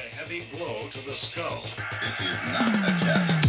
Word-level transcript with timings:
a 0.00 0.14
heavy 0.14 0.42
blow 0.56 0.88
to 0.88 1.04
the 1.04 1.14
skull. 1.14 1.62
This 2.02 2.20
is 2.20 2.42
not 2.46 2.62
a 2.62 3.04
test. 3.04 3.46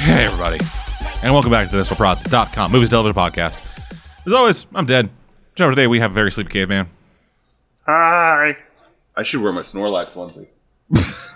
Hey, 0.00 0.24
everybody, 0.24 0.58
and 1.22 1.32
welcome 1.32 1.50
back 1.50 1.68
to 1.70 1.76
the 1.76 2.48
com 2.54 2.72
movies 2.72 2.88
television 2.88 3.14
podcast. 3.14 3.62
As 4.26 4.32
always, 4.32 4.66
I'm 4.74 4.86
dead. 4.86 5.10
Joe, 5.56 5.68
today 5.68 5.86
we 5.88 5.98
have 6.00 6.12
a 6.12 6.14
very 6.14 6.32
sleepy 6.32 6.50
caveman. 6.50 6.88
Hi. 7.86 8.56
I 9.16 9.22
should 9.22 9.42
wear 9.42 9.52
my 9.52 9.60
Snorlax 9.60 10.14
onesie. 10.14 10.48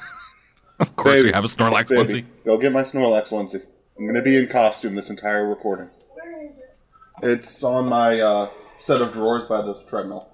Of 0.79 0.95
course, 0.97 1.15
Baby. 1.17 1.29
you 1.29 1.35
have 1.35 1.45
a 1.45 1.49
Snorlax 1.49 1.89
Baby, 1.89 2.03
onesie. 2.23 2.25
Go 2.45 2.57
get 2.59 2.73
my 2.73 2.83
Snorlax 2.83 3.31
onesie. 3.31 3.63
I'm 3.99 4.07
gonna 4.07 4.23
be 4.23 4.37
in 4.37 4.47
costume 4.49 4.95
this 4.95 5.11
entire 5.11 5.49
recording. 5.49 5.91
Where 6.15 6.47
is 6.47 6.57
it? 6.59 6.77
It's 7.23 7.65
on 7.65 7.89
my 7.89 8.21
uh, 8.21 8.51
set 8.79 9.03
of 9.03 9.13
drawers 9.13 9.47
by 9.47 9.61
the 9.63 9.83
treadmill. 9.89 10.29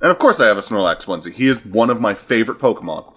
And 0.00 0.10
of 0.10 0.18
course, 0.18 0.40
I 0.40 0.46
have 0.46 0.56
a 0.56 0.62
Snorlax 0.62 1.04
onesie. 1.04 1.32
He 1.32 1.48
is 1.48 1.64
one 1.66 1.90
of 1.90 2.00
my 2.00 2.14
favorite 2.14 2.58
Pokemon. 2.58 3.12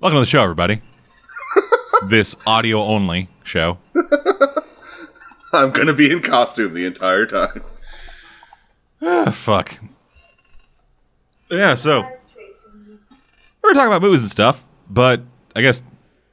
Welcome 0.00 0.16
to 0.16 0.20
the 0.20 0.26
show, 0.26 0.42
everybody. 0.42 0.82
this 2.08 2.36
audio 2.46 2.82
only 2.82 3.30
show. 3.42 3.78
I'm 5.54 5.70
gonna 5.70 5.94
be 5.94 6.10
in 6.10 6.20
costume 6.20 6.74
the 6.74 6.84
entire 6.84 7.24
time. 7.24 7.62
Ah, 9.00 9.30
fuck. 9.30 9.74
Yeah, 11.50 11.74
so 11.74 12.02
That's 12.02 12.10
Tracy. 12.22 12.25
We're 13.66 13.74
talking 13.74 13.88
about 13.88 14.02
movies 14.02 14.22
and 14.22 14.30
stuff, 14.30 14.64
but 14.88 15.22
I 15.54 15.62
guess 15.62 15.82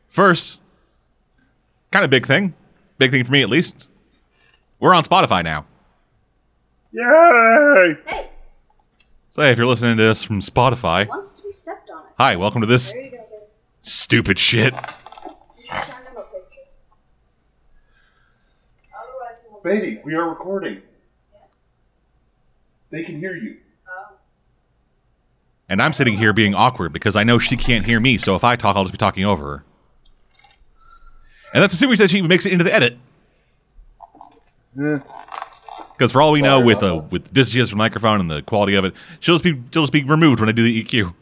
first, 0.09 0.59
kind 1.91 2.03
of 2.05 2.11
big 2.11 2.25
thing, 2.25 2.53
big 2.97 3.11
thing 3.11 3.23
for 3.23 3.31
me 3.31 3.41
at 3.41 3.49
least. 3.49 3.87
We're 4.79 4.93
on 4.93 5.03
Spotify 5.03 5.43
now. 5.43 5.65
Yay! 6.91 7.95
Hey, 8.05 8.29
So 9.29 9.41
hey, 9.41 9.51
if 9.51 9.57
you're 9.57 9.65
listening 9.67 9.97
to 9.97 10.03
this 10.03 10.23
from 10.23 10.41
Spotify, 10.41 11.07
wants 11.07 11.31
to 11.33 11.43
be 11.43 11.51
stepped 11.51 11.89
on 11.89 11.99
it. 12.03 12.11
hi, 12.17 12.35
welcome 12.35 12.61
to 12.61 12.67
this 12.67 12.91
There 12.93 13.01
you 13.01 13.11
go, 13.11 13.17
babe. 13.17 13.39
stupid 13.81 14.37
shit. 14.37 14.73
You 14.73 14.79
should 15.65 15.83
send 15.85 16.05
him 16.07 16.17
a 16.17 16.21
picture. 16.21 16.59
Otherwise, 18.93 19.41
he 19.41 19.49
won't. 19.49 19.63
Baby, 19.63 20.01
we 20.03 20.13
are 20.13 20.29
recording. 20.29 20.81
They 22.91 23.03
can 23.03 23.17
hear 23.17 23.35
you. 23.35 23.57
And 25.69 25.81
I'm 25.81 25.93
sitting 25.93 26.17
here 26.17 26.33
being 26.33 26.53
awkward 26.53 26.93
because 26.93 27.15
I 27.15 27.23
know 27.23 27.39
she 27.39 27.57
can't 27.57 27.85
hear 27.85 27.99
me, 27.99 28.17
so 28.17 28.35
if 28.35 28.43
I 28.43 28.55
talk, 28.55 28.75
I'll 28.75 28.83
just 28.83 28.93
be 28.93 28.97
talking 28.97 29.25
over 29.25 29.43
her. 29.45 29.63
And 31.53 31.63
that's 31.63 31.73
assuming 31.73 31.97
that 31.97 32.09
she 32.09 32.21
makes 32.21 32.45
it 32.45 32.51
into 32.51 32.63
the 32.63 32.73
edit. 32.73 32.97
Because 34.75 36.11
for 36.11 36.21
all 36.21 36.31
we 36.31 36.41
know, 36.41 36.59
with 36.59 36.81
uh, 36.81 37.03
with 37.11 37.31
distances 37.31 37.69
from 37.69 37.77
the 37.77 37.83
microphone 37.83 38.19
and 38.19 38.29
the 38.29 38.41
quality 38.41 38.73
of 38.73 38.85
it, 38.85 38.93
she'll 39.19 39.35
just 39.35 39.43
be 39.43 39.53
she'll 39.71 39.83
just 39.83 39.93
be 39.93 40.03
removed 40.03 40.39
when 40.39 40.49
I 40.49 40.51
do 40.51 40.63
the 40.63 40.83
EQ. 40.83 41.13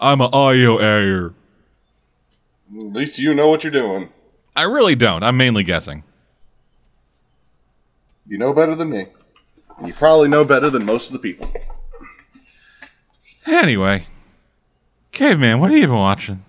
I'm 0.00 0.20
an 0.20 0.30
audio 0.32 0.78
air. 0.78 1.26
At 1.26 2.92
least 2.92 3.18
you 3.18 3.34
know 3.34 3.48
what 3.48 3.64
you're 3.64 3.72
doing. 3.72 4.10
I 4.54 4.62
really 4.62 4.94
don't. 4.94 5.22
I'm 5.22 5.36
mainly 5.36 5.64
guessing. 5.64 6.04
You 8.26 8.38
know 8.38 8.52
better 8.52 8.74
than 8.74 8.90
me. 8.90 9.06
You 9.84 9.92
probably 9.94 10.28
know 10.28 10.44
better 10.44 10.70
than 10.70 10.84
most 10.84 11.06
of 11.08 11.12
the 11.12 11.18
people. 11.18 11.50
Anyway, 13.46 14.06
caveman, 15.12 15.60
what 15.60 15.70
have 15.70 15.78
you 15.78 15.86
been 15.86 15.96
watching? 15.96 16.44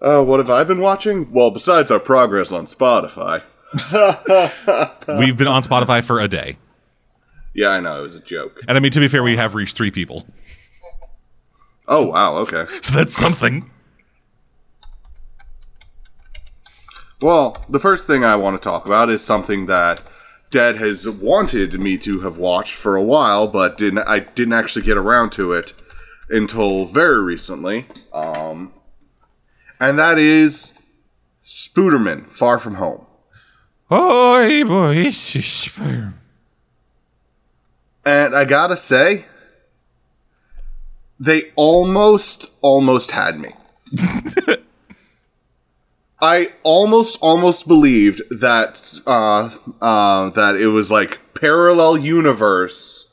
Uh, 0.00 0.22
what 0.22 0.38
have 0.40 0.50
I 0.50 0.64
been 0.64 0.80
watching? 0.80 1.30
Well, 1.32 1.50
besides 1.50 1.90
our 1.90 2.00
progress 2.00 2.50
on 2.52 2.66
Spotify. 2.66 3.42
We've 5.18 5.36
been 5.36 5.46
on 5.48 5.62
Spotify 5.62 6.02
for 6.02 6.20
a 6.20 6.28
day, 6.28 6.56
Yeah, 7.54 7.68
I 7.68 7.80
know, 7.80 8.00
it 8.00 8.02
was 8.02 8.14
a 8.16 8.20
joke. 8.20 8.60
and 8.68 8.76
I 8.76 8.80
mean 8.80 8.92
to 8.92 9.00
be 9.00 9.08
fair, 9.08 9.22
we 9.22 9.36
have 9.36 9.54
reached 9.54 9.76
three 9.76 9.90
people, 9.90 10.24
Oh, 11.88 12.06
wow, 12.06 12.36
okay. 12.38 12.64
so 12.82 12.94
that's 12.94 13.14
something. 13.14 13.70
Well, 17.20 17.64
the 17.68 17.78
first 17.80 18.06
thing 18.06 18.24
I 18.24 18.36
want 18.36 18.60
to 18.60 18.64
talk 18.64 18.86
about 18.86 19.08
is 19.10 19.22
something 19.22 19.66
that 19.66 20.00
Dad 20.50 20.76
has 20.76 21.08
wanted 21.08 21.78
me 21.80 21.98
to 21.98 22.20
have 22.20 22.36
watched 22.38 22.74
for 22.74 22.96
a 22.96 23.02
while, 23.02 23.46
but 23.48 23.76
didn't 23.76 23.98
I 24.00 24.20
didn't 24.20 24.54
actually 24.54 24.84
get 24.84 24.96
around 24.96 25.30
to 25.32 25.52
it 25.52 25.72
until 26.28 26.86
very 26.86 27.22
recently. 27.22 27.86
Um, 28.12 28.72
and 29.80 29.98
that 29.98 30.18
is 30.18 30.74
Spooderman, 31.44 32.30
Far 32.30 32.58
From 32.58 32.76
Home. 32.76 33.06
Oh 33.90 34.64
boy, 34.64 34.96
it's 34.96 35.64
fire. 35.66 36.14
And 38.04 38.34
I 38.34 38.44
gotta 38.44 38.76
say, 38.76 39.26
they 41.18 41.52
almost, 41.56 42.52
almost 42.60 43.10
had 43.10 43.38
me. 43.40 43.52
I 46.20 46.52
almost, 46.62 47.18
almost 47.20 47.68
believed 47.68 48.22
that 48.30 49.00
uh, 49.06 49.50
uh, 49.82 50.30
that 50.30 50.56
it 50.56 50.68
was 50.68 50.90
like 50.90 51.18
parallel 51.34 51.98
universe 51.98 53.12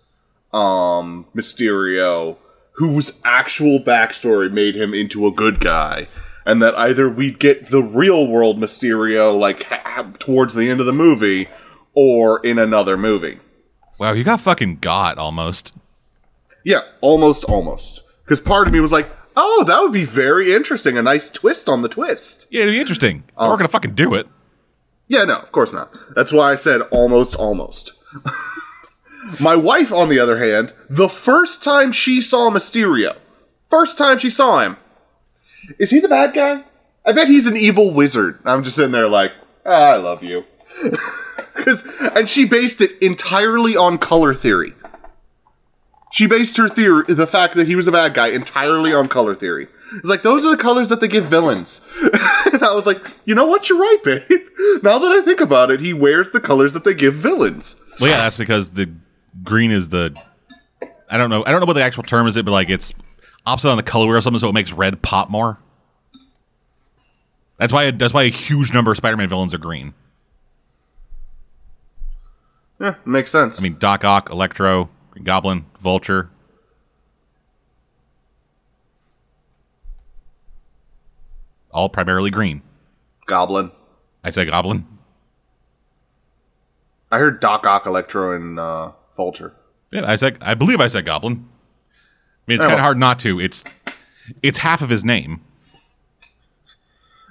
um, 0.53 1.25
Mysterio, 1.35 2.37
whose 2.73 3.11
actual 3.25 3.79
backstory 3.79 4.51
made 4.51 4.75
him 4.75 4.93
into 4.93 5.27
a 5.27 5.31
good 5.31 5.59
guy, 5.59 6.07
and 6.45 6.61
that 6.61 6.75
either 6.75 7.09
we'd 7.09 7.39
get 7.39 7.71
the 7.71 7.83
real 7.83 8.27
world 8.27 8.57
Mysterio 8.57 9.37
like 9.37 9.63
ha- 9.63 10.11
towards 10.19 10.53
the 10.53 10.69
end 10.69 10.79
of 10.79 10.85
the 10.85 10.93
movie, 10.93 11.49
or 11.93 12.45
in 12.45 12.57
another 12.57 12.95
movie. 12.95 13.39
Wow, 13.99 14.13
you 14.13 14.23
got 14.23 14.39
fucking 14.39 14.77
got 14.77 15.17
almost. 15.17 15.73
Yeah, 16.63 16.81
almost, 17.01 17.43
almost. 17.45 18.03
Because 18.23 18.39
part 18.39 18.67
of 18.67 18.73
me 18.73 18.79
was 18.79 18.91
like, 18.91 19.09
oh, 19.35 19.63
that 19.65 19.81
would 19.81 19.91
be 19.93 20.05
very 20.05 20.53
interesting. 20.53 20.97
A 20.97 21.01
nice 21.01 21.29
twist 21.29 21.67
on 21.69 21.81
the 21.81 21.89
twist. 21.89 22.47
Yeah, 22.51 22.63
it'd 22.63 22.73
be 22.73 22.79
interesting. 22.79 23.23
Oh. 23.37 23.49
We're 23.49 23.57
gonna 23.57 23.67
fucking 23.69 23.95
do 23.95 24.13
it. 24.13 24.27
Yeah, 25.07 25.25
no, 25.25 25.35
of 25.35 25.51
course 25.51 25.73
not. 25.73 25.95
That's 26.15 26.31
why 26.31 26.51
I 26.51 26.55
said 26.55 26.81
almost, 26.91 27.35
almost. 27.35 27.93
My 29.39 29.55
wife, 29.55 29.91
on 29.91 30.09
the 30.09 30.19
other 30.19 30.37
hand, 30.43 30.73
the 30.89 31.07
first 31.09 31.63
time 31.63 31.91
she 31.91 32.21
saw 32.21 32.49
Mysterio, 32.49 33.15
first 33.69 33.97
time 33.97 34.19
she 34.19 34.29
saw 34.29 34.59
him, 34.59 34.77
is 35.79 35.89
he 35.91 35.99
the 35.99 36.09
bad 36.09 36.33
guy? 36.33 36.63
I 37.05 37.13
bet 37.13 37.27
he's 37.29 37.45
an 37.47 37.55
evil 37.57 37.93
wizard. 37.93 38.39
I'm 38.45 38.63
just 38.63 38.75
sitting 38.75 38.91
there 38.91 39.07
like, 39.07 39.31
ah, 39.65 39.69
I 39.91 39.95
love 39.97 40.23
you. 40.23 40.43
'Cause- 41.53 41.87
and 42.15 42.29
she 42.29 42.45
based 42.45 42.81
it 42.81 42.91
entirely 43.01 43.77
on 43.77 43.97
color 43.97 44.33
theory. 44.33 44.73
She 46.13 46.27
based 46.27 46.57
her 46.57 46.69
theory, 46.69 47.05
the 47.07 47.25
fact 47.25 47.55
that 47.55 47.65
he 47.65 47.75
was 47.75 47.87
a 47.87 47.91
bad 47.91 48.13
guy, 48.13 48.27
entirely 48.27 48.93
on 48.93 49.07
color 49.07 49.33
theory. 49.33 49.67
It's 49.95 50.05
like 50.05 50.21
those 50.21 50.45
are 50.45 50.51
the 50.51 50.61
colors 50.61 50.89
that 50.89 50.99
they 50.99 51.07
give 51.07 51.25
villains, 51.25 51.81
and 52.53 52.61
I 52.61 52.71
was 52.75 52.85
like, 52.85 53.01
you 53.25 53.33
know 53.33 53.47
what, 53.47 53.67
you're 53.67 53.79
right, 53.79 53.97
babe. 54.03 54.21
Now 54.83 54.99
that 54.99 55.11
I 55.11 55.21
think 55.23 55.41
about 55.41 55.71
it, 55.71 55.79
he 55.79 55.91
wears 55.91 56.29
the 56.29 56.39
colors 56.39 56.73
that 56.73 56.83
they 56.83 56.93
give 56.93 57.15
villains. 57.15 57.77
Well, 57.99 58.11
yeah, 58.11 58.17
that's 58.17 58.37
because 58.37 58.73
the 58.73 58.91
green 59.43 59.71
is 59.71 59.89
the. 59.89 60.15
I 61.09 61.17
don't 61.17 61.31
know. 61.31 61.43
I 61.45 61.51
don't 61.51 61.59
know 61.59 61.65
what 61.65 61.73
the 61.73 61.83
actual 61.83 62.03
term 62.03 62.27
is. 62.27 62.37
It, 62.37 62.45
but 62.45 62.51
like 62.51 62.69
it's 62.69 62.93
opposite 63.45 63.69
on 63.69 63.77
the 63.77 63.83
color 63.83 64.05
wheel 64.07 64.17
or 64.17 64.21
something, 64.21 64.39
so 64.39 64.49
it 64.49 64.53
makes 64.53 64.71
red 64.71 65.01
pop 65.01 65.29
more. 65.31 65.57
That's 67.57 67.73
why. 67.73 67.89
That's 67.89 68.13
why 68.13 68.23
a 68.23 68.29
huge 68.29 68.71
number 68.71 68.91
of 68.91 68.97
Spider-Man 68.97 69.29
villains 69.29 69.53
are 69.53 69.57
green. 69.59 69.95
Yeah, 72.79 72.95
makes 73.03 73.31
sense. 73.31 73.59
I 73.59 73.63
mean, 73.63 73.77
Doc 73.79 74.03
Ock, 74.03 74.29
Electro, 74.29 74.89
Goblin, 75.21 75.65
Vulture. 75.79 76.29
All 81.71 81.89
primarily 81.89 82.29
green. 82.29 82.61
Goblin. 83.25 83.71
I 84.23 84.29
say 84.29 84.45
Goblin. 84.45 84.85
I 87.11 87.19
heard 87.19 87.39
Doc 87.39 87.65
Ock, 87.65 87.85
Electro, 87.85 88.35
and 88.35 88.59
uh, 88.59 88.91
Vulture. 89.15 89.53
Yeah, 89.91 90.03
I 90.09 90.15
said. 90.15 90.37
I 90.41 90.53
believe 90.55 90.81
I 90.81 90.87
said 90.87 91.05
Goblin. 91.05 91.33
I 91.33 92.41
mean, 92.47 92.55
it's 92.55 92.63
Yeah, 92.63 92.69
kind 92.69 92.79
of 92.79 92.83
hard 92.83 92.97
not 92.97 93.19
to. 93.19 93.39
It's 93.39 93.63
it's 94.41 94.59
half 94.59 94.81
of 94.81 94.89
his 94.89 95.03
name. 95.05 95.41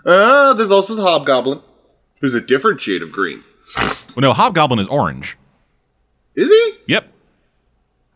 Uh, 0.05 0.52
there's 0.55 0.70
also 0.70 0.94
the 0.94 1.02
Hobgoblin, 1.02 1.61
who's 2.20 2.35
a 2.35 2.40
different 2.40 2.81
shade 2.81 3.02
of 3.02 3.12
green. 3.12 3.43
Well, 3.76 3.94
no, 4.19 4.32
Hobgoblin 4.32 4.78
is 4.81 4.88
orange. 4.88 5.37
Is 6.35 6.49
he? 6.49 6.73
Yep. 6.88 7.08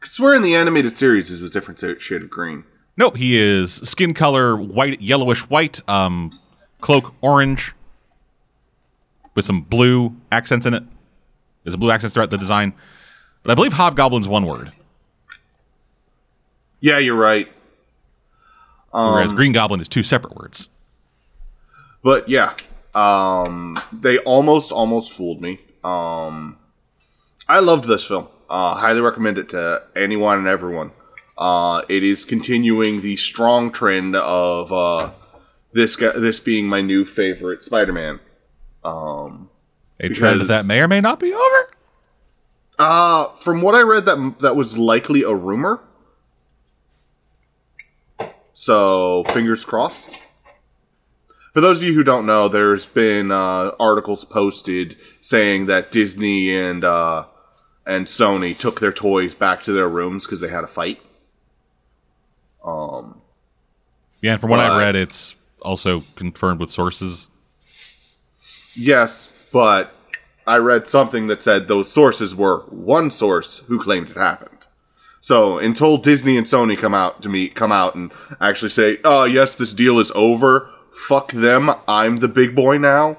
I 0.03 0.09
swear 0.09 0.35
in 0.35 0.43
the 0.43 0.55
animated 0.55 0.97
series, 0.97 1.31
was 1.31 1.43
a 1.43 1.51
different 1.51 1.81
shade 2.01 2.23
of 2.23 2.31
green. 2.31 2.65
No, 2.97 3.11
he 3.11 3.37
is 3.37 3.75
skin 3.75 4.15
color 4.15 4.57
white, 4.57 5.01
yellowish 5.03 5.49
white, 5.51 5.87
um, 5.89 6.39
cloak 6.81 7.15
orange, 7.21 7.75
with 9.35 9.45
some 9.45 9.61
blue 9.63 10.17
accents 10.33 10.65
in 10.67 10.75
it. 10.75 10.83
There's 11.65 11.75
a 11.75 11.79
blue 11.79 11.91
accents 11.91 12.15
throughout 12.15 12.31
the 12.31 12.39
design. 12.39 12.73
But 13.43 13.53
I 13.53 13.55
believe 13.55 13.73
hobgoblin's 13.75 14.29
one 14.29 14.47
word, 14.47 14.73
Yeah, 16.81 16.99
you're 16.99 17.17
right. 17.17 17.49
whereas 18.91 19.33
green 19.33 19.53
goblin 19.53 19.81
is 19.81 19.89
two 19.89 20.03
separate 20.03 20.35
words. 20.37 20.69
But 22.03 22.29
yeah, 22.29 22.55
um, 22.95 23.79
they 23.93 24.19
almost 24.19 24.73
almost 24.73 25.13
fooled 25.13 25.41
me. 25.41 25.61
Um, 25.85 26.57
I 27.49 27.61
loved 27.61 27.87
this 27.87 28.05
film. 28.05 28.29
Uh, 28.49 28.75
highly 28.75 29.01
recommend 29.01 29.39
it 29.39 29.49
to 29.51 29.83
anyone 29.97 30.39
and 30.39 30.47
everyone. 30.47 30.93
Uh, 31.37 31.83
it 31.89 32.03
is 32.05 32.25
continuing 32.25 33.01
the 33.01 33.17
strong 33.17 33.71
trend 33.73 34.15
of 34.17 34.73
uh, 34.73 35.11
this 35.73 35.97
guy, 35.97 36.13
this 36.13 36.41
being 36.41 36.67
my 36.69 36.81
new 36.81 37.05
favorite 37.05 37.65
Spider-Man. 37.65 38.21
Um, 38.85 39.51
A 40.01 40.09
trend 40.09 40.43
that 40.43 40.65
may 40.65 40.81
or 40.81 40.89
may 40.89 41.01
not 41.01 41.19
be 41.21 41.33
over. 41.35 41.71
uh, 42.79 43.29
from 43.39 43.61
what 43.63 43.75
I 43.75 43.81
read, 43.83 44.05
that 44.07 44.37
that 44.41 44.55
was 44.57 44.79
likely 44.79 45.23
a 45.23 45.35
rumor. 45.35 45.81
So 48.55 49.25
fingers 49.29 49.65
crossed. 49.65 50.19
For 51.53 51.61
those 51.61 51.79
of 51.79 51.85
you 51.85 51.95
who 51.95 52.03
don't 52.05 52.27
know, 52.27 52.49
there's 52.49 52.85
been 52.87 53.31
uh, 53.31 53.73
articles 53.81 54.25
posted 54.25 54.97
saying 55.21 55.67
that 55.67 55.91
Disney 55.91 56.55
and 56.55 56.85
uh, 56.85 57.25
and 57.87 58.07
Sony 58.07 58.57
took 58.59 58.81
their 58.81 58.93
toys 58.93 59.35
back 59.35 59.63
to 59.65 59.73
their 59.73 59.89
rooms 59.89 60.25
because 60.27 60.41
they 60.41 60.49
had 60.49 60.65
a 60.65 60.69
fight. 60.69 61.01
Um, 62.65 63.21
Yeah, 64.23 64.33
and 64.33 64.41
from 64.41 64.51
what 64.51 64.61
I 64.61 64.69
But- 64.69 64.79
read, 64.79 64.97
it's 64.97 65.35
also 65.63 66.03
confirmed 66.17 66.59
with 66.61 66.71
sources. 66.71 67.29
yes, 68.75 69.49
but 69.53 69.93
I 70.47 70.57
read 70.57 70.87
something 70.89 71.27
that 71.29 71.43
said 71.43 71.69
those 71.69 71.91
sources 71.93 72.35
were 72.35 72.61
one 72.69 73.11
source 73.11 73.59
who 73.69 73.79
claimed 73.79 74.11
it 74.11 74.17
happened. 74.17 74.53
So 75.21 75.59
until 75.59 75.97
Disney 75.97 76.37
and 76.37 76.47
Sony 76.47 76.79
come 76.79 76.95
out 76.95 77.21
to 77.23 77.29
me, 77.29 77.49
come 77.49 77.73
out 77.73 77.95
and 77.97 78.13
actually 78.41 78.69
say, 78.71 78.99
"Oh 79.05 79.25
yes, 79.25 79.55
this 79.57 79.73
deal 79.73 79.99
is 79.99 80.13
over. 80.15 80.71
Fuck 80.93 81.33
them. 81.33 81.71
I'm 81.89 82.19
the 82.19 82.29
big 82.29 82.55
boy 82.55 82.79
now." 82.79 83.17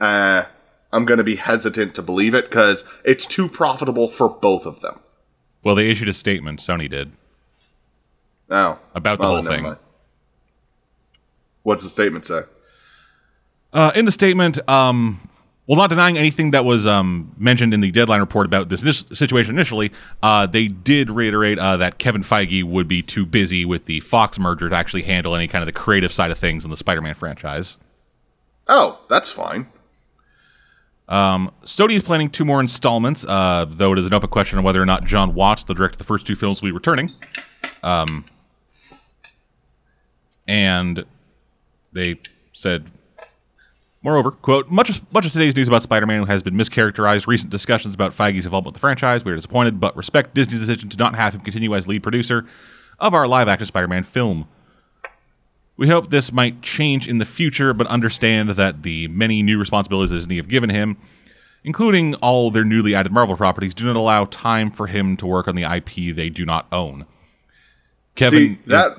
Uh, 0.00 0.44
I'm 0.96 1.04
gonna 1.04 1.22
be 1.24 1.36
hesitant 1.36 1.94
to 1.96 2.02
believe 2.02 2.32
it 2.34 2.48
because 2.48 2.82
it's 3.04 3.26
too 3.26 3.48
profitable 3.48 4.08
for 4.08 4.30
both 4.30 4.64
of 4.64 4.80
them. 4.80 4.98
Well, 5.62 5.74
they 5.74 5.90
issued 5.90 6.08
a 6.08 6.14
statement. 6.14 6.60
Sony 6.60 6.88
did 6.88 7.12
Oh, 8.50 8.78
about 8.94 9.20
the 9.20 9.26
Oh, 9.26 9.30
whole 9.34 9.42
thing. 9.42 9.62
mind. 9.64 9.76
What's 11.64 11.82
the 11.82 11.88
statement 11.90 12.24
say? 12.24 12.42
Uh, 13.72 13.92
in 13.94 14.04
the 14.06 14.12
statement, 14.12 14.58
um, 14.70 15.28
well, 15.66 15.76
not 15.76 15.90
denying 15.90 16.16
anything 16.16 16.52
that 16.52 16.64
was 16.64 16.86
um, 16.86 17.34
mentioned 17.36 17.74
in 17.74 17.80
the 17.80 17.90
deadline 17.90 18.20
report 18.20 18.46
about 18.46 18.68
this 18.68 18.82
init- 18.84 19.14
situation 19.16 19.54
initially, 19.54 19.92
uh, 20.22 20.46
they 20.46 20.68
did 20.68 21.10
reiterate 21.10 21.58
uh, 21.58 21.76
that 21.76 21.98
Kevin 21.98 22.22
Feige 22.22 22.62
would 22.64 22.86
be 22.88 23.02
too 23.02 23.26
busy 23.26 23.64
with 23.66 23.84
the 23.84 24.00
Fox 24.00 24.38
merger 24.38 24.70
to 24.70 24.76
actually 24.76 25.02
handle 25.02 25.34
any 25.34 25.48
kind 25.48 25.60
of 25.62 25.66
the 25.66 25.72
creative 25.72 26.12
side 26.12 26.30
of 26.30 26.38
things 26.38 26.64
in 26.64 26.70
the 26.70 26.76
Spider-Man 26.76 27.14
franchise. 27.14 27.76
Oh, 28.68 29.00
that's 29.10 29.30
fine. 29.30 29.66
Um, 31.08 31.52
Sony 31.62 31.94
is 31.94 32.02
planning 32.02 32.30
two 32.30 32.44
more 32.44 32.60
installments, 32.60 33.24
uh, 33.24 33.64
though 33.68 33.92
it 33.92 33.98
is 33.98 34.06
an 34.06 34.14
open 34.14 34.28
question 34.28 34.58
on 34.58 34.64
whether 34.64 34.82
or 34.82 34.86
not 34.86 35.04
Jon 35.04 35.34
Watts, 35.34 35.64
the 35.64 35.74
director 35.74 35.94
of 35.94 35.98
the 35.98 36.04
first 36.04 36.26
two 36.26 36.34
films, 36.34 36.60
will 36.60 36.68
be 36.68 36.72
returning. 36.72 37.12
Um, 37.82 38.24
and 40.48 41.04
they 41.92 42.18
said, 42.52 42.90
moreover, 44.02 44.32
quote, 44.32 44.68
much 44.68 44.90
of, 44.90 45.12
much 45.12 45.26
of 45.26 45.32
today's 45.32 45.54
news 45.54 45.68
about 45.68 45.82
Spider-Man 45.82 46.26
has 46.26 46.42
been 46.42 46.54
mischaracterized. 46.54 47.26
Recent 47.26 47.50
discussions 47.50 47.94
about 47.94 48.12
Feige's 48.12 48.46
involvement 48.46 48.72
with 48.72 48.74
the 48.74 48.80
franchise. 48.80 49.24
We 49.24 49.32
are 49.32 49.36
disappointed, 49.36 49.78
but 49.78 49.96
respect 49.96 50.34
Disney's 50.34 50.60
decision 50.60 50.88
to 50.88 50.96
not 50.96 51.14
have 51.14 51.34
him 51.34 51.40
continue 51.40 51.74
as 51.76 51.86
lead 51.86 52.02
producer 52.02 52.46
of 52.98 53.14
our 53.14 53.28
live-action 53.28 53.66
Spider-Man 53.66 54.04
film. 54.04 54.48
We 55.76 55.88
hope 55.88 56.10
this 56.10 56.32
might 56.32 56.62
change 56.62 57.06
in 57.06 57.18
the 57.18 57.26
future, 57.26 57.74
but 57.74 57.86
understand 57.88 58.50
that 58.50 58.82
the 58.82 59.08
many 59.08 59.42
new 59.42 59.58
responsibilities 59.58 60.10
that 60.10 60.16
Disney 60.18 60.36
have 60.36 60.48
given 60.48 60.70
him, 60.70 60.96
including 61.64 62.14
all 62.16 62.50
their 62.50 62.64
newly 62.64 62.94
added 62.94 63.12
Marvel 63.12 63.36
properties, 63.36 63.74
do 63.74 63.84
not 63.84 63.96
allow 63.96 64.24
time 64.24 64.70
for 64.70 64.86
him 64.86 65.16
to 65.18 65.26
work 65.26 65.46
on 65.48 65.54
the 65.54 65.64
IP 65.64 66.14
they 66.16 66.30
do 66.30 66.46
not 66.46 66.66
own. 66.72 67.04
Kevin, 68.14 68.38
See 68.38 68.52
is- 68.52 68.58
that 68.66 68.96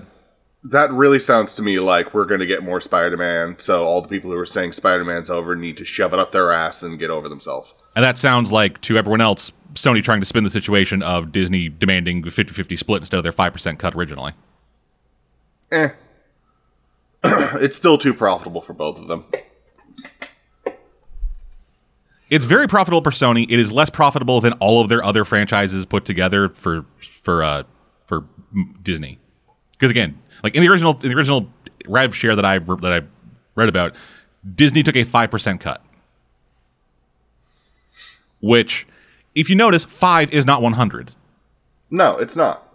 that 0.64 0.92
really 0.92 1.20
sounds 1.20 1.54
to 1.56 1.62
me 1.62 1.80
like 1.80 2.14
we're 2.14 2.26
going 2.26 2.42
to 2.42 2.46
get 2.46 2.62
more 2.62 2.82
Spider-Man. 2.82 3.56
So 3.58 3.86
all 3.86 4.02
the 4.02 4.08
people 4.10 4.32
who 4.32 4.38
are 4.38 4.46
saying 4.46 4.74
Spider-Man's 4.74 5.30
over 5.30 5.56
need 5.56 5.78
to 5.78 5.86
shove 5.86 6.14
it 6.14 6.20
up 6.20 6.32
their 6.34 6.52
ass 6.52 6.84
and 6.84 7.00
get 7.00 7.10
over 7.10 7.30
themselves. 7.30 7.74
and 7.96 8.04
that 8.04 8.18
sounds 8.18 8.52
like 8.52 8.82
to 8.82 8.98
everyone 8.98 9.22
else, 9.22 9.52
Sony 9.76 10.04
trying 10.04 10.20
to 10.20 10.26
spin 10.26 10.44
the 10.44 10.50
situation 10.50 11.02
of 11.02 11.32
Disney 11.32 11.70
demanding 11.70 12.20
a 12.28 12.30
50-50 12.32 12.78
split 12.78 13.02
instead 13.02 13.18
of 13.18 13.24
their 13.24 13.32
5% 13.32 13.80
cut 13.80 13.96
originally. 13.96 14.34
Eh, 15.72 15.90
it's 17.24 17.78
still 17.78 17.98
too 17.98 18.14
profitable 18.14 18.62
for 18.62 18.74
both 18.74 18.98
of 18.98 19.08
them. 19.08 19.26
It's 22.30 22.46
very 22.46 22.68
profitable 22.68 23.02
for 23.02 23.12
Sony. 23.12 23.46
It 23.50 23.58
is 23.60 23.72
less 23.72 23.90
profitable 23.90 24.42
than 24.42 24.54
all 24.54 24.82
of 24.82 24.90
their 24.90 25.04
other 25.04 25.24
franchises 25.24 25.86
put 25.86 26.04
together 26.04 26.50
for 26.50 26.86
for 27.22 27.42
uh, 27.42 27.64
for 28.06 28.26
Disney. 28.82 29.20
Because 29.72 29.92
again, 29.92 30.18
like 30.44 30.56
in 30.56 30.62
the 30.62 30.68
original 30.70 30.94
in 31.02 31.10
the 31.10 31.16
original 31.16 31.50
rev 31.88 32.14
share 32.14 32.36
that 32.36 32.44
I 32.44 32.60
that 32.60 32.92
I 32.92 33.02
read 33.56 33.70
about, 33.70 33.96
Disney 34.56 34.84
took 34.84 34.98
a 34.98 35.04
five 35.04 35.32
percent 35.32 35.62
cut. 35.62 35.82
Which, 38.42 38.86
if 39.34 39.50
you 39.50 39.56
notice, 39.56 39.86
five 39.86 40.32
is 40.32 40.46
not 40.46 40.62
one 40.62 40.74
hundred. 40.74 41.14
No, 41.90 42.18
it's 42.18 42.36
not. 42.36 42.67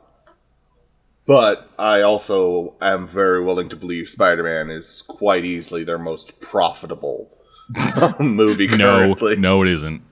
But 1.33 1.71
I 1.79 2.03
also 2.03 2.75
am 2.83 3.09
very 3.09 3.43
willing 3.43 3.71
to 3.71 3.77
believe 3.77 4.11
Spider-Man 4.11 4.69
is 4.69 5.01
quite 5.09 5.47
easily 5.47 5.83
their 5.83 5.99
most 5.99 6.39
profitable 6.43 7.31
movie 8.21 8.67
No, 8.67 8.77
currently. 8.99 9.37
no, 9.37 9.63
it 9.63 9.69
isn't. 9.71 10.03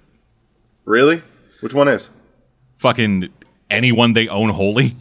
Really? 0.86 1.22
Which 1.60 1.74
one 1.74 1.88
is? 1.88 2.08
Fucking 2.78 3.28
anyone 3.68 4.14
they 4.14 4.28
own 4.28 4.48
wholly. 4.48 4.94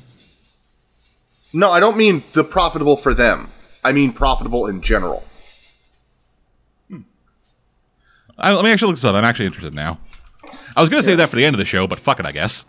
No, 1.54 1.72
I 1.72 1.80
don't 1.80 1.96
mean 1.96 2.22
the 2.34 2.44
profitable 2.44 2.98
for 2.98 3.14
them. 3.14 3.48
I 3.82 3.94
mean 3.94 4.12
profitable 4.12 4.68
in 4.68 4.82
general. 4.82 5.24
Hmm. 6.90 7.00
I, 8.38 8.54
let 8.54 8.66
me 8.66 8.72
actually 8.72 8.88
look 8.88 8.98
this 8.98 9.06
up. 9.06 9.16
I'm 9.16 9.24
actually 9.24 9.46
interested 9.46 9.74
now. 9.74 10.00
I 10.76 10.82
was 10.82 10.90
gonna 10.90 11.02
save 11.02 11.16
that 11.16 11.30
for 11.30 11.38
the 11.38 11.46
end 11.46 11.56
of 11.56 11.60
the 11.60 11.64
show, 11.66 11.88
but 11.88 11.98
fuck 11.98 12.20
it, 12.20 12.26
I 12.26 12.34
guess. 12.34 12.66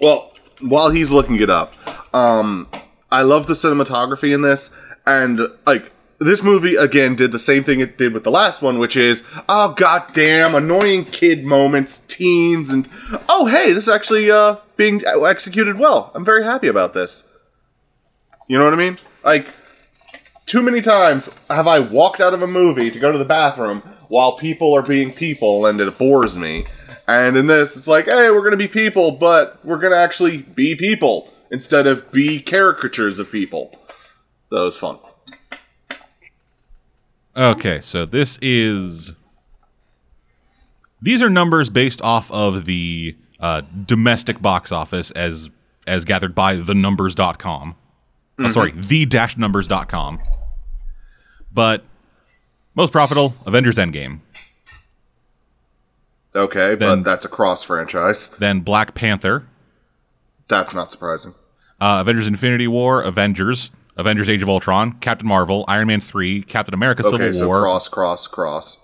Well, 0.00 0.34
while 0.60 0.90
he's 0.90 1.10
looking 1.10 1.40
it 1.40 1.48
up, 1.50 1.72
um, 2.12 2.68
I 3.10 3.22
love 3.22 3.46
the 3.46 3.54
cinematography 3.54 4.34
in 4.34 4.42
this, 4.42 4.70
and 5.06 5.40
like 5.66 5.90
this 6.18 6.42
movie 6.42 6.76
again 6.76 7.16
did 7.16 7.32
the 7.32 7.38
same 7.38 7.64
thing 7.64 7.80
it 7.80 7.96
did 7.96 8.12
with 8.12 8.24
the 8.24 8.30
last 8.30 8.62
one, 8.62 8.78
which 8.78 8.96
is 8.96 9.24
oh 9.48 9.72
goddamn 9.72 10.54
annoying 10.54 11.04
kid 11.04 11.44
moments, 11.44 12.00
teens, 12.00 12.70
and 12.70 12.88
oh 13.28 13.46
hey, 13.46 13.72
this 13.72 13.84
is 13.84 13.88
actually 13.88 14.30
uh, 14.30 14.56
being 14.76 15.02
executed 15.06 15.78
well. 15.78 16.12
I'm 16.14 16.24
very 16.24 16.44
happy 16.44 16.68
about 16.68 16.94
this. 16.94 17.26
You 18.48 18.58
know 18.58 18.64
what 18.64 18.74
I 18.74 18.76
mean? 18.76 18.98
Like 19.24 19.46
too 20.46 20.62
many 20.62 20.82
times 20.82 21.28
have 21.48 21.66
I 21.66 21.78
walked 21.78 22.20
out 22.20 22.34
of 22.34 22.42
a 22.42 22.46
movie 22.46 22.90
to 22.90 22.98
go 22.98 23.12
to 23.12 23.18
the 23.18 23.24
bathroom 23.24 23.82
while 24.08 24.32
people 24.32 24.74
are 24.74 24.82
being 24.82 25.12
people, 25.12 25.66
and 25.66 25.80
it 25.80 25.96
bores 25.96 26.36
me. 26.36 26.64
And 27.06 27.36
in 27.36 27.46
this, 27.46 27.76
it's 27.76 27.88
like, 27.88 28.06
hey, 28.06 28.30
we're 28.30 28.42
gonna 28.42 28.56
be 28.56 28.68
people, 28.68 29.12
but 29.12 29.64
we're 29.64 29.78
gonna 29.78 29.96
actually 29.96 30.38
be 30.38 30.74
people 30.74 31.32
instead 31.50 31.86
of 31.86 32.10
be 32.12 32.40
caricatures 32.40 33.18
of 33.18 33.30
people. 33.30 33.74
That 34.50 34.60
was 34.60 34.76
fun. 34.78 34.98
Okay, 37.36 37.80
so 37.80 38.04
this 38.04 38.38
is. 38.42 39.12
These 41.02 41.22
are 41.22 41.30
numbers 41.30 41.70
based 41.70 42.02
off 42.02 42.30
of 42.30 42.64
the 42.66 43.16
uh, 43.38 43.62
domestic 43.86 44.42
box 44.42 44.72
office 44.72 45.10
as 45.12 45.48
as 45.86 46.04
gathered 46.04 46.34
by 46.34 46.56
thenumbers.com. 46.56 47.76
Oh, 48.38 48.48
sorry, 48.48 48.72
the 48.72 49.06
dash 49.06 49.36
numbers.com. 49.36 50.20
But 51.52 51.84
most 52.74 52.92
profitable, 52.92 53.34
Avengers 53.46 53.76
Endgame. 53.76 54.20
Okay, 56.34 56.74
Then- 56.74 57.02
but 57.02 57.04
that's 57.04 57.24
a 57.24 57.28
cross 57.28 57.64
franchise. 57.64 58.28
Then 58.30 58.60
Black 58.60 58.94
Panther, 58.94 59.46
That's 60.50 60.74
not 60.74 60.92
surprising. 60.92 61.32
uh, 61.80 61.98
Avengers 62.02 62.26
Infinity 62.26 62.68
War, 62.68 63.00
Avengers, 63.00 63.70
Avengers 63.96 64.28
Age 64.28 64.42
of 64.42 64.48
Ultron, 64.50 64.92
Captain 65.00 65.26
Marvel, 65.26 65.64
Iron 65.68 65.86
Man 65.86 66.00
3, 66.02 66.42
Captain 66.42 66.74
America 66.74 67.02
Okay, 67.06 67.16
Civil 67.16 67.34
so 67.34 67.46
War, 67.46 67.62
cross, 67.62 67.88
cross, 67.88 68.26
cross. 68.26 68.76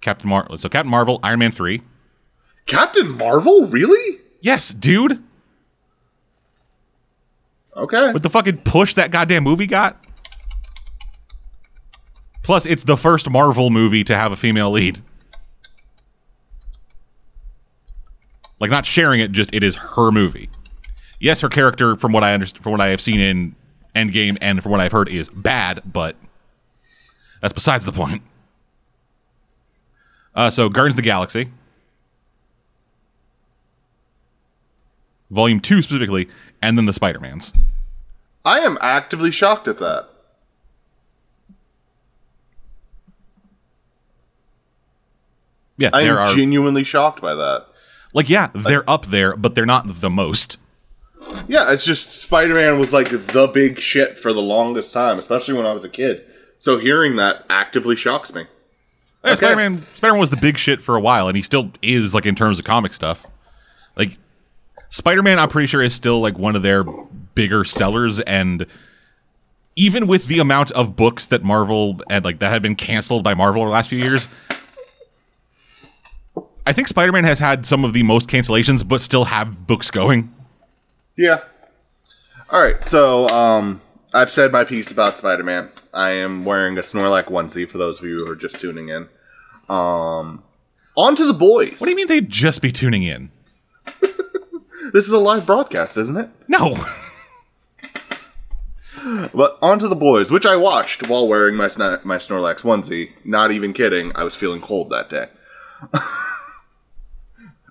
Captain 0.00 0.30
Mar- 0.30 0.48
so 0.56 0.68
Captain 0.68 0.90
Marvel, 0.90 1.18
Iron 1.22 1.40
Man 1.40 1.52
3. 1.52 1.82
Captain 2.66 3.10
Marvel, 3.16 3.66
really? 3.66 4.18
Yes, 4.40 4.72
dude. 4.72 5.22
Okay. 7.76 8.12
with 8.12 8.22
the 8.22 8.30
fucking 8.30 8.58
push 8.58 8.94
that 8.94 9.10
goddamn 9.10 9.42
movie 9.44 9.66
got. 9.66 10.02
Plus, 12.42 12.64
it's 12.66 12.84
the 12.84 12.96
first 12.96 13.28
Marvel 13.30 13.70
movie 13.70 14.02
to 14.04 14.14
have 14.16 14.32
a 14.32 14.36
female 14.36 14.70
lead. 14.70 15.02
Like 18.60 18.70
not 18.70 18.86
sharing 18.86 19.20
it, 19.20 19.32
just 19.32 19.54
it 19.54 19.62
is 19.62 19.76
her 19.76 20.10
movie. 20.10 20.50
Yes, 21.20 21.40
her 21.40 21.48
character, 21.48 21.96
from 21.96 22.12
what 22.12 22.24
I 22.24 22.34
understand, 22.34 22.62
from 22.62 22.72
what 22.72 22.80
I 22.80 22.88
have 22.88 23.00
seen 23.00 23.20
in 23.20 23.56
Endgame 23.94 24.38
and 24.40 24.62
from 24.62 24.72
what 24.72 24.80
I've 24.80 24.92
heard, 24.92 25.08
is 25.08 25.28
bad, 25.28 25.82
but 25.84 26.16
that's 27.40 27.52
besides 27.52 27.84
the 27.86 27.92
point. 27.92 28.22
Uh, 30.34 30.50
so, 30.50 30.68
Guardians 30.68 30.94
of 30.94 30.96
the 30.96 31.02
Galaxy, 31.02 31.50
Volume 35.30 35.60
Two 35.60 35.82
specifically, 35.82 36.28
and 36.62 36.78
then 36.78 36.86
the 36.86 36.92
Spider 36.92 37.18
Mans. 37.18 37.52
I 38.44 38.60
am 38.60 38.78
actively 38.80 39.30
shocked 39.30 39.68
at 39.68 39.78
that. 39.78 40.08
Yeah, 45.76 45.90
I 45.92 46.02
am 46.02 46.16
are 46.16 46.34
genuinely 46.34 46.82
shocked 46.84 47.20
by 47.20 47.34
that. 47.34 47.66
Like 48.14 48.28
yeah, 48.28 48.50
they're 48.54 48.88
up 48.88 49.06
there, 49.06 49.36
but 49.36 49.54
they're 49.54 49.66
not 49.66 50.00
the 50.00 50.10
most. 50.10 50.56
Yeah, 51.46 51.72
it's 51.72 51.84
just 51.84 52.10
Spider 52.22 52.54
Man 52.54 52.78
was 52.78 52.92
like 52.92 53.10
the 53.10 53.50
big 53.52 53.78
shit 53.80 54.18
for 54.18 54.32
the 54.32 54.40
longest 54.40 54.92
time, 54.94 55.18
especially 55.18 55.54
when 55.54 55.66
I 55.66 55.72
was 55.72 55.84
a 55.84 55.88
kid. 55.88 56.24
So 56.58 56.78
hearing 56.78 57.16
that 57.16 57.44
actively 57.50 57.96
shocks 57.96 58.34
me. 58.34 58.42
Yeah, 59.24 59.32
Okay. 59.32 59.36
Spider-Man, 59.36 59.84
Spider-Man 59.96 60.20
was 60.20 60.30
the 60.30 60.36
big 60.36 60.58
shit 60.58 60.80
for 60.80 60.94
a 60.96 61.00
while, 61.00 61.28
and 61.28 61.36
he 61.36 61.42
still 61.42 61.72
is 61.82 62.14
like 62.14 62.24
in 62.24 62.34
terms 62.34 62.58
of 62.58 62.64
comic 62.64 62.94
stuff. 62.94 63.26
Like 63.96 64.16
Spider-Man, 64.90 65.38
I'm 65.38 65.48
pretty 65.48 65.66
sure 65.66 65.82
is 65.82 65.94
still 65.94 66.20
like 66.20 66.38
one 66.38 66.56
of 66.56 66.62
their 66.62 66.84
bigger 67.34 67.64
sellers, 67.64 68.20
and 68.20 68.64
even 69.76 70.06
with 70.06 70.26
the 70.26 70.38
amount 70.38 70.70
of 70.72 70.96
books 70.96 71.26
that 71.26 71.42
Marvel 71.42 72.00
and 72.08 72.24
like 72.24 72.38
that 72.38 72.50
had 72.50 72.62
been 72.62 72.76
canceled 72.76 73.22
by 73.22 73.34
Marvel 73.34 73.62
over 73.62 73.68
the 73.68 73.74
last 73.74 73.88
few 73.90 73.98
years, 73.98 74.28
I 76.68 76.74
think 76.74 76.86
Spider-Man 76.86 77.24
has 77.24 77.38
had 77.38 77.64
some 77.64 77.82
of 77.82 77.94
the 77.94 78.02
most 78.02 78.28
cancellations, 78.28 78.86
but 78.86 79.00
still 79.00 79.24
have 79.24 79.66
books 79.66 79.90
going. 79.90 80.34
Yeah. 81.16 81.40
All 82.50 82.60
right. 82.60 82.86
So, 82.86 83.26
um, 83.28 83.80
I've 84.12 84.30
said 84.30 84.52
my 84.52 84.64
piece 84.64 84.90
about 84.90 85.16
Spider 85.16 85.44
Man. 85.44 85.70
I 85.94 86.10
am 86.10 86.44
wearing 86.44 86.76
a 86.76 86.82
Snorlax 86.82 87.24
onesie 87.30 87.66
for 87.66 87.78
those 87.78 88.00
of 88.00 88.04
you 88.04 88.18
who 88.18 88.30
are 88.30 88.36
just 88.36 88.60
tuning 88.60 88.90
in. 88.90 89.08
Um, 89.70 90.42
on 90.94 91.16
to 91.16 91.24
the 91.24 91.32
boys. 91.32 91.80
What 91.80 91.86
do 91.86 91.90
you 91.90 91.96
mean 91.96 92.06
they'd 92.06 92.28
just 92.28 92.60
be 92.60 92.70
tuning 92.70 93.02
in? 93.02 93.30
This 94.92 95.04
is 95.04 95.10
a 95.10 95.18
live 95.18 95.44
broadcast, 95.44 95.98
isn't 95.98 96.16
it? 96.16 96.28
No. 96.48 96.76
But 99.32 99.58
on 99.62 99.78
to 99.78 99.88
the 99.88 99.96
boys, 99.96 100.30
which 100.30 100.44
I 100.44 100.56
watched 100.56 101.08
while 101.08 101.26
wearing 101.28 101.56
my 101.56 101.66
sna- 101.66 102.04
my 102.04 102.16
Snorlax 102.16 102.60
onesie. 102.60 103.12
Not 103.24 103.52
even 103.52 103.72
kidding. 103.72 104.12
I 104.14 104.22
was 104.22 104.34
feeling 104.34 104.60
cold 104.60 104.90
that 104.90 105.08
day. 105.08 105.28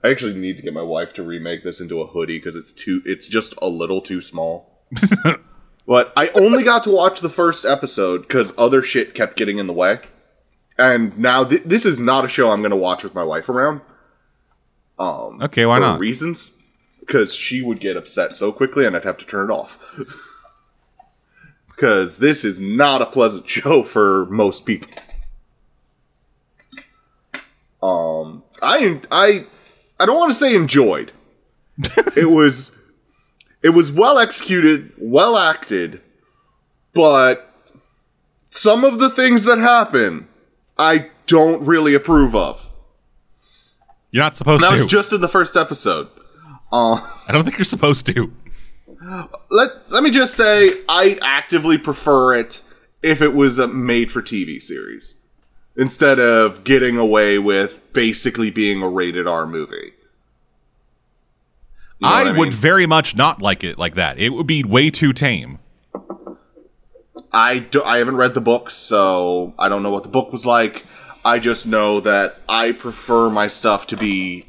I 0.04 0.10
actually 0.10 0.36
need 0.36 0.58
to 0.58 0.64
get 0.64 0.74
my 0.74 0.82
wife 0.82 1.14
to 1.14 1.24
remake 1.24 1.64
this 1.64 1.82
into 1.82 2.02
a 2.02 2.08
hoodie 2.08 2.38
because 2.38 2.56
it's 2.56 2.72
too. 2.74 3.02
It's 3.06 3.28
just 3.28 3.54
a 3.62 3.68
little 3.68 4.02
too 4.02 4.22
small. 4.22 4.80
but 5.88 6.14
I 6.16 6.30
only 6.30 6.64
got 6.64 6.84
to 6.86 6.92
watch 6.92 7.22
the 7.22 7.30
first 7.30 7.66
episode 7.66 8.22
because 8.22 8.54
other 8.58 8.82
shit 8.82 9.14
kept 9.16 9.38
getting 9.38 9.58
in 9.58 9.68
the 9.68 9.74
way. 9.74 10.00
And 10.78 11.18
now 11.18 11.44
th- 11.44 11.64
this 11.64 11.86
is 11.86 12.00
not 12.00 12.26
a 12.26 12.28
show 12.30 12.52
I'm 12.52 12.62
going 12.62 12.72
to 12.72 12.78
watch 12.78 13.04
with 13.04 13.16
my 13.16 13.24
wife 13.24 13.50
around. 13.50 13.82
Um, 15.00 15.42
Okay, 15.42 15.66
why 15.66 15.78
for 15.78 15.82
not? 15.82 16.00
Reasons, 16.00 16.54
because 17.00 17.34
she 17.34 17.62
would 17.62 17.80
get 17.80 17.98
upset 17.98 18.38
so 18.38 18.52
quickly, 18.52 18.86
and 18.86 18.96
I'd 18.96 19.04
have 19.04 19.18
to 19.18 19.26
turn 19.26 19.50
it 19.50 19.54
off. 19.54 19.80
Because 21.68 22.18
this 22.18 22.44
is 22.44 22.60
not 22.60 23.04
a 23.04 23.06
pleasant 23.06 23.48
show 23.50 23.84
for 23.84 24.26
most 24.32 24.66
people. 24.66 24.90
Um, 27.84 28.44
I 28.64 29.00
I 29.12 29.46
I 30.00 30.06
don't 30.06 30.18
want 30.18 30.32
to 30.32 30.38
say 30.38 30.56
enjoyed. 30.56 31.12
it 32.16 32.30
was 32.30 32.76
it 33.62 33.70
was 33.70 33.92
well 33.92 34.20
executed, 34.20 34.92
well 34.98 35.38
acted, 35.38 36.02
but 36.94 37.54
some 38.50 38.84
of 38.84 39.00
the 39.00 39.10
things 39.10 39.44
that 39.44 39.58
happen 39.58 40.28
I 40.78 41.10
don't 41.26 41.66
really 41.66 41.94
approve 41.94 42.36
of. 42.36 42.68
You're 44.12 44.24
not 44.24 44.38
supposed 44.38 44.64
That 44.64 44.70
to. 44.70 44.76
That 44.78 44.84
was 44.84 44.92
just 44.92 45.14
in 45.14 45.22
the 45.22 45.28
first 45.28 45.56
episode. 45.56 46.10
Uh, 46.72 46.96
I 47.28 47.32
don't 47.32 47.44
think 47.44 47.58
you're 47.58 47.66
supposed 47.66 48.06
to. 48.08 48.32
let 49.50 49.70
let 49.90 50.04
me 50.04 50.12
just 50.12 50.34
say 50.36 50.72
I 50.90 51.18
actively 51.22 51.78
prefer 51.78 52.36
it 52.36 52.64
if 53.04 53.22
it 53.22 53.34
was 53.34 53.60
a 53.60 53.68
made 53.68 54.12
for 54.12 54.22
TV 54.22 54.62
series 54.62 55.22
instead 55.78 56.20
of 56.20 56.64
getting 56.64 56.98
away 56.98 57.38
with 57.38 57.94
basically 57.94 58.52
being 58.52 58.82
a 58.82 58.90
rated 58.90 59.28
R 59.28 59.46
movie. 59.46 59.94
You 62.00 62.08
know 62.08 62.14
I, 62.14 62.24
I 62.24 62.32
would 62.32 62.54
very 62.54 62.86
much 62.86 63.16
not 63.16 63.42
like 63.42 63.64
it 63.64 63.78
like 63.78 63.96
that. 63.96 64.20
It 64.20 64.30
would 64.30 64.48
be 64.48 64.64
way 64.64 64.90
too 64.90 65.14
tame. 65.14 65.60
I 67.32 67.60
do, 67.60 67.84
I 67.84 67.98
haven't 67.98 68.18
read 68.18 68.34
the 68.34 68.42
book, 68.42 68.70
so 68.70 69.54
I 69.58 69.70
don't 69.70 69.84
know 69.84 69.92
what 69.92 70.04
the 70.04 70.10
book 70.10 70.32
was 70.32 70.46
like. 70.46 70.86
I 71.26 71.40
just 71.40 71.68
know 71.68 72.00
that 72.02 72.38
I 72.48 72.72
prefer 72.72 73.30
my 73.30 73.48
stuff 73.48 73.88
to 73.88 73.98
be 73.98 74.46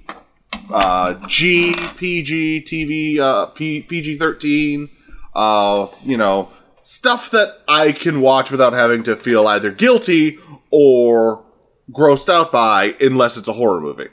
uh, 0.70 1.14
G, 1.26 1.75
PG, 1.97 2.64
TV, 2.64 3.18
uh, 3.18 3.47
P, 3.47 3.80
PG 3.80 4.18
thirteen. 4.18 4.90
Uh, 5.35 5.88
you 6.04 6.16
know, 6.16 6.50
stuff 6.88 7.30
that 7.33 7.59
I 7.68 7.92
can 7.92 8.23
watch 8.23 8.50
without 8.50 8.73
having 8.73 9.04
to 9.04 9.14
feel 9.14 9.47
either 9.47 9.71
guilty 9.71 10.38
or 10.71 11.45
grossed 11.92 12.33
out 12.33 12.50
by, 12.50 12.97
unless 12.99 13.37
it's 13.37 13.47
a 13.47 13.52
horror 13.52 13.78
movie. 13.78 14.09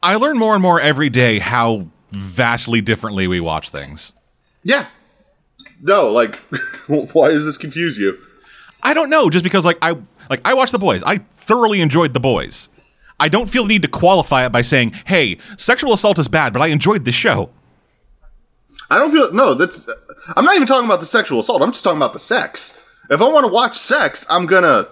I 0.00 0.14
learn 0.14 0.38
more 0.38 0.54
and 0.54 0.62
more 0.62 0.80
every 0.80 1.10
day 1.10 1.40
how 1.40 1.88
vastly 2.10 2.80
differently 2.80 3.26
we 3.26 3.40
watch 3.40 3.70
things. 3.70 4.12
Yeah. 4.62 4.86
No, 5.82 6.12
like, 6.12 6.36
why 6.86 7.30
does 7.30 7.44
this 7.44 7.56
confuse 7.56 7.98
you? 7.98 8.16
I 8.84 8.94
don't 8.94 9.10
know, 9.10 9.28
just 9.28 9.42
because 9.42 9.64
like 9.64 9.78
I 9.82 9.96
like 10.30 10.40
I 10.44 10.54
watched 10.54 10.70
The 10.70 10.78
Boys. 10.78 11.02
I 11.02 11.18
thoroughly 11.38 11.80
enjoyed 11.80 12.14
The 12.14 12.20
Boys. 12.20 12.68
I 13.18 13.28
don't 13.28 13.50
feel 13.50 13.64
the 13.64 13.70
need 13.70 13.82
to 13.82 13.88
qualify 13.88 14.46
it 14.46 14.52
by 14.52 14.62
saying, 14.62 14.92
"Hey, 15.06 15.38
sexual 15.56 15.92
assault 15.92 16.20
is 16.20 16.28
bad," 16.28 16.52
but 16.52 16.62
I 16.62 16.68
enjoyed 16.68 17.04
the 17.04 17.10
show. 17.10 17.50
I 18.90 18.98
don't 18.98 19.12
feel 19.12 19.32
no. 19.32 19.54
That's 19.54 19.86
I'm 20.36 20.44
not 20.44 20.56
even 20.56 20.66
talking 20.66 20.86
about 20.86 21.00
the 21.00 21.06
sexual 21.06 21.40
assault. 21.40 21.62
I'm 21.62 21.72
just 21.72 21.84
talking 21.84 21.98
about 21.98 22.12
the 22.12 22.18
sex. 22.18 22.80
If 23.10 23.20
I 23.20 23.28
want 23.28 23.44
to 23.44 23.52
watch 23.52 23.78
sex, 23.78 24.26
I'm 24.28 24.46
gonna, 24.46 24.88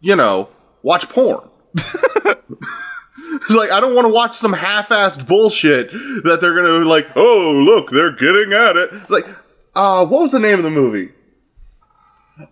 you 0.00 0.16
know, 0.16 0.48
watch 0.82 1.08
porn. 1.08 1.48
It's 1.74 3.50
like 3.50 3.70
I 3.70 3.80
don't 3.80 3.94
want 3.94 4.06
to 4.06 4.12
watch 4.12 4.36
some 4.36 4.52
half-assed 4.52 5.26
bullshit 5.26 5.90
that 5.90 6.38
they're 6.40 6.54
gonna 6.54 6.84
like. 6.88 7.08
Oh, 7.16 7.52
look, 7.52 7.90
they're 7.90 8.12
getting 8.12 8.52
at 8.52 8.76
it. 8.76 8.90
It's 8.92 9.10
like, 9.10 9.26
uh, 9.74 10.06
what 10.06 10.22
was 10.22 10.30
the 10.30 10.40
name 10.40 10.58
of 10.58 10.64
the 10.64 10.70
movie? 10.70 11.12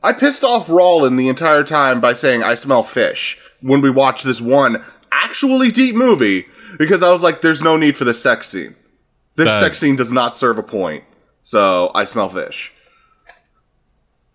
I 0.03 0.13
pissed 0.13 0.45
off 0.45 0.69
Rollin 0.69 1.17
the 1.17 1.29
entire 1.29 1.65
time 1.65 2.01
by 2.01 2.13
saying 2.13 2.43
I 2.43 2.55
smell 2.55 2.85
fish 2.85 3.39
when 3.61 3.81
we 3.81 3.91
watched 3.91 4.25
this 4.25 4.41
one 4.41 4.85
actually 5.11 5.71
deep 5.71 5.95
movie 5.95 6.47
because 6.79 7.03
I 7.03 7.11
was 7.11 7.23
like, 7.23 7.41
there's 7.41 7.63
no 7.63 7.77
need 7.77 7.97
for 7.97 8.05
the 8.05 8.15
sex 8.15 8.49
scene. 8.49 8.77
This 9.35 9.59
sex 9.59 9.79
scene 9.79 9.97
does 9.97 10.13
not 10.13 10.37
serve 10.37 10.59
a 10.59 10.63
point. 10.63 11.05
So 11.43 11.91
I 11.95 12.05
smell 12.05 12.29
fish. 12.29 12.73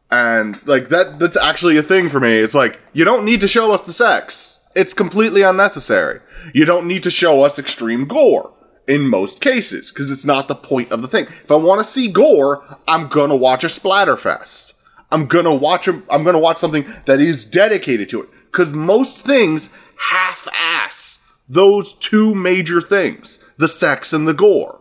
And 0.10 0.66
like 0.66 0.90
that 0.90 1.20
that's 1.20 1.38
actually 1.38 1.78
a 1.78 1.84
thing 1.84 2.10
for 2.10 2.20
me. 2.20 2.38
It's 2.38 2.54
like 2.56 2.80
you 2.94 3.04
don't 3.04 3.26
need 3.26 3.42
to 3.42 3.48
show 3.48 3.72
us 3.72 3.82
the 3.82 3.94
sex. 3.94 4.64
It's 4.76 4.94
completely 4.94 5.42
unnecessary. 5.42 6.22
You 6.54 6.66
don't 6.66 6.88
need 6.88 7.04
to 7.04 7.12
show 7.12 7.42
us 7.42 7.60
extreme 7.60 8.06
gore 8.06 8.54
in 8.88 9.08
most 9.08 9.42
cases 9.42 9.92
because 9.92 10.10
it's 10.10 10.26
not 10.26 10.48
the 10.48 10.56
point 10.56 10.92
of 10.92 11.02
the 11.02 11.08
thing. 11.08 11.26
If 11.44 11.52
I 11.52 11.56
want 11.56 11.80
to 11.80 11.92
see 11.92 12.08
gore, 12.08 12.64
I'm 12.88 13.10
going 13.10 13.30
to 13.30 13.36
watch 13.36 13.64
a 13.64 13.68
splatterfest. 13.68 14.74
I'm 15.12 15.26
going 15.26 15.46
to 15.46 15.54
watch 15.54 15.88
a, 15.88 16.02
I'm 16.10 16.24
going 16.24 16.34
to 16.34 16.40
watch 16.40 16.58
something 16.58 16.86
that 17.06 17.20
is 17.20 17.44
dedicated 17.44 18.10
to 18.10 18.22
it 18.22 18.30
cuz 18.52 18.74
most 18.74 19.26
things 19.26 19.74
half-ass 19.98 21.24
those 21.50 21.94
two 21.94 22.36
major 22.36 22.82
things, 22.82 23.44
the 23.58 23.68
sex 23.68 24.14
and 24.14 24.28
the 24.28 24.34
gore. 24.34 24.77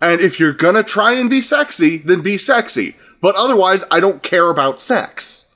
And 0.00 0.20
if 0.20 0.38
you're 0.38 0.52
gonna 0.52 0.82
try 0.82 1.12
and 1.12 1.28
be 1.28 1.40
sexy, 1.40 1.98
then 1.98 2.20
be 2.20 2.38
sexy. 2.38 2.94
But 3.20 3.34
otherwise, 3.34 3.84
I 3.90 3.98
don't 4.00 4.22
care 4.22 4.48
about 4.50 4.80
sex. 4.80 5.46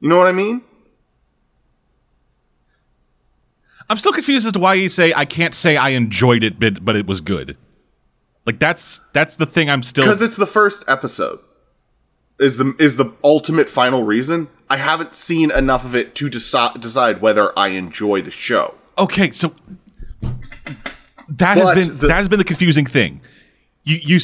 You 0.00 0.08
know 0.10 0.18
what 0.18 0.26
I 0.26 0.32
mean? 0.32 0.60
I'm 3.88 3.96
still 3.96 4.12
confused 4.12 4.46
as 4.46 4.52
to 4.52 4.58
why 4.58 4.74
you 4.74 4.88
say 4.88 5.12
I 5.14 5.24
can't 5.24 5.54
say 5.54 5.76
I 5.76 5.90
enjoyed 5.90 6.42
it, 6.42 6.58
but, 6.58 6.84
but 6.84 6.96
it 6.96 7.06
was 7.06 7.20
good. 7.20 7.56
Like 8.46 8.58
that's 8.58 9.00
that's 9.12 9.36
the 9.36 9.46
thing 9.46 9.70
I'm 9.70 9.82
still. 9.82 10.04
Because 10.04 10.22
it's 10.22 10.36
the 10.36 10.46
first 10.46 10.84
episode. 10.88 11.40
Is 12.38 12.56
the 12.56 12.74
is 12.78 12.96
the 12.96 13.12
ultimate 13.22 13.70
final 13.70 14.02
reason? 14.04 14.48
I 14.68 14.76
haven't 14.76 15.16
seen 15.16 15.50
enough 15.50 15.84
of 15.84 15.94
it 15.94 16.14
to 16.16 16.28
deci- 16.28 16.80
decide 16.80 17.20
whether 17.20 17.56
I 17.58 17.68
enjoy 17.68 18.22
the 18.22 18.30
show. 18.30 18.74
Okay, 18.98 19.30
so 19.32 19.54
that 21.28 21.56
has 21.56 21.70
been 21.70 21.98
the- 21.98 22.08
that 22.08 22.16
has 22.16 22.28
been 22.28 22.38
the 22.38 22.44
confusing 22.44 22.86
thing. 22.86 23.20
You 23.84 23.96
you 24.02 24.20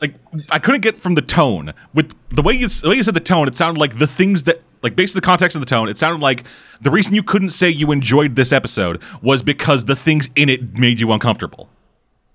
like 0.00 0.14
I 0.50 0.58
couldn't 0.58 0.82
get 0.82 1.00
from 1.00 1.14
the 1.14 1.22
tone 1.22 1.72
with 1.94 2.14
the 2.30 2.42
way 2.42 2.54
you 2.54 2.68
the 2.68 2.88
way 2.90 2.96
you 2.96 3.02
said 3.02 3.14
the 3.14 3.20
tone. 3.20 3.48
It 3.48 3.56
sounded 3.56 3.80
like 3.80 3.98
the 3.98 4.06
things 4.06 4.42
that 4.44 4.62
like 4.82 4.94
based 4.94 5.14
on 5.16 5.20
the 5.20 5.26
context 5.26 5.54
of 5.54 5.60
the 5.60 5.66
tone, 5.66 5.88
it 5.88 5.98
sounded 5.98 6.20
like 6.20 6.44
the 6.80 6.90
reason 6.90 7.14
you 7.14 7.22
couldn't 7.22 7.50
say 7.50 7.68
you 7.70 7.90
enjoyed 7.92 8.36
this 8.36 8.52
episode 8.52 9.00
was 9.22 9.42
because 9.42 9.86
the 9.86 9.96
things 9.96 10.28
in 10.36 10.48
it 10.48 10.78
made 10.78 11.00
you 11.00 11.12
uncomfortable. 11.12 11.68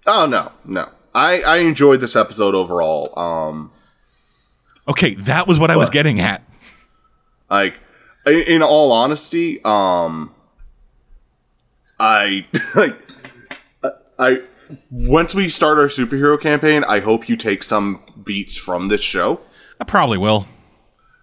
Oh 0.08 0.26
no, 0.26 0.52
no. 0.66 0.90
I 1.14 1.42
I 1.42 1.58
enjoyed 1.58 2.00
this 2.02 2.16
episode 2.16 2.56
overall. 2.56 3.18
Um, 3.20 3.72
Okay, 4.88 5.14
that 5.14 5.48
was 5.48 5.60
what 5.60 5.70
I 5.70 5.76
was 5.76 5.90
getting 5.92 6.20
at. 6.20 6.42
like 7.50 7.76
in, 8.26 8.40
in 8.40 8.64
all 8.64 8.92
honesty, 8.92 9.62
um, 9.64 10.34
I 12.00 12.46
like 12.76 12.96
I 14.18 14.42
once 14.90 15.34
we 15.34 15.50
start 15.50 15.78
our 15.78 15.88
superhero 15.88 16.40
campaign, 16.40 16.84
I 16.84 17.00
hope 17.00 17.30
you 17.30 17.36
take 17.36 17.64
some 17.64 18.04
beats 18.24 18.58
from 18.58 18.88
this 18.88 19.02
show. 19.02 19.42
I 19.80 19.84
probably 19.84 20.18
will. 20.18 20.48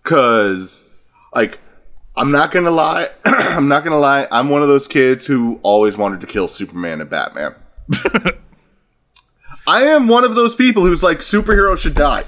Cause 0.04 0.88
like 1.34 1.58
I'm 2.16 2.30
not 2.30 2.50
gonna 2.50 2.70
lie, 2.70 3.10
I'm 3.24 3.68
not 3.68 3.84
gonna 3.84 3.98
lie, 3.98 4.26
I'm 4.30 4.48
one 4.48 4.62
of 4.62 4.68
those 4.68 4.88
kids 4.88 5.26
who 5.26 5.60
always 5.62 5.96
wanted 5.96 6.20
to 6.20 6.26
kill 6.26 6.48
Superman 6.48 7.00
and 7.00 7.08
Batman. 7.08 7.54
I 9.66 9.82
am 9.82 10.08
one 10.08 10.24
of 10.24 10.34
those 10.34 10.54
people 10.54 10.82
who's 10.82 11.02
like 11.02 11.18
superheroes 11.18 11.78
should 11.78 11.94
die. 11.94 12.24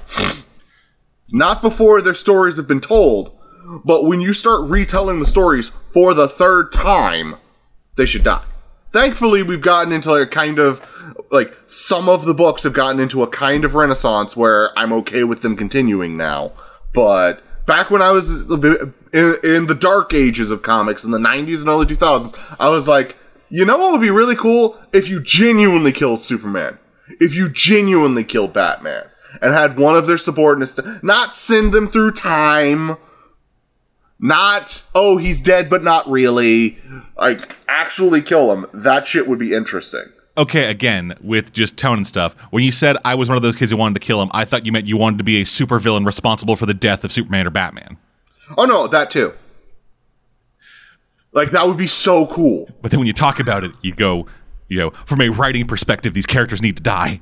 Not 1.31 1.61
before 1.61 2.01
their 2.01 2.13
stories 2.13 2.57
have 2.57 2.67
been 2.67 2.81
told, 2.81 3.37
but 3.83 4.05
when 4.05 4.21
you 4.21 4.33
start 4.33 4.69
retelling 4.69 5.19
the 5.19 5.25
stories 5.25 5.71
for 5.93 6.13
the 6.13 6.29
third 6.29 6.71
time, 6.71 7.35
they 7.95 8.05
should 8.05 8.23
die. 8.23 8.45
Thankfully, 8.91 9.43
we've 9.43 9.61
gotten 9.61 9.93
into 9.93 10.11
a 10.13 10.27
kind 10.27 10.59
of 10.59 10.81
like 11.31 11.55
some 11.67 12.09
of 12.09 12.25
the 12.25 12.33
books 12.33 12.63
have 12.63 12.73
gotten 12.73 12.99
into 12.99 13.23
a 13.23 13.27
kind 13.27 13.63
of 13.63 13.75
renaissance 13.75 14.35
where 14.35 14.77
I'm 14.77 14.91
okay 14.93 15.23
with 15.23 15.41
them 15.41 15.55
continuing 15.55 16.17
now. 16.17 16.51
But 16.93 17.41
back 17.65 17.89
when 17.89 18.01
I 18.01 18.11
was 18.11 18.51
in, 18.51 18.93
in 19.13 19.67
the 19.67 19.77
dark 19.79 20.13
ages 20.13 20.51
of 20.51 20.61
comics 20.61 21.03
in 21.03 21.11
the 21.11 21.17
90s 21.17 21.59
and 21.59 21.69
early 21.69 21.85
2000s, 21.85 22.37
I 22.59 22.69
was 22.69 22.87
like, 22.87 23.15
you 23.49 23.65
know 23.65 23.77
what 23.77 23.91
would 23.91 24.01
be 24.01 24.09
really 24.09 24.35
cool? 24.35 24.77
If 24.91 25.09
you 25.09 25.21
genuinely 25.21 25.91
killed 25.91 26.21
Superman, 26.23 26.77
if 27.19 27.33
you 27.33 27.49
genuinely 27.49 28.23
killed 28.23 28.53
Batman, 28.53 29.05
and 29.41 29.53
had 29.53 29.77
one 29.77 29.95
of 29.95 30.07
their 30.07 30.17
subordinates 30.17 30.73
to 30.75 30.99
not 31.01 31.37
send 31.37 31.71
them 31.71 31.89
through 31.89 32.11
time 32.11 32.97
not 34.21 34.83
oh 34.95 35.17
he's 35.17 35.41
dead 35.41 35.69
but 35.69 35.83
not 35.83 36.09
really. 36.09 36.77
Like 37.17 37.55
actually 37.67 38.21
kill 38.21 38.51
him. 38.53 38.67
That 38.73 39.05
shit 39.07 39.27
would 39.27 39.39
be 39.39 39.53
interesting. 39.53 40.05
Okay, 40.37 40.69
again, 40.71 41.13
with 41.21 41.51
just 41.51 41.75
tone 41.75 41.97
and 41.97 42.07
stuff. 42.07 42.35
When 42.51 42.63
you 42.63 42.71
said 42.71 42.95
I 43.03 43.15
was 43.15 43.27
one 43.27 43.35
of 43.35 43.41
those 43.43 43.57
kids 43.57 43.71
who 43.71 43.77
wanted 43.77 43.99
to 43.99 44.05
kill 44.05 44.21
him, 44.21 44.29
I 44.33 44.45
thought 44.45 44.65
you 44.65 44.71
meant 44.71 44.87
you 44.87 44.95
wanted 44.95 45.17
to 45.17 45.25
be 45.25 45.41
a 45.41 45.43
supervillain 45.43 46.05
responsible 46.05 46.55
for 46.55 46.65
the 46.65 46.73
death 46.73 47.03
of 47.03 47.11
Superman 47.11 47.45
or 47.45 47.49
Batman. 47.49 47.97
oh 48.57 48.65
no 48.65 48.87
that 48.87 49.09
too. 49.11 49.33
Like 51.33 51.51
that 51.51 51.67
would 51.67 51.77
be 51.77 51.87
so 51.87 52.27
cool. 52.27 52.69
But 52.81 52.91
then 52.91 52.99
when 52.99 53.07
you 53.07 53.13
talk 53.13 53.39
about 53.39 53.63
it, 53.63 53.71
you 53.81 53.93
go, 53.93 54.27
you 54.67 54.77
know, 54.77 54.91
from 55.05 55.21
a 55.21 55.29
writing 55.29 55.65
perspective, 55.65 56.13
these 56.13 56.25
characters 56.25 56.61
need 56.61 56.77
to 56.77 56.83
die. 56.83 57.21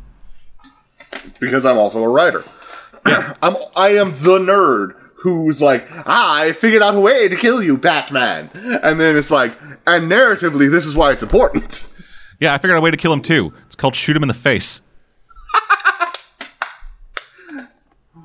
because 1.40 1.66
i'm 1.66 1.78
also 1.78 2.04
a 2.04 2.08
writer. 2.10 2.44
I'm 3.06 3.56
i 3.76 3.90
am 3.90 4.12
the 4.22 4.38
nerd 4.40 4.96
who's 5.22 5.62
like 5.62 5.86
i 6.08 6.52
figured 6.54 6.82
out 6.82 6.96
a 6.96 7.00
way 7.00 7.28
to 7.28 7.36
kill 7.36 7.62
you 7.62 7.78
batman 7.78 8.50
and 8.84 9.00
then 9.00 9.18
it's 9.18 9.32
like 9.32 9.54
and 9.86 10.10
narratively 10.12 10.70
this 10.72 10.86
is 10.86 10.96
why 10.96 11.12
it's 11.12 11.24
important 11.24 11.88
Yeah, 12.40 12.54
I 12.54 12.58
figured 12.58 12.76
out 12.76 12.80
a 12.80 12.82
way 12.82 12.92
to 12.92 12.98
kill 12.98 13.12
him 13.12 13.22
too. 13.22 13.54
It's 13.66 13.76
called 13.76 13.96
shoot 13.96 14.16
him 14.16 14.24
in 14.24 14.30
the 14.30 14.34
face. 14.34 14.82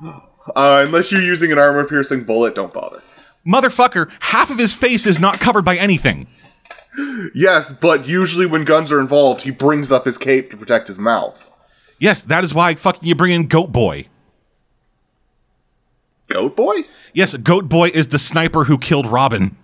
uh, 0.05 0.19
unless 0.55 1.11
you're 1.11 1.21
using 1.21 1.51
an 1.51 1.59
armor 1.59 1.83
piercing 1.83 2.23
bullet 2.23 2.55
don't 2.55 2.73
bother 2.73 3.01
Motherfucker, 3.45 4.09
half 4.21 4.49
of 4.49 4.57
his 4.57 4.73
face 4.73 5.05
is 5.05 5.19
not 5.19 5.39
covered 5.39 5.65
by 5.65 5.75
anything. 5.75 6.27
yes 7.35 7.73
but 7.73 8.07
usually 8.07 8.45
when 8.45 8.63
guns 8.63 8.89
are 8.91 9.01
involved 9.01 9.41
he 9.41 9.51
brings 9.51 9.91
up 9.91 10.05
his 10.05 10.17
cape 10.17 10.49
to 10.49 10.55
protect 10.57 10.87
his 10.87 10.97
mouth 10.97 11.51
Yes, 11.97 12.23
that 12.23 12.43
is 12.43 12.53
why 12.53 12.75
fucking 12.75 13.07
you 13.07 13.15
bring 13.15 13.31
in 13.31 13.47
Goat 13.47 13.71
Boy. 13.71 14.07
Goat 16.27 16.55
boy 16.55 16.83
Yes, 17.13 17.33
Goat 17.35 17.69
Boy 17.69 17.89
is 17.93 18.09
the 18.09 18.19
sniper 18.19 18.65
who 18.65 18.77
killed 18.77 19.07
Robin. 19.07 19.55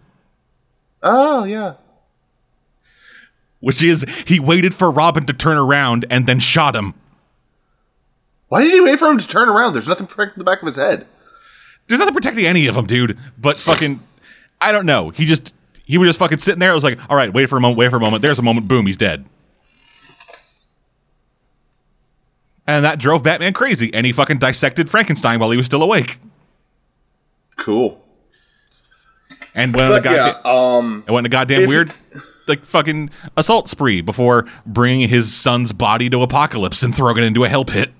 oh 1.03 1.43
yeah 1.43 1.73
Which 3.59 3.83
is, 3.83 4.05
he 4.25 4.39
waited 4.39 4.73
for 4.73 4.89
Robin 4.89 5.25
to 5.25 5.33
turn 5.33 5.57
around 5.57 6.05
and 6.09 6.25
then 6.27 6.39
shot 6.39 6.75
him. 6.75 6.93
Why 8.47 8.61
did 8.61 8.73
he 8.73 8.79
wait 8.81 8.99
for 8.99 9.09
him 9.09 9.17
to 9.17 9.27
turn 9.27 9.49
around? 9.49 9.73
There's 9.73 9.87
nothing 9.87 10.07
protecting 10.07 10.39
the 10.39 10.45
back 10.45 10.61
of 10.61 10.65
his 10.65 10.75
head. 10.77 11.05
There's 11.87 11.99
nothing 11.99 12.13
protecting 12.13 12.45
any 12.45 12.67
of 12.67 12.75
them, 12.75 12.85
dude. 12.85 13.17
But 13.37 13.59
fucking, 13.61 13.99
I 14.59 14.71
don't 14.71 14.85
know. 14.85 15.09
He 15.09 15.25
just, 15.25 15.53
he 15.85 15.97
was 15.97 16.07
just 16.09 16.19
fucking 16.19 16.37
sitting 16.39 16.59
there. 16.59 16.71
I 16.71 16.75
was 16.75 16.83
like, 16.83 16.99
all 17.09 17.15
right, 17.17 17.33
wait 17.33 17.47
for 17.49 17.57
a 17.57 17.61
moment, 17.61 17.77
wait 17.77 17.89
for 17.89 17.97
a 17.97 17.99
moment. 18.01 18.21
There's 18.21 18.39
a 18.39 18.41
moment, 18.41 18.67
boom, 18.67 18.87
he's 18.87 18.97
dead. 18.97 19.25
And 22.67 22.85
that 22.85 22.99
drove 22.99 23.23
Batman 23.23 23.53
crazy, 23.53 23.93
and 23.93 24.05
he 24.05 24.11
fucking 24.13 24.37
dissected 24.37 24.89
Frankenstein 24.89 25.39
while 25.39 25.51
he 25.51 25.57
was 25.57 25.65
still 25.65 25.83
awake. 25.83 26.19
Cool. 27.61 28.03
And 29.53 29.75
went 29.75 29.91
on 29.93 29.99
a 29.99 30.11
yeah, 30.11 30.33
goddamn, 30.33 30.51
um, 30.51 31.03
and 31.05 31.13
went 31.13 31.23
on 31.23 31.25
a 31.25 31.29
goddamn 31.29 31.61
if- 31.61 31.67
weird, 31.69 31.93
like 32.47 32.65
fucking 32.65 33.11
assault 33.37 33.69
spree 33.69 34.01
before 34.01 34.47
bringing 34.65 35.07
his 35.09 35.31
son's 35.33 35.71
body 35.73 36.09
to 36.09 36.17
Apokolips 36.17 36.83
and 36.83 36.95
throwing 36.95 37.17
it 37.17 37.23
into 37.23 37.43
a 37.43 37.49
hell 37.49 37.63
pit. 37.63 37.91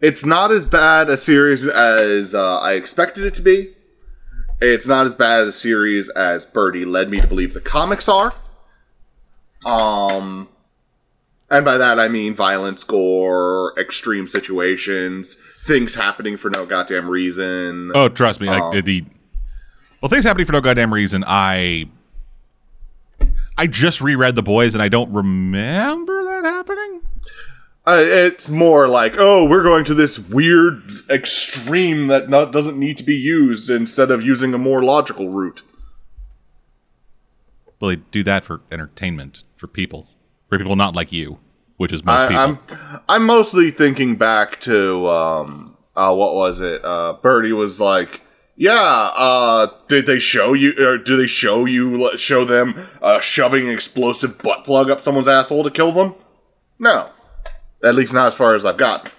it's 0.00 0.26
not 0.26 0.52
as 0.52 0.66
bad 0.66 1.08
a 1.08 1.16
series 1.16 1.66
as 1.66 2.34
uh, 2.34 2.58
I 2.58 2.74
expected 2.74 3.24
it 3.24 3.34
to 3.36 3.42
be. 3.42 3.72
It's 4.60 4.86
not 4.86 5.06
as 5.06 5.16
bad 5.16 5.46
a 5.48 5.52
series 5.52 6.10
as 6.10 6.44
Birdie 6.46 6.84
led 6.84 7.08
me 7.10 7.20
to 7.20 7.26
believe 7.26 7.54
the 7.54 7.60
comics 7.62 8.08
are. 8.08 8.34
Um, 9.64 10.48
and 11.50 11.64
by 11.64 11.78
that 11.78 11.98
I 11.98 12.08
mean 12.08 12.34
violence, 12.34 12.84
gore, 12.84 13.72
extreme 13.78 14.28
situations, 14.28 15.40
things 15.64 15.94
happening 15.94 16.36
for 16.36 16.50
no 16.50 16.66
goddamn 16.66 17.08
reason. 17.08 17.92
Oh, 17.94 18.08
trust 18.08 18.40
me, 18.40 18.48
like 18.48 18.62
Um, 18.62 18.74
the, 18.74 18.80
the 18.80 19.04
well, 20.00 20.08
things 20.08 20.24
happening 20.24 20.46
for 20.46 20.52
no 20.52 20.60
goddamn 20.60 20.92
reason. 20.92 21.24
I 21.26 21.86
I 23.56 23.66
just 23.66 24.00
reread 24.00 24.34
the 24.34 24.42
boys, 24.42 24.74
and 24.74 24.82
I 24.82 24.88
don't 24.88 25.12
remember 25.12 26.24
that 26.24 26.44
happening. 26.44 27.02
Uh, 27.86 28.02
it's 28.02 28.48
more 28.48 28.88
like, 28.88 29.14
oh, 29.18 29.44
we're 29.44 29.62
going 29.62 29.84
to 29.84 29.94
this 29.94 30.18
weird 30.18 30.90
extreme 31.10 32.06
that 32.06 32.30
not, 32.30 32.50
doesn't 32.50 32.78
need 32.78 32.96
to 32.96 33.04
be 33.04 33.14
used 33.14 33.68
instead 33.68 34.10
of 34.10 34.24
using 34.24 34.54
a 34.54 34.58
more 34.58 34.82
logical 34.82 35.28
route. 35.28 35.62
Well, 37.78 37.90
they 37.90 37.96
do 37.96 38.22
that 38.22 38.44
for 38.44 38.62
entertainment 38.72 39.44
for 39.56 39.66
people, 39.66 40.08
for 40.58 40.64
people 40.64 40.76
not 40.76 40.94
like 40.94 41.12
you, 41.12 41.38
which 41.76 41.92
is 41.92 42.04
most 42.04 42.22
I, 42.24 42.28
people. 42.28 42.42
I'm 42.42 43.00
I'm 43.08 43.26
mostly 43.26 43.70
thinking 43.70 44.16
back 44.16 44.60
to 44.62 45.08
um 45.08 45.76
uh 45.96 46.14
what 46.14 46.34
was 46.34 46.60
it? 46.60 46.84
Uh 46.84 47.14
Birdie 47.22 47.52
was 47.52 47.80
like, 47.80 48.20
yeah, 48.56 48.72
uh 48.72 49.70
did 49.88 50.06
they 50.06 50.18
show 50.18 50.52
you 50.52 50.74
or 50.78 50.98
do 50.98 51.16
they 51.16 51.26
show 51.26 51.64
you 51.64 52.16
show 52.16 52.44
them 52.44 52.86
uh 53.02 53.20
shoving 53.20 53.66
an 53.68 53.74
explosive 53.74 54.38
butt 54.38 54.64
plug 54.64 54.90
up 54.90 55.00
someone's 55.00 55.28
asshole 55.28 55.64
to 55.64 55.70
kill 55.70 55.92
them? 55.92 56.14
No. 56.78 57.10
At 57.82 57.94
least 57.94 58.12
not 58.12 58.28
as 58.28 58.34
far 58.34 58.54
as 58.54 58.64
I've 58.64 58.78
gotten. 58.78 59.10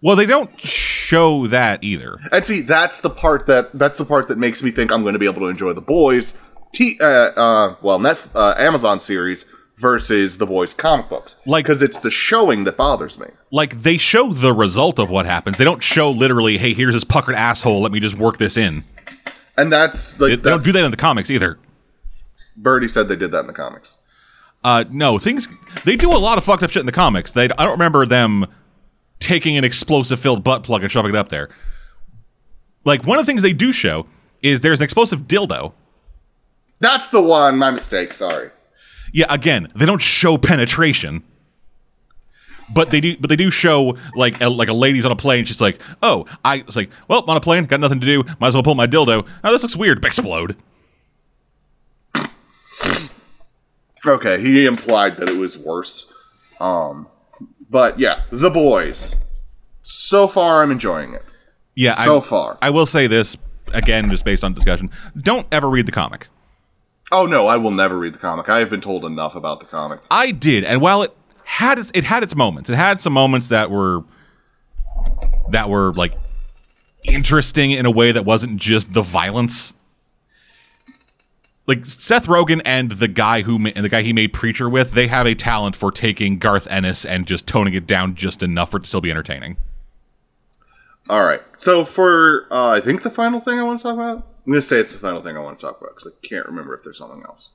well, 0.00 0.16
they 0.16 0.26
don't 0.26 0.58
show 0.60 1.46
that 1.46 1.84
either. 1.84 2.18
And 2.32 2.44
see, 2.44 2.60
that's 2.62 3.00
the 3.00 3.10
part 3.10 3.46
that 3.46 3.70
that's 3.78 3.98
the 3.98 4.04
part 4.04 4.28
that 4.28 4.38
makes 4.38 4.62
me 4.62 4.70
think 4.70 4.90
I'm 4.90 5.02
going 5.02 5.12
to 5.12 5.18
be 5.20 5.26
able 5.26 5.40
to 5.42 5.46
enjoy 5.46 5.72
the 5.72 5.80
boys, 5.80 6.34
t- 6.72 6.98
uh, 7.00 7.04
uh, 7.04 7.76
well, 7.80 8.00
net 8.00 8.18
uh, 8.34 8.54
Amazon 8.58 8.98
series 8.98 9.44
versus 9.82 10.38
the 10.38 10.46
boys 10.46 10.72
comic 10.72 11.08
books, 11.08 11.34
Like- 11.44 11.64
because 11.64 11.82
it's 11.82 11.98
the 11.98 12.10
showing 12.10 12.62
that 12.64 12.76
bothers 12.76 13.18
me. 13.18 13.26
Like 13.50 13.82
they 13.82 13.98
show 13.98 14.32
the 14.32 14.52
result 14.52 14.98
of 15.00 15.10
what 15.10 15.26
happens. 15.26 15.58
They 15.58 15.64
don't 15.64 15.82
show 15.82 16.10
literally, 16.10 16.56
"Hey, 16.56 16.72
here's 16.72 16.94
this 16.94 17.04
puckered 17.04 17.34
asshole. 17.34 17.82
Let 17.82 17.90
me 17.92 17.98
just 18.00 18.16
work 18.16 18.38
this 18.38 18.56
in." 18.56 18.84
And 19.58 19.70
that's 19.72 20.18
like 20.20 20.30
They, 20.30 20.36
they 20.36 20.50
don't 20.50 20.64
do 20.64 20.72
that 20.72 20.84
in 20.84 20.90
the 20.92 20.96
comics 20.96 21.28
either. 21.30 21.58
Birdie 22.56 22.88
said 22.88 23.08
they 23.08 23.16
did 23.16 23.32
that 23.32 23.40
in 23.40 23.46
the 23.48 23.52
comics. 23.52 23.96
Uh, 24.64 24.84
no, 24.90 25.18
things 25.18 25.48
they 25.84 25.96
do 25.96 26.12
a 26.12 26.16
lot 26.16 26.38
of 26.38 26.44
fucked 26.44 26.62
up 26.62 26.70
shit 26.70 26.80
in 26.80 26.86
the 26.86 26.92
comics. 26.92 27.32
They 27.32 27.44
I 27.44 27.64
don't 27.64 27.72
remember 27.72 28.06
them 28.06 28.46
taking 29.18 29.58
an 29.58 29.64
explosive 29.64 30.20
filled 30.20 30.44
butt 30.44 30.62
plug 30.62 30.82
and 30.82 30.90
shoving 30.92 31.10
it 31.10 31.18
up 31.18 31.28
there. 31.28 31.48
Like 32.84 33.04
one 33.04 33.18
of 33.18 33.26
the 33.26 33.30
things 33.30 33.42
they 33.42 33.52
do 33.52 33.72
show 33.72 34.06
is 34.42 34.60
there's 34.60 34.78
an 34.80 34.84
explosive 34.84 35.22
dildo. 35.22 35.72
That's 36.80 37.08
the 37.08 37.20
one. 37.20 37.58
My 37.58 37.70
mistake. 37.72 38.14
Sorry. 38.14 38.50
Yeah, 39.12 39.26
again, 39.28 39.68
they 39.74 39.86
don't 39.86 40.00
show 40.00 40.38
penetration. 40.38 41.22
But 42.74 42.90
they 42.90 43.00
do 43.00 43.16
but 43.18 43.28
they 43.28 43.36
do 43.36 43.50
show 43.50 43.98
like 44.14 44.40
a, 44.40 44.48
like 44.48 44.68
a 44.68 44.72
lady's 44.72 45.04
on 45.04 45.12
a 45.12 45.16
plane, 45.16 45.44
she's 45.44 45.60
like, 45.60 45.78
"Oh, 46.02 46.24
I 46.42 46.56
it's 46.56 46.76
like, 46.76 46.90
well, 47.06 47.22
on 47.28 47.36
a 47.36 47.40
plane, 47.40 47.64
got 47.66 47.80
nothing 47.80 48.00
to 48.00 48.06
do, 48.06 48.24
might 48.40 48.48
as 48.48 48.54
well 48.54 48.62
pull 48.62 48.74
my 48.74 48.86
dildo. 48.86 49.26
Oh, 49.44 49.52
this 49.52 49.62
looks 49.62 49.76
weird, 49.76 50.02
explode." 50.04 50.56
Okay, 54.04 54.40
he 54.40 54.66
implied 54.66 55.16
that 55.18 55.28
it 55.28 55.36
was 55.36 55.58
worse. 55.58 56.12
Um, 56.60 57.06
but 57.70 57.98
yeah, 57.98 58.22
the 58.30 58.50
boys. 58.50 59.14
So 59.82 60.26
far, 60.26 60.62
I'm 60.62 60.70
enjoying 60.70 61.14
it. 61.14 61.24
Yeah, 61.74 61.94
So 61.94 62.18
I, 62.18 62.20
far. 62.20 62.58
I 62.62 62.70
will 62.70 62.86
say 62.86 63.06
this 63.06 63.36
again, 63.72 64.10
just 64.10 64.24
based 64.24 64.44
on 64.44 64.54
discussion, 64.54 64.90
don't 65.16 65.46
ever 65.52 65.68
read 65.68 65.86
the 65.86 65.92
comic. 65.92 66.28
Oh 67.12 67.26
no, 67.26 67.46
I 67.46 67.56
will 67.56 67.70
never 67.70 67.98
read 67.98 68.14
the 68.14 68.18
comic. 68.18 68.48
I 68.48 68.58
have 68.60 68.70
been 68.70 68.80
told 68.80 69.04
enough 69.04 69.34
about 69.34 69.60
the 69.60 69.66
comic. 69.66 70.00
I 70.10 70.30
did, 70.30 70.64
and 70.64 70.80
while 70.80 71.02
it 71.02 71.14
had 71.44 71.78
its, 71.78 71.90
it 71.94 72.04
had 72.04 72.22
its 72.22 72.34
moments, 72.34 72.70
it 72.70 72.76
had 72.76 72.98
some 73.00 73.12
moments 73.12 73.48
that 73.48 73.70
were 73.70 74.02
that 75.50 75.68
were 75.68 75.92
like 75.92 76.14
interesting 77.04 77.70
in 77.72 77.84
a 77.84 77.90
way 77.90 78.12
that 78.12 78.24
wasn't 78.24 78.58
just 78.58 78.94
the 78.94 79.02
violence. 79.02 79.74
Like 81.66 81.84
Seth 81.84 82.26
Rogen 82.26 82.62
and 82.64 82.92
the 82.92 83.08
guy 83.08 83.42
who 83.42 83.56
and 83.56 83.84
the 83.84 83.88
guy 83.90 84.02
he 84.02 84.14
made 84.14 84.32
Preacher 84.32 84.68
with, 84.68 84.92
they 84.92 85.06
have 85.08 85.26
a 85.26 85.34
talent 85.34 85.76
for 85.76 85.92
taking 85.92 86.38
Garth 86.38 86.66
Ennis 86.68 87.04
and 87.04 87.26
just 87.26 87.46
toning 87.46 87.74
it 87.74 87.86
down 87.86 88.14
just 88.14 88.42
enough 88.42 88.70
for 88.70 88.78
it 88.78 88.84
to 88.84 88.88
still 88.88 89.02
be 89.02 89.10
entertaining. 89.10 89.58
All 91.10 91.24
right. 91.24 91.42
So 91.58 91.84
for 91.84 92.46
uh, 92.50 92.70
I 92.70 92.80
think 92.80 93.02
the 93.02 93.10
final 93.10 93.38
thing 93.38 93.58
I 93.58 93.62
want 93.62 93.80
to 93.80 93.82
talk 93.82 93.94
about, 93.94 94.26
I'm 94.46 94.52
gonna 94.52 94.62
say 94.62 94.78
it's 94.78 94.92
the 94.92 94.98
final 94.98 95.22
thing 95.22 95.36
I 95.36 95.40
want 95.40 95.58
to 95.60 95.64
talk 95.66 95.80
about 95.80 95.94
because 95.96 96.12
I 96.12 96.26
can't 96.26 96.46
remember 96.46 96.74
if 96.74 96.82
there's 96.82 96.98
something 96.98 97.22
else. 97.24 97.50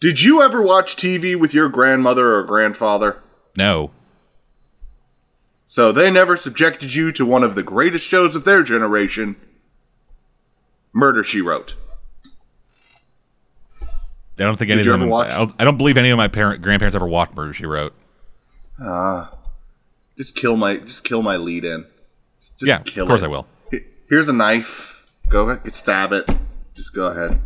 Did 0.00 0.20
you 0.22 0.42
ever 0.42 0.60
watch 0.62 0.96
TV 0.96 1.38
with 1.38 1.52
your 1.54 1.68
grandmother 1.68 2.34
or 2.34 2.42
grandfather? 2.44 3.22
No, 3.56 3.90
So 5.66 5.92
they 5.92 6.10
never 6.10 6.36
subjected 6.38 6.94
you 6.94 7.12
to 7.12 7.26
one 7.26 7.44
of 7.44 7.54
the 7.54 7.62
greatest 7.62 8.06
shows 8.06 8.34
of 8.34 8.44
their 8.44 8.62
generation, 8.62 9.36
Murder 10.94 11.22
She 11.22 11.40
Wrote. 11.42 11.74
I 13.82 14.44
don't 14.44 14.56
think 14.56 14.70
any 14.70 14.80
of 14.80 14.86
them. 14.86 15.08
watch? 15.08 15.28
I 15.58 15.64
don't, 15.64 15.76
believe 15.76 15.98
any 15.98 16.08
of 16.10 16.16
my 16.16 16.28
parent 16.28 16.62
grandparents 16.62 16.96
ever 16.96 17.06
watched 17.06 17.34
Murder 17.34 17.52
She 17.52 17.66
Wrote. 17.66 17.92
Ah, 18.80 19.34
Just 20.16 20.34
kill 20.34 20.56
my 20.56 20.78
just 20.78 21.04
kill 21.04 21.22
my 21.22 21.36
lead 21.36 21.64
in. 21.64 21.84
Just 22.58 22.66
yeah, 22.66 22.78
kill 22.78 23.04
of 23.04 23.08
course 23.08 23.22
it. 23.22 23.26
I 23.26 23.28
will. 23.28 23.46
Here's 24.08 24.28
a 24.28 24.32
knife. 24.32 24.91
Go 25.32 25.48
ahead, 25.48 25.74
stab 25.74 26.12
it. 26.12 26.28
Just 26.74 26.94
go 26.94 27.06
ahead. 27.06 27.40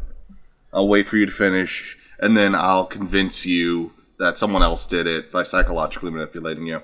I'll 0.73 0.89
wait 0.89 1.07
for 1.07 1.19
you 1.19 1.27
to 1.27 1.31
finish, 1.31 1.97
and 2.19 2.37
then 2.37 2.53
I'll 2.53 2.85
convince 2.85 3.47
you 3.47 3.93
that 4.19 4.39
someone 4.39 4.65
else 4.65 4.89
did 4.89 5.07
it 5.07 5.31
by 5.31 5.45
psychologically 5.45 6.11
manipulating 6.11 6.67
you. 6.67 6.81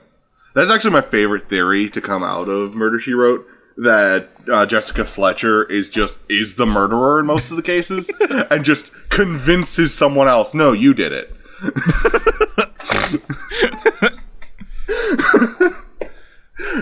That's 0.54 0.70
actually 0.70 0.92
my 0.92 1.00
favorite 1.00 1.48
theory 1.48 1.90
to 1.90 2.00
come 2.00 2.22
out 2.22 2.48
of 2.48 2.76
Murder 2.76 3.00
She 3.00 3.14
Wrote. 3.14 3.44
That 3.78 4.28
uh, 4.48 4.64
Jessica 4.64 5.04
Fletcher 5.04 5.64
is 5.64 5.90
just 5.90 6.20
is 6.28 6.54
the 6.54 6.66
murderer 6.66 7.18
in 7.18 7.26
most 7.26 7.50
of 7.50 7.56
the 7.56 7.64
cases, 7.64 8.08
and 8.50 8.64
just 8.64 8.92
convinces 9.08 9.92
someone 9.92 10.28
else. 10.28 10.54
No, 10.54 10.72
you 10.72 10.94
did 10.94 11.12
it. 11.12 11.34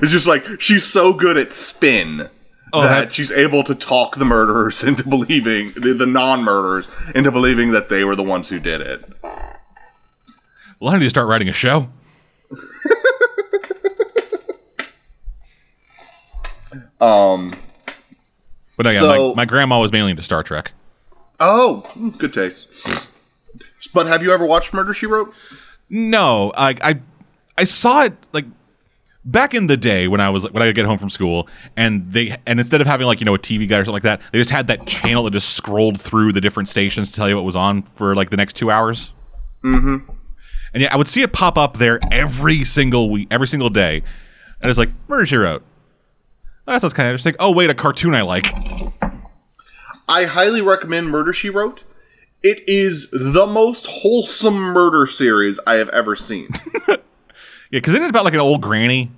it's 0.02 0.12
just 0.12 0.26
like 0.26 0.60
she's 0.60 0.84
so 0.84 1.14
good 1.14 1.38
at 1.38 1.54
spin 1.54 2.28
Oh, 2.72 2.82
that, 2.82 2.88
that- 3.06 3.14
she's 3.14 3.30
able 3.32 3.64
to 3.64 3.74
talk 3.74 4.16
the 4.16 4.24
murderers 4.24 4.82
into 4.90 5.06
believing 5.08 5.72
the, 5.72 5.94
the 5.94 6.06
non-murderers 6.06 6.88
into 7.14 7.30
believing 7.30 7.70
that 7.72 7.88
they 7.88 8.04
were 8.04 8.14
the 8.16 8.22
ones 8.22 8.48
who 8.48 8.58
did 8.60 8.80
it. 8.80 9.04
Well, 10.80 10.92
I 10.94 10.98
need 10.98 11.04
to 11.04 11.10
start 11.10 11.28
writing 11.28 11.48
a 11.48 11.52
show. 11.52 11.88
Um. 17.00 17.54
But 18.76 18.86
yeah, 18.86 18.92
So- 19.00 19.28
my, 19.30 19.42
my 19.42 19.44
grandma 19.44 19.80
was 19.80 19.92
mainly 19.92 20.10
into 20.12 20.22
Star 20.22 20.42
Trek. 20.42 20.72
Oh, 21.38 21.82
good 22.18 22.32
taste. 22.32 22.68
But 23.94 24.06
have 24.06 24.22
you 24.22 24.32
ever 24.32 24.44
watched 24.44 24.74
Murder 24.74 24.92
She 24.92 25.06
Wrote? 25.06 25.32
No, 25.88 26.52
I, 26.56 26.76
I 26.82 27.00
I 27.56 27.64
saw 27.64 28.02
it 28.04 28.12
like 28.32 28.44
back 29.24 29.54
in 29.54 29.66
the 29.66 29.76
day 29.76 30.08
when 30.08 30.20
I 30.20 30.30
was 30.30 30.50
when 30.50 30.62
I 30.62 30.66
would 30.66 30.74
get 30.74 30.86
home 30.86 30.98
from 30.98 31.10
school, 31.10 31.48
and 31.76 32.12
they 32.12 32.36
and 32.46 32.60
instead 32.60 32.80
of 32.80 32.86
having 32.86 33.06
like 33.06 33.20
you 33.20 33.26
know 33.26 33.34
a 33.34 33.38
TV 33.38 33.68
guide 33.68 33.80
or 33.80 33.84
something 33.84 33.94
like 33.94 34.02
that, 34.02 34.20
they 34.32 34.38
just 34.38 34.50
had 34.50 34.66
that 34.68 34.86
channel 34.86 35.24
that 35.24 35.32
just 35.32 35.54
scrolled 35.54 36.00
through 36.00 36.32
the 36.32 36.40
different 36.40 36.68
stations 36.68 37.10
to 37.10 37.16
tell 37.16 37.28
you 37.28 37.36
what 37.36 37.44
was 37.44 37.56
on 37.56 37.82
for 37.82 38.14
like 38.14 38.30
the 38.30 38.36
next 38.36 38.56
two 38.56 38.70
hours. 38.70 39.12
Mm-hmm. 39.62 40.10
And 40.72 40.82
yeah, 40.82 40.92
I 40.92 40.96
would 40.96 41.08
see 41.08 41.22
it 41.22 41.32
pop 41.32 41.58
up 41.58 41.78
there 41.78 41.98
every 42.10 42.64
single 42.64 43.10
week, 43.10 43.28
every 43.30 43.46
single 43.46 43.70
day, 43.70 44.02
and 44.60 44.70
it's 44.70 44.78
like 44.78 44.90
Murder 45.08 45.26
She 45.26 45.36
Wrote. 45.36 45.62
Oh, 46.66 46.72
that 46.72 46.80
sounds 46.80 46.92
kind 46.92 47.08
of 47.08 47.12
interesting. 47.12 47.34
Oh 47.38 47.52
wait, 47.52 47.70
a 47.70 47.74
cartoon 47.74 48.14
I 48.14 48.22
like. 48.22 48.46
I 50.08 50.24
highly 50.24 50.60
recommend 50.60 51.08
Murder 51.08 51.32
She 51.32 51.50
Wrote. 51.50 51.84
It 52.42 52.66
is 52.66 53.08
the 53.12 53.46
most 53.46 53.86
wholesome 53.86 54.54
murder 54.54 55.06
series 55.06 55.60
I 55.66 55.74
have 55.74 55.90
ever 55.90 56.16
seen. 56.16 56.48
Yeah, 57.70 57.78
because 57.78 57.94
isn't 57.94 58.04
it 58.04 58.10
about 58.10 58.24
like 58.24 58.34
an 58.34 58.40
old 58.40 58.60
granny 58.62 59.10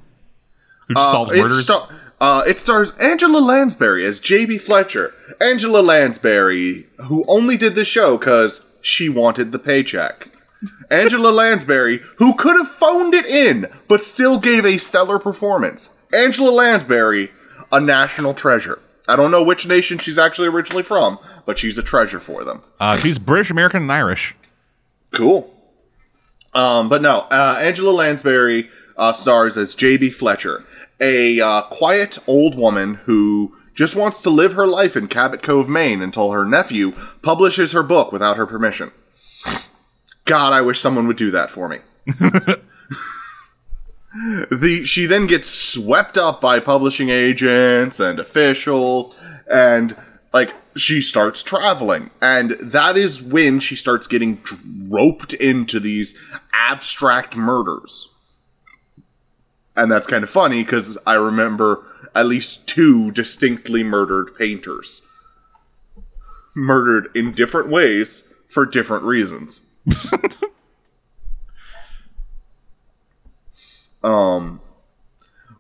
who 0.89 0.95
just 0.95 1.11
solves 1.11 1.33
it, 1.33 1.39
murders? 1.39 1.65
sta- 1.65 1.89
uh, 2.21 2.45
it 2.47 2.59
stars 2.61 2.93
Angela 2.99 3.39
Lansbury 3.39 4.07
as 4.07 4.19
J.B. 4.21 4.59
Fletcher. 4.59 5.13
Angela 5.41 5.81
Lansbury, 5.81 6.87
who 7.05 7.25
only 7.27 7.57
did 7.57 7.75
this 7.75 7.89
show 7.89 8.17
because 8.17 8.65
she 8.81 9.09
wanted 9.09 9.51
the 9.53 9.59
paycheck. 9.59 10.29
Angela 10.91 11.31
Lansbury, 11.31 12.01
who 12.19 12.35
could 12.35 12.57
have 12.57 12.71
phoned 12.71 13.15
it 13.15 13.27
in, 13.27 13.67
but 13.89 14.05
still 14.05 14.39
gave 14.39 14.65
a 14.65 14.79
stellar 14.79 15.19
performance. 15.19 15.91
Angela 16.13 16.51
Lansbury, 16.51 17.33
a 17.73 17.81
national 17.81 18.35
treasure. 18.35 18.79
I 19.09 19.17
don't 19.17 19.33
know 19.33 19.43
which 19.43 19.67
nation 19.67 19.99
she's 19.99 20.19
actually 20.19 20.47
originally 20.49 20.85
from, 20.85 21.19
but 21.45 21.59
she's 21.59 21.77
a 21.79 21.83
treasure 21.83 22.21
for 22.21 22.45
them. 22.45 22.63
uh, 22.79 22.97
she's 22.99 23.19
British, 23.19 23.51
American, 23.51 23.83
and 23.83 23.91
Irish. 23.93 24.37
Cool. 25.11 25.52
Um, 26.55 26.89
but 26.89 27.03
no, 27.03 27.21
uh, 27.31 27.59
Angela 27.61 27.91
Lansbury 27.91 28.71
uh, 28.97 29.13
stars 29.13 29.57
as 29.57 29.75
J.B. 29.75 30.11
Fletcher, 30.11 30.65
a 31.01 31.41
uh, 31.41 31.63
quiet 31.63 32.19
old 32.27 32.55
woman 32.55 32.95
who 32.95 33.57
just 33.75 33.97
wants 33.97 34.21
to 34.23 34.31
live 34.31 34.53
her 34.53 34.67
life 34.67 34.97
in 34.97 35.09
Cabot 35.09 35.43
Cove, 35.43 35.69
Maine, 35.69 36.03
until 36.03 36.31
her 36.33 36.45
nephew 36.45 36.93
publishes 37.23 37.73
her 37.73 37.83
book 37.83 38.13
without 38.13 38.37
her 38.37 38.47
permission. 38.47 38.91
God, 40.25 40.53
I 40.53 40.61
wish 40.61 40.81
someone 40.81 41.07
would 41.09 41.17
do 41.17 41.31
that 41.33 41.51
for 41.51 41.69
me. 41.69 41.79
the 44.51 44.83
she 44.85 45.07
then 45.07 45.27
gets 45.27 45.49
swept 45.49 46.19
up 46.19 46.41
by 46.41 46.61
publishing 46.61 47.09
agents 47.09 47.99
and 47.99 48.19
officials 48.21 49.15
and 49.51 49.97
like 50.33 50.53
she 50.77 51.01
starts 51.01 51.43
traveling. 51.43 52.11
And 52.21 52.57
that 52.61 52.97
is 52.97 53.23
when 53.23 53.61
she 53.61 53.77
starts 53.77 54.07
getting 54.07 54.43
roped 54.89 55.33
into 55.35 55.81
these 55.81 56.19
abstract 56.53 57.37
murders. 57.37 58.09
And 59.77 59.91
that's 59.91 60.07
kind 60.07 60.23
of 60.23 60.29
funny 60.31 60.63
because 60.63 60.99
i 61.07 61.15
remember 61.15 61.85
at 62.15 62.27
least 62.27 62.67
two 62.67 63.11
distinctly 63.11 63.83
murdered 63.83 64.37
painters. 64.37 65.03
Murdered 66.55 67.09
in 67.15 67.33
different 67.33 67.69
ways 67.71 68.29
for 68.49 68.67
different 68.67 69.05
reasons. 69.05 69.63
Um 74.03 74.61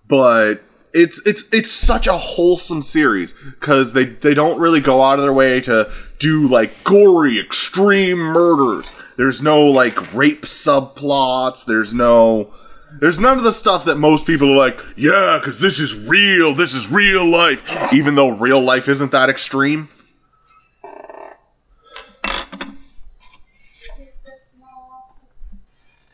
but 0.08 0.62
it's 0.94 1.24
it's 1.26 1.48
it's 1.52 1.72
such 1.72 2.06
a 2.06 2.16
wholesome 2.16 2.82
series 2.82 3.32
because 3.32 3.92
they 3.92 4.04
they 4.04 4.34
don't 4.34 4.58
really 4.58 4.80
go 4.80 5.02
out 5.02 5.18
of 5.18 5.22
their 5.22 5.32
way 5.32 5.60
to 5.62 5.90
do 6.18 6.48
like 6.48 6.84
gory 6.84 7.40
extreme 7.40 8.18
murders. 8.18 8.92
There's 9.16 9.40
no 9.40 9.66
like 9.66 10.14
rape 10.14 10.42
subplots. 10.42 11.64
There's 11.64 11.94
no 11.94 12.52
there's 13.00 13.18
none 13.18 13.38
of 13.38 13.44
the 13.44 13.52
stuff 13.52 13.86
that 13.86 13.96
most 13.96 14.26
people 14.26 14.52
are 14.52 14.56
like 14.56 14.78
yeah 14.96 15.38
because 15.40 15.60
this 15.60 15.80
is 15.80 15.94
real. 16.06 16.54
This 16.54 16.74
is 16.74 16.90
real 16.90 17.24
life. 17.24 17.92
Even 17.92 18.14
though 18.14 18.30
real 18.30 18.60
life 18.60 18.88
isn't 18.88 19.12
that 19.12 19.30
extreme. 19.30 19.88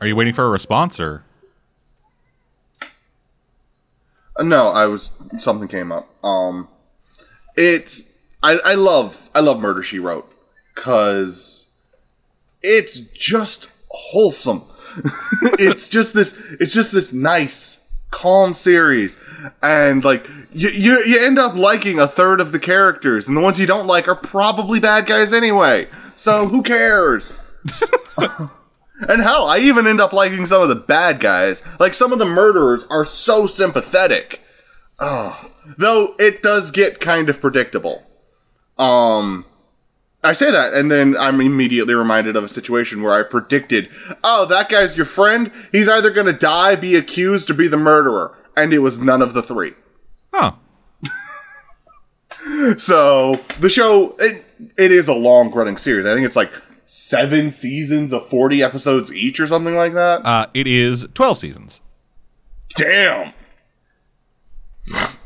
Are 0.01 0.07
you 0.07 0.15
waiting 0.15 0.33
for 0.33 0.45
a 0.45 0.49
response 0.49 1.01
or? 1.01 1.25
Uh, 2.81 2.87
No, 4.41 4.69
I 4.69 4.87
was 4.87 5.17
something 5.39 5.69
came 5.69 5.91
up. 5.93 6.09
Um, 6.25 6.69
it's 7.57 8.13
I, 8.43 8.53
I 8.59 8.75
love 8.75 9.31
I 9.35 9.41
love 9.41 9.61
Murder 9.61 9.83
She 9.83 9.99
Wrote 9.99 10.31
because 10.75 11.69
it's 12.63 13.01
just 13.01 13.71
wholesome. 13.89 14.65
it's 15.59 15.89
just 15.89 16.15
this 16.15 16.41
it's 16.61 16.73
just 16.73 16.93
this 16.93 17.13
nice 17.13 17.85
calm 18.11 18.55
series 18.55 19.19
and 19.63 20.03
like 20.03 20.27
you, 20.53 20.71
you 20.71 21.03
you 21.05 21.25
end 21.25 21.39
up 21.39 21.55
liking 21.55 21.99
a 21.99 22.09
third 22.09 22.41
of 22.41 22.53
the 22.53 22.59
characters 22.59 23.29
and 23.29 23.37
the 23.37 23.41
ones 23.41 23.61
you 23.61 23.67
don't 23.67 23.87
like 23.87 24.09
are 24.09 24.15
probably 24.15 24.81
bad 24.81 25.05
guys 25.05 25.31
anyway 25.35 25.87
so 26.17 26.49
who 26.49 26.63
cares 26.63 27.39
and 29.07 29.23
hell, 29.23 29.47
I 29.47 29.59
even 29.59 29.87
end 29.87 30.01
up 30.01 30.13
liking 30.13 30.47
some 30.47 30.63
of 30.63 30.69
the 30.69 30.75
bad 30.75 31.21
guys. 31.21 31.63
Like 31.79 31.95
some 31.95 32.13
of 32.13 32.19
the 32.19 32.25
murderers 32.25 32.85
are 32.91 33.05
so 33.05 33.47
sympathetic. 33.47 34.41
Oh, 34.99 35.51
though 35.77 36.15
it 36.19 36.43
does 36.43 36.71
get 36.71 37.01
kind 37.01 37.29
of 37.29 37.41
predictable. 37.41 38.03
Um, 38.79 39.45
I 40.23 40.33
say 40.33 40.51
that, 40.51 40.75
and 40.75 40.91
then 40.91 41.17
I'm 41.17 41.41
immediately 41.41 41.95
reminded 41.95 42.35
of 42.35 42.43
a 42.43 42.49
situation 42.49 43.03
where 43.03 43.15
I 43.15 43.23
predicted, 43.23 43.89
"Oh, 44.25 44.47
that 44.47 44.69
guy's 44.69 44.97
your 44.97 45.07
friend. 45.07 45.53
He's 45.71 45.89
either 45.89 46.11
going 46.11 46.27
to 46.27 46.33
die, 46.33 46.75
be 46.75 46.97
accused, 46.97 47.51
or 47.51 47.55
be 47.55 47.69
the 47.69 47.77
murderer," 47.77 48.35
and 48.57 48.73
it 48.73 48.81
was 48.81 48.99
none 48.99 49.23
of 49.23 49.35
the 49.35 49.43
three. 49.43 49.75
Huh. 50.33 50.55
so 52.79 53.41
the 53.61 53.69
show 53.69 54.17
it, 54.19 54.45
it 54.77 54.91
is 54.91 55.07
a 55.07 55.15
long 55.15 55.53
running 55.53 55.77
series. 55.77 56.05
I 56.05 56.15
think 56.15 56.27
it's 56.27 56.37
like 56.37 56.51
seven 56.91 57.53
seasons 57.53 58.13
of 58.15 58.27
forty 58.29 58.63
episodes 58.63 59.13
each 59.13 59.39
or 59.39 59.47
something 59.47 59.75
like 59.77 59.93
that. 59.93 60.25
Uh, 60.25 60.47
it 60.55 60.67
is 60.67 61.07
12 61.15 61.39
seasons. 61.39 61.83
Damn. 62.77 63.35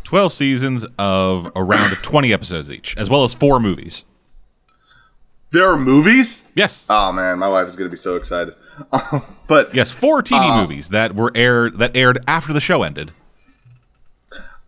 12 0.02 0.32
seasons 0.32 0.84
of 0.98 1.50
around 1.54 1.94
20 2.02 2.32
episodes 2.32 2.68
each, 2.70 2.96
as 2.96 3.08
well 3.08 3.22
as 3.22 3.32
four 3.32 3.60
movies. 3.60 4.04
There 5.52 5.68
are 5.70 5.78
movies. 5.78 6.48
Yes. 6.56 6.84
Oh 6.90 7.12
man, 7.12 7.38
my 7.38 7.48
wife 7.48 7.68
is 7.68 7.76
gonna 7.76 7.90
be 7.90 7.96
so 7.96 8.16
excited. 8.16 8.54
but 9.46 9.74
yes, 9.74 9.90
four 9.90 10.20
TV 10.22 10.40
Uh, 10.50 10.60
movies 10.62 10.88
that 10.88 11.14
were 11.14 11.30
aired 11.34 11.78
that 11.78 11.94
aired 11.96 12.24
after 12.26 12.52
the 12.52 12.60
show 12.60 12.82
ended. 12.82 13.12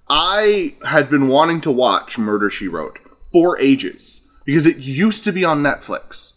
I 0.08 0.74
had 0.86 1.08
been 1.10 1.28
wanting 1.28 1.60
to 1.62 1.70
watch 1.70 2.18
Murder 2.18 2.50
She 2.50 2.68
Wrote 2.68 2.98
for 3.32 3.58
ages 3.58 4.20
because 4.44 4.66
it 4.66 4.76
used 4.76 5.24
to 5.24 5.32
be 5.32 5.42
on 5.44 5.62
Netflix, 5.62 6.33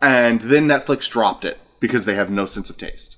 and 0.00 0.40
then 0.40 0.66
Netflix 0.68 1.08
dropped 1.08 1.44
it 1.44 1.58
because 1.80 2.04
they 2.04 2.14
have 2.14 2.30
no 2.30 2.46
sense 2.46 2.70
of 2.70 2.76
taste. 2.76 3.16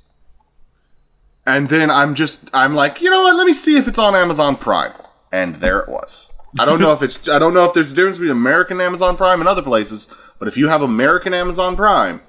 And 1.47 1.69
then 1.69 1.91
I'm 1.91 2.15
just 2.15 2.41
I'm 2.53 2.75
like, 2.75 3.01
you 3.01 3.11
know 3.11 3.23
what? 3.23 3.37
Let 3.37 3.47
me 3.47 3.55
see 3.55 3.77
if 3.77 3.89
it's 3.89 3.99
on 3.99 4.15
Amazon 4.15 4.57
Prime, 4.57 4.93
and 5.33 5.57
there 5.57 5.81
it 5.81 5.89
was. 5.89 6.31
I 6.59 6.65
don't 6.65 6.81
know 6.81 6.93
if 6.93 7.03
it's 7.03 7.29
I 7.29 7.39
don't 7.39 7.55
know 7.55 7.65
if 7.65 7.75
there's 7.75 7.93
a 7.93 7.95
difference 7.95 8.19
between 8.19 8.33
American 8.33 8.81
Amazon 8.81 9.17
Prime 9.17 9.41
and 9.41 9.49
other 9.49 9.63
places, 9.63 10.13
but 10.39 10.49
if 10.49 10.57
you 10.57 10.69
have 10.69 10.83
American 10.83 11.33
Amazon 11.33 11.77
Prime, 11.77 12.21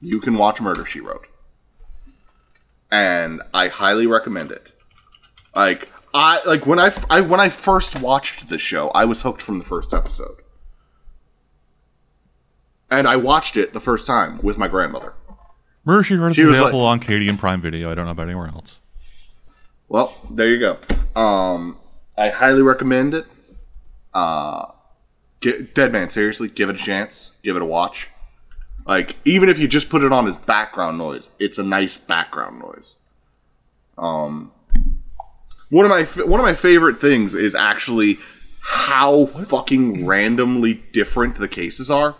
you 0.00 0.20
can 0.20 0.36
watch 0.36 0.60
Murder 0.60 0.84
She 0.84 1.00
Wrote, 1.00 1.26
and 2.90 3.42
I 3.54 3.68
highly 3.68 4.06
recommend 4.06 4.50
it. 4.50 4.72
Like 5.54 5.88
I 6.12 6.40
like 6.44 6.66
when 6.66 6.78
I, 6.78 6.92
I 7.08 7.20
when 7.20 7.40
I 7.40 7.48
first 7.48 8.00
watched 8.00 8.48
the 8.48 8.58
show, 8.58 8.88
I 8.88 9.04
was 9.04 9.22
hooked 9.22 9.42
from 9.42 9.58
the 9.58 9.64
first 9.64 9.94
episode, 9.94 10.39
and 12.90 13.06
I 13.08 13.16
watched 13.16 13.56
it 13.56 13.72
the 13.72 13.80
first 13.80 14.06
time 14.06 14.38
with 14.42 14.58
my 14.58 14.68
grandmother. 14.68 15.12
Murder 15.84 16.02
She 16.02 16.14
Wrote 16.14 16.32
is 16.32 16.38
available 16.38 16.82
like- 16.82 16.90
on 16.92 17.00
Katie 17.00 17.28
and 17.28 17.38
Prime 17.38 17.60
Video. 17.60 17.90
I 17.90 17.94
don't 17.94 18.04
know 18.04 18.10
about 18.10 18.26
anywhere 18.26 18.48
else. 18.48 18.80
Well, 19.88 20.14
there 20.30 20.48
you 20.48 20.58
go. 20.60 21.20
Um, 21.20 21.78
I 22.16 22.28
highly 22.28 22.62
recommend 22.62 23.14
it. 23.14 23.26
Uh, 24.14 24.66
get, 25.40 25.74
Dead 25.74 25.90
Man, 25.92 26.10
seriously, 26.10 26.48
give 26.48 26.68
it 26.68 26.76
a 26.76 26.78
chance. 26.78 27.32
Give 27.42 27.56
it 27.56 27.62
a 27.62 27.66
watch. 27.66 28.08
Like, 28.86 29.16
even 29.24 29.48
if 29.48 29.58
you 29.58 29.68
just 29.68 29.88
put 29.88 30.02
it 30.02 30.12
on 30.12 30.26
as 30.28 30.38
background 30.38 30.98
noise, 30.98 31.30
it's 31.38 31.58
a 31.58 31.62
nice 31.62 31.96
background 31.96 32.60
noise. 32.60 32.94
Um, 33.98 34.52
one 35.70 35.84
of 35.84 35.90
my 35.90 36.04
one 36.24 36.40
of 36.40 36.44
my 36.44 36.54
favorite 36.54 37.00
things 37.00 37.34
is 37.34 37.54
actually 37.54 38.18
how 38.60 39.26
fucking 39.26 40.06
randomly 40.06 40.74
different 40.92 41.36
the 41.36 41.48
cases 41.48 41.90
are. 41.90 42.16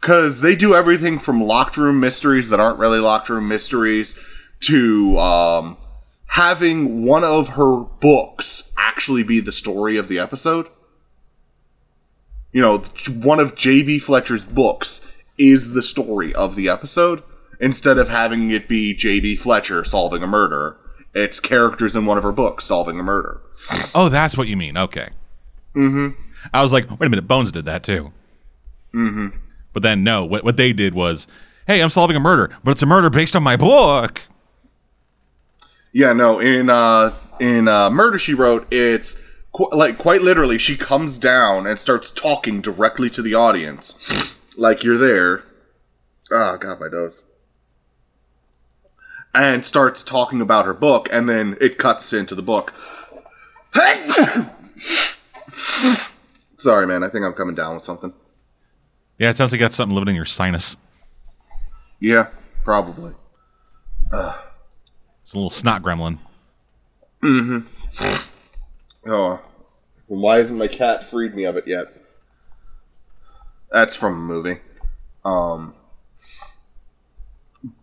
Because 0.00 0.40
they 0.40 0.56
do 0.56 0.74
everything 0.74 1.18
from 1.18 1.42
locked 1.42 1.76
room 1.76 2.00
mysteries 2.00 2.48
that 2.48 2.60
aren't 2.60 2.78
really 2.78 3.00
locked 3.00 3.28
room 3.28 3.48
mysteries 3.48 4.18
to 4.60 5.18
um, 5.18 5.76
having 6.26 7.04
one 7.04 7.24
of 7.24 7.50
her 7.50 7.80
books 7.80 8.70
actually 8.78 9.22
be 9.22 9.40
the 9.40 9.52
story 9.52 9.96
of 9.96 10.08
the 10.08 10.18
episode. 10.18 10.68
You 12.52 12.62
know, 12.62 12.78
one 13.08 13.40
of 13.40 13.54
J.B. 13.54 13.98
Fletcher's 14.00 14.44
books 14.44 15.02
is 15.38 15.72
the 15.72 15.82
story 15.82 16.34
of 16.34 16.56
the 16.56 16.68
episode 16.68 17.22
instead 17.60 17.98
of 17.98 18.08
having 18.08 18.50
it 18.50 18.68
be 18.68 18.94
J.B. 18.94 19.36
Fletcher 19.36 19.84
solving 19.84 20.22
a 20.22 20.26
murder. 20.26 20.76
It's 21.14 21.40
characters 21.40 21.94
in 21.94 22.06
one 22.06 22.18
of 22.18 22.24
her 22.24 22.32
books 22.32 22.64
solving 22.64 22.98
a 22.98 23.02
murder. 23.02 23.40
Oh, 23.94 24.08
that's 24.08 24.36
what 24.36 24.48
you 24.48 24.56
mean. 24.56 24.76
Okay. 24.76 25.08
Mm-hmm. 25.74 26.20
I 26.52 26.62
was 26.62 26.72
like, 26.72 26.88
wait 26.90 27.06
a 27.06 27.10
minute, 27.10 27.28
Bones 27.28 27.52
did 27.52 27.66
that 27.66 27.82
too. 27.82 28.12
Mm-hmm. 28.94 29.36
But 29.72 29.82
then 29.82 30.02
no, 30.02 30.24
what 30.24 30.44
what 30.44 30.56
they 30.56 30.72
did 30.72 30.94
was, 30.94 31.26
hey, 31.66 31.80
I'm 31.82 31.90
solving 31.90 32.16
a 32.16 32.20
murder, 32.20 32.56
but 32.64 32.72
it's 32.72 32.82
a 32.82 32.86
murder 32.86 33.10
based 33.10 33.36
on 33.36 33.42
my 33.42 33.56
book. 33.56 34.22
Yeah, 35.92 36.12
no, 36.12 36.38
in 36.38 36.70
uh 36.70 37.14
in 37.38 37.68
uh 37.68 37.90
Murder 37.90 38.18
She 38.18 38.34
Wrote, 38.34 38.66
it's 38.72 39.16
qu- 39.52 39.70
like 39.72 39.98
quite 39.98 40.22
literally 40.22 40.58
she 40.58 40.76
comes 40.76 41.18
down 41.18 41.66
and 41.66 41.78
starts 41.78 42.10
talking 42.10 42.60
directly 42.60 43.10
to 43.10 43.22
the 43.22 43.34
audience. 43.34 43.96
like 44.56 44.84
you're 44.84 44.98
there. 44.98 45.44
Oh 46.30 46.56
god, 46.56 46.80
my 46.80 46.88
nose. 46.88 47.26
And 49.32 49.64
starts 49.64 50.02
talking 50.02 50.40
about 50.40 50.66
her 50.66 50.74
book 50.74 51.08
and 51.12 51.28
then 51.28 51.56
it 51.60 51.78
cuts 51.78 52.12
into 52.12 52.34
the 52.34 52.42
book. 52.42 52.72
Sorry, 56.58 56.86
man. 56.86 57.04
I 57.04 57.08
think 57.08 57.24
I'm 57.24 57.32
coming 57.32 57.54
down 57.54 57.74
with 57.76 57.84
something. 57.84 58.12
Yeah, 59.20 59.28
it 59.28 59.36
sounds 59.36 59.52
like 59.52 59.60
you 59.60 59.66
got 59.66 59.74
something 59.74 59.94
living 59.94 60.08
in 60.08 60.16
your 60.16 60.24
sinus. 60.24 60.78
Yeah, 62.00 62.28
probably. 62.64 63.12
It's 64.10 65.34
a 65.34 65.36
little 65.36 65.50
snot 65.50 65.82
gremlin. 65.82 66.18
Mm-hmm. 67.22 69.10
Oh, 69.10 69.38
why 70.06 70.38
hasn't 70.38 70.58
my 70.58 70.68
cat 70.68 71.04
freed 71.04 71.34
me 71.34 71.44
of 71.44 71.58
it 71.58 71.68
yet? 71.68 71.88
That's 73.70 73.94
from 73.94 74.14
a 74.14 74.16
movie. 74.16 74.58
Um, 75.22 75.74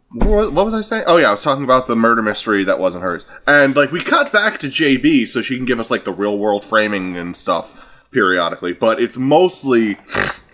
what, 0.10 0.52
what 0.54 0.66
was 0.66 0.74
I 0.74 0.82
saying? 0.82 1.04
Oh 1.06 1.18
yeah, 1.18 1.28
I 1.28 1.32
was 1.32 1.44
talking 1.44 1.64
about 1.64 1.86
the 1.86 1.96
murder 1.96 2.24
mystery 2.24 2.64
that 2.64 2.80
wasn't 2.80 3.04
hers, 3.04 3.28
and 3.46 3.76
like 3.76 3.92
we 3.92 4.04
cut 4.04 4.32
back 4.32 4.60
to 4.62 4.70
JB 4.70 5.28
so 5.28 5.44
she 5.44 5.56
can 5.56 5.66
give 5.68 5.80
us 5.80 5.92
like 5.92 6.04
the 6.04 6.14
real 6.14 6.40
world 6.40 6.66
framing 6.66 7.16
and 7.16 7.38
stuff 7.38 7.80
periodically, 8.10 8.74
but 8.74 9.00
it's 9.00 9.18
mostly 9.18 10.00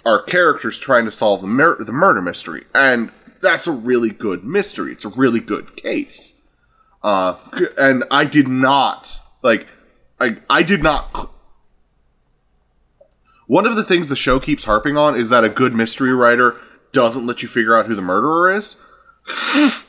our 0.05 0.21
characters 0.21 0.77
trying 0.77 1.05
to 1.05 1.11
solve 1.11 1.41
the 1.41 1.47
mur- 1.47 1.83
the 1.83 1.91
murder 1.91 2.21
mystery, 2.21 2.65
and 2.73 3.11
that's 3.41 3.67
a 3.67 3.71
really 3.71 4.09
good 4.09 4.43
mystery. 4.43 4.91
It's 4.91 5.05
a 5.05 5.09
really 5.09 5.39
good 5.39 5.75
case. 5.75 6.39
Uh, 7.01 7.35
and 7.77 8.03
I 8.09 8.25
did 8.25 8.47
not 8.47 9.19
like, 9.41 9.67
I 10.19 10.37
I 10.49 10.63
did 10.63 10.81
not. 10.81 11.31
One 13.47 13.67
of 13.67 13.75
the 13.75 13.83
things 13.83 14.07
the 14.07 14.15
show 14.15 14.39
keeps 14.39 14.63
harping 14.63 14.95
on 14.95 15.15
is 15.15 15.29
that 15.29 15.43
a 15.43 15.49
good 15.49 15.75
mystery 15.75 16.13
writer 16.13 16.55
doesn't 16.93 17.25
let 17.25 17.41
you 17.41 17.49
figure 17.49 17.75
out 17.75 17.87
who 17.87 17.95
the 17.95 18.01
murderer 18.01 18.53
is. 18.53 18.77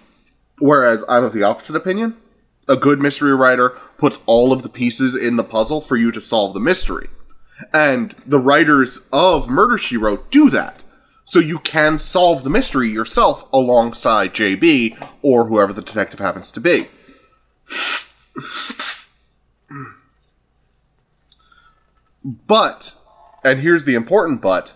Whereas 0.58 1.04
I'm 1.08 1.24
of 1.24 1.32
the 1.32 1.44
opposite 1.44 1.76
opinion. 1.76 2.16
A 2.66 2.76
good 2.76 3.00
mystery 3.00 3.34
writer 3.34 3.70
puts 3.98 4.18
all 4.26 4.52
of 4.52 4.62
the 4.62 4.68
pieces 4.68 5.14
in 5.14 5.36
the 5.36 5.44
puzzle 5.44 5.80
for 5.80 5.96
you 5.96 6.10
to 6.12 6.20
solve 6.20 6.54
the 6.54 6.60
mystery. 6.60 7.08
And 7.72 8.14
the 8.26 8.38
writers 8.38 9.06
of 9.12 9.48
Murder 9.48 9.78
She 9.78 9.96
Wrote 9.96 10.30
do 10.30 10.50
that. 10.50 10.80
So 11.24 11.38
you 11.38 11.58
can 11.58 11.98
solve 11.98 12.44
the 12.44 12.50
mystery 12.50 12.90
yourself 12.90 13.50
alongside 13.52 14.34
JB 14.34 14.96
or 15.22 15.46
whoever 15.46 15.72
the 15.72 15.82
detective 15.82 16.20
happens 16.20 16.52
to 16.52 16.60
be. 16.60 16.88
But, 22.24 22.94
and 23.42 23.60
here's 23.60 23.84
the 23.84 23.94
important 23.94 24.40
but, 24.40 24.72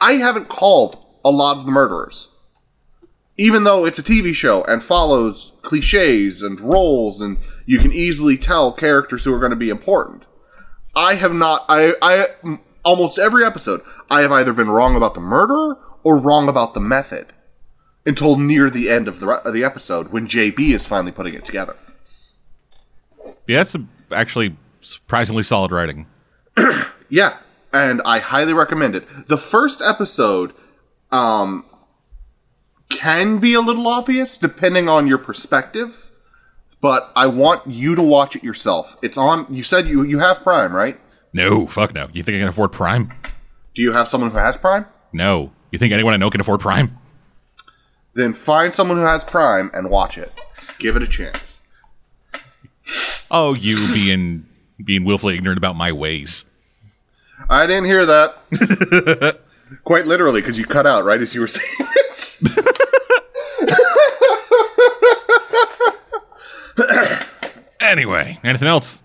I 0.00 0.14
haven't 0.14 0.48
called 0.48 0.98
a 1.24 1.30
lot 1.30 1.56
of 1.56 1.66
the 1.66 1.72
murderers. 1.72 2.28
Even 3.36 3.64
though 3.64 3.86
it's 3.86 3.98
a 3.98 4.02
TV 4.02 4.34
show 4.34 4.62
and 4.64 4.84
follows 4.84 5.52
cliches 5.62 6.42
and 6.42 6.60
roles, 6.60 7.22
and 7.22 7.38
you 7.64 7.78
can 7.78 7.92
easily 7.92 8.36
tell 8.36 8.72
characters 8.72 9.24
who 9.24 9.32
are 9.32 9.38
going 9.38 9.50
to 9.50 9.56
be 9.56 9.70
important. 9.70 10.24
I 10.94 11.14
have 11.14 11.32
not. 11.32 11.64
I 11.68 11.94
I 12.02 12.58
Almost 12.82 13.18
every 13.18 13.44
episode, 13.44 13.82
I 14.08 14.22
have 14.22 14.32
either 14.32 14.52
been 14.52 14.70
wrong 14.70 14.96
about 14.96 15.14
the 15.14 15.20
murderer 15.20 15.76
or 16.02 16.16
wrong 16.16 16.48
about 16.48 16.72
the 16.74 16.80
method. 16.80 17.26
Until 18.06 18.38
near 18.38 18.70
the 18.70 18.88
end 18.88 19.06
of 19.06 19.20
the, 19.20 19.28
of 19.28 19.52
the 19.52 19.62
episode, 19.62 20.08
when 20.08 20.26
JB 20.26 20.74
is 20.74 20.86
finally 20.86 21.12
putting 21.12 21.34
it 21.34 21.44
together. 21.44 21.76
Yeah, 23.46 23.58
that's 23.58 23.76
actually 24.10 24.56
surprisingly 24.80 25.42
solid 25.42 25.72
writing. 25.72 26.06
Yeah, 27.12 27.38
and 27.72 28.00
I 28.04 28.20
highly 28.20 28.52
recommend 28.52 28.94
it. 28.94 29.26
The 29.26 29.36
first 29.36 29.82
episode 29.82 30.54
um 31.10 31.64
can 32.88 33.38
be 33.38 33.54
a 33.54 33.60
little 33.60 33.88
obvious 33.88 34.38
depending 34.38 34.88
on 34.88 35.08
your 35.08 35.18
perspective, 35.18 36.09
but 36.80 37.12
I 37.14 37.26
want 37.26 37.66
you 37.66 37.94
to 37.94 38.02
watch 38.02 38.36
it 38.36 38.44
yourself. 38.44 38.96
It's 39.02 39.16
on 39.16 39.46
you 39.52 39.62
said 39.62 39.86
you 39.86 40.02
you 40.02 40.18
have 40.18 40.42
Prime, 40.42 40.74
right? 40.74 40.98
No, 41.32 41.66
fuck 41.66 41.94
no. 41.94 42.08
You 42.12 42.22
think 42.22 42.36
I 42.36 42.38
can 42.40 42.48
afford 42.48 42.72
Prime? 42.72 43.12
Do 43.74 43.82
you 43.82 43.92
have 43.92 44.08
someone 44.08 44.30
who 44.30 44.38
has 44.38 44.56
Prime? 44.56 44.86
No. 45.12 45.52
You 45.70 45.78
think 45.78 45.92
anyone 45.92 46.14
I 46.14 46.16
know 46.16 46.30
can 46.30 46.40
afford 46.40 46.60
Prime? 46.60 46.96
Then 48.14 48.34
find 48.34 48.74
someone 48.74 48.98
who 48.98 49.04
has 49.04 49.24
Prime 49.24 49.70
and 49.72 49.90
watch 49.90 50.18
it. 50.18 50.32
Give 50.78 50.96
it 50.96 51.02
a 51.02 51.06
chance. 51.06 51.60
Oh, 53.30 53.54
you 53.54 53.76
being 53.92 54.46
being 54.84 55.04
willfully 55.04 55.36
ignorant 55.36 55.58
about 55.58 55.76
my 55.76 55.92
ways. 55.92 56.46
I 57.48 57.66
didn't 57.66 57.84
hear 57.84 58.06
that. 58.06 59.40
Quite 59.84 60.06
literally, 60.06 60.40
because 60.40 60.58
you 60.58 60.66
cut 60.66 60.86
out 60.86 61.04
right 61.04 61.20
as 61.20 61.34
you 61.34 61.40
were 61.40 61.46
saying 61.46 61.88
this. 61.94 62.42
Anyway, 67.80 68.38
anything 68.44 68.68
else? 68.68 69.02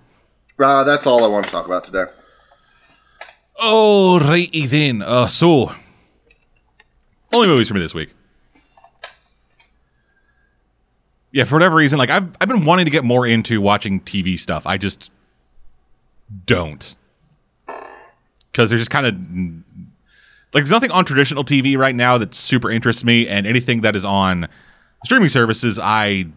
Uh, 0.60 0.84
that's 0.84 1.08
all 1.08 1.24
I 1.24 1.28
want 1.28 1.46
to 1.46 1.52
talk 1.52 1.66
about 1.66 1.86
today. 1.86 2.06
Oh, 3.58 4.20
righty 4.20 4.68
then. 4.68 5.02
Uh, 5.02 5.28
so, 5.28 5.74
only 7.32 7.48
movies 7.48 7.70
for 7.70 7.74
me 7.74 7.80
this 7.80 7.94
week. 7.94 8.14
Yeah, 11.32 11.46
for 11.46 11.56
whatever 11.56 11.76
reason, 11.76 11.98
like 11.98 12.10
I've 12.10 12.30
I've 12.40 12.48
been 12.48 12.66
wanting 12.66 12.86
to 12.86 12.92
get 12.92 13.04
more 13.04 13.26
into 13.26 13.60
watching 13.62 14.02
TV 14.02 14.38
stuff. 14.38 14.66
I 14.66 14.78
just 14.78 15.10
don't 16.46 16.96
because 18.52 18.70
there's 18.70 18.82
just 18.82 18.92
kind 18.92 19.06
of 19.06 19.14
like 20.54 20.64
there's 20.64 20.72
nothing 20.72 20.92
on 20.92 21.04
traditional 21.04 21.44
TV 21.44 21.78
right 21.78 21.96
now 21.96 22.18
that 22.18 22.34
super 22.34 22.72
interests 22.72 23.04
me, 23.04 23.28
and 23.28 23.46
anything 23.48 23.82
that 23.82 23.96
is 23.96 24.06
on 24.06 24.48
streaming 25.04 25.30
services, 25.30 25.78
I 25.78 26.28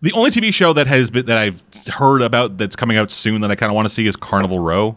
the 0.00 0.12
only 0.12 0.30
TV 0.30 0.52
show 0.52 0.72
that 0.72 0.86
has 0.86 1.10
been 1.10 1.26
that 1.26 1.38
I've 1.38 1.62
heard 1.92 2.22
about 2.22 2.58
that's 2.58 2.76
coming 2.76 2.96
out 2.96 3.10
soon 3.10 3.40
that 3.40 3.50
I 3.50 3.54
kind 3.54 3.70
of 3.70 3.74
want 3.74 3.88
to 3.88 3.94
see 3.94 4.06
is 4.06 4.16
Carnival 4.16 4.58
Row. 4.58 4.96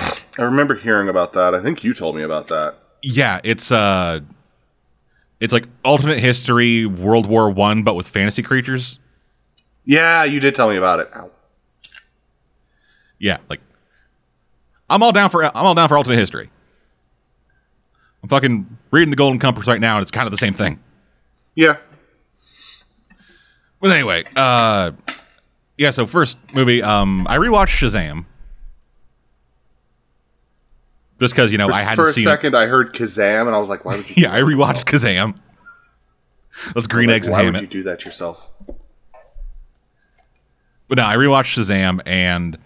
I 0.00 0.42
remember 0.42 0.76
hearing 0.76 1.08
about 1.08 1.32
that. 1.32 1.54
I 1.54 1.62
think 1.62 1.82
you 1.82 1.92
told 1.92 2.14
me 2.14 2.22
about 2.22 2.46
that. 2.48 2.76
Yeah, 3.02 3.40
it's 3.42 3.72
uh 3.72 4.20
it's 5.40 5.52
like 5.52 5.66
alternate 5.84 6.20
history 6.20 6.86
World 6.86 7.26
War 7.26 7.50
One, 7.50 7.82
but 7.82 7.94
with 7.94 8.06
fantasy 8.06 8.42
creatures. 8.42 8.98
Yeah, 9.84 10.24
you 10.24 10.38
did 10.38 10.54
tell 10.54 10.68
me 10.68 10.76
about 10.76 11.00
it. 11.00 11.10
Ow. 11.16 11.30
Yeah, 13.18 13.38
like 13.48 13.60
I'm 14.88 15.02
all 15.02 15.12
down 15.12 15.30
for 15.30 15.44
I'm 15.44 15.66
all 15.66 15.74
down 15.74 15.88
for 15.88 15.96
alternate 15.96 16.18
history. 16.18 16.50
I'm 18.22 18.28
fucking 18.28 18.78
reading 18.90 19.10
the 19.10 19.16
Golden 19.16 19.38
Compass 19.38 19.66
right 19.66 19.80
now, 19.80 19.96
and 19.96 20.02
it's 20.02 20.10
kind 20.10 20.26
of 20.26 20.30
the 20.30 20.38
same 20.38 20.52
thing. 20.52 20.80
Yeah. 21.54 21.76
But 23.80 23.90
anyway, 23.90 24.24
uh, 24.34 24.92
yeah. 25.76 25.90
So 25.90 26.06
first 26.06 26.38
movie, 26.52 26.82
um, 26.82 27.26
I 27.28 27.36
rewatched 27.36 27.78
Shazam 27.78 28.24
just 31.20 31.34
because 31.34 31.52
you 31.52 31.58
know 31.58 31.68
For, 31.68 31.74
I 31.74 31.80
hadn't 31.82 32.04
for 32.04 32.08
a 32.10 32.12
seen. 32.12 32.24
second, 32.24 32.56
I 32.56 32.66
heard 32.66 32.92
Kazam, 32.94 33.46
and 33.46 33.54
I 33.54 33.58
was 33.58 33.68
like, 33.68 33.84
"Why 33.84 33.96
would 33.96 34.08
you?" 34.10 34.16
Yeah, 34.22 34.32
I 34.32 34.40
rewatched 34.40 34.84
Kazam. 34.84 35.36
Let's 36.74 36.88
green 36.88 37.06
Like, 37.08 37.16
eggs 37.16 37.28
and 37.28 37.36
Ham. 37.36 37.40
Why 37.40 37.44
ham 37.44 37.52
would 37.54 37.62
you 37.62 37.68
do 37.68 37.82
that 37.84 38.04
yourself? 38.04 38.50
But 40.88 40.98
no, 40.98 41.04
I 41.04 41.14
rewatched 41.14 41.56
Shazam 41.56 42.00
and 42.06 42.58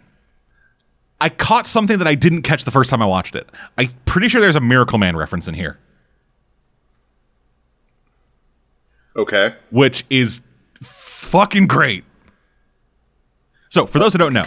I 1.21 1.29
caught 1.29 1.67
something 1.67 1.99
that 1.99 2.07
I 2.09 2.15
didn't 2.15 2.43
catch 2.43 2.65
the 2.65 2.71
first 2.71 2.89
time 2.89 3.03
I 3.03 3.07
watched 3.07 3.35
it. 3.35 3.51
I'm 3.77 3.91
pretty 4.07 4.29
sure 4.29 4.41
there's 4.41 4.57
a 4.57 4.61
Miracle 4.61 4.97
Man 4.97 5.15
reference 5.17 5.47
in 5.47 5.55
here, 5.55 5.79
Okay. 9.17 9.55
which 9.71 10.05
is 10.09 10.41
fucking 11.33 11.67
great. 11.67 12.05
So, 13.71 13.87
for 13.87 13.99
those 13.99 14.13
who 14.13 14.19
don't 14.19 14.35
know, 14.35 14.47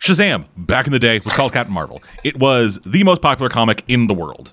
Shazam, 0.00 0.46
back 0.56 0.86
in 0.86 0.92
the 0.92 0.98
day, 0.98 1.20
was 1.20 1.32
called 1.32 1.52
Captain 1.52 1.72
Marvel. 1.72 2.02
It 2.24 2.36
was 2.38 2.80
the 2.84 3.04
most 3.04 3.22
popular 3.22 3.48
comic 3.48 3.84
in 3.86 4.08
the 4.08 4.14
world. 4.14 4.52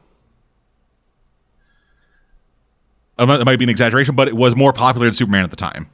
Uh, 3.17 3.25
That 3.25 3.45
might 3.45 3.57
be 3.57 3.65
an 3.65 3.69
exaggeration, 3.69 4.15
but 4.15 4.27
it 4.27 4.35
was 4.35 4.55
more 4.55 4.71
popular 4.71 5.07
than 5.07 5.15
Superman 5.15 5.43
at 5.43 5.49
the 5.49 5.55
time. 5.55 5.89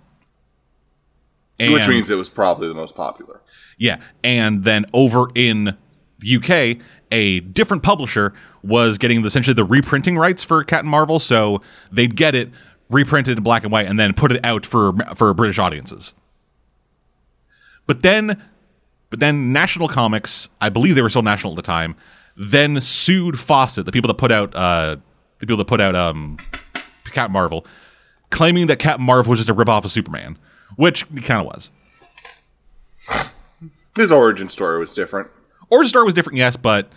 Which 1.59 1.87
means 1.87 2.09
it 2.09 2.15
was 2.15 2.29
probably 2.29 2.67
the 2.67 2.73
most 2.73 2.95
popular. 2.95 3.41
Yeah, 3.77 4.01
and 4.23 4.63
then 4.65 4.85
over 4.93 5.27
in 5.35 5.77
the 6.19 6.35
UK, 6.35 6.81
a 7.11 7.39
different 7.41 7.83
publisher 7.83 8.33
was 8.63 8.97
getting 8.97 9.25
essentially 9.25 9.53
the 9.53 9.63
reprinting 9.63 10.17
rights 10.17 10.43
for 10.43 10.63
Captain 10.65 10.89
Marvel, 10.89 11.19
so 11.19 11.61
they'd 11.91 12.15
get 12.15 12.35
it 12.35 12.49
reprinted 12.89 13.37
in 13.37 13.43
black 13.43 13.63
and 13.63 13.71
white 13.71 13.87
and 13.87 13.99
then 13.99 14.13
put 14.13 14.31
it 14.31 14.43
out 14.43 14.65
for 14.65 14.93
for 15.15 15.33
British 15.33 15.59
audiences. 15.59 16.13
But 17.87 18.03
then, 18.03 18.41
but 19.09 19.19
then 19.19 19.51
National 19.51 19.87
Comics, 19.87 20.49
I 20.61 20.69
believe 20.69 20.95
they 20.95 21.01
were 21.01 21.09
still 21.09 21.23
National 21.23 21.53
at 21.53 21.55
the 21.55 21.61
time, 21.63 21.95
then 22.35 22.79
sued 22.81 23.39
Fawcett, 23.39 23.85
the 23.85 23.91
people 23.91 24.07
that 24.09 24.17
put 24.17 24.31
out 24.31 24.55
uh, 24.55 24.97
the 25.39 25.45
people 25.45 25.57
that 25.57 25.65
put 25.65 25.81
out 25.81 25.95
um, 25.95 26.37
Captain 27.05 27.31
Marvel, 27.31 27.65
claiming 28.29 28.67
that 28.67 28.79
Captain 28.79 29.05
Marvel 29.05 29.31
was 29.31 29.39
just 29.39 29.49
a 29.49 29.55
ripoff 29.55 29.85
of 29.85 29.91
Superman, 29.91 30.37
which 30.75 31.05
he 31.13 31.21
kind 31.21 31.41
of 31.41 31.47
was. 31.47 31.71
His 33.95 34.11
origin 34.11 34.49
story 34.49 34.79
was 34.79 34.93
different. 34.93 35.29
Origin 35.69 35.89
story 35.89 36.05
was 36.05 36.13
different, 36.13 36.37
yes, 36.37 36.55
but 36.55 36.91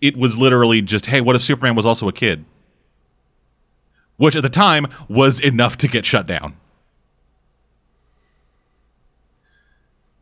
it 0.00 0.16
was 0.16 0.36
literally 0.36 0.82
just, 0.82 1.06
hey, 1.06 1.20
what 1.20 1.36
if 1.36 1.42
Superman 1.42 1.74
was 1.74 1.86
also 1.86 2.08
a 2.08 2.12
kid? 2.12 2.44
Which 4.16 4.36
at 4.36 4.42
the 4.42 4.48
time 4.48 4.86
was 5.08 5.40
enough 5.40 5.76
to 5.78 5.88
get 5.88 6.04
shut 6.04 6.26
down. 6.26 6.56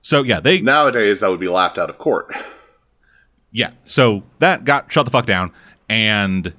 So 0.03 0.23
yeah, 0.23 0.41
they 0.41 0.61
Nowadays, 0.61 1.21
that 1.21 1.29
would 1.29 1.41
be 1.41 1.49
laughed 1.49 1.79
out 1.79 1.91
of 1.91 1.99
court. 1.99 2.35
yeah, 3.53 3.73
so 3.85 4.23
that 4.39 4.65
got 4.65 4.91
shut 4.91 5.05
the 5.05 5.11
fuck 5.11 5.27
down, 5.27 5.53
and 5.89 6.55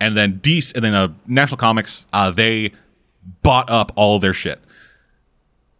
and 0.00 0.16
then 0.16 0.40
DC 0.40 0.74
and 0.74 0.84
then 0.84 0.94
uh, 0.94 1.08
National 1.26 1.58
Comics, 1.58 2.06
uh, 2.12 2.30
they 2.30 2.72
bought 3.42 3.68
up 3.68 3.92
all 3.96 4.18
their 4.18 4.32
shit. 4.32 4.60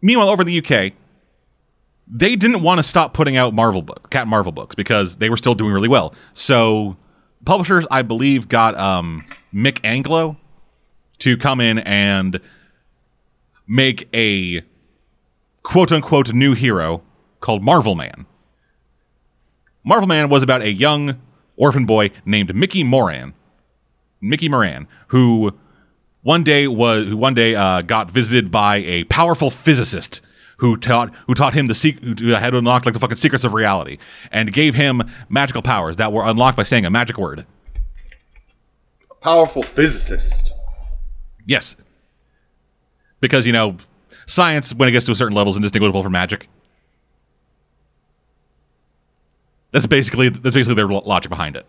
Meanwhile, 0.01 0.29
over 0.29 0.43
in 0.43 0.47
the 0.47 0.59
UK, 0.59 0.93
they 2.07 2.35
didn't 2.35 2.61
want 2.61 2.77
to 2.79 2.83
stop 2.83 3.13
putting 3.13 3.35
out 3.35 3.53
Marvel 3.53 3.81
book, 3.81 4.09
Cat 4.09 4.27
Marvel 4.27 4.51
books 4.51 4.75
because 4.75 5.17
they 5.17 5.29
were 5.29 5.37
still 5.37 5.55
doing 5.55 5.73
really 5.73 5.89
well. 5.89 6.13
So 6.33 6.95
publishers, 7.45 7.85
I 7.91 8.01
believe, 8.01 8.47
got 8.49 8.75
um, 8.77 9.25
Mick 9.53 9.79
Anglo 9.83 10.37
to 11.19 11.37
come 11.37 11.59
in 11.59 11.79
and 11.79 12.39
make 13.67 14.07
a 14.13 14.61
quote 15.63 15.91
unquote 15.91 16.33
new 16.33 16.53
hero 16.53 17.03
called 17.39 17.63
Marvel 17.63 17.95
Man. 17.95 18.25
Marvel 19.83 20.07
Man 20.07 20.29
was 20.29 20.43
about 20.43 20.61
a 20.61 20.71
young 20.71 21.19
orphan 21.55 21.85
boy 21.85 22.11
named 22.25 22.53
Mickey 22.55 22.83
Moran. 22.83 23.33
Mickey 24.21 24.49
Moran, 24.49 24.87
who 25.07 25.53
one 26.23 26.43
day 26.43 26.67
was 26.67 27.05
who 27.07 27.17
one 27.17 27.33
day 27.33 27.55
uh, 27.55 27.81
got 27.81 28.11
visited 28.11 28.51
by 28.51 28.77
a 28.77 29.03
powerful 29.05 29.49
physicist 29.49 30.21
who 30.57 30.77
taught 30.77 31.13
who 31.27 31.33
taught 31.33 31.53
him 31.53 31.67
the 31.67 31.75
sec- 31.75 31.99
who 32.01 32.29
had 32.29 32.51
to 32.51 32.57
unlock 32.57 32.85
like 32.85 32.93
the 32.93 32.99
fucking 32.99 33.17
secrets 33.17 33.43
of 33.43 33.53
reality 33.53 33.97
and 34.31 34.51
gave 34.51 34.75
him 34.75 35.01
magical 35.29 35.61
powers 35.61 35.97
that 35.97 36.11
were 36.11 36.25
unlocked 36.25 36.57
by 36.57 36.63
saying 36.63 36.85
a 36.85 36.89
magic 36.89 37.17
word. 37.17 37.45
A 39.09 39.15
Powerful 39.15 39.63
physicist. 39.63 40.53
Yes, 41.45 41.77
because 43.21 43.45
you 43.45 43.53
know 43.53 43.77
science 44.25 44.73
when 44.73 44.89
it 44.89 44.91
gets 44.91 45.05
to 45.05 45.11
a 45.11 45.15
certain 45.15 45.35
level 45.35 45.51
is 45.51 45.57
indistinguishable 45.57 46.03
from 46.03 46.11
magic. 46.11 46.49
That's 49.71 49.85
basically 49.87 50.29
that's 50.29 50.55
basically 50.55 50.75
their 50.75 50.87
logic 50.87 51.29
behind 51.29 51.55
it. 51.55 51.65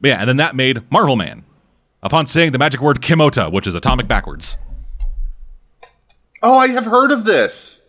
But 0.00 0.08
yeah, 0.08 0.18
and 0.20 0.28
then 0.28 0.36
that 0.38 0.54
made 0.56 0.90
Marvel 0.90 1.16
Man. 1.16 1.44
Upon 2.00 2.28
saying 2.28 2.52
the 2.52 2.58
magic 2.58 2.80
word 2.80 3.00
Kimota, 3.00 3.50
which 3.50 3.66
is 3.66 3.74
atomic 3.74 4.06
backwards. 4.06 4.56
Oh, 6.42 6.58
I 6.58 6.68
have 6.68 6.84
heard 6.84 7.10
of 7.10 7.24
this. 7.24 7.80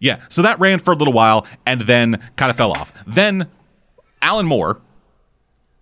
Yeah, 0.00 0.20
so 0.28 0.42
that 0.42 0.60
ran 0.60 0.78
for 0.78 0.92
a 0.92 0.96
little 0.96 1.12
while 1.12 1.46
and 1.66 1.80
then 1.80 2.22
kind 2.36 2.50
of 2.50 2.56
fell 2.56 2.72
off. 2.72 2.92
Then 3.06 3.48
Alan 4.22 4.46
Moore, 4.46 4.80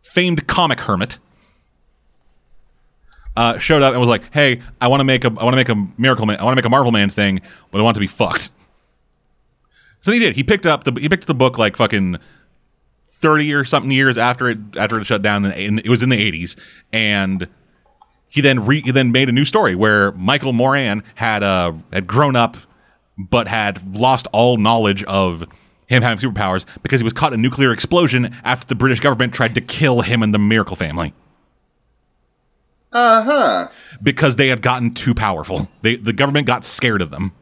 famed 0.01 0.47
comic 0.47 0.81
hermit, 0.81 1.19
uh, 3.37 3.59
showed 3.59 3.83
up 3.83 3.93
and 3.93 4.01
was 4.01 4.09
like, 4.09 4.33
"Hey, 4.33 4.63
I 4.81 4.89
want 4.89 5.01
to 5.01 5.05
make 5.05 5.25
a 5.25 5.29
I 5.29 5.45
want 5.45 5.53
to 5.53 5.57
make 5.57 5.69
a 5.69 5.87
miracle 5.99 6.25
man 6.25 6.39
I 6.41 6.45
want 6.45 6.55
to 6.55 6.57
make 6.57 6.65
a 6.65 6.71
Marvel 6.71 6.93
Man 6.93 7.11
thing, 7.11 7.43
but 7.71 7.79
I 7.79 7.83
want 7.83 7.95
to 7.97 8.01
be 8.01 8.07
fucked." 8.07 8.51
So 10.01 10.13
he 10.13 10.19
did. 10.19 10.37
He 10.37 10.43
picked 10.43 10.67
up 10.67 10.85
the 10.85 10.93
he 10.99 11.09
picked 11.09 11.27
the 11.27 11.35
book 11.35 11.59
like 11.59 11.77
fucking 11.77 12.19
thirty 13.21 13.53
or 13.53 13.65
something 13.65 13.91
years 13.91 14.17
after 14.17 14.49
it 14.49 14.59
after 14.77 14.99
it 14.99 15.05
shut 15.05 15.21
down. 15.21 15.45
And 15.45 15.81
it 15.81 15.89
was 15.89 16.03
in 16.03 16.09
the 16.09 16.19
eighties, 16.19 16.57
and 16.93 17.49
he 18.29 18.41
then 18.41 18.65
re, 18.67 18.81
he 18.83 18.91
then 18.91 19.13
made 19.13 19.29
a 19.29 19.33
new 19.33 19.45
story 19.45 19.75
where 19.75 20.13
Michael 20.13 20.53
Moran 20.53 21.03
had 21.15 21.43
uh 21.43 21.73
had 21.93 22.07
grown 22.07 22.37
up 22.37 22.57
but 23.19 23.49
had 23.49 23.97
lost 23.97 24.27
all 24.33 24.57
knowledge 24.59 25.03
of 25.05 25.43
him 25.87 26.03
having 26.03 26.19
superpowers 26.19 26.67
because 26.83 27.01
he 27.01 27.05
was 27.05 27.13
caught 27.13 27.33
in 27.33 27.39
a 27.39 27.43
nuclear 27.43 27.73
explosion 27.73 28.35
after 28.45 28.67
the 28.67 28.75
British 28.75 29.01
government 29.01 29.33
tried 29.33 29.55
to 29.55 29.61
kill 29.61 30.01
him 30.03 30.23
and 30.23 30.35
the 30.35 30.39
Miracle 30.39 30.77
family 30.77 31.15
Uh 32.93 33.23
huh. 33.23 33.69
because 34.03 34.37
they 34.37 34.49
had 34.49 34.63
gotten 34.63 34.93
too 34.93 35.15
powerful. 35.15 35.69
They 35.83 35.97
the 35.97 36.13
government 36.13 36.47
got 36.47 36.65
scared 36.65 37.01
of 37.03 37.11
them. 37.11 37.33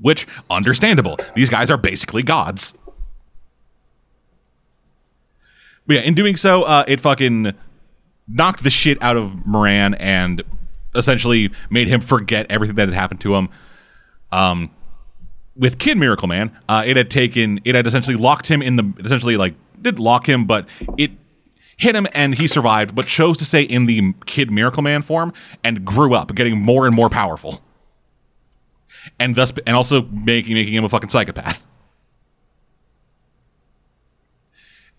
Which 0.00 0.26
understandable. 0.50 1.18
These 1.34 1.48
guys 1.48 1.70
are 1.70 1.78
basically 1.78 2.22
gods. 2.22 2.76
But 5.86 5.94
yeah, 5.96 6.02
in 6.02 6.14
doing 6.14 6.36
so, 6.36 6.64
uh, 6.64 6.84
it 6.88 7.00
fucking 7.00 7.54
knocked 8.28 8.62
the 8.62 8.70
shit 8.70 9.00
out 9.02 9.16
of 9.16 9.46
Moran 9.46 9.94
and 9.94 10.42
essentially 10.94 11.50
made 11.70 11.88
him 11.88 12.00
forget 12.00 12.46
everything 12.50 12.76
that 12.76 12.88
had 12.88 12.94
happened 12.94 13.20
to 13.20 13.34
him. 13.34 13.48
Um, 14.32 14.70
with 15.54 15.78
Kid 15.78 15.96
Miracle 15.96 16.28
Man, 16.28 16.56
uh, 16.68 16.82
it 16.86 16.96
had 16.96 17.10
taken, 17.10 17.60
it 17.64 17.74
had 17.74 17.86
essentially 17.86 18.16
locked 18.16 18.48
him 18.48 18.62
in 18.62 18.76
the, 18.76 18.92
essentially 19.04 19.36
like 19.36 19.54
did 19.80 19.98
lock 19.98 20.28
him, 20.28 20.44
but 20.44 20.66
it 20.98 21.12
hit 21.76 21.94
him 21.94 22.06
and 22.14 22.34
he 22.34 22.46
survived, 22.46 22.94
but 22.94 23.06
chose 23.06 23.36
to 23.38 23.44
stay 23.44 23.62
in 23.62 23.86
the 23.86 24.14
Kid 24.26 24.50
Miracle 24.50 24.82
Man 24.82 25.02
form 25.02 25.32
and 25.62 25.84
grew 25.84 26.14
up, 26.14 26.34
getting 26.34 26.60
more 26.60 26.86
and 26.86 26.94
more 26.94 27.08
powerful. 27.08 27.62
and 29.18 29.36
thus 29.36 29.52
and 29.66 29.76
also 29.76 30.02
making 30.02 30.54
making 30.54 30.74
him 30.74 30.84
a 30.84 30.88
fucking 30.88 31.08
psychopath. 31.10 31.64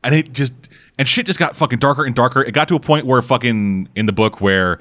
And 0.03 0.15
it 0.15 0.31
just 0.31 0.53
and 0.97 1.07
shit 1.07 1.25
just 1.25 1.39
got 1.39 1.55
fucking 1.55 1.79
darker 1.79 2.05
and 2.05 2.15
darker. 2.15 2.41
It 2.41 2.53
got 2.53 2.67
to 2.69 2.75
a 2.75 2.79
point 2.79 3.05
where 3.05 3.21
fucking 3.21 3.89
in 3.95 4.05
the 4.05 4.13
book 4.13 4.41
where 4.41 4.79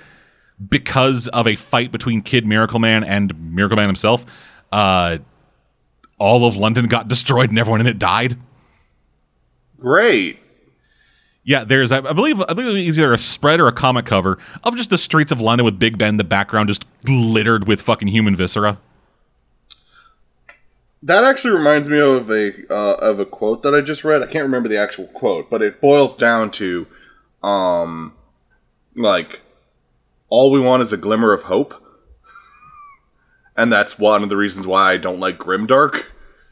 because 0.69 1.29
of 1.29 1.47
a 1.47 1.57
fight 1.57 1.93
between 1.93 2.23
Kid 2.23 2.47
Miracle 2.47 2.79
Man 2.81 3.05
and 3.05 3.55
Miracle 3.55 3.77
Man 3.77 3.89
himself, 3.89 4.25
uh, 4.73 5.19
all 6.19 6.47
of 6.47 6.57
London 6.57 6.87
got 6.87 7.09
destroyed 7.09 7.51
and 7.51 7.59
everyone 7.59 7.81
in 7.81 7.87
it 7.87 7.99
died. 7.99 8.39
Great. 9.79 10.39
Yeah, 11.45 11.62
there's 11.62 11.93
I 11.93 12.01
believe 12.01 12.41
I 12.41 12.55
believe 12.55 12.77
either 12.77 13.12
a 13.12 13.19
spread 13.19 13.61
or 13.61 13.69
a 13.69 13.73
comic 13.73 14.05
cover 14.05 14.39
of 14.64 14.75
just 14.77 14.91
the 14.91 14.99
streets 14.99 15.31
of 15.31 15.41
London 15.41 15.64
with 15.64 15.79
Big 15.79 15.97
Ben 15.97 16.11
in 16.11 16.17
the 16.17 16.25
background 16.25 16.69
just 16.69 16.85
littered 17.07 17.69
with 17.69 17.81
fucking 17.81 18.09
human 18.09 18.35
viscera. 18.35 18.81
That 21.07 21.23
actually 21.23 21.53
reminds 21.57 21.89
me 21.89 22.01
of 22.01 22.29
a 22.31 22.53
uh, 22.69 22.95
of 22.95 23.21
a 23.21 23.25
quote 23.25 23.63
that 23.63 23.75
I 23.75 23.81
just 23.81 24.03
read. 24.05 24.23
I 24.23 24.27
can't 24.27 24.43
remember 24.43 24.69
the 24.69 24.79
actual 24.79 25.07
quote, 25.07 25.49
but 25.49 25.63
it 25.63 25.81
boils 25.81 26.17
down 26.17 26.51
to, 26.53 26.87
um, 27.45 28.13
like, 28.97 29.41
all 30.29 30.51
we 30.51 30.59
want 30.59 30.83
is 30.83 30.93
a 30.93 30.97
glimmer 30.97 31.33
of 31.33 31.45
hope, 31.45 31.75
and 33.57 33.73
that's 33.73 33.99
one 34.01 34.25
of 34.25 34.29
the 34.31 34.37
reasons 34.37 34.67
why 34.67 34.93
I 34.93 34.97
don't 34.97 35.21
like 35.21 35.39
Grimdark. 35.39 35.93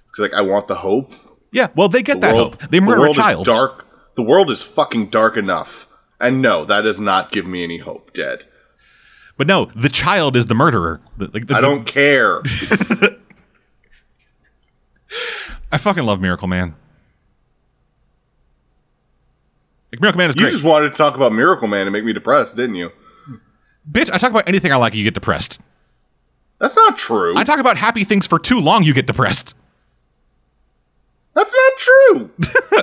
Because 0.07 0.19
like 0.21 0.33
I 0.33 0.43
want 0.43 0.69
the 0.69 0.77
hope. 0.77 1.13
Yeah, 1.51 1.69
well 1.75 1.89
they 1.89 2.03
get 2.03 2.21
The 2.21 2.29
that 2.29 2.35
world, 2.37 2.61
hope. 2.63 2.71
They 2.71 2.79
the 2.79 2.85
murder 2.87 2.99
a 2.99 3.01
world 3.03 3.17
is 3.19 3.23
child. 3.25 3.45
dark. 3.47 3.87
The 4.15 4.23
world 4.23 4.51
is 4.53 4.63
fucking 4.63 5.09
dark 5.11 5.37
enough, 5.37 5.89
and 6.21 6.41
no, 6.41 6.65
that 6.67 6.83
does 6.83 7.01
not 7.01 7.33
give 7.33 7.45
me 7.47 7.65
any 7.65 7.79
hope. 7.79 8.13
Dead. 8.13 8.45
But 9.37 9.49
no, 9.49 9.65
the 9.75 9.89
child 9.89 10.37
is 10.37 10.47
the 10.47 10.55
murderer. 10.55 11.01
The- 11.19 11.29
like, 11.35 11.49
the- 11.49 11.57
I 11.57 11.61
don't 11.61 11.85
care. 11.85 12.41
I 15.73 15.79
fucking 15.79 16.05
love 16.05 16.21
Miracle 16.21 16.49
Man. 16.49 16.75
Like 19.93 20.01
Miracle 20.01 20.19
Man 20.19 20.31
is 20.31 20.37
you 20.37 20.43
great. 20.43 20.53
just 20.53 20.65
wanted 20.65 20.91
to 20.91 20.97
talk 20.97 21.15
about 21.15 21.33
Miracle 21.33 21.69
Man 21.69 21.83
and 21.83 21.93
make 21.93 22.05
me 22.05 22.12
depressed, 22.12 22.57
didn't 22.57 22.77
you? 22.77 22.91
Bitch, 23.91 24.11
I 24.12 24.19
talk 24.19 24.31
about 24.31 24.49
anything 24.49 24.73
I 24.73 24.77
like, 24.77 24.95
you 24.95 25.05
get 25.05 25.15
depressed. 25.15 25.61
That's 26.59 26.75
not 26.77 26.97
true. 26.97 27.35
I 27.37 27.45
talk 27.45 27.59
about 27.59 27.77
happy 27.77 28.05
things 28.05 28.27
for 28.27 28.39
too 28.39 28.59
long, 28.61 28.85
you 28.85 28.95
get 28.95 29.07
depressed. 29.07 29.55
That's 31.35 31.53
not 31.53 31.73
true. 31.79 32.31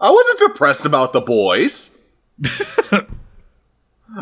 I 0.00 0.10
wasn't 0.10 0.38
depressed 0.38 0.86
about 0.86 1.12
the 1.12 1.20
boys. 1.20 1.90
I 2.44 3.06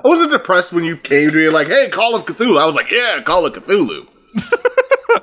wasn't 0.04 0.32
depressed 0.32 0.72
when 0.72 0.84
you 0.84 0.96
came 0.96 1.30
to 1.30 1.36
me 1.36 1.48
like, 1.50 1.68
"Hey, 1.68 1.88
Call 1.88 2.14
of 2.14 2.24
Cthulhu." 2.26 2.60
I 2.60 2.66
was 2.66 2.74
like, 2.74 2.90
"Yeah, 2.90 3.22
Call 3.24 3.46
of 3.46 3.52
Cthulhu." 3.54 4.06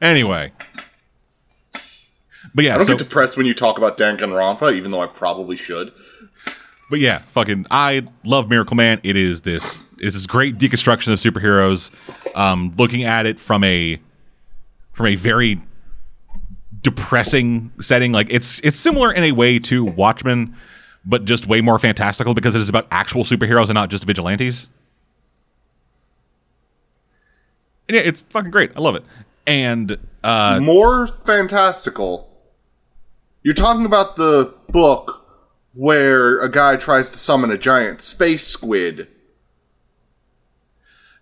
Anyway. 0.00 0.52
But 2.54 2.64
yeah, 2.64 2.74
I 2.74 2.78
don't 2.78 2.86
so 2.86 2.96
get 2.96 3.04
depressed 3.04 3.36
when 3.36 3.46
you 3.46 3.54
talk 3.54 3.78
about 3.78 3.96
Danganronpa, 3.96 4.74
even 4.74 4.90
though 4.90 5.02
I 5.02 5.06
probably 5.06 5.56
should. 5.56 5.92
But 6.90 7.00
yeah, 7.00 7.18
fucking, 7.28 7.66
I 7.70 8.06
love 8.24 8.48
Miracle 8.48 8.76
Man. 8.76 9.00
It 9.02 9.16
is 9.16 9.42
this 9.42 9.82
it's 10.00 10.14
this 10.14 10.26
great 10.26 10.58
deconstruction 10.58 11.12
of 11.12 11.18
superheroes. 11.18 11.90
Um, 12.34 12.74
looking 12.78 13.04
at 13.04 13.26
it 13.26 13.38
from 13.38 13.64
a 13.64 14.00
from 14.92 15.06
a 15.06 15.14
very 15.14 15.60
depressing 16.80 17.72
setting, 17.80 18.12
like 18.12 18.28
it's 18.30 18.60
it's 18.64 18.78
similar 18.78 19.12
in 19.12 19.24
a 19.24 19.32
way 19.32 19.58
to 19.60 19.84
Watchmen, 19.84 20.56
but 21.04 21.24
just 21.24 21.46
way 21.46 21.60
more 21.60 21.78
fantastical 21.78 22.34
because 22.34 22.54
it 22.54 22.60
is 22.60 22.68
about 22.68 22.86
actual 22.90 23.24
superheroes 23.24 23.66
and 23.66 23.74
not 23.74 23.90
just 23.90 24.04
vigilantes. 24.04 24.68
And 27.88 27.96
yeah, 27.96 28.02
it's 28.02 28.22
fucking 28.22 28.50
great. 28.50 28.72
I 28.76 28.80
love 28.80 28.94
it. 28.94 29.04
And 29.48 29.98
uh, 30.22 30.60
More 30.62 31.06
fantastical. 31.24 32.28
You're 33.42 33.54
talking 33.54 33.86
about 33.86 34.16
the 34.16 34.52
book 34.68 35.24
where 35.72 36.40
a 36.42 36.50
guy 36.50 36.76
tries 36.76 37.10
to 37.12 37.18
summon 37.18 37.50
a 37.50 37.56
giant 37.56 38.02
space 38.02 38.46
squid 38.46 39.08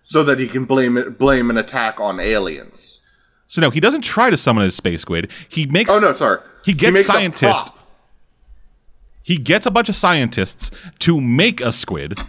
so 0.03 0.23
that 0.25 0.39
he 0.39 0.47
can 0.47 0.65
blame 0.65 0.97
it, 0.97 1.17
blame 1.17 1.49
an 1.49 1.57
attack 1.57 2.01
on 2.01 2.19
aliens. 2.19 3.01
so 3.47 3.61
no, 3.61 3.69
he 3.69 3.79
doesn't 3.79 4.01
try 4.01 4.29
to 4.29 4.35
summon 4.35 4.65
a 4.65 4.71
space 4.71 5.01
squid. 5.01 5.29
He 5.47 5.65
makes 5.65 5.91
Oh 5.91 5.99
no, 5.99 6.11
sorry. 6.11 6.41
He 6.65 6.73
gets 6.73 6.99
a 6.99 7.03
scientists. 7.03 7.71
He 9.23 9.37
gets 9.37 9.65
a 9.65 9.71
bunch 9.71 9.87
of 9.87 9.95
scientists 9.95 10.69
to 10.99 11.21
make 11.21 11.61
a 11.61 11.71
squid, 11.71 12.19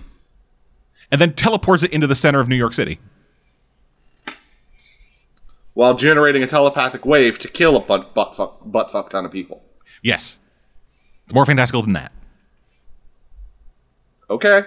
and 1.11 1.21
then 1.21 1.33
teleports 1.33 1.83
it 1.83 1.93
into 1.93 2.07
the 2.07 2.17
center 2.17 2.41
of 2.41 2.49
New 2.49 2.57
York 2.57 2.75
City. 2.75 3.01
While 5.79 5.95
generating 5.95 6.43
a 6.43 6.47
telepathic 6.49 7.07
wave 7.07 7.39
to 7.39 7.47
kill 7.47 7.77
a 7.77 7.81
butt, 7.81 8.13
butt, 8.13 8.35
fuck, 8.35 8.59
butt 8.65 8.91
fuck 8.91 9.11
ton 9.11 9.25
of 9.25 9.31
people. 9.31 9.63
Yes, 10.03 10.41
it's 11.25 11.33
more 11.33 11.47
fantastical 11.47 11.83
than 11.83 11.93
that. 11.93 12.11
Okay. 14.29 14.63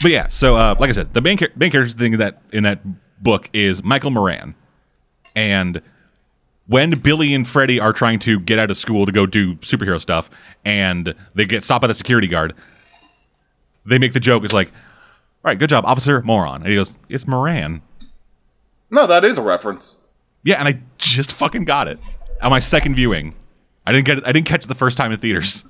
But 0.00 0.10
yeah, 0.10 0.28
so 0.28 0.56
uh, 0.56 0.76
like 0.80 0.88
I 0.88 0.94
said, 0.94 1.12
the 1.12 1.20
main 1.20 1.38
main 1.56 1.70
character 1.70 1.94
thing 1.94 2.16
that 2.16 2.40
in 2.52 2.62
that 2.62 2.80
book 3.22 3.50
is 3.52 3.84
Michael 3.84 4.12
Moran, 4.12 4.54
and 5.36 5.82
when 6.66 6.92
Billy 6.92 7.34
and 7.34 7.46
Freddy 7.46 7.78
are 7.78 7.92
trying 7.92 8.18
to 8.20 8.40
get 8.40 8.58
out 8.58 8.70
of 8.70 8.78
school 8.78 9.04
to 9.04 9.12
go 9.12 9.26
do 9.26 9.56
superhero 9.56 10.00
stuff, 10.00 10.30
and 10.64 11.14
they 11.34 11.44
get 11.44 11.62
stopped 11.62 11.82
by 11.82 11.88
the 11.88 11.94
security 11.94 12.28
guard, 12.28 12.54
they 13.84 13.98
make 13.98 14.14
the 14.14 14.20
joke. 14.20 14.42
It's 14.42 14.54
like, 14.54 14.72
"All 15.44 15.50
right, 15.50 15.58
good 15.58 15.70
job, 15.70 15.84
Officer 15.84 16.22
Moron," 16.22 16.62
and 16.62 16.70
he 16.70 16.74
goes, 16.76 16.98
"It's 17.08 17.26
Moran." 17.26 17.82
No, 18.90 19.06
that 19.06 19.24
is 19.24 19.38
a 19.38 19.42
reference. 19.42 19.96
Yeah, 20.42 20.56
and 20.56 20.68
I 20.68 20.80
just 20.98 21.32
fucking 21.32 21.64
got 21.64 21.88
it 21.88 21.98
on 22.42 22.50
my 22.50 22.58
second 22.58 22.94
viewing. 22.94 23.34
I 23.86 23.92
didn't 23.92 24.06
get 24.06 24.18
it. 24.18 24.24
I 24.26 24.32
didn't 24.32 24.46
catch 24.46 24.64
it 24.64 24.68
the 24.68 24.74
first 24.74 24.96
time 24.96 25.12
in 25.12 25.18
theaters. 25.18 25.64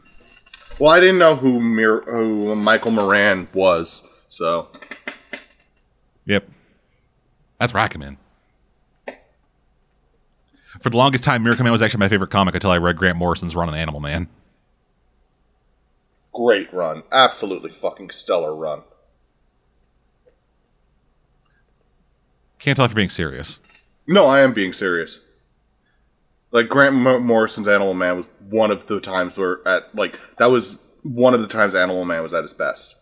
Well, 0.78 0.90
I 0.92 1.00
didn't 1.00 1.18
know 1.18 1.36
who 1.36 1.60
Mir- 1.60 2.02
who 2.02 2.54
Michael 2.56 2.90
Moran 2.90 3.48
was, 3.54 4.02
so 4.28 4.68
Yep, 6.26 6.48
that's 7.58 7.72
Rackaman. 7.72 8.16
For 10.80 10.90
the 10.90 10.96
longest 10.96 11.22
time, 11.24 11.42
Miracle 11.44 11.62
Man 11.64 11.72
was 11.72 11.82
actually 11.82 12.00
my 12.00 12.08
favorite 12.08 12.30
comic 12.30 12.54
until 12.54 12.70
I 12.70 12.78
read 12.78 12.96
Grant 12.96 13.16
Morrison's 13.16 13.54
run 13.54 13.68
on 13.68 13.74
Animal 13.74 14.00
Man. 14.00 14.28
great 16.32 16.72
run, 16.74 17.04
absolutely 17.12 17.70
fucking 17.70 18.10
stellar 18.10 18.54
run. 18.54 18.82
Can't 22.64 22.78
tell 22.78 22.86
if 22.86 22.92
you're 22.92 22.96
being 22.96 23.10
serious. 23.10 23.60
No, 24.06 24.26
I 24.26 24.40
am 24.40 24.54
being 24.54 24.72
serious. 24.72 25.20
Like 26.50 26.70
Grant 26.70 26.94
Morrison's 26.94 27.68
Animal 27.68 27.92
Man 27.92 28.16
was 28.16 28.26
one 28.48 28.70
of 28.70 28.86
the 28.86 29.00
times 29.00 29.36
where 29.36 29.58
at 29.68 29.94
like 29.94 30.18
that 30.38 30.46
was 30.46 30.82
one 31.02 31.34
of 31.34 31.42
the 31.42 31.46
times 31.46 31.74
Animal 31.74 32.06
Man 32.06 32.22
was 32.22 32.32
at 32.32 32.42
his 32.42 32.54
best. 32.54 32.94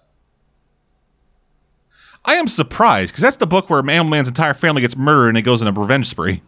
I 2.25 2.35
am 2.35 2.49
surprised 2.49 3.13
because 3.13 3.23
that's 3.23 3.37
the 3.37 3.47
book 3.47 3.71
where 3.71 3.79
Animal 3.79 4.07
Man's 4.11 4.27
entire 4.27 4.53
family 4.53 4.81
gets 4.83 4.97
murdered 4.97 5.29
and 5.29 5.39
it 5.39 5.43
goes 5.43 5.63
on 5.63 5.69
a 5.69 5.81
revenge 5.81 6.09
spree. 6.09 6.43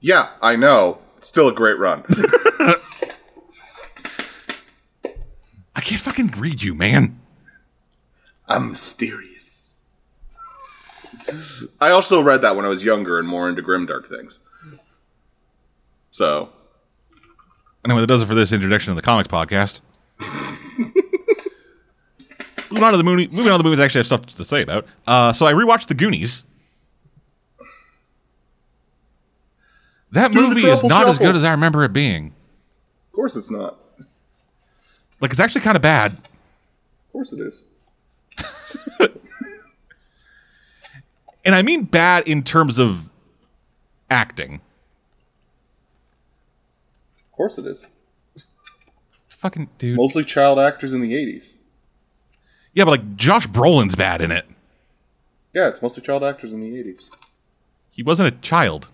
Yeah, 0.00 0.30
I 0.42 0.56
know. 0.56 0.98
It's 1.18 1.28
still 1.28 1.46
a 1.46 1.54
great 1.54 1.78
run. 1.78 2.02
I 5.76 5.80
can't 5.80 6.00
fucking 6.00 6.32
read 6.36 6.64
you, 6.64 6.74
man. 6.74 7.20
I'm 8.48 8.72
mysterious. 8.72 9.53
I 11.80 11.90
also 11.90 12.20
read 12.22 12.42
that 12.42 12.54
when 12.56 12.64
I 12.64 12.68
was 12.68 12.84
younger 12.84 13.18
and 13.18 13.26
more 13.28 13.48
into 13.48 13.62
grimdark 13.62 14.08
things. 14.08 14.40
So, 16.10 16.50
Anyway, 17.84 18.00
that 18.00 18.06
does 18.06 18.22
it 18.22 18.26
for 18.26 18.34
this 18.34 18.52
introduction 18.52 18.90
of 18.90 18.96
the 18.96 19.02
comics 19.02 19.28
podcast. 19.28 19.80
moving 22.70 22.82
on 22.84 22.92
to 22.92 22.96
the 22.96 23.04
movie. 23.04 23.26
Moving 23.28 23.52
on 23.52 23.58
to 23.58 23.58
the 23.58 23.64
movies, 23.64 23.78
I 23.80 23.84
actually 23.84 23.98
have 24.00 24.06
stuff 24.06 24.26
to 24.26 24.44
say 24.44 24.62
about. 24.62 24.86
Uh, 25.06 25.32
so 25.32 25.44
I 25.46 25.52
rewatched 25.52 25.88
The 25.88 25.94
Goonies. 25.94 26.44
That 30.12 30.32
Do 30.32 30.40
movie 30.40 30.66
is 30.66 30.84
not 30.84 31.08
as 31.08 31.18
good 31.18 31.34
as 31.34 31.42
I 31.44 31.50
remember 31.50 31.84
it 31.84 31.92
being. 31.92 32.28
of 33.08 33.12
course 33.16 33.34
it's 33.36 33.50
not. 33.50 33.78
Like 35.20 35.30
it's 35.32 35.40
actually 35.40 35.62
kind 35.62 35.76
of 35.76 35.82
bad. 35.82 36.12
Of 36.12 37.12
course 37.12 37.32
it 37.32 37.40
is. 37.40 37.64
And 41.44 41.54
I 41.54 41.62
mean 41.62 41.84
bad 41.84 42.26
in 42.26 42.42
terms 42.42 42.78
of 42.78 43.10
acting. 44.10 44.60
Of 47.30 47.32
course 47.32 47.58
it 47.58 47.66
is. 47.66 47.84
It's 48.34 48.44
Fucking 49.36 49.68
dude. 49.78 49.96
Mostly 49.96 50.24
child 50.24 50.58
actors 50.58 50.92
in 50.92 51.00
the 51.00 51.12
80s. 51.12 51.56
Yeah, 52.72 52.84
but 52.84 52.92
like 52.92 53.16
Josh 53.16 53.46
Brolin's 53.46 53.94
bad 53.94 54.20
in 54.20 54.32
it. 54.32 54.46
Yeah, 55.52 55.68
it's 55.68 55.82
mostly 55.82 56.02
child 56.02 56.24
actors 56.24 56.52
in 56.52 56.60
the 56.60 56.70
80s. 56.70 57.10
He 57.90 58.02
wasn't 58.02 58.28
a 58.28 58.32
child. 58.40 58.88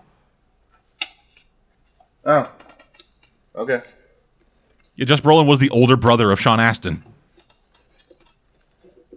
Oh. 2.25 2.51
Okay. 3.57 3.83
Yeah, 4.97 5.07
Josh 5.07 5.23
Brolin 5.23 5.47
was 5.47 5.59
the 5.59 5.71
older 5.71 5.97
brother 5.97 6.31
of 6.31 6.41
Sean 6.41 6.61
Astin. 6.61 7.03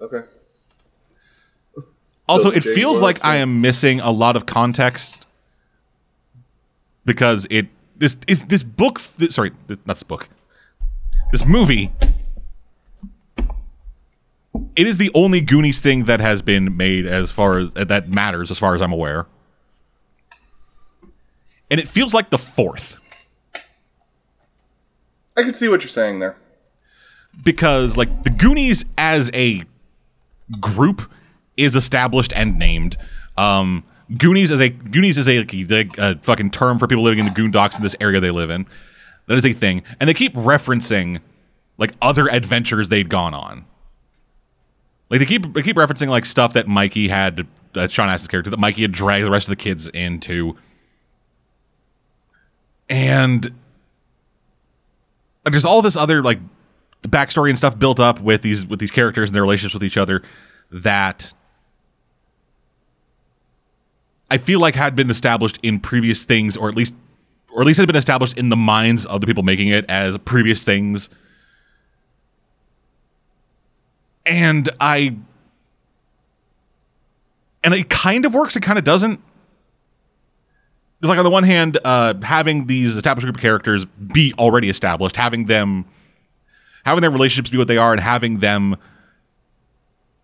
Okay. 0.01 0.21
Also, 2.28 2.49
it 2.51 2.63
feels 2.63 3.01
like 3.01 3.24
I 3.24 3.38
am 3.38 3.61
missing 3.61 3.99
a 3.99 4.11
lot 4.11 4.36
of 4.36 4.45
context 4.45 5.26
because 7.05 7.45
it 7.49 7.67
this 7.97 8.17
is 8.28 8.45
this 8.45 8.63
book. 8.63 9.01
This, 9.17 9.36
sorry, 9.36 9.51
not 9.67 9.95
this 9.95 10.03
book. 10.03 10.30
This 11.32 11.45
movie. 11.45 11.91
It 14.76 14.88
is 14.88 14.97
the 14.97 15.11
only 15.13 15.41
Goonies 15.41 15.82
thing 15.82 16.05
that 16.05 16.19
has 16.19 16.41
been 16.41 16.78
made 16.78 17.05
as 17.05 17.30
far 17.32 17.59
as 17.59 17.71
that 17.74 18.09
matters, 18.09 18.49
as 18.49 18.57
far 18.57 18.74
as 18.76 18.82
I'm 18.82 18.93
aware. 18.93 19.28
And 21.69 21.80
it 21.80 21.88
feels 21.88 22.13
like 22.13 22.30
the 22.30 22.38
fourth 22.38 22.97
I 25.36 25.41
can 25.43 25.55
see 25.55 25.67
what 25.67 25.82
you're 25.82 25.89
saying 25.89 26.19
there. 26.19 26.36
because, 27.43 27.97
like, 27.97 28.24
the 28.24 28.30
Goonies 28.30 28.86
as 28.97 29.32
a 29.34 29.63
group 30.59 31.01
is 31.58 31.76
established 31.76 32.34
and 32.36 32.58
named. 32.58 32.97
Um, 33.38 33.84
Goonies 34.18 34.51
as 34.51 34.60
a 34.60 34.70
Goonies 34.70 35.18
is 35.18 35.28
a, 35.28 35.38
a, 35.39 35.88
a 35.97 36.16
fucking 36.18 36.51
term 36.51 36.80
for 36.80 36.88
people 36.88 37.04
living 37.04 37.20
in 37.20 37.26
the 37.26 37.32
Goondocks 37.32 37.76
in 37.76 37.84
this 37.84 37.95
area 37.99 38.20
they 38.20 38.32
live 38.32 38.49
in. 38.49 38.66
That 39.28 39.38
is 39.38 39.45
a 39.45 39.54
thing, 39.54 39.84
and 39.99 40.10
they 40.10 40.14
keep 40.14 40.34
referencing 40.34 41.22
like 41.78 41.93
other 42.01 42.28
adventures 42.28 42.89
they'd 42.89 43.10
gone 43.10 43.34
on. 43.34 43.66
Like 45.10 45.20
they 45.20 45.26
keep 45.26 45.54
they 45.54 45.62
keep 45.62 45.78
referencing 45.78 46.10
like 46.10 46.26
stuff 46.26 46.54
that 46.54 46.68
Mikey 46.68 47.08
had, 47.08 47.47
uh, 47.76 47.88
Sean 47.88 48.10
Astin's 48.10 48.28
character, 48.28 48.49
that 48.49 48.60
Mikey 48.60 48.82
had 48.82 48.91
dragged 48.91 49.26
the 49.26 49.32
rest 49.32 49.47
of 49.47 49.51
the 49.51 49.56
kids 49.56 49.88
into, 49.88 50.58
and 52.89 53.45
like, 55.45 55.51
there's 55.51 55.66
all 55.66 55.82
this 55.82 55.95
other 55.95 56.22
like 56.22 56.39
backstory 57.04 57.49
and 57.49 57.58
stuff 57.58 57.78
built 57.78 57.99
up 57.99 58.20
with 58.22 58.41
these 58.41 58.66
with 58.66 58.80
these 58.80 58.91
characters 58.91 59.30
and 59.30 59.36
their 59.36 59.43
relationships 59.43 59.74
with 59.74 59.84
each 59.84 59.97
other 59.97 60.22
that 60.72 61.34
I 64.34 64.38
feel 64.38 64.59
like 64.59 64.73
had 64.73 64.95
been 64.95 65.11
established 65.11 65.59
in 65.61 65.79
previous 65.79 66.23
things, 66.23 66.57
or 66.57 66.67
at 66.67 66.73
least, 66.73 66.95
or 67.51 67.61
at 67.61 67.67
least 67.67 67.77
had 67.77 67.86
been 67.86 67.95
established 67.95 68.36
in 68.36 68.49
the 68.49 68.55
minds 68.55 69.05
of 69.05 69.21
the 69.21 69.27
people 69.27 69.43
making 69.43 69.67
it 69.67 69.86
as 69.88 70.17
previous 70.17 70.63
things. 70.63 71.07
And 74.25 74.69
I, 74.79 75.15
and 77.63 77.75
it 77.75 77.91
kind 77.91 78.25
of 78.25 78.34
works. 78.34 78.55
It 78.55 78.61
kind 78.61 78.79
of 78.79 78.84
doesn't. 78.84 79.21
Because, 80.99 81.09
like, 81.09 81.19
on 81.19 81.25
the 81.25 81.29
one 81.29 81.43
hand, 81.43 81.77
uh, 81.86 82.15
having 82.23 82.65
these 82.65 82.95
established 82.95 83.25
group 83.25 83.36
of 83.36 83.41
characters 83.41 83.86
be 83.86 84.34
already 84.39 84.67
established, 84.67 85.15
having 85.15 85.45
them, 85.45 85.86
having 86.86 87.01
their 87.01 87.11
relationships 87.11 87.51
be 87.51 87.59
what 87.59 87.67
they 87.67 87.77
are, 87.77 87.91
and 87.91 88.01
having 88.01 88.39
them 88.39 88.77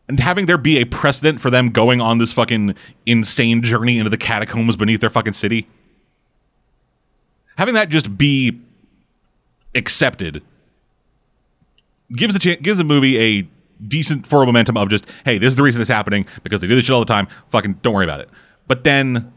and 0.10 0.20
having 0.20 0.47
there 0.47 0.57
be 0.57 0.78
a 0.80 0.86
precedent 0.86 1.39
for 1.39 1.51
them 1.51 1.70
going 1.70 2.01
on 2.01 2.18
this 2.18 2.34
fucking 2.34 2.74
insane 3.05 3.62
journey 3.62 3.99
into 3.99 4.10
the 4.10 4.18
catacombs 4.18 4.76
beneath 4.76 5.01
their 5.01 5.10
fucking 5.10 5.34
city. 5.34 5.68
Having 7.57 7.76
that 7.76 7.89
just 7.89 8.18
be 8.18 8.60
accepted 9.76 10.41
gives 12.12 12.34
the 12.34 12.55
gives 12.55 12.80
the 12.80 12.84
movie 12.84 13.20
a 13.20 13.47
decent 13.88 14.26
forward 14.26 14.47
momentum 14.47 14.76
of 14.78 14.89
just, 14.89 15.05
hey, 15.26 15.38
this 15.38 15.49
is 15.49 15.55
the 15.55 15.64
reason 15.64 15.80
it's 15.80 15.91
happening 15.91 16.26
because 16.43 16.60
they 16.60 16.68
do 16.68 16.76
this 16.76 16.86
shit 16.86 16.93
all 16.93 16.99
the 16.99 17.05
time. 17.05 17.28
Fucking 17.49 17.80
don't 17.84 17.93
worry 17.93 18.03
about 18.03 18.20
it. 18.20 18.30
But 18.68 18.84
then, 18.84 19.32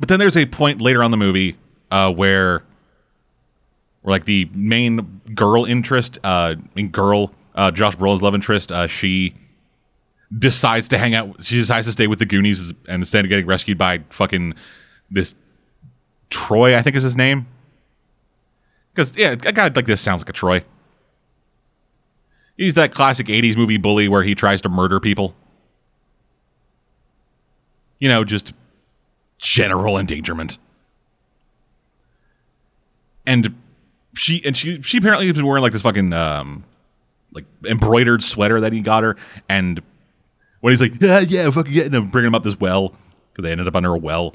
but 0.00 0.08
then 0.08 0.18
there's 0.18 0.36
a 0.36 0.46
point 0.46 0.80
later 0.80 1.04
on 1.04 1.10
the 1.10 1.16
movie 1.16 1.56
uh, 1.90 2.10
where, 2.10 2.62
where 4.00 4.12
like 4.12 4.24
the 4.24 4.48
main 4.54 5.20
girl 5.34 5.66
interest, 5.66 6.18
uh, 6.24 6.54
I 6.56 6.74
mean 6.74 6.88
girl, 6.88 7.32
uh, 7.58 7.72
Josh 7.72 7.96
Brolin's 7.96 8.22
love 8.22 8.36
interest, 8.36 8.70
uh, 8.70 8.86
she 8.86 9.34
decides 10.36 10.86
to 10.88 10.98
hang 10.98 11.14
out. 11.14 11.42
She 11.42 11.56
decides 11.56 11.88
to 11.88 11.92
stay 11.92 12.06
with 12.06 12.20
the 12.20 12.24
Goonies 12.24 12.70
and 12.88 13.02
instead 13.02 13.24
of 13.24 13.28
getting 13.28 13.46
rescued 13.46 13.76
by 13.76 14.04
fucking 14.10 14.54
this 15.10 15.34
Troy, 16.30 16.76
I 16.76 16.82
think 16.82 16.94
is 16.94 17.02
his 17.02 17.16
name. 17.16 17.48
Because 18.94 19.16
yeah, 19.16 19.32
a 19.32 19.36
guy 19.36 19.72
like 19.74 19.86
this 19.86 20.00
sounds 20.00 20.22
like 20.22 20.28
a 20.28 20.32
Troy. 20.32 20.64
He's 22.56 22.74
that 22.74 22.94
classic 22.94 23.26
'80s 23.26 23.56
movie 23.56 23.76
bully 23.76 24.06
where 24.08 24.22
he 24.22 24.36
tries 24.36 24.62
to 24.62 24.68
murder 24.68 25.00
people. 25.00 25.34
You 27.98 28.08
know, 28.08 28.22
just 28.22 28.52
general 29.38 29.98
endangerment. 29.98 30.58
And 33.26 33.56
she 34.14 34.44
and 34.44 34.56
she 34.56 34.80
she 34.82 34.98
apparently 34.98 35.26
has 35.26 35.34
been 35.34 35.46
wearing 35.46 35.62
like 35.62 35.72
this 35.72 35.82
fucking 35.82 36.12
um 36.12 36.64
like 37.32 37.44
embroidered 37.64 38.22
sweater 38.22 38.60
that 38.60 38.72
he 38.72 38.80
got 38.80 39.02
her, 39.02 39.16
and 39.48 39.80
when 40.60 40.72
he's 40.72 40.80
like, 40.80 41.00
yeah, 41.00 41.20
yeah, 41.20 41.50
fucking 41.50 41.72
getting 41.72 41.92
him, 41.92 42.08
bringing 42.08 42.28
him 42.28 42.34
up 42.34 42.42
this 42.42 42.58
well 42.58 42.94
because 43.32 43.44
they 43.44 43.52
ended 43.52 43.68
up 43.68 43.76
under 43.76 43.94
a 43.94 43.98
well. 43.98 44.34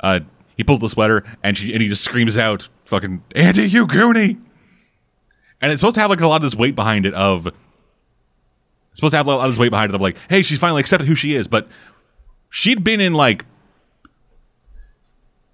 Uh, 0.00 0.20
he 0.56 0.64
pulls 0.64 0.80
the 0.80 0.88
sweater 0.88 1.24
and 1.42 1.56
she 1.56 1.72
and 1.72 1.82
he 1.82 1.88
just 1.88 2.04
screams 2.04 2.36
out, 2.36 2.68
"Fucking 2.84 3.22
Andy, 3.34 3.68
you 3.68 3.86
goonie!" 3.86 4.38
And 5.60 5.72
it's 5.72 5.80
supposed 5.80 5.94
to 5.94 6.00
have 6.00 6.10
like 6.10 6.20
a 6.20 6.26
lot 6.26 6.36
of 6.36 6.42
this 6.42 6.54
weight 6.54 6.74
behind 6.74 7.06
it 7.06 7.14
of. 7.14 7.46
It's 7.46 7.56
supposed 8.96 9.12
to 9.12 9.16
have 9.16 9.26
a 9.26 9.30
lot 9.30 9.46
of 9.46 9.52
this 9.52 9.58
weight 9.58 9.70
behind 9.70 9.90
it 9.90 9.94
of 9.94 10.02
like, 10.02 10.16
hey, 10.28 10.42
she's 10.42 10.58
finally 10.58 10.80
accepted 10.80 11.06
who 11.06 11.14
she 11.14 11.34
is, 11.34 11.48
but 11.48 11.66
she'd 12.50 12.84
been 12.84 13.00
in 13.00 13.14
like. 13.14 13.46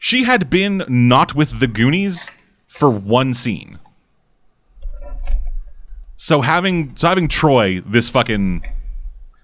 She 0.00 0.24
had 0.24 0.48
been 0.48 0.84
not 0.88 1.34
with 1.34 1.60
the 1.60 1.66
Goonies 1.66 2.28
for 2.68 2.90
one 2.90 3.34
scene. 3.34 3.78
So 6.18 6.42
having 6.42 6.96
so 6.96 7.08
having 7.08 7.28
Troy, 7.28 7.80
this 7.86 8.10
fucking 8.10 8.64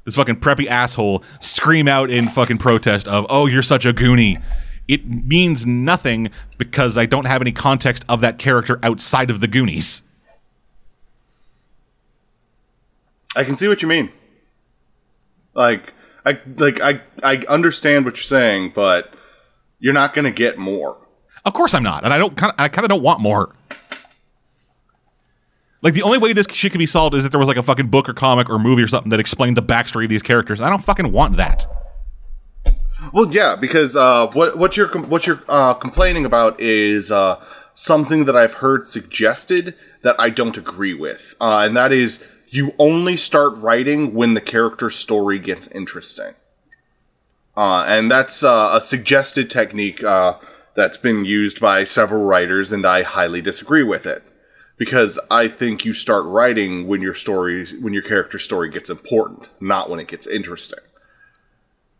this 0.04 0.16
fucking 0.16 0.40
preppy 0.40 0.66
asshole, 0.66 1.22
scream 1.40 1.86
out 1.86 2.10
in 2.10 2.28
fucking 2.28 2.58
protest 2.58 3.06
of, 3.06 3.26
"Oh, 3.30 3.46
you're 3.46 3.62
such 3.62 3.86
a 3.86 3.94
goonie," 3.94 4.42
it 4.88 5.06
means 5.06 5.64
nothing 5.64 6.30
because 6.58 6.98
I 6.98 7.06
don't 7.06 7.26
have 7.26 7.40
any 7.40 7.52
context 7.52 8.04
of 8.08 8.20
that 8.22 8.38
character 8.38 8.80
outside 8.82 9.30
of 9.30 9.40
the 9.40 9.46
Goonies. 9.46 10.02
I 13.36 13.44
can 13.44 13.56
see 13.56 13.68
what 13.68 13.80
you 13.80 13.86
mean. 13.86 14.10
Like 15.54 15.94
I 16.26 16.40
like 16.56 16.80
I 16.80 17.00
I 17.22 17.36
understand 17.48 18.04
what 18.04 18.16
you're 18.16 18.24
saying, 18.24 18.72
but 18.74 19.14
you're 19.78 19.94
not 19.94 20.12
going 20.12 20.24
to 20.24 20.32
get 20.32 20.58
more. 20.58 20.96
Of 21.44 21.52
course 21.52 21.72
I'm 21.72 21.84
not, 21.84 22.02
and 22.02 22.12
I 22.12 22.18
don't. 22.18 22.36
Kinda, 22.36 22.54
I 22.58 22.68
kind 22.68 22.84
of 22.84 22.88
don't 22.88 23.02
want 23.02 23.20
more. 23.20 23.54
Like 25.84 25.92
the 25.92 26.02
only 26.02 26.16
way 26.16 26.32
this 26.32 26.46
shit 26.50 26.72
could 26.72 26.78
be 26.78 26.86
solved 26.86 27.14
is 27.14 27.26
if 27.26 27.30
there 27.30 27.38
was 27.38 27.46
like 27.46 27.58
a 27.58 27.62
fucking 27.62 27.88
book 27.88 28.08
or 28.08 28.14
comic 28.14 28.48
or 28.48 28.58
movie 28.58 28.82
or 28.82 28.86
something 28.86 29.10
that 29.10 29.20
explained 29.20 29.54
the 29.54 29.62
backstory 29.62 30.04
of 30.04 30.08
these 30.08 30.22
characters. 30.22 30.62
I 30.62 30.70
don't 30.70 30.82
fucking 30.82 31.12
want 31.12 31.36
that. 31.36 31.66
Well, 33.12 33.30
yeah, 33.30 33.54
because 33.54 33.94
uh, 33.94 34.28
what 34.32 34.56
what 34.56 34.78
you're 34.78 34.88
what 35.02 35.26
you're 35.26 35.42
uh, 35.46 35.74
complaining 35.74 36.24
about 36.24 36.58
is 36.58 37.10
uh, 37.10 37.38
something 37.74 38.24
that 38.24 38.34
I've 38.34 38.54
heard 38.54 38.86
suggested 38.86 39.76
that 40.00 40.16
I 40.18 40.30
don't 40.30 40.56
agree 40.56 40.94
with, 40.94 41.34
uh, 41.38 41.58
and 41.58 41.76
that 41.76 41.92
is 41.92 42.18
you 42.48 42.74
only 42.78 43.18
start 43.18 43.54
writing 43.58 44.14
when 44.14 44.32
the 44.32 44.40
character 44.40 44.88
story 44.88 45.38
gets 45.38 45.66
interesting, 45.66 46.32
uh, 47.58 47.84
and 47.86 48.10
that's 48.10 48.42
uh, 48.42 48.70
a 48.72 48.80
suggested 48.80 49.50
technique 49.50 50.00
that's 50.74 50.96
been 50.96 51.26
used 51.26 51.60
by 51.60 51.84
several 51.84 52.24
writers, 52.24 52.72
and 52.72 52.86
I 52.86 53.02
highly 53.02 53.42
disagree 53.42 53.82
with 53.82 54.06
it 54.06 54.22
because 54.76 55.18
I 55.30 55.48
think 55.48 55.84
you 55.84 55.92
start 55.94 56.24
writing 56.24 56.86
when 56.86 57.00
your 57.00 57.14
story 57.14 57.66
when 57.80 57.92
your 57.92 58.02
character 58.02 58.38
story 58.38 58.70
gets 58.70 58.90
important, 58.90 59.48
not 59.60 59.90
when 59.90 60.00
it 60.00 60.08
gets 60.08 60.26
interesting. 60.26 60.80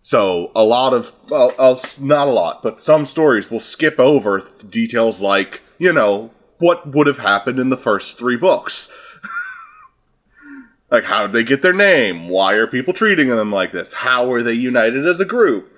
So 0.05 0.53
a 0.55 0.63
lot 0.63 0.93
of, 0.93 1.13
well, 1.31 1.55
uh, 1.59 1.81
not 1.99 2.29
a 2.29 2.31
lot, 2.31 2.63
but 2.63 2.83
some 2.83 3.07
stories 3.07 3.51
will 3.51 3.59
skip 3.59 3.99
over 3.99 4.47
details 4.69 5.23
like, 5.23 5.63
you 5.79 5.95
know, 5.95 6.31
what 6.59 6.87
would 6.87 7.07
have 7.07 7.17
happened 7.17 7.59
in 7.59 7.71
the 7.71 7.79
first 7.79 8.19
three 8.19 8.37
books. 8.37 8.93
like, 10.91 11.05
how 11.05 11.23
did 11.23 11.33
they 11.33 11.43
get 11.43 11.63
their 11.63 11.73
name? 11.73 12.29
Why 12.29 12.53
are 12.53 12.67
people 12.67 12.93
treating 12.93 13.31
them 13.31 13.51
like 13.51 13.73
this? 13.73 13.95
How 13.95 14.31
are 14.31 14.43
they 14.43 14.53
united 14.53 15.07
as 15.07 15.21
a 15.21 15.25
group? 15.25 15.73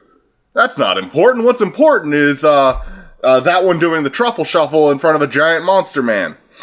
That's 0.55 0.77
not 0.77 0.99
important. 0.99 1.45
What's 1.45 1.61
important 1.61 2.15
is 2.15 2.43
uh, 2.43 2.83
uh, 3.23 3.39
that 3.41 3.65
one 3.65 3.79
doing 3.79 4.03
the 4.03 4.11
truffle 4.11 4.45
shuffle 4.45 4.91
in 4.91 4.99
front 4.99 5.15
of 5.15 5.23
a 5.23 5.33
giant 5.33 5.65
monster 5.65 6.03
man. 6.03 6.37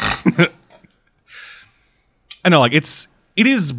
I 2.44 2.48
know, 2.48 2.60
like 2.60 2.72
it's 2.72 3.08
it 3.36 3.46
is 3.46 3.74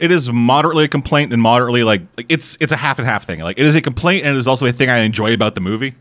it 0.00 0.10
is 0.10 0.32
moderately 0.32 0.84
a 0.84 0.88
complaint 0.88 1.32
and 1.32 1.40
moderately 1.40 1.84
like, 1.84 2.02
like 2.16 2.26
it's 2.28 2.56
it's 2.60 2.72
a 2.72 2.76
half 2.76 2.98
and 2.98 3.06
half 3.06 3.26
thing. 3.26 3.40
Like 3.40 3.58
it 3.58 3.66
is 3.66 3.76
a 3.76 3.82
complaint 3.82 4.24
and 4.26 4.36
it 4.36 4.38
is 4.38 4.48
also 4.48 4.66
a 4.66 4.72
thing 4.72 4.88
I 4.88 4.98
enjoy 4.98 5.34
about 5.34 5.54
the 5.54 5.60
movie 5.60 5.94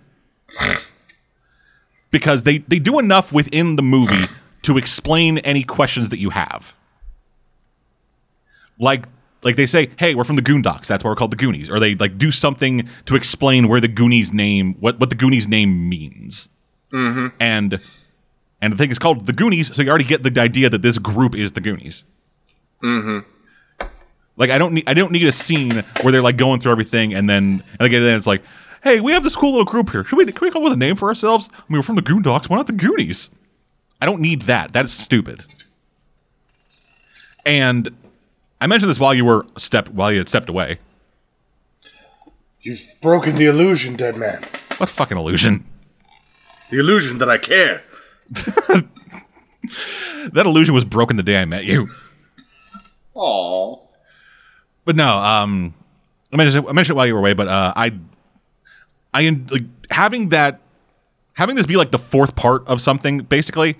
because 2.11 2.43
they 2.43 2.59
they 2.59 2.79
do 2.79 2.99
enough 2.99 3.31
within 3.31 3.75
the 3.75 3.81
movie 3.81 4.27
to 4.63 4.77
explain 4.77 5.39
any 5.39 5.63
questions 5.63 6.09
that 6.09 6.19
you 6.19 6.29
have. 6.31 6.75
Like 8.79 9.07
like 9.43 9.55
they 9.55 9.65
say, 9.65 9.89
"Hey, 9.97 10.15
we're 10.15 10.23
from 10.23 10.35
the 10.35 10.41
Goondocks. 10.41 10.87
That's 10.87 11.03
why 11.03 11.09
we're 11.09 11.15
called 11.15 11.31
the 11.31 11.37
Goonies." 11.37 11.69
Or 11.69 11.79
they 11.79 11.95
like 11.95 12.17
do 12.17 12.31
something 12.31 12.87
to 13.05 13.15
explain 13.15 13.67
where 13.67 13.79
the 13.79 13.87
Goonies 13.87 14.31
name 14.33 14.75
what 14.79 14.99
what 14.99 15.09
the 15.09 15.15
Goonies 15.15 15.47
name 15.47 15.89
means. 15.89 16.49
Mm-hmm. 16.91 17.27
And 17.39 17.79
and 18.61 18.73
the 18.73 18.77
thing 18.77 18.91
is 18.91 18.99
called 18.99 19.25
the 19.25 19.33
Goonies, 19.33 19.75
so 19.75 19.81
you 19.81 19.89
already 19.89 20.05
get 20.05 20.23
the 20.23 20.39
idea 20.39 20.69
that 20.69 20.81
this 20.81 20.97
group 20.99 21.35
is 21.35 21.53
the 21.53 21.61
Goonies. 21.61 22.03
Mm-hmm. 22.83 23.27
Like 24.37 24.49
I 24.49 24.57
don't 24.57 24.73
need 24.73 24.83
I 24.87 24.93
don't 24.93 25.11
need 25.11 25.27
a 25.27 25.31
scene 25.31 25.83
where 26.01 26.11
they're 26.11 26.21
like 26.21 26.37
going 26.37 26.59
through 26.59 26.71
everything 26.71 27.13
and 27.13 27.29
then 27.29 27.63
and 27.79 27.81
again 27.81 28.03
then 28.03 28.15
it's 28.17 28.27
like, 28.27 28.41
hey, 28.83 28.99
we 28.99 29.11
have 29.13 29.23
this 29.23 29.35
cool 29.35 29.51
little 29.51 29.65
group 29.65 29.91
here. 29.91 30.03
Should 30.03 30.17
we 30.17 30.25
can 30.25 30.45
we 30.45 30.51
come 30.51 30.61
up 30.61 30.65
with 30.65 30.73
a 30.73 30.77
name 30.77 30.95
for 30.95 31.07
ourselves? 31.07 31.49
I 31.53 31.61
mean, 31.69 31.79
we're 31.79 31.83
from 31.83 31.95
the 31.95 32.01
Goondocks. 32.01 32.49
Why 32.49 32.57
not 32.57 32.67
the 32.67 32.73
Goonies? 32.73 33.29
I 33.99 34.05
don't 34.05 34.21
need 34.21 34.43
that. 34.43 34.73
That 34.73 34.85
is 34.85 34.93
stupid. 34.93 35.43
And 37.45 37.95
I 38.59 38.67
mentioned 38.67 38.89
this 38.89 38.99
while 38.99 39.13
you 39.13 39.25
were 39.25 39.45
stepped 39.57 39.89
while 39.89 40.11
you 40.11 40.19
had 40.19 40.29
stepped 40.29 40.49
away. 40.49 40.79
You've 42.61 42.87
broken 43.01 43.35
the 43.35 43.45
illusion, 43.45 43.95
dead 43.95 44.15
man. 44.15 44.43
What 44.77 44.89
fucking 44.89 45.17
illusion? 45.17 45.65
The 46.69 46.79
illusion 46.79 47.17
that 47.17 47.29
I 47.29 47.39
care. 47.39 47.83
That 50.33 50.45
illusion 50.45 50.73
was 50.75 50.85
broken 50.85 51.17
the 51.17 51.23
day 51.23 51.41
I 51.41 51.45
met 51.45 51.65
you. 51.65 51.89
Aww. 53.15 53.79
But 54.85 54.95
no, 54.95 55.17
um, 55.17 55.73
I 56.33 56.37
mentioned 56.37 56.65
I 56.67 56.71
mentioned 56.71 56.95
it 56.95 56.97
while 56.97 57.07
you 57.07 57.13
were 57.13 57.19
away, 57.19 57.33
but 57.33 57.47
uh, 57.47 57.73
I, 57.75 57.93
I 59.13 59.29
like 59.49 59.63
having 59.89 60.29
that, 60.29 60.61
having 61.33 61.55
this 61.55 61.65
be 61.65 61.75
like 61.75 61.91
the 61.91 61.99
fourth 61.99 62.35
part 62.35 62.67
of 62.67 62.81
something, 62.81 63.19
basically. 63.19 63.77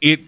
It 0.00 0.20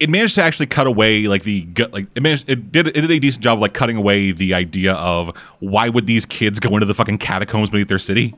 it 0.00 0.08
managed 0.08 0.36
to 0.36 0.42
actually 0.42 0.66
cut 0.66 0.86
away 0.86 1.26
like 1.26 1.42
the 1.42 1.62
gut 1.62 1.92
like 1.92 2.06
it 2.14 2.22
managed 2.22 2.48
it 2.48 2.70
did 2.70 2.88
it 2.88 3.00
did 3.00 3.10
a 3.10 3.18
decent 3.18 3.42
job 3.42 3.58
of 3.58 3.62
like 3.62 3.74
cutting 3.74 3.96
away 3.96 4.30
the 4.30 4.54
idea 4.54 4.92
of 4.94 5.36
why 5.58 5.88
would 5.88 6.06
these 6.06 6.24
kids 6.24 6.60
go 6.60 6.70
into 6.70 6.86
the 6.86 6.94
fucking 6.94 7.18
catacombs 7.18 7.70
beneath 7.70 7.88
their 7.88 7.98
city. 7.98 8.34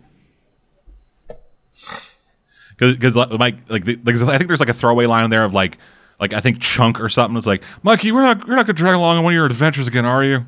Because 2.81 3.15
like 3.15 3.31
like 3.69 3.85
the, 3.85 4.01
like 4.05 4.17
I 4.17 4.39
think 4.39 4.49
there's 4.49 4.61
like 4.61 4.71
a 4.71 4.75
throwaway 4.75 5.07
line 5.07 5.25
in 5.25 5.31
there 5.31 5.45
of 5.45 5.53
like 5.53 5.77
like 6.19 6.33
I 6.33 6.41
think 6.41 6.61
Chunk 6.61 6.99
or 7.01 7.09
something. 7.09 7.37
It's 7.37 7.47
like 7.47 7.63
Mikey, 7.83 8.11
we're 8.11 8.23
not 8.23 8.47
you're 8.47 8.57
not 8.57 8.67
gonna 8.67 8.75
drag 8.75 8.95
along 8.95 9.19
on 9.19 9.25
one 9.25 9.35
of 9.35 9.37
your 9.37 9.47
adventures 9.47 9.87
again, 9.87 10.07
are 10.07 10.25
you? 10.25 10.43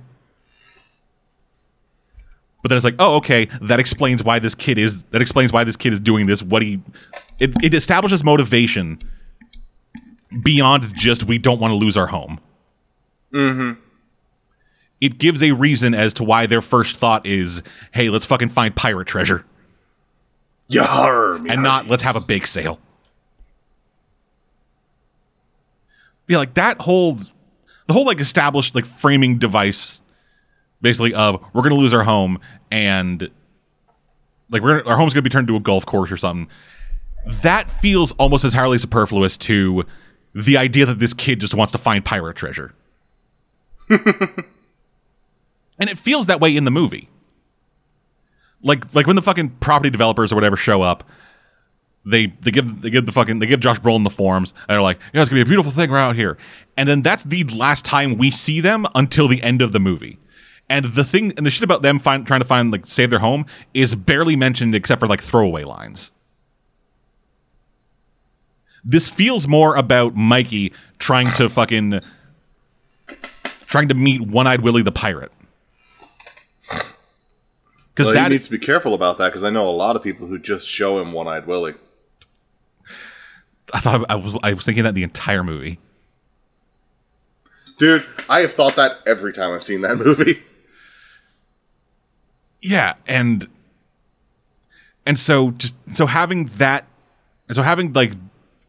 But 2.63 2.69
then 2.69 2.77
it's 2.77 2.85
like, 2.85 2.95
oh, 3.01 3.17
okay, 3.17 3.49
that 3.61 3.81
explains 3.81 4.23
why 4.23 4.39
this 4.39 4.55
kid 4.55 4.79
is 4.79 5.03
that 5.05 5.21
explains 5.21 5.53
why 5.53 5.65
this 5.65 5.77
kid 5.77 5.93
is 5.93 6.01
doing 6.01 6.27
this. 6.27 6.43
What 6.43 6.63
he 6.63 6.81
it, 7.39 7.51
it 7.63 7.75
establishes 7.75 8.25
motivation 8.25 9.01
beyond 10.43 10.95
just 10.95 11.25
we 11.25 11.39
don't 11.39 11.61
want 11.61 11.73
to 11.73 11.77
lose 11.77 11.97
our 11.97 12.07
home. 12.07 12.41
Mm-hmm. 13.35 13.81
It 15.01 15.19
gives 15.19 15.43
a 15.43 15.51
reason 15.53 15.95
as 15.95 16.15
to 16.15 16.25
why 16.25 16.47
their 16.47 16.63
first 16.63 16.97
thought 16.97 17.27
is, 17.27 17.63
hey, 17.93 18.09
let's 18.09 18.25
fucking 18.25 18.51
find 18.51 18.75
pirate 18.75 19.09
treasure. 19.09 19.45
Yar, 20.69 21.35
and 21.35 21.63
not 21.63 21.89
let's 21.89 22.03
have 22.03 22.17
a 22.17 22.21
bake 22.21 22.47
sale. 22.47 22.79
Yeah, 26.29 26.39
like 26.39 26.55
that 26.55 26.81
whole 26.81 27.19
the 27.87 27.93
whole 27.93 28.07
like 28.07 28.21
established 28.21 28.75
like 28.75 28.87
framing 28.87 29.39
device 29.39 30.01
basically 30.81 31.15
of 31.15 31.45
we're 31.53 31.63
gonna 31.63 31.75
lose 31.75 31.93
our 31.93 32.05
home 32.05 32.41
and 32.71 33.31
like 34.51 34.63
we're 34.63 34.83
our 34.85 34.97
home's 34.97 35.13
gonna 35.13 35.23
be 35.23 35.31
turned 35.31 35.49
into 35.49 35.57
a 35.57 35.61
golf 35.61 35.85
course 35.85 36.11
or 36.11 36.17
something. 36.17 36.49
That 37.43 37.71
feels 37.71 38.13
almost 38.13 38.45
entirely 38.45 38.79
superfluous 38.79 39.37
to 39.39 39.85
the 40.35 40.57
idea 40.57 40.87
that 40.87 40.99
this 40.99 41.13
kid 41.15 41.41
just 41.41 41.55
wants 41.55 41.73
to 41.73 41.79
find 41.79 42.05
pirate 42.05 42.37
treasure. 42.37 42.75
and 43.89 44.01
it 45.79 45.99
feels 45.99 46.27
that 46.29 46.41
way 46.41 46.57
in 46.57 46.65
the 46.65 46.71
movie 46.71 47.11
like 48.63 48.95
like 48.95 49.07
when 49.07 49.17
the 49.17 49.23
fucking 49.23 49.51
property 49.61 49.91
developers 49.91 50.33
or 50.33 50.35
whatever 50.35 50.57
show 50.57 50.83
up, 50.83 51.05
they 52.05 52.27
they 52.41 52.51
give 52.51 52.83
they 52.83 52.91
give 52.91 53.07
the 53.07 53.13
fucking 53.13 53.39
they 53.39 53.47
give 53.47 53.61
Josh 53.61 53.81
Brolin 53.81 54.05
the 54.05 54.11
forms 54.11 54.53
and 54.69 54.75
they're 54.75 54.83
like, 54.83 54.99
yeah, 55.13 55.21
it's 55.21 55.31
gonna 55.31 55.39
be 55.39 55.49
a 55.49 55.51
beautiful 55.51 55.73
thing 55.73 55.91
out 55.93 56.17
here. 56.17 56.39
And 56.77 56.89
then 56.89 57.03
that's 57.03 57.25
the 57.25 57.45
last 57.45 57.85
time 57.85 58.17
we 58.17 58.31
see 58.31 58.61
them 58.61 58.87
until 58.95 59.29
the 59.29 59.43
end 59.43 59.63
of 59.63 59.73
the 59.73 59.81
movie. 59.81 60.19
And 60.69 60.87
the 60.87 61.05
thing 61.05 61.33
and 61.37 61.45
the 61.45 61.51
shit 61.51 61.65
about 61.65 61.83
them 61.83 61.99
find, 61.99 62.27
trying 62.27 62.41
to 62.41 62.47
find 62.47 62.73
like 62.73 62.87
save 62.87 63.11
their 63.11 63.19
home 63.19 63.47
is 63.75 63.95
barely 63.95 64.37
mentioned 64.37 64.75
except 64.75 65.01
for 65.01 65.07
like 65.07 65.23
throwaway 65.23 65.65
lines. 65.65 66.13
This 68.85 69.09
feels 69.09 69.47
more 69.47 69.77
about 69.77 70.17
Mikey 70.17 70.73
trying 70.99 71.33
to 71.35 71.49
fucking 71.49 72.01
trying 73.67 73.89
to 73.89 73.95
meet 73.95 74.23
One-Eyed 74.23 74.61
Willie 74.63 74.83
the 74.83 74.93
pirate. 74.93 75.33
Because 77.95 78.07
Well, 78.09 78.15
that 78.15 78.31
he 78.31 78.37
needs 78.37 78.47
to 78.47 78.51
be 78.51 78.59
careful 78.59 78.95
about 78.95 79.19
that 79.19 79.29
because 79.29 79.45
I 79.45 79.51
know 79.51 79.69
a 79.69 79.71
lot 79.71 79.97
of 79.97 80.03
people 80.03 80.27
who 80.27 80.39
just 80.39 80.67
show 80.67 80.99
him 80.99 81.13
one-eyed 81.13 81.47
Willie. 81.47 81.75
I 83.75 83.81
thought 83.81 84.05
I 84.11 84.17
was 84.17 84.39
I 84.43 84.53
was 84.53 84.65
thinking 84.65 84.85
that 84.85 84.95
the 84.95 85.03
entire 85.03 85.45
movie. 85.45 85.79
Dude, 87.79 88.07
I 88.29 88.41
have 88.41 88.53
thought 88.53 88.77
that 88.77 88.99
every 89.07 89.33
time 89.33 89.53
I've 89.53 89.65
seen 89.65 89.81
that 89.83 89.97
movie. 89.97 90.43
Yeah, 92.65 92.95
and 93.09 93.49
and 95.05 95.19
so 95.19 95.51
just 95.51 95.75
so 95.93 96.07
having 96.07 96.45
that, 96.59 96.87
and 97.49 97.57
so 97.57 97.63
having 97.63 97.93
like, 97.93 98.13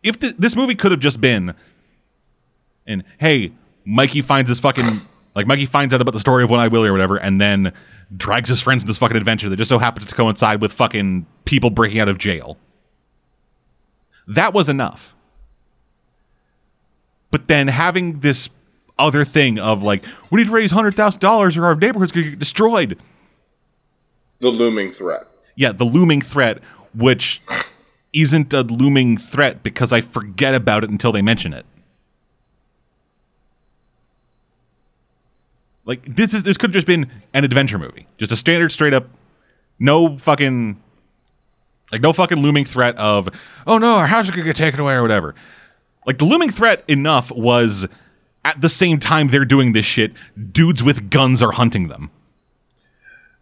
if 0.01 0.19
th- 0.19 0.34
this 0.39 0.55
movie 0.55 0.74
could 0.74 0.89
have 0.89 0.99
just 0.99 1.21
been, 1.21 1.53
and 2.88 3.03
hey, 3.19 3.51
Mikey 3.86 4.21
finds 4.21 4.49
this 4.49 4.59
fucking 4.59 5.01
like 5.36 5.45
Mikey 5.45 5.67
finds 5.67 5.93
out 5.93 6.01
about 6.01 6.13
the 6.13 6.19
story 6.19 6.43
of 6.43 6.49
One 6.49 6.59
Eye 6.59 6.69
Willie 6.69 6.89
or 6.89 6.91
whatever, 6.91 7.17
and 7.17 7.39
then 7.39 7.71
drags 8.16 8.49
his 8.49 8.61
friends 8.61 8.84
in 8.84 8.88
this 8.88 8.97
fucking 8.97 9.18
adventure 9.18 9.49
that 9.49 9.55
just 9.57 9.70
so 9.70 9.80
happens 9.80 10.05
to 10.05 10.16
coincide 10.16 10.61
with 10.61 10.72
fucking 10.72 11.26
people 11.45 11.70
breaking 11.70 11.99
out 11.99 12.09
of 12.09 12.18
jail. 12.18 12.57
That 14.28 14.53
was 14.53 14.70
enough. 14.70 15.16
But 17.32 17.47
then 17.47 17.68
having 17.68 18.20
this 18.20 18.49
other 18.99 19.26
thing 19.26 19.57
of 19.57 19.82
like, 19.82 20.05
we 20.30 20.39
need 20.41 20.47
to 20.47 20.53
raise 20.53 20.72
hundred 20.72 20.95
thousand 20.95 21.20
dollars 21.20 21.57
or 21.57 21.66
our 21.66 21.76
neighborhood's 21.76 22.11
gonna 22.11 22.30
get 22.30 22.39
destroyed. 22.39 22.99
The 24.39 24.49
looming 24.49 24.91
threat. 24.91 25.28
Yeah, 25.55 25.72
the 25.72 25.84
looming 25.84 26.22
threat, 26.22 26.59
which 26.93 27.41
isn't 28.14 28.53
a 28.53 28.61
looming 28.61 29.18
threat 29.18 29.64
because 29.64 29.91
I 29.91 30.01
forget 30.01 30.53
about 30.53 30.84
it 30.84 30.89
until 30.89 31.11
they 31.11 31.22
mention 31.22 31.53
it. 31.53 31.66
Like 35.86 36.03
this 36.05 36.34
is 36.34 36.43
this 36.43 36.57
could 36.57 36.69
have 36.69 36.73
just 36.73 36.88
been 36.88 37.11
an 37.34 37.43
adventure 37.43 37.77
movie, 37.77 38.07
just 38.17 38.31
a 38.31 38.36
standard, 38.36 38.71
straight 38.71 38.93
up, 38.93 39.07
no 39.79 40.17
fucking, 40.17 40.81
like 41.91 42.01
no 42.01 42.13
fucking 42.13 42.38
looming 42.38 42.65
threat 42.65 42.97
of, 42.97 43.29
oh 43.67 43.77
no, 43.77 43.95
our 43.95 44.07
house 44.07 44.25
is 44.25 44.31
gonna 44.31 44.43
get 44.43 44.55
taken 44.55 44.79
away 44.79 44.93
or 44.93 45.01
whatever. 45.01 45.36
Like 46.05 46.17
the 46.19 46.25
looming 46.25 46.51
threat 46.51 46.84
enough 46.88 47.31
was, 47.31 47.88
at 48.45 48.61
the 48.61 48.69
same 48.69 48.99
time 48.99 49.27
they're 49.27 49.45
doing 49.45 49.73
this 49.73 49.86
shit, 49.86 50.13
dudes 50.51 50.84
with 50.84 51.09
guns 51.09 51.41
are 51.41 51.51
hunting 51.51 51.89
them. 51.89 52.11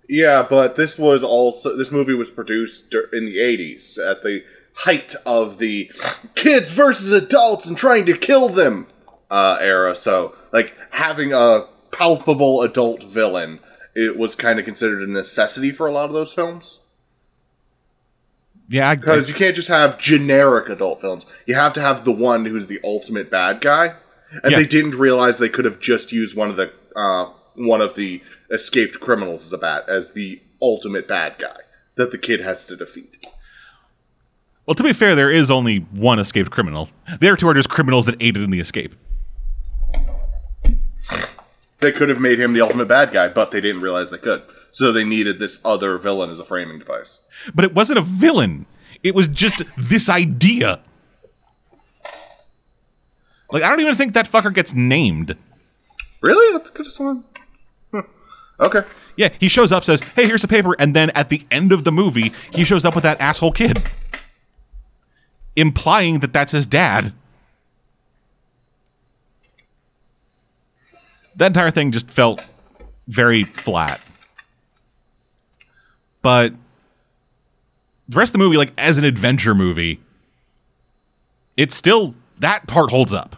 Yeah, 0.09 0.45
but 0.49 0.75
this 0.75 0.97
was 0.97 1.23
also 1.23 1.77
this 1.77 1.91
movie 1.91 2.13
was 2.13 2.31
produced 2.31 2.93
in 3.13 3.25
the 3.25 3.37
'80s 3.37 3.97
at 3.97 4.23
the 4.23 4.43
height 4.73 5.15
of 5.25 5.59
the 5.59 5.91
kids 6.35 6.71
versus 6.71 7.11
adults 7.13 7.67
and 7.67 7.77
trying 7.77 8.05
to 8.07 8.17
kill 8.17 8.49
them 8.49 8.87
uh, 9.29 9.57
era. 9.61 9.95
So, 9.95 10.35
like 10.51 10.73
having 10.89 11.33
a 11.33 11.65
palpable 11.91 12.61
adult 12.61 13.03
villain, 13.03 13.59
it 13.95 14.17
was 14.17 14.35
kind 14.35 14.59
of 14.59 14.65
considered 14.65 15.01
a 15.07 15.11
necessity 15.11 15.71
for 15.71 15.87
a 15.87 15.91
lot 15.91 16.05
of 16.05 16.13
those 16.13 16.33
films 16.33 16.79
Yeah, 18.69 18.95
because 18.95 19.27
you 19.27 19.35
can't 19.35 19.55
just 19.55 19.67
have 19.67 19.97
generic 19.99 20.69
adult 20.69 21.01
films. 21.01 21.25
You 21.45 21.55
have 21.55 21.73
to 21.73 21.81
have 21.81 22.05
the 22.05 22.11
one 22.11 22.45
who's 22.45 22.67
the 22.67 22.79
ultimate 22.83 23.29
bad 23.29 23.59
guy, 23.61 23.95
and 24.43 24.51
Yeah. 24.51 24.57
they 24.59 24.65
didn't 24.65 24.95
realize 24.95 25.37
they 25.37 25.49
could 25.49 25.65
have 25.65 25.79
just 25.81 26.11
used 26.13 26.35
one 26.35 26.49
of 26.49 26.55
the 26.55 26.71
uh, 26.95 27.29
one 27.55 27.81
of 27.81 27.95
the 27.95 28.21
escaped 28.49 28.99
criminals 29.01 29.45
as 29.45 29.51
a 29.53 29.57
bat 29.57 29.85
as 29.89 30.11
the 30.13 30.41
ultimate 30.61 31.07
bad 31.07 31.35
guy 31.39 31.57
that 31.95 32.11
the 32.11 32.17
kid 32.17 32.39
has 32.41 32.65
to 32.65 32.75
defeat. 32.77 33.25
Well, 34.65 34.75
to 34.75 34.83
be 34.83 34.93
fair, 34.93 35.15
there 35.15 35.31
is 35.31 35.49
only 35.51 35.79
one 35.79 36.19
escaped 36.19 36.51
criminal. 36.51 36.89
The 37.19 37.27
other 37.27 37.35
two 37.35 37.47
are 37.49 37.53
just 37.53 37.69
criminals 37.69 38.05
that 38.05 38.15
aided 38.21 38.41
in 38.43 38.51
the 38.51 38.59
escape. 38.61 38.95
They 41.81 41.91
could 41.91 42.09
have 42.09 42.19
made 42.19 42.39
him 42.39 42.53
the 42.53 42.61
ultimate 42.61 42.87
bad 42.87 43.11
guy, 43.11 43.27
but 43.27 43.51
they 43.51 43.59
didn't 43.59 43.81
realize 43.81 44.11
they 44.11 44.17
could. 44.17 44.43
So 44.71 44.91
they 44.91 45.03
needed 45.03 45.39
this 45.39 45.59
other 45.65 45.97
villain 45.97 46.29
as 46.29 46.39
a 46.39 46.45
framing 46.45 46.79
device. 46.79 47.19
But 47.53 47.65
it 47.65 47.73
wasn't 47.73 47.99
a 47.99 48.03
villain. 48.03 48.67
It 49.03 49.15
was 49.15 49.27
just 49.27 49.63
this 49.77 50.07
idea. 50.07 50.79
Like, 53.51 53.63
I 53.63 53.69
don't 53.69 53.81
even 53.81 53.95
think 53.95 54.13
that 54.13 54.29
fucker 54.29 54.53
gets 54.53 54.73
named. 54.73 55.35
Really? 56.21 56.53
That's 56.53 56.69
good 56.69 56.87
as 56.87 56.99
one. 56.99 57.23
Hmm. 57.91 57.99
Okay. 58.59 58.83
Yeah, 59.17 59.29
he 59.39 59.49
shows 59.49 59.71
up, 59.71 59.83
says, 59.83 60.01
hey, 60.15 60.25
here's 60.25 60.43
a 60.43 60.47
paper, 60.47 60.75
and 60.79 60.95
then 60.95 61.09
at 61.09 61.29
the 61.29 61.45
end 61.51 61.73
of 61.73 61.83
the 61.83 61.91
movie, 61.91 62.31
he 62.51 62.63
shows 62.63 62.85
up 62.85 62.95
with 62.95 63.03
that 63.03 63.19
asshole 63.19 63.51
kid. 63.51 63.83
Implying 65.55 66.19
that 66.19 66.31
that's 66.31 66.53
his 66.53 66.65
dad. 66.65 67.13
That 71.41 71.47
entire 71.47 71.71
thing 71.71 71.91
just 71.91 72.11
felt 72.11 72.45
very 73.07 73.43
flat. 73.43 73.99
But 76.21 76.53
the 78.07 78.15
rest 78.15 78.29
of 78.29 78.33
the 78.33 78.37
movie, 78.37 78.57
like 78.57 78.73
as 78.77 78.99
an 78.99 79.05
adventure 79.05 79.55
movie, 79.55 79.99
it's 81.57 81.75
still 81.75 82.13
that 82.41 82.67
part 82.67 82.91
holds 82.91 83.11
up. 83.11 83.37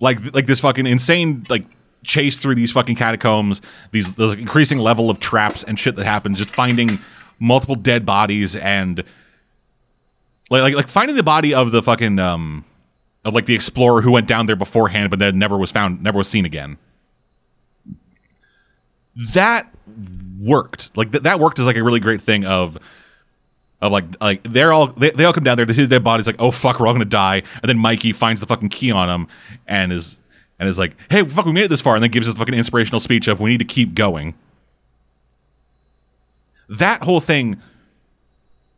like 0.00 0.34
like 0.34 0.46
this 0.46 0.58
fucking 0.58 0.84
insane 0.84 1.46
like 1.48 1.64
chase 2.02 2.42
through 2.42 2.56
these 2.56 2.72
fucking 2.72 2.96
catacombs, 2.96 3.62
these 3.92 4.10
this 4.14 4.34
increasing 4.34 4.78
level 4.78 5.10
of 5.10 5.20
traps 5.20 5.62
and 5.62 5.78
shit 5.78 5.94
that 5.94 6.06
happens, 6.06 6.38
just 6.38 6.50
finding 6.50 6.98
multiple 7.38 7.76
dead 7.76 8.04
bodies 8.04 8.56
and 8.56 9.04
like 10.50 10.62
like 10.62 10.74
like 10.74 10.88
finding 10.88 11.14
the 11.14 11.22
body 11.22 11.54
of 11.54 11.70
the 11.70 11.82
fucking 11.84 12.18
um 12.18 12.64
like 13.32 13.46
the 13.46 13.54
explorer 13.54 14.02
who 14.02 14.12
went 14.12 14.28
down 14.28 14.46
there 14.46 14.56
beforehand 14.56 15.10
but 15.10 15.18
then 15.18 15.38
never 15.38 15.56
was 15.56 15.70
found 15.70 16.02
never 16.02 16.18
was 16.18 16.28
seen 16.28 16.44
again. 16.44 16.78
That 19.32 19.72
worked. 20.38 20.96
Like 20.96 21.12
th- 21.12 21.22
that 21.22 21.40
worked 21.40 21.58
as 21.58 21.66
like 21.66 21.76
a 21.76 21.84
really 21.84 22.00
great 22.00 22.20
thing 22.20 22.44
of 22.44 22.76
of 23.80 23.92
like 23.92 24.04
like 24.20 24.42
they're 24.44 24.72
all 24.72 24.88
they, 24.88 25.10
they 25.10 25.24
all 25.24 25.32
come 25.32 25.44
down 25.44 25.56
there, 25.56 25.66
they 25.66 25.72
see 25.72 25.82
the 25.82 25.88
dead 25.88 26.04
bodies, 26.04 26.26
like, 26.26 26.40
oh 26.40 26.50
fuck, 26.50 26.80
we're 26.80 26.86
all 26.86 26.94
gonna 26.94 27.04
die. 27.04 27.42
And 27.62 27.68
then 27.68 27.78
Mikey 27.78 28.12
finds 28.12 28.40
the 28.40 28.46
fucking 28.46 28.70
key 28.70 28.90
on 28.90 29.08
him 29.08 29.28
and 29.66 29.92
is 29.92 30.20
and 30.58 30.68
is 30.68 30.78
like, 30.78 30.96
hey, 31.10 31.24
fuck, 31.24 31.46
we 31.46 31.52
made 31.52 31.64
it 31.64 31.70
this 31.70 31.80
far, 31.80 31.94
and 31.94 32.02
then 32.02 32.10
gives 32.10 32.28
us 32.28 32.36
fucking 32.36 32.54
inspirational 32.54 33.00
speech 33.00 33.28
of 33.28 33.40
we 33.40 33.50
need 33.50 33.58
to 33.58 33.64
keep 33.64 33.94
going. 33.94 34.34
That 36.68 37.02
whole 37.02 37.20
thing 37.20 37.60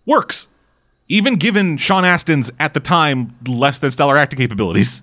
works. 0.04 0.48
Even 1.08 1.36
given 1.36 1.76
Sean 1.76 2.02
Astin's 2.04 2.50
at 2.58 2.74
the 2.74 2.80
time 2.80 3.36
less 3.46 3.78
than 3.78 3.90
stellar 3.92 4.16
acting 4.16 4.38
capabilities. 4.38 5.02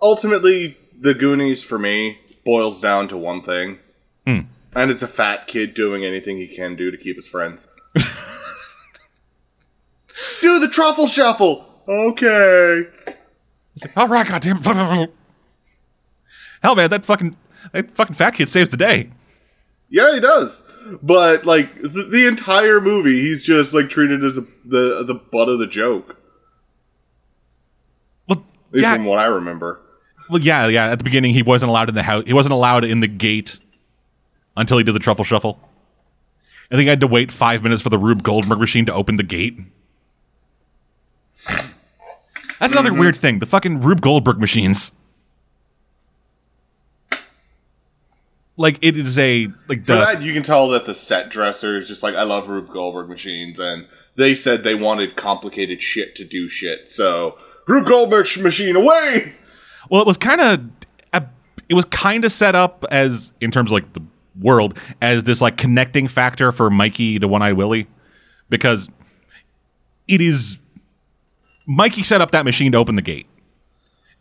Ultimately, 0.00 0.76
the 0.98 1.14
Goonies 1.14 1.64
for 1.64 1.78
me 1.78 2.18
boils 2.44 2.80
down 2.80 3.08
to 3.08 3.16
one 3.16 3.42
thing, 3.42 3.78
Hmm. 4.26 4.40
and 4.74 4.90
it's 4.92 5.02
a 5.02 5.08
fat 5.08 5.46
kid 5.48 5.74
doing 5.74 6.04
anything 6.04 6.36
he 6.36 6.46
can 6.46 6.76
do 6.76 6.90
to 6.92 6.96
keep 6.96 7.16
his 7.16 7.26
friends. 7.26 7.66
do 10.40 10.58
the 10.60 10.68
truffle 10.68 11.08
shuffle. 11.08 11.64
Okay. 11.88 12.84
Like, 13.82 13.96
all 13.96 14.06
right, 14.08 14.26
goddamn. 14.26 14.58
Hell, 16.62 16.74
man, 16.76 16.90
that 16.90 17.04
fucking 17.04 17.36
that 17.72 17.90
fucking 17.90 18.14
fat 18.14 18.34
kid 18.34 18.48
saves 18.50 18.68
the 18.70 18.76
day. 18.76 19.10
Yeah, 19.90 20.14
he 20.14 20.20
does. 20.20 20.62
But 21.02 21.44
like 21.44 21.74
the, 21.82 22.08
the 22.10 22.26
entire 22.26 22.80
movie, 22.80 23.20
he's 23.20 23.42
just 23.42 23.72
like 23.74 23.90
treated 23.90 24.24
as 24.24 24.38
a, 24.38 24.42
the 24.64 25.04
the 25.04 25.14
butt 25.14 25.48
of 25.48 25.58
the 25.58 25.66
joke. 25.66 26.16
Well, 28.26 28.44
yeah, 28.72 28.94
from 28.94 29.04
what 29.04 29.18
I 29.18 29.26
remember. 29.26 29.80
well, 30.30 30.40
yeah, 30.40 30.66
yeah. 30.68 30.90
At 30.90 30.98
the 30.98 31.04
beginning, 31.04 31.34
he 31.34 31.42
wasn't 31.42 31.70
allowed 31.70 31.88
in 31.88 31.94
the 31.94 32.02
house. 32.02 32.24
He 32.26 32.32
wasn't 32.32 32.52
allowed 32.52 32.84
in 32.84 33.00
the 33.00 33.08
gate 33.08 33.60
until 34.56 34.78
he 34.78 34.84
did 34.84 34.94
the 34.94 35.00
truffle 35.00 35.24
shuffle. 35.24 35.60
I 36.70 36.76
think 36.76 36.88
I 36.88 36.90
had 36.90 37.00
to 37.00 37.06
wait 37.06 37.32
five 37.32 37.62
minutes 37.62 37.80
for 37.80 37.88
the 37.88 37.98
Rube 37.98 38.22
Goldberg 38.22 38.58
machine 38.58 38.84
to 38.86 38.92
open 38.92 39.16
the 39.16 39.22
gate. 39.22 39.58
That's 42.58 42.72
another 42.72 42.90
mm-hmm. 42.90 43.00
weird 43.00 43.16
thing. 43.16 43.38
The 43.38 43.46
fucking 43.46 43.80
Rube 43.80 44.00
Goldberg 44.00 44.38
machines. 44.38 44.92
Like 48.58 48.78
it 48.82 48.96
is 48.96 49.18
a 49.18 49.48
like 49.68 49.86
the 49.86 49.94
that, 49.94 50.22
you 50.22 50.34
can 50.34 50.42
tell 50.42 50.68
that 50.70 50.84
the 50.84 50.94
set 50.94 51.30
dresser 51.30 51.78
is 51.78 51.88
just 51.88 52.02
like 52.02 52.14
I 52.14 52.24
love 52.24 52.48
Rube 52.48 52.68
Goldberg 52.68 53.08
machines, 53.08 53.58
and 53.58 53.86
they 54.16 54.34
said 54.34 54.64
they 54.64 54.74
wanted 54.74 55.16
complicated 55.16 55.80
shit 55.80 56.14
to 56.16 56.24
do 56.24 56.48
shit. 56.48 56.90
So 56.90 57.38
Rube 57.66 57.86
Goldberg 57.86 58.26
machine 58.38 58.76
away. 58.76 59.36
Well, 59.88 60.02
it 60.02 60.06
was 60.06 60.18
kind 60.18 60.40
of 60.40 60.60
it 61.68 61.74
was 61.74 61.84
kind 61.86 62.24
of 62.24 62.32
set 62.32 62.54
up 62.54 62.84
as 62.90 63.32
in 63.40 63.50
terms 63.50 63.70
of 63.70 63.74
like 63.74 63.92
the 63.92 64.02
world 64.40 64.78
as 65.02 65.24
this 65.24 65.40
like 65.40 65.56
connecting 65.56 66.08
factor 66.08 66.52
for 66.52 66.70
Mikey 66.70 67.18
to 67.18 67.28
One 67.28 67.42
Eyed 67.42 67.54
Willie 67.54 67.86
because 68.48 68.88
it 70.06 70.20
is 70.20 70.58
Mikey 71.66 72.02
set 72.02 72.20
up 72.20 72.30
that 72.30 72.44
machine 72.44 72.72
to 72.72 72.78
open 72.78 72.96
the 72.96 73.02
gate. 73.02 73.26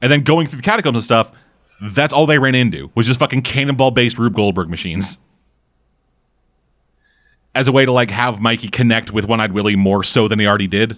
And 0.01 0.11
then 0.11 0.21
going 0.21 0.47
through 0.47 0.57
the 0.57 0.63
catacombs 0.63 0.97
and 0.97 1.03
stuff, 1.03 1.31
that's 1.81 2.13
all 2.13 2.25
they 2.25 2.39
ran 2.39 2.55
into 2.55 2.91
was 2.95 3.05
just 3.05 3.19
fucking 3.19 3.41
cannonball 3.43 3.91
based 3.91 4.17
Rube 4.17 4.35
Goldberg 4.35 4.69
machines. 4.69 5.19
As 7.53 7.67
a 7.67 7.71
way 7.71 7.85
to 7.85 7.91
like 7.91 8.11
have 8.11 8.39
Mikey 8.39 8.69
connect 8.69 9.11
with 9.11 9.25
One 9.25 9.39
Eyed 9.39 9.51
Willie 9.51 9.75
more 9.75 10.03
so 10.03 10.27
than 10.27 10.39
he 10.39 10.47
already 10.47 10.67
did. 10.67 10.97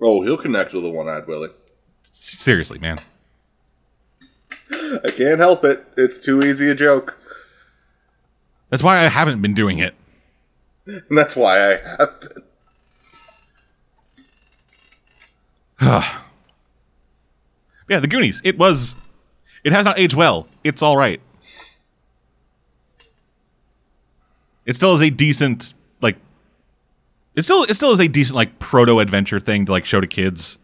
Oh, 0.00 0.22
he'll 0.22 0.36
connect 0.36 0.72
with 0.72 0.84
the 0.84 0.90
one-eyed 0.90 1.26
Willie. 1.26 1.50
Seriously, 2.02 2.78
man. 2.78 3.00
I 4.70 5.10
can't 5.10 5.40
help 5.40 5.64
it. 5.64 5.84
It's 5.96 6.20
too 6.20 6.40
easy 6.40 6.70
a 6.70 6.74
joke, 6.74 7.16
That's 8.70 8.82
why 8.82 8.98
I 9.04 9.08
haven't 9.08 9.42
been 9.42 9.54
doing 9.54 9.78
it. 9.78 9.94
and 10.86 11.02
that's 11.10 11.34
why 11.34 11.72
I 11.72 11.76
have 11.98 12.20
been. 15.80 16.02
Yeah, 17.88 18.00
The 18.00 18.08
Goonies. 18.08 18.40
It 18.44 18.58
was. 18.58 18.94
It 19.64 19.72
has 19.72 19.84
not 19.84 19.98
aged 19.98 20.14
well. 20.14 20.46
It's 20.62 20.82
all 20.82 20.96
right. 20.96 21.20
It 24.66 24.76
still 24.76 24.94
is 24.94 25.02
a 25.02 25.10
decent 25.10 25.74
like. 26.00 26.16
It 27.34 27.42
still 27.42 27.64
it 27.64 27.74
still 27.74 27.92
is 27.92 28.00
a 28.00 28.08
decent 28.08 28.36
like 28.36 28.58
proto 28.58 29.00
adventure 29.00 29.40
thing 29.40 29.66
to 29.66 29.72
like 29.72 29.86
show 29.86 30.00
to 30.00 30.06
kids. 30.06 30.58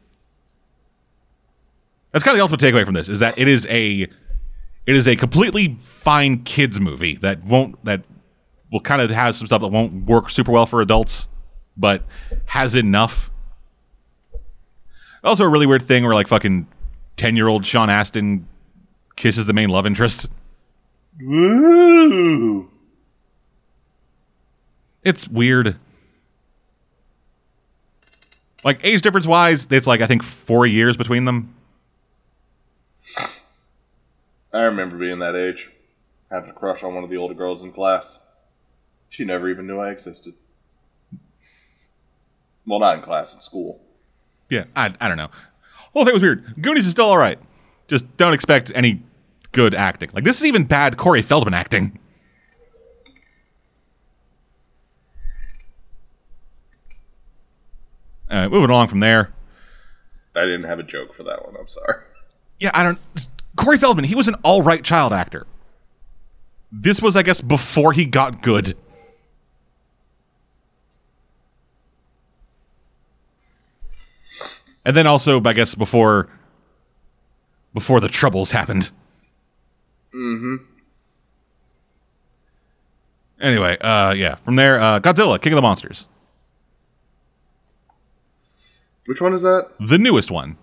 That's 2.13 2.23
kind 2.23 2.35
of 2.35 2.39
the 2.39 2.43
ultimate 2.43 2.61
takeaway 2.61 2.85
from 2.85 2.95
this 2.95 3.09
is 3.09 3.19
that 3.19 3.39
it 3.39 3.49
is 3.49 3.67
a 3.69 4.03
it 4.03 4.97
is 4.97 5.09
a 5.09 5.17
completely 5.17 5.77
fine 5.81 6.43
kids 6.45 6.79
movie 6.79 7.17
that 7.17 7.43
won't 7.45 7.83
that 7.85 8.03
will 8.71 8.81
kind 8.81 9.01
of 9.01 9.11
have 9.11 9.35
some 9.35 9.47
stuff 9.47 9.63
that 9.63 9.69
won't 9.69 10.05
work 10.05 10.31
super 10.31 10.53
well 10.53 10.67
for 10.67 10.81
adults, 10.81 11.29
but 11.77 12.05
has 12.47 12.75
enough 12.75 13.31
also, 15.25 15.45
a 15.45 15.49
really 15.49 15.67
weird 15.67 15.83
thing 15.83 16.05
where 16.05 16.15
like 16.15 16.29
fucking 16.29 16.67
ten 17.17 17.37
year 17.37 17.49
old 17.49 17.67
Sean 17.67 17.91
Astin 17.91 18.47
kisses 19.17 19.47
the 19.47 19.53
main 19.53 19.69
love 19.69 19.87
interest. 19.87 20.29
Woo! 21.21 22.71
It's 25.03 25.29
weird. 25.29 25.77
Like 28.65 28.81
age 28.83 29.03
difference 29.03 29.27
wise, 29.27 29.67
it's 29.71 29.87
like 29.87 30.01
I 30.01 30.07
think 30.07 30.23
four 30.23 30.67
years 30.67 30.97
between 30.97 31.27
them. 31.27 31.55
I 34.53 34.63
remember 34.63 34.97
being 34.97 35.19
that 35.19 35.35
age, 35.35 35.69
having 36.31 36.51
a 36.51 36.53
crush 36.53 36.83
on 36.83 36.95
one 36.95 37.05
of 37.05 37.11
the 37.11 37.17
older 37.17 37.35
girls 37.35 37.63
in 37.63 37.73
class. 37.73 38.21
She 39.11 39.25
never 39.25 39.49
even 39.51 39.67
knew 39.67 39.79
I 39.79 39.91
existed. 39.91 40.35
Well, 42.67 42.79
not 42.81 42.97
in 42.97 43.03
class, 43.03 43.35
in 43.35 43.41
school. 43.41 43.81
Yeah, 44.49 44.65
I, 44.75 44.95
I 45.01 45.09
don't 45.09 45.17
know. 45.17 45.31
Whole 45.95 46.05
thing 46.05 46.13
was 46.15 46.23
weird. 46.23 46.61
Goonies 46.61 46.85
is 46.87 46.91
still 46.93 47.07
all 47.07 47.19
right. 47.19 47.39
Just 47.89 48.17
don't 48.17 48.35
expect 48.35 48.71
any 48.75 49.03
good 49.53 49.75
acting. 49.75 50.11
Like 50.13 50.25
this 50.25 50.39
is 50.39 50.45
even 50.47 50.65
bad 50.65 50.97
Corey 50.97 51.23
Feldman 51.23 51.55
acting. 51.55 51.99
Uh, 58.31 58.49
moving 58.49 58.71
along 58.71 58.89
from 58.89 59.01
there. 59.01 59.33
I 60.35 60.41
didn't 60.45 60.65
have 60.65 60.79
a 60.79 60.83
joke 60.83 61.15
for 61.15 61.23
that 61.25 61.45
one. 61.45 61.55
I'm 61.59 61.69
sorry. 61.69 62.03
yeah, 62.59 62.71
I 62.75 62.83
don't. 62.83 62.99
Corey 63.57 63.79
Feldman, 63.79 64.05
he 64.05 64.17
was 64.17 64.27
an 64.27 64.35
all 64.43 64.63
right 64.63 64.83
child 64.83 65.13
actor. 65.13 65.47
This 66.73 67.01
was, 67.01 67.15
I 67.15 67.23
guess, 67.23 67.41
before 67.41 67.93
he 67.93 68.05
got 68.05 68.43
good. 68.43 68.77
And 74.85 74.97
then 74.97 75.07
also, 75.07 75.43
I 75.45 75.53
guess, 75.53 75.75
before 75.75 76.29
before 77.73 78.01
the 78.01 78.09
troubles 78.09 78.51
happened. 78.53 78.91
Mm-hmm. 80.15 80.57
Anyway, 83.41 83.77
uh, 83.81 84.13
yeah. 84.13 84.37
From 84.37 84.57
there, 84.57 84.81
uh, 84.81 85.01
Godzilla, 85.01 85.41
King 85.41 85.53
of 85.53 85.57
the 85.57 85.63
Monsters, 85.63 86.07
Which 89.07 89.21
one 89.21 89.35
is 89.35 89.43
that? 89.43 89.69
the 89.81 89.99
newest 89.99 90.31
one, 90.31 90.57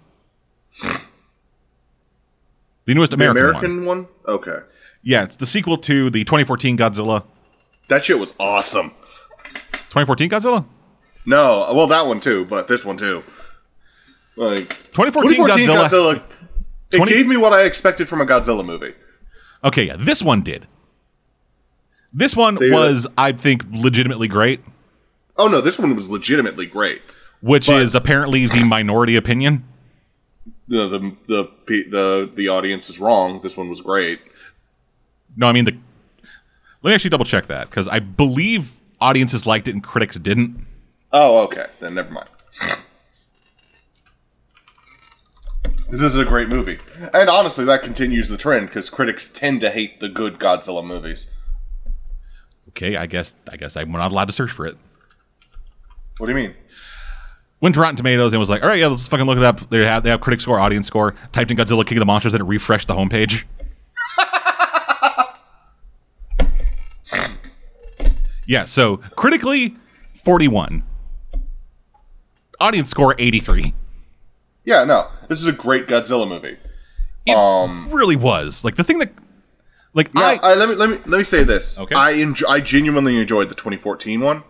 the 2.85 2.93
newest 2.95 3.11
The 3.11 3.15
American, 3.15 3.43
one. 3.43 3.55
American 3.65 3.85
one? 3.85 4.07
Okay. 4.27 4.59
Yeah, 5.03 5.23
it's 5.23 5.35
the 5.35 5.45
sequel 5.45 5.77
to 5.79 6.09
the 6.09 6.23
2014 6.23 6.77
Godzilla. 6.77 7.23
That 7.89 8.05
shit 8.05 8.19
was 8.19 8.33
awesome. 8.39 8.91
2014 9.89 10.29
Godzilla? 10.29 10.65
No, 11.25 11.71
well, 11.73 11.87
that 11.87 12.05
one 12.07 12.19
too, 12.19 12.45
but 12.45 12.67
this 12.67 12.85
one 12.85 12.97
too. 12.97 13.23
Like 14.35 14.69
2014, 14.93 15.35
2014 15.35 15.67
Godzilla. 15.67 15.87
Godzilla. 16.19 16.23
It 16.93 16.97
20 16.97 17.11
gave 17.11 17.27
me 17.27 17.37
what 17.37 17.53
I 17.53 17.63
expected 17.63 18.09
from 18.09 18.21
a 18.21 18.25
Godzilla 18.25 18.65
movie. 18.65 18.93
Okay, 19.63 19.85
yeah, 19.85 19.95
this 19.97 20.21
one 20.23 20.41
did. 20.41 20.67
This 22.13 22.35
one 22.35 22.55
They- 22.55 22.69
was, 22.69 23.07
I 23.17 23.31
think, 23.31 23.63
legitimately 23.71 24.27
great, 24.27 24.61
Oh 25.37 25.47
no, 25.47 25.61
this 25.61 25.79
one 25.79 25.95
was 25.95 26.09
legitimately 26.09 26.65
great. 26.65 27.01
which 27.41 27.67
But- 27.67 27.81
is 27.81 27.95
apparently 27.95 28.45
the 28.47 28.63
minority 28.63 29.15
opinion. 29.15 29.63
The 30.67 30.87
the 30.87 31.15
the 31.27 31.49
the 31.89 32.31
the 32.35 32.47
audience 32.47 32.89
is 32.89 32.99
wrong. 32.99 33.39
This 33.41 33.57
one 33.57 33.67
was 33.69 33.81
great. 33.81 34.19
No, 35.35 35.47
I 35.47 35.51
mean 35.51 35.65
the. 35.65 35.75
Let 36.83 36.91
me 36.91 36.95
actually 36.95 37.09
double 37.11 37.25
check 37.25 37.47
that 37.47 37.69
because 37.69 37.87
I 37.87 37.99
believe 37.99 38.71
audiences 38.99 39.45
liked 39.45 39.67
it 39.67 39.71
and 39.71 39.83
critics 39.83 40.17
didn't. 40.17 40.65
Oh, 41.11 41.39
okay. 41.39 41.67
Then 41.79 41.93
never 41.95 42.11
mind. 42.11 42.29
This 45.91 45.99
is 45.99 46.15
a 46.15 46.23
great 46.23 46.47
movie. 46.47 46.79
And 47.13 47.29
honestly, 47.29 47.65
that 47.65 47.83
continues 47.83 48.29
the 48.29 48.37
trend 48.37 48.67
because 48.67 48.89
critics 48.89 49.29
tend 49.29 49.59
to 49.59 49.69
hate 49.69 49.99
the 49.99 50.07
good 50.07 50.39
Godzilla 50.39 50.85
movies. 50.85 51.29
Okay, 52.69 52.95
I 52.95 53.07
guess 53.07 53.35
I 53.51 53.57
guess 53.57 53.75
I'm 53.75 53.91
not 53.91 54.13
allowed 54.13 54.27
to 54.27 54.33
search 54.33 54.51
for 54.51 54.65
it. 54.65 54.77
What 56.17 56.27
do 56.27 56.31
you 56.31 56.37
mean? 56.37 56.55
Went 57.59 57.75
to 57.75 57.81
Rotten 57.81 57.97
Tomatoes 57.97 58.31
and 58.31 58.39
was 58.39 58.49
like, 58.49 58.63
all 58.63 58.69
right, 58.69 58.79
yeah, 58.79 58.87
let's 58.87 59.05
fucking 59.05 59.25
look 59.25 59.35
it 59.35 59.43
up. 59.43 59.69
They 59.69 59.83
have 59.83 60.03
they 60.03 60.09
have 60.11 60.21
critic 60.21 60.39
score, 60.39 60.61
audience 60.61 60.87
score. 60.87 61.13
Typed 61.33 61.51
in 61.51 61.57
Godzilla 61.57 61.85
King 61.85 61.97
of 61.97 62.01
the 62.01 62.05
Monsters 62.05 62.33
and 62.33 62.39
it 62.39 62.45
refreshed 62.45 62.87
the 62.87 62.95
homepage. 62.95 63.43
yeah, 68.47 68.63
so 68.63 68.97
critically, 69.17 69.75
41. 70.23 70.83
Audience 72.61 72.89
score, 72.89 73.13
83. 73.19 73.73
Yeah, 74.63 74.83
no. 74.83 75.07
This 75.31 75.39
is 75.39 75.47
a 75.47 75.53
great 75.53 75.87
Godzilla 75.87 76.27
movie. 76.27 76.57
It 77.25 77.37
Um, 77.37 77.87
really 77.89 78.17
was. 78.17 78.65
Like 78.65 78.75
the 78.75 78.83
thing 78.83 78.99
that 78.99 79.13
like 79.93 80.09
Yeah, 80.13 80.37
I, 80.43 80.51
I, 80.51 80.53
let 80.55 80.67
me 80.67 80.75
let 80.75 80.89
me 80.89 80.97
let 81.05 81.19
me 81.19 81.23
say 81.23 81.43
this. 81.43 81.79
Okay. 81.79 81.95
I 81.95 82.15
enjo- 82.15 82.49
I 82.49 82.59
genuinely 82.59 83.17
enjoyed 83.17 83.47
the 83.47 83.55
2014 83.55 84.19
one, 84.19 84.43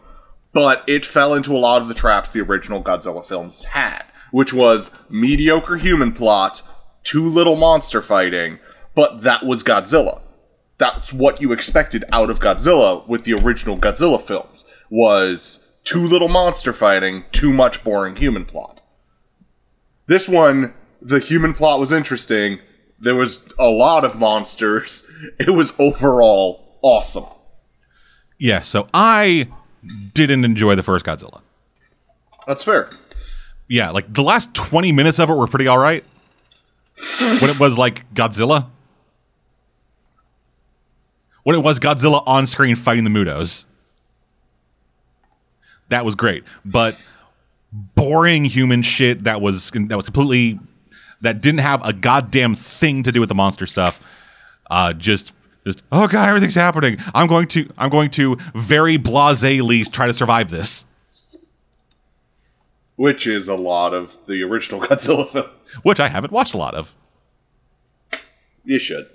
but 0.53 0.83
it 0.87 1.05
fell 1.05 1.35
into 1.35 1.55
a 1.55 1.59
lot 1.59 1.83
of 1.83 1.87
the 1.87 1.93
traps 1.93 2.31
the 2.31 2.41
original 2.41 2.81
Godzilla 2.81 3.23
films 3.23 3.63
had, 3.65 4.05
which 4.31 4.53
was 4.53 4.89
mediocre 5.07 5.77
human 5.77 6.13
plot, 6.13 6.63
too 7.03 7.29
little 7.29 7.55
monster 7.55 8.01
fighting, 8.01 8.57
but 8.95 9.21
that 9.21 9.45
was 9.45 9.63
Godzilla. 9.63 10.21
That's 10.79 11.13
what 11.13 11.39
you 11.43 11.51
expected 11.51 12.05
out 12.11 12.31
of 12.31 12.39
Godzilla 12.39 13.07
with 13.07 13.23
the 13.23 13.33
original 13.33 13.77
Godzilla 13.77 14.19
films 14.19 14.63
was 14.89 15.67
too 15.83 16.07
little 16.07 16.27
monster 16.27 16.73
fighting, 16.73 17.25
too 17.31 17.53
much 17.53 17.83
boring 17.83 18.15
human 18.15 18.45
plot. 18.45 18.80
This 20.11 20.27
one, 20.27 20.73
the 21.01 21.19
human 21.19 21.53
plot 21.53 21.79
was 21.79 21.93
interesting. 21.93 22.59
There 22.99 23.15
was 23.15 23.39
a 23.57 23.69
lot 23.69 24.03
of 24.03 24.19
monsters. 24.19 25.09
It 25.39 25.51
was 25.51 25.71
overall 25.79 26.77
awesome. 26.81 27.23
yeah, 28.37 28.59
so 28.59 28.87
I 28.93 29.47
didn't 30.13 30.43
enjoy 30.43 30.75
the 30.75 30.83
first 30.83 31.05
Godzilla. 31.05 31.39
That's 32.45 32.61
fair. 32.61 32.89
Yeah, 33.69 33.91
like 33.91 34.13
the 34.13 34.21
last 34.21 34.53
20 34.53 34.91
minutes 34.91 35.17
of 35.17 35.29
it 35.29 35.33
were 35.33 35.47
pretty 35.47 35.67
all 35.67 35.77
right. 35.77 36.03
when 37.19 37.49
it 37.49 37.57
was 37.57 37.77
like 37.77 38.13
Godzilla. 38.13 38.67
When 41.43 41.55
it 41.55 41.63
was 41.63 41.79
Godzilla 41.79 42.21
on 42.27 42.47
screen 42.47 42.75
fighting 42.75 43.05
the 43.05 43.09
MUTOs. 43.09 43.63
That 45.87 46.03
was 46.03 46.15
great. 46.15 46.43
But 46.65 46.97
boring 47.71 48.45
human 48.45 48.81
shit 48.81 49.23
that 49.23 49.41
was 49.41 49.71
that 49.71 49.95
was 49.95 50.05
completely 50.05 50.59
that 51.21 51.41
didn't 51.41 51.59
have 51.59 51.85
a 51.85 51.93
goddamn 51.93 52.55
thing 52.55 53.03
to 53.03 53.11
do 53.11 53.19
with 53.19 53.29
the 53.29 53.35
monster 53.35 53.65
stuff. 53.65 53.99
Uh 54.69 54.93
just 54.93 55.33
just 55.65 55.83
oh 55.91 56.07
god, 56.07 56.27
everything's 56.27 56.55
happening. 56.55 56.97
I'm 57.13 57.27
going 57.27 57.47
to 57.49 57.69
I'm 57.77 57.89
going 57.89 58.09
to 58.11 58.37
very 58.55 58.97
blasely 58.97 59.83
try 59.91 60.07
to 60.07 60.13
survive 60.13 60.49
this. 60.49 60.85
Which 62.97 63.25
is 63.25 63.47
a 63.47 63.55
lot 63.55 63.93
of 63.93 64.19
the 64.27 64.43
original 64.43 64.79
Godzilla 64.87 65.27
film, 65.29 65.45
Which 65.83 65.99
I 65.99 66.07
haven't 66.07 66.31
watched 66.31 66.53
a 66.53 66.57
lot 66.57 66.75
of. 66.75 66.93
You 68.63 68.77
should. 68.77 69.07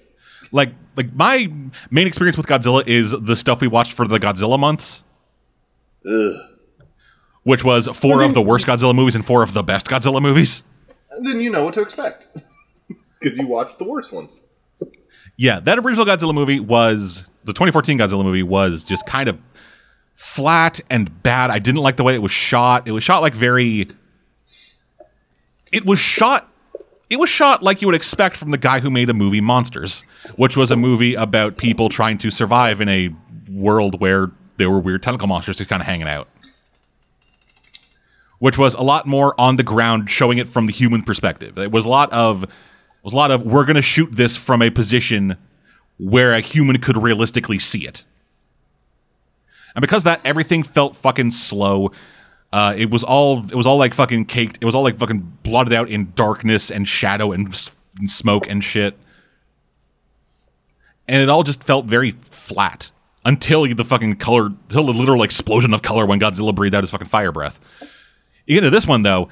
like 0.50 0.70
like 0.96 1.12
my 1.14 1.50
main 1.90 2.06
experience 2.06 2.36
with 2.36 2.46
Godzilla 2.46 2.86
is 2.86 3.12
the 3.12 3.36
stuff 3.36 3.60
we 3.60 3.68
watched 3.68 3.92
for 3.92 4.08
the 4.08 4.18
Godzilla 4.18 4.58
months, 4.58 5.04
Ugh. 6.08 6.34
Which 7.46 7.62
was 7.62 7.86
four 7.94 8.22
of 8.24 8.34
the 8.34 8.42
worst 8.42 8.66
Godzilla 8.66 8.92
movies 8.92 9.14
and 9.14 9.24
four 9.24 9.44
of 9.44 9.52
the 9.52 9.62
best 9.62 9.86
Godzilla 9.86 10.20
movies. 10.20 10.64
Then 11.20 11.40
you 11.40 11.48
know 11.48 11.62
what 11.64 11.74
to 11.74 11.80
expect. 11.80 12.28
Because 13.18 13.38
you 13.38 13.46
watched 13.46 13.78
the 13.78 13.84
worst 13.84 14.12
ones. 14.12 14.42
Yeah, 15.38 15.58
that 15.60 15.78
original 15.78 16.04
Godzilla 16.04 16.34
movie 16.34 16.60
was 16.60 17.30
the 17.44 17.54
2014 17.54 17.98
Godzilla 17.98 18.22
movie 18.22 18.42
was 18.42 18.84
just 18.84 19.06
kind 19.06 19.26
of 19.26 19.38
flat 20.14 20.80
and 20.90 21.22
bad. 21.22 21.50
I 21.50 21.58
didn't 21.58 21.80
like 21.80 21.96
the 21.96 22.04
way 22.04 22.14
it 22.14 22.20
was 22.20 22.30
shot. 22.30 22.86
It 22.86 22.92
was 22.92 23.02
shot 23.02 23.22
like 23.22 23.34
very 23.34 23.88
It 25.72 25.86
was 25.86 25.98
shot 25.98 26.52
it 27.08 27.18
was 27.18 27.30
shot 27.30 27.62
like 27.62 27.80
you 27.80 27.88
would 27.88 27.94
expect 27.94 28.36
from 28.36 28.50
the 28.50 28.58
guy 28.58 28.80
who 28.80 28.90
made 28.90 29.08
the 29.08 29.14
movie 29.14 29.40
Monsters, 29.40 30.04
which 30.36 30.56
was 30.56 30.70
a 30.70 30.76
movie 30.76 31.14
about 31.14 31.56
people 31.56 31.88
trying 31.88 32.18
to 32.18 32.30
survive 32.30 32.82
in 32.82 32.88
a 32.90 33.10
world 33.50 33.98
where 33.98 34.30
there 34.58 34.70
were 34.70 34.78
weird 34.78 35.02
tentacle 35.02 35.26
monsters 35.26 35.56
just 35.56 35.70
kind 35.70 35.80
of 35.80 35.86
hanging 35.86 36.06
out. 36.06 36.28
Which 38.38 38.58
was 38.58 38.74
a 38.74 38.82
lot 38.82 39.06
more 39.06 39.38
on 39.40 39.56
the 39.56 39.62
ground 39.62 40.10
showing 40.10 40.38
it 40.38 40.48
from 40.48 40.66
the 40.66 40.72
human 40.72 41.02
perspective. 41.02 41.56
It 41.58 41.70
was 41.70 41.84
a 41.84 41.88
lot 41.88 42.12
of 42.12 42.46
was 43.02 43.14
a 43.14 43.16
lot 43.16 43.30
of 43.30 43.42
we're 43.46 43.64
going 43.64 43.76
to 43.76 43.82
shoot 43.82 44.10
this 44.12 44.36
from 44.36 44.60
a 44.60 44.70
position 44.70 45.36
where 45.98 46.34
a 46.34 46.40
human 46.40 46.78
could 46.80 46.96
realistically 46.96 47.58
see 47.58 47.86
it. 47.86 48.04
And 49.74 49.80
because 49.80 50.04
that 50.04 50.20
everything 50.24 50.62
felt 50.62 50.96
fucking 50.96 51.30
slow. 51.30 51.92
Uh, 52.52 52.74
it 52.76 52.90
was 52.90 53.04
all 53.04 53.44
it 53.44 53.54
was 53.54 53.66
all 53.66 53.76
like 53.76 53.94
fucking 53.94 54.24
caked. 54.24 54.58
It 54.60 54.64
was 54.64 54.74
all 54.74 54.82
like 54.82 54.98
fucking 54.98 55.38
blotted 55.42 55.72
out 55.72 55.88
in 55.88 56.12
darkness 56.14 56.70
and 56.70 56.88
shadow 56.88 57.32
and, 57.32 57.46
and 57.98 58.10
smoke 58.10 58.48
and 58.48 58.64
shit. 58.64 58.96
And 61.06 61.22
it 61.22 61.28
all 61.28 61.42
just 61.42 61.62
felt 61.62 61.86
very 61.86 62.12
flat 62.30 62.90
until 63.24 63.66
the 63.66 63.84
fucking 63.84 64.16
color, 64.16 64.46
until 64.46 64.86
the 64.86 64.92
literal 64.92 65.22
explosion 65.22 65.74
of 65.74 65.82
color 65.82 66.06
when 66.06 66.18
Godzilla 66.18 66.54
breathed 66.54 66.74
out 66.74 66.82
his 66.82 66.90
fucking 66.90 67.08
fire 67.08 67.32
breath. 67.32 67.60
You 68.46 68.54
get 68.54 68.64
into 68.64 68.70
this 68.70 68.86
one 68.86 69.02
though, 69.02 69.28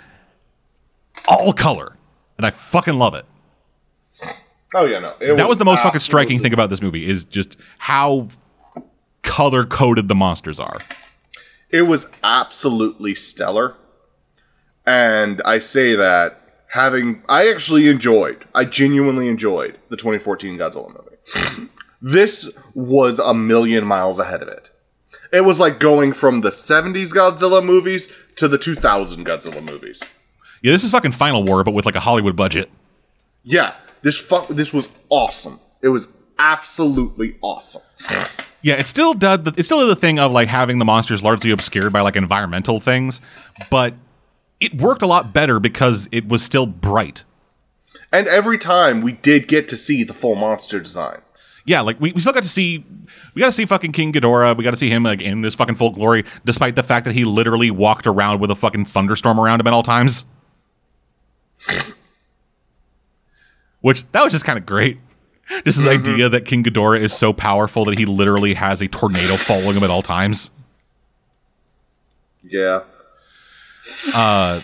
all 1.27 1.53
color, 1.53 1.97
and 2.37 2.47
I 2.47 2.51
fucking 2.51 2.95
love 2.95 3.15
it. 3.15 3.25
Oh 4.75 4.87
yeah, 4.87 4.99
no. 4.99 5.37
That 5.37 5.49
was 5.49 5.59
the 5.59 5.65
most 5.65 5.83
fucking 5.83 6.01
striking 6.01 6.41
thing 6.41 6.53
about 6.53 6.69
this 6.69 6.83
movie 6.83 7.09
is 7.09 7.23
just 7.25 7.57
how 7.79 8.29
color 9.23 9.65
coded 9.65 10.09
the 10.09 10.17
monsters 10.17 10.59
are. 10.59 10.79
It 11.71 11.83
was 11.83 12.09
absolutely 12.23 13.15
stellar. 13.15 13.77
And 14.87 15.41
I 15.45 15.61
say 15.61 15.95
that 15.95 16.41
having 16.69 17.23
I 17.29 17.49
actually 17.49 17.89
enjoyed, 17.89 18.45
I 18.55 18.65
genuinely 18.65 19.29
enjoyed 19.29 19.79
the 19.91 19.97
2014 19.97 20.59
Godzilla 20.59 20.89
movie. 20.89 21.71
this 22.03 22.57
was 22.75 23.21
a 23.21 23.33
million 23.33 23.85
miles 23.85 24.19
ahead 24.19 24.43
of 24.43 24.49
it. 24.49 24.69
It 25.35 25.45
was 25.45 25.59
like 25.59 25.81
going 25.81 26.13
from 26.13 26.43
the 26.43 26.51
70s 26.51 27.13
Godzilla 27.13 27.63
movies 27.63 28.09
to 28.37 28.47
the 28.47 28.57
2000 28.57 29.27
Godzilla 29.27 29.61
movies. 29.63 30.01
Yeah, 30.63 30.71
this 30.71 30.85
is 30.85 30.93
fucking 30.93 31.11
Final 31.11 31.43
War, 31.43 31.65
but 31.65 31.73
with 31.73 31.85
like 31.85 31.97
a 31.97 32.01
Hollywood 32.01 32.37
budget. 32.37 32.71
Yeah, 33.43 33.75
this 34.03 34.17
fu- 34.17 34.47
this 34.49 34.73
was 34.73 34.89
awesome. 35.09 35.59
It 35.83 35.89
was 35.89 36.07
absolutely 36.39 37.37
awesome. 37.43 37.83
Yeah, 38.63 38.75
it 38.75 38.87
still 38.87 39.13
did. 39.13 39.45
The, 39.45 39.55
it 39.57 39.65
still 39.65 39.81
did 39.81 39.89
the 39.89 40.01
thing 40.01 40.21
of 40.21 40.31
like 40.31 40.47
having 40.47 40.79
the 40.79 40.85
monsters 40.85 41.21
largely 41.21 41.51
obscured 41.51 41.93
by 41.93 42.01
like 42.01 42.15
environmental 42.15 42.79
things, 42.79 43.21
but 43.71 43.95
it 44.61 44.81
worked 44.81 45.03
a 45.03 45.07
lot 45.07 45.35
better 45.35 45.59
because 45.59 46.09
it 46.13 46.29
was 46.29 46.45
still 46.45 46.65
bright. 46.65 47.25
And 48.13 48.29
every 48.29 48.57
time 48.57 49.01
we 49.01 49.13
did 49.13 49.49
get 49.49 49.67
to 49.69 49.77
see 49.77 50.05
the 50.05 50.15
full 50.15 50.37
monster 50.37 50.79
design. 50.79 51.23
Yeah, 51.67 51.81
like 51.81 52.01
we, 52.01 52.13
we 52.13 52.21
still 52.21 52.33
got 52.33 52.43
to 52.43 52.49
see 52.49 52.85
we 53.35 53.41
got 53.41 53.47
to 53.47 53.53
see 53.53 53.65
fucking 53.65 53.93
King 53.93 54.13
Ghidorah. 54.13 54.57
We 54.57 54.65
got 54.65 54.73
to 54.73 54.77
see 54.77 54.91
him 54.91 55.03
like 55.03 55.21
in 55.21 55.41
this 55.41 55.55
fucking 55.55 55.77
full 55.77 55.91
glory, 55.91 56.25
despite 56.45 56.77
the 56.77 56.83
fact 56.83 57.07
that 57.07 57.15
he 57.15 57.25
literally 57.25 57.71
walked 57.71 58.07
around 58.07 58.41
with 58.41 58.51
a 58.51 58.55
fucking 58.55 58.85
thunderstorm 58.85 59.41
around 59.41 59.61
him 59.61 59.67
at 59.67 59.73
all 59.73 59.83
times. 59.83 60.27
Which 63.81 64.05
that 64.13 64.23
was 64.23 64.33
just 64.33 64.45
kind 64.45 64.59
of 64.59 64.67
great. 64.67 64.99
Just 65.65 65.79
this 65.79 65.87
idea 65.87 66.29
that 66.29 66.47
King 66.47 66.65
Ghidorah 66.65 67.01
is 67.01 67.13
so 67.13 67.33
powerful 67.33 67.85
that 67.85 67.99
he 67.99 68.07
literally 68.07 68.55
has 68.55 68.81
a 68.81 68.89
tornado 68.89 69.37
following 69.37 69.77
him 69.77 69.85
at 69.85 69.91
all 69.91 70.03
times. 70.03 70.51
Yeah. 72.43 72.83
Uh, 74.15 74.63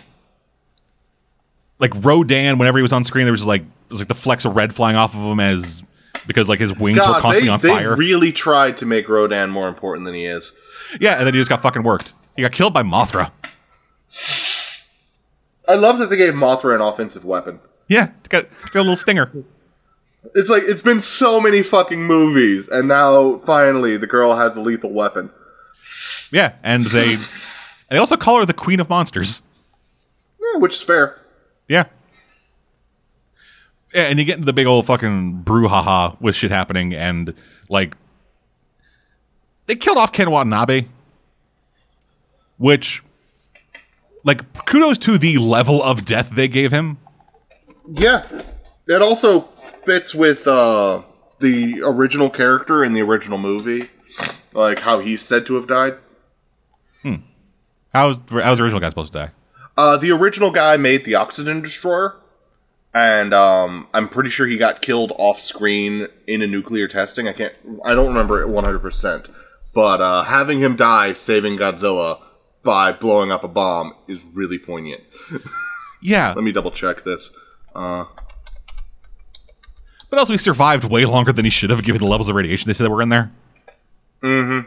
like 1.78 1.92
Rodan, 2.03 2.59
whenever 2.59 2.78
he 2.78 2.82
was 2.82 2.92
on 2.92 3.05
screen, 3.05 3.24
there 3.24 3.32
was 3.32 3.40
just 3.40 3.48
like 3.48 3.62
it 3.62 3.90
was 3.90 4.01
like 4.01 4.09
the 4.09 4.14
flecks 4.14 4.44
of 4.44 4.57
red 4.57 4.74
flying 4.74 4.96
off 4.96 5.14
of 5.14 5.20
him 5.20 5.40
as 5.40 5.82
because 6.27 6.49
like 6.49 6.61
his 6.61 6.77
wings 6.77 6.99
were 6.99 7.21
constantly 7.21 7.49
they, 7.49 7.49
on 7.49 7.61
they 7.61 7.68
fire. 7.68 7.97
really 7.97 8.33
tried 8.33 8.77
to 8.79 8.87
make 8.87 9.09
Rodan 9.09 9.51
more 9.51 9.68
important 9.68 10.07
than 10.07 10.14
he 10.14 10.27
is. 10.27 10.53
yeah, 11.01 11.16
and 11.16 11.27
then 11.27 11.35
he 11.35 11.41
just 11.41 11.51
got 11.51 11.62
fucking 11.62 11.83
worked. 11.83 12.14
He 12.37 12.43
got 12.43 12.53
killed 12.53 12.75
by 12.75 12.83
Mothra. 12.83 13.31
I 15.68 15.75
love 15.75 15.99
that 15.99 16.11
they 16.11 16.16
gave 16.16 16.35
Mothra 16.35 16.75
an 16.75 16.81
offensive 16.81 17.25
weapon. 17.25 17.61
Yeah, 17.89 18.11
got, 18.29 18.47
got 18.73 18.77
a 18.77 18.83
little 18.83 18.97
stinger. 18.97 19.31
It's 20.35 20.51
like 20.51 20.64
it's 20.64 20.83
been 20.83 21.01
so 21.01 21.41
many 21.41 21.62
fucking 21.62 22.03
movies, 22.03 22.68
and 22.68 22.89
now 22.89 23.39
finally 23.47 23.97
the 23.97 24.07
girl 24.07 24.37
has 24.37 24.57
a 24.57 24.61
lethal 24.61 24.93
weapon. 24.93 25.31
Yeah, 26.31 26.55
and 26.62 26.87
they 26.87 27.14
and 27.14 27.23
they 27.91 27.99
also 27.99 28.16
call 28.16 28.39
her 28.39 28.47
the 28.47 28.53
Queen 28.53 28.81
of 28.81 28.89
Monsters. 28.89 29.43
Yeah, 30.41 30.59
which 30.59 30.75
is 30.75 30.83
fair. 30.83 31.18
Yeah. 31.68 31.85
Yeah, 33.95 34.03
and 34.03 34.18
you 34.18 34.24
get 34.24 34.34
into 34.34 34.47
the 34.47 34.53
big 34.53 34.66
old 34.66 34.86
fucking 34.86 35.43
brouhaha 35.45 36.20
with 36.20 36.34
shit 36.34 36.51
happening, 36.51 36.95
and 36.95 37.34
like 37.68 37.97
they 39.66 39.74
killed 39.74 39.99
off 39.99 40.12
Ken 40.12 40.30
Watanabe, 40.30 40.86
which 42.59 43.03
like 44.24 44.53
kudos 44.66 44.99
to 44.99 45.18
the 45.18 45.38
level 45.38 45.82
of 45.82 46.05
death 46.05 46.30
they 46.30 46.49
gave 46.49 46.72
him. 46.72 46.99
Yeah, 47.93 48.26
it 48.86 49.03
also 49.03 49.43
fits 49.84 50.14
with 50.14 50.47
uh, 50.47 51.03
the 51.41 51.82
original 51.82 52.30
character 52.30 52.84
in 52.84 52.93
the 52.93 53.01
original 53.01 53.38
movie, 53.38 53.91
like 54.53 54.78
how 54.78 55.01
he's 55.01 55.22
said 55.22 55.47
to 55.47 55.55
have 55.57 55.66
died. 55.66 55.95
How 57.93 58.09
was 58.09 58.22
how 58.28 58.51
was 58.51 58.59
the 58.59 58.64
original 58.64 58.80
guy 58.80 58.88
supposed 58.88 59.12
to 59.12 59.18
die? 59.18 59.30
Uh, 59.76 59.97
the 59.97 60.12
original 60.12 60.51
guy 60.51 60.76
made 60.76 61.05
the 61.05 61.14
oxygen 61.16 61.61
destroyer, 61.61 62.16
and 62.95 63.32
um, 63.32 63.86
I'm 63.95 64.09
pretty 64.09 64.30
sure 64.30 64.47
he 64.47 64.57
got 64.57 64.82
killed 64.82 65.12
off 65.16 65.41
screen 65.41 66.09
in 66.26 66.43
a 66.43 66.47
nuclear 66.47 66.88
testing. 66.88 67.28
I 67.28 67.32
can't, 67.32 67.55
I 67.84 67.95
don't 67.95 68.09
remember 68.09 68.41
it 68.43 68.49
100, 68.49 68.78
percent 68.80 69.28
but 69.74 70.01
uh, 70.01 70.24
having 70.24 70.61
him 70.61 70.76
die 70.76 71.12
saving 71.12 71.57
Godzilla 71.57 72.20
by 72.62 72.93
blowing 72.93 73.30
up 73.30 73.45
a 73.45 73.49
bomb 73.49 73.95
is 74.09 74.20
really 74.32 74.59
poignant. 74.59 75.03
Yeah, 76.03 76.32
Let 76.32 76.45
me 76.45 76.51
double 76.51 76.70
check 76.70 77.05
this. 77.05 77.28
Uh, 77.74 78.07
but 80.09 80.18
also 80.18 80.32
he 80.32 80.38
survived 80.38 80.84
way 80.84 81.05
longer 81.05 81.30
than 81.30 81.45
he 81.45 81.51
should 81.51 81.68
have, 81.68 81.82
given 81.82 82.01
the 82.01 82.07
levels 82.07 82.30
of 82.30 82.34
radiation 82.36 82.68
they 82.68 82.72
said 82.72 82.86
that 82.86 82.91
were 82.91 83.03
in 83.03 83.11
there. 83.11 83.30
mm-hmm. 84.22 84.66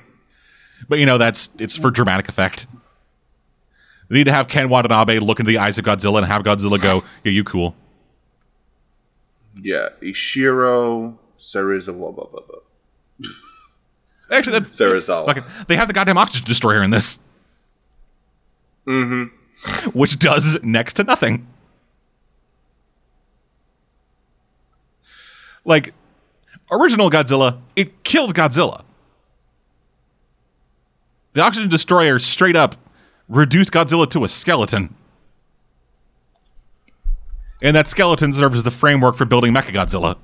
But 0.88 1.00
you 1.00 1.08
know 1.08 1.18
that's 1.18 1.50
it's 1.58 1.76
for 1.76 1.90
dramatic 1.90 2.30
effect. 2.30 2.68
They 4.10 4.18
need 4.18 4.26
to 4.26 4.32
have 4.32 4.48
Ken 4.48 4.70
Watanabe 4.70 5.18
look 5.18 5.40
into 5.40 5.50
the 5.50 5.58
eyes 5.58 5.80
of 5.80 5.86
Godzilla 5.86 6.20
and 6.20 6.28
have 6.28 6.44
Godzilla 6.44 6.80
go, 6.80 7.04
"Yeah, 7.24 7.32
you 7.32 7.44
cool." 7.44 7.76
Yeah, 9.62 9.90
Ishiro 10.02 11.16
Serizawa. 11.40 11.98
blah, 11.98 12.12
blah, 12.12 12.26
blah, 12.26 12.42
blah. 13.20 13.30
Actually, 14.32 14.60
that's 14.60 14.78
Serizawa. 14.78 15.26
fucking- 15.28 15.44
they 15.68 15.76
have 15.76 15.88
the 15.88 15.94
goddamn 15.94 16.18
oxygen 16.18 16.48
destroyer 16.48 16.82
in 16.84 16.90
this, 16.92 17.20
Mm-hmm. 18.88 19.90
which 19.98 20.18
does 20.20 20.62
next 20.64 20.94
to 20.96 21.04
nothing. 21.04 21.48
Like 25.66 25.94
original 26.72 27.10
Godzilla, 27.10 27.60
it 27.76 28.04
killed 28.04 28.36
Godzilla. 28.36 28.84
The 31.34 31.42
oxygen 31.42 31.70
destroyer 31.70 32.20
straight 32.20 32.56
up 32.56 32.76
reduced 33.30 33.72
Godzilla 33.72 34.10
to 34.12 34.24
a 34.26 34.30
skeleton. 34.30 34.94
And 37.64 37.76
that 37.78 37.88
skeleton 37.88 38.34
serves 38.34 38.58
as 38.58 38.64
the 38.66 38.72
framework 38.72 39.16
for 39.16 39.24
building 39.26 39.54
Mechagodzilla. 39.54 40.18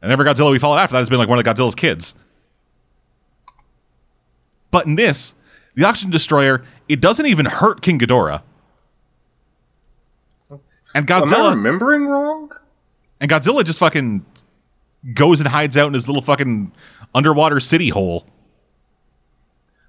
And 0.00 0.10
every 0.10 0.24
Godzilla 0.24 0.50
we 0.50 0.58
followed 0.58 0.78
after 0.78 0.94
that 0.94 1.00
has 1.00 1.10
been 1.10 1.18
like 1.18 1.28
one 1.28 1.38
of 1.38 1.44
Godzilla's 1.44 1.74
kids. 1.74 2.14
But 4.70 4.86
in 4.86 4.94
this, 4.96 5.34
the 5.74 5.84
oxygen 5.84 6.10
destroyer, 6.10 6.64
it 6.88 7.00
doesn't 7.00 7.26
even 7.26 7.46
hurt 7.46 7.82
King 7.82 7.98
Ghidorah. 7.98 8.42
And 10.94 11.10
Am 11.10 11.34
I 11.34 11.50
remembering 11.50 12.06
wrong? 12.06 12.50
and 13.20 13.30
Godzilla 13.30 13.62
just 13.64 13.78
fucking 13.78 14.24
goes 15.12 15.40
and 15.40 15.48
hides 15.48 15.76
out 15.76 15.88
in 15.88 15.92
his 15.92 16.08
little 16.08 16.22
fucking 16.22 16.72
underwater 17.14 17.60
city 17.60 17.90
hole. 17.90 18.24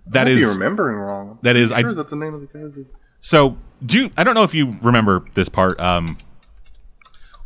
That 0.07 0.27
I 0.27 0.31
might 0.31 0.35
be 0.39 0.45
remembering 0.45 0.97
wrong. 0.97 1.39
that 1.43 1.55
is- 1.55 1.71
I'm 1.71 1.81
sure 1.81 1.91
I- 1.91 1.95
that 1.95 2.09
the 2.09 2.15
name 2.17 2.33
of 2.33 2.41
the 2.41 2.47
guy. 2.47 2.81
So. 3.19 3.57
Do 3.85 3.99
you, 3.99 4.11
I 4.17 4.23
don't 4.23 4.33
know 4.33 4.41
if 4.41 4.55
you 4.55 4.75
remember 4.81 5.23
this 5.35 5.49
part. 5.49 5.79
Um, 5.79 6.17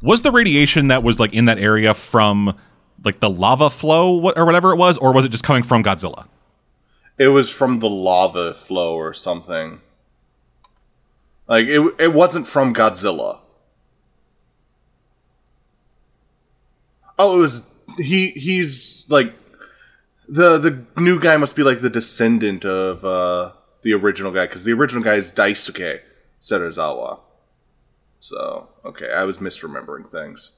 was 0.02 0.22
the 0.22 0.32
radiation 0.32 0.88
that 0.88 1.04
was 1.04 1.20
like 1.20 1.34
in 1.34 1.46
that 1.46 1.60
area 1.60 1.94
from 1.94 2.58
like 3.04 3.20
the 3.20 3.30
lava 3.30 3.70
flow 3.70 4.16
or 4.32 4.46
whatever 4.46 4.72
it 4.72 4.78
was, 4.78 4.98
or 4.98 5.14
was 5.14 5.26
it 5.26 5.30
just 5.30 5.44
coming 5.44 5.64
from 5.64 5.84
Godzilla? 5.84 6.28
It 7.18 7.28
was 7.28 7.50
from 7.50 7.80
the 7.80 7.90
lava 7.90 8.54
flow 8.54 8.96
or 8.96 9.14
something. 9.14 9.82
Like 11.48 11.68
it, 11.68 11.82
it 12.00 12.14
wasn't 12.14 12.48
from 12.48 12.74
Godzilla. 12.74 13.40
Oh, 17.20 17.38
it 17.38 17.40
was 17.42 17.70
he. 17.98 18.30
He's 18.30 19.06
like 19.10 19.34
the 20.28 20.58
the 20.58 20.86
new 20.98 21.20
guy 21.20 21.38
must 21.38 21.56
be 21.56 21.64
like 21.64 21.82
the 21.82 21.90
descendant 21.90 22.66
of 22.66 23.04
uh, 23.04 23.52
the 23.82 23.94
original 23.94 24.32
guy 24.32 24.46
because 24.46 24.64
the 24.64 24.74
original 24.74 25.04
guy 25.04 25.16
is 25.16 25.32
Daisuke 25.32 26.02
Serizawa. 26.40 27.20
So 28.20 28.70
okay, 28.86 29.12
I 29.12 29.24
was 29.24 29.40
misremembering 29.40 30.10
things. 30.10 30.52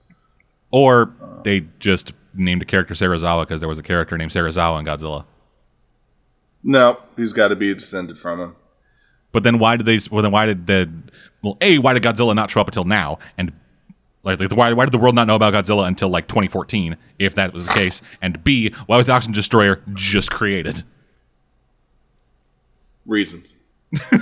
Or 0.72 1.14
they 1.44 1.66
just 1.80 2.14
named 2.34 2.62
a 2.62 2.66
character 2.66 2.94
Serizawa 2.94 3.44
because 3.44 3.60
there 3.60 3.70
was 3.70 3.80
a 3.80 3.84
character 3.84 4.18
named 4.18 4.32
Serizawa 4.32 4.80
in 4.80 4.86
Godzilla. 4.86 5.26
No, 6.64 7.00
he's 7.16 7.34
got 7.34 7.50
to 7.50 7.56
be 7.56 7.74
descended 7.74 8.18
from 8.18 8.40
him. 8.40 8.56
But 9.32 9.44
then 9.44 9.60
why 9.60 9.78
did 9.78 9.86
they? 9.86 10.00
Well, 10.12 10.22
then 10.24 10.32
why 10.32 10.46
did 10.46 10.68
the? 10.68 10.92
Well, 11.42 11.58
a 11.62 11.78
why 11.80 11.94
did 11.94 12.04
Godzilla 12.04 12.36
not 12.36 12.50
show 12.50 12.62
up 12.62 12.68
until 12.68 12.86
now? 12.86 13.20
And 13.38 13.52
like, 14.24 14.40
like 14.40 14.52
why 14.56 14.72
why 14.74 14.86
did 14.86 14.94
the 14.94 14.98
world 14.98 15.16
not 15.16 15.28
know 15.28 15.36
about 15.36 15.54
Godzilla 15.54 15.88
until 15.88 16.10
like 16.10 16.28
2014? 16.28 16.98
If 17.20 17.36
that 17.36 17.54
was 17.54 17.66
the 17.66 17.74
case, 17.74 18.02
and 18.22 18.44
b 18.44 18.74
why 18.86 18.98
was 18.98 19.08
the 19.08 19.14
oxygen 19.14 19.34
destroyer 19.34 19.82
just 19.94 20.32
created? 20.32 20.84
Reasons. 23.06 23.54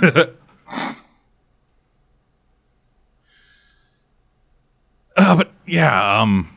Uh, 5.16 5.36
but 5.36 5.50
yeah, 5.66 6.20
um, 6.20 6.48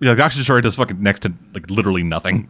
yeah, 0.00 0.14
the 0.14 0.22
oxygen 0.22 0.40
destroyer 0.40 0.60
does 0.60 0.76
fucking 0.76 1.02
next 1.02 1.20
to 1.20 1.32
like 1.54 1.70
literally 1.70 2.02
nothing. 2.02 2.48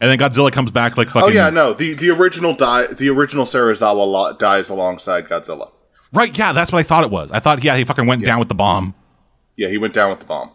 And 0.00 0.10
then 0.10 0.18
Godzilla 0.18 0.52
comes 0.52 0.70
back 0.70 0.96
like 0.96 1.08
fucking. 1.08 1.28
Oh 1.30 1.32
yeah, 1.32 1.50
no. 1.50 1.74
The 1.74 1.94
the 1.94 2.10
original 2.10 2.54
die 2.54 2.86
the 2.88 3.08
original 3.10 3.44
Serizawa 3.44 4.06
lo- 4.06 4.32
dies 4.36 4.68
alongside 4.68 5.28
Godzilla. 5.28 5.70
Right, 6.12 6.36
yeah, 6.36 6.52
that's 6.52 6.72
what 6.72 6.78
I 6.78 6.82
thought 6.84 7.04
it 7.04 7.10
was. 7.10 7.30
I 7.32 7.38
thought, 7.38 7.62
yeah, 7.62 7.76
he 7.76 7.84
fucking 7.84 8.06
went 8.06 8.24
down 8.24 8.38
with 8.38 8.48
the 8.48 8.54
bomb. 8.54 8.94
Yeah, 9.56 9.68
he 9.68 9.76
went 9.76 9.92
down 9.92 10.08
with 10.08 10.20
the 10.20 10.24
bomb. 10.24 10.50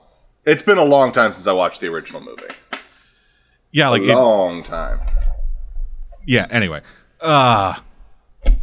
It's 0.46 0.64
been 0.64 0.80
a 0.80 0.84
long 0.84 1.12
time 1.12 1.32
since 1.32 1.46
I 1.46 1.54
watched 1.54 1.80
the 1.80 1.88
original 1.88 2.22
movie. 2.22 2.42
Yeah, 3.72 3.90
like 3.90 4.02
a 4.02 4.10
it, 4.10 4.16
long 4.16 4.64
time. 4.64 5.00
yeah. 6.26 6.48
Anyway, 6.50 6.82
uh, 7.24 7.76
but 8.44 8.54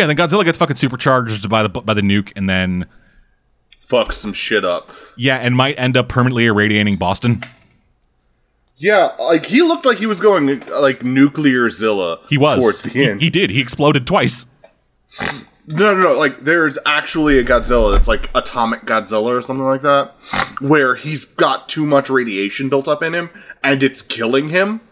yeah, 0.00 0.06
then 0.06 0.16
Godzilla 0.16 0.44
gets 0.44 0.58
fucking 0.58 0.76
supercharged 0.76 1.48
by 1.48 1.62
the 1.62 1.68
by 1.68 1.94
the 1.94 2.02
nuke, 2.02 2.32
and 2.36 2.48
then 2.48 2.86
fucks 3.84 4.14
some 4.14 4.32
shit 4.32 4.64
up. 4.64 4.90
yeah, 5.16 5.36
and 5.38 5.56
might 5.56 5.78
end 5.78 5.96
up 5.96 6.08
permanently 6.08 6.46
irradiating 6.46 6.96
Boston. 6.96 7.42
Yeah, 8.78 9.12
like 9.18 9.46
he 9.46 9.62
looked 9.62 9.86
like 9.86 9.96
he 9.98 10.04
was 10.06 10.20
going 10.20 10.60
like 10.68 11.02
nuclear 11.02 11.70
Zilla. 11.70 12.18
He 12.28 12.36
was 12.36 12.58
towards 12.60 12.82
the 12.82 12.90
He- 12.90 13.04
end. 13.08 13.22
He, 13.22 13.30
did. 13.30 13.48
He 13.50 13.60
exploded 13.60 14.06
twice. 14.06 14.44
no, 15.66 15.94
no, 15.94 15.94
no. 15.94 16.12
Like 16.18 16.44
there's 16.44 16.76
actually 16.84 17.38
a 17.38 17.44
Godzilla 17.44 17.94
that's 17.96 18.06
like 18.06 18.28
Atomic 18.34 18.82
Godzilla 18.84 19.34
or 19.38 19.40
something 19.40 19.64
like 19.64 19.80
that, 19.80 20.14
where 20.60 20.94
he's 20.94 21.24
got 21.24 21.70
too 21.70 21.86
much 21.86 22.10
radiation 22.10 22.68
built 22.68 22.86
up 22.86 23.02
in 23.02 23.14
him 23.14 23.30
and 23.64 23.82
it's 23.82 24.02
killing 24.02 24.50
him. 24.50 24.82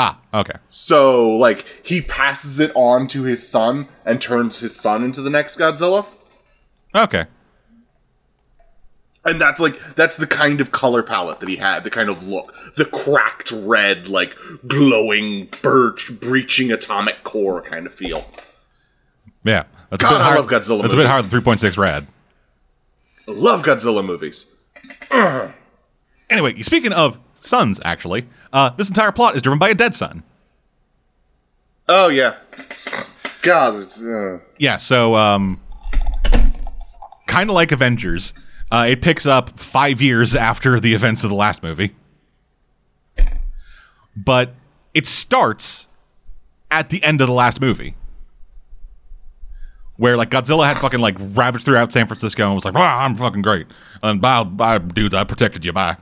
Ah, 0.00 0.20
okay. 0.32 0.52
So 0.70 1.28
like 1.28 1.66
he 1.82 2.00
passes 2.00 2.60
it 2.60 2.70
on 2.76 3.08
to 3.08 3.24
his 3.24 3.46
son 3.46 3.88
and 4.04 4.22
turns 4.22 4.60
his 4.60 4.76
son 4.76 5.02
into 5.02 5.20
the 5.20 5.28
next 5.28 5.58
Godzilla. 5.58 6.06
Okay. 6.94 7.24
And 9.24 9.40
that's 9.40 9.60
like 9.60 9.96
that's 9.96 10.16
the 10.16 10.28
kind 10.28 10.60
of 10.60 10.70
color 10.70 11.02
palette 11.02 11.40
that 11.40 11.48
he 11.48 11.56
had, 11.56 11.82
the 11.82 11.90
kind 11.90 12.08
of 12.08 12.22
look, 12.22 12.54
the 12.76 12.84
cracked 12.84 13.50
red, 13.50 14.06
like 14.06 14.36
glowing 14.68 15.48
birch 15.62 16.12
breaching 16.20 16.70
atomic 16.70 17.24
core 17.24 17.60
kind 17.60 17.84
of 17.84 17.92
feel. 17.92 18.24
Yeah. 19.42 19.64
That's 19.90 20.00
God, 20.00 20.12
a 20.12 20.14
bit 20.14 20.20
I 20.20 20.24
higher, 20.24 20.36
love 20.36 20.46
Godzilla 20.46 20.82
That's 20.82 20.94
a 20.94 20.96
bit 20.96 21.06
higher 21.08 21.22
than 21.22 21.40
3.6 21.42 21.76
rad. 21.76 22.06
Love 23.26 23.62
Godzilla 23.62 24.04
movies. 24.04 24.46
Anyway, 26.30 26.60
speaking 26.60 26.92
of 26.92 27.18
sons, 27.40 27.80
actually, 27.86 28.28
uh, 28.52 28.70
this 28.70 28.88
entire 28.88 29.12
plot 29.12 29.36
is 29.36 29.42
driven 29.42 29.58
by 29.58 29.68
a 29.68 29.74
dead 29.74 29.94
son. 29.94 30.22
Oh 31.88 32.08
yeah. 32.08 32.36
God, 33.42 33.86
uh, 34.02 34.38
Yeah, 34.58 34.76
so 34.76 35.16
um 35.16 35.60
kind 37.26 37.48
of 37.50 37.54
like 37.54 37.72
Avengers, 37.72 38.34
uh, 38.72 38.86
it 38.88 39.00
picks 39.02 39.26
up 39.26 39.58
5 39.58 40.00
years 40.02 40.34
after 40.34 40.80
the 40.80 40.94
events 40.94 41.24
of 41.24 41.30
the 41.30 41.36
last 41.36 41.62
movie. 41.62 41.94
But 44.16 44.54
it 44.94 45.06
starts 45.06 45.86
at 46.70 46.90
the 46.90 47.02
end 47.04 47.20
of 47.20 47.28
the 47.28 47.34
last 47.34 47.60
movie. 47.60 47.94
Where 49.96 50.16
like 50.16 50.30
Godzilla 50.30 50.66
had 50.66 50.78
fucking 50.80 51.00
like 51.00 51.16
ravaged 51.18 51.64
throughout 51.64 51.90
San 51.92 52.06
Francisco 52.06 52.46
and 52.46 52.54
was 52.54 52.64
like, 52.64 52.74
"Ah, 52.76 53.04
I'm 53.04 53.14
fucking 53.16 53.42
great." 53.42 53.66
And 54.02 54.20
bye, 54.20 54.44
bye, 54.44 54.78
dudes, 54.78 55.12
I 55.14 55.24
protected 55.24 55.64
you. 55.64 55.72
Bye. 55.72 55.96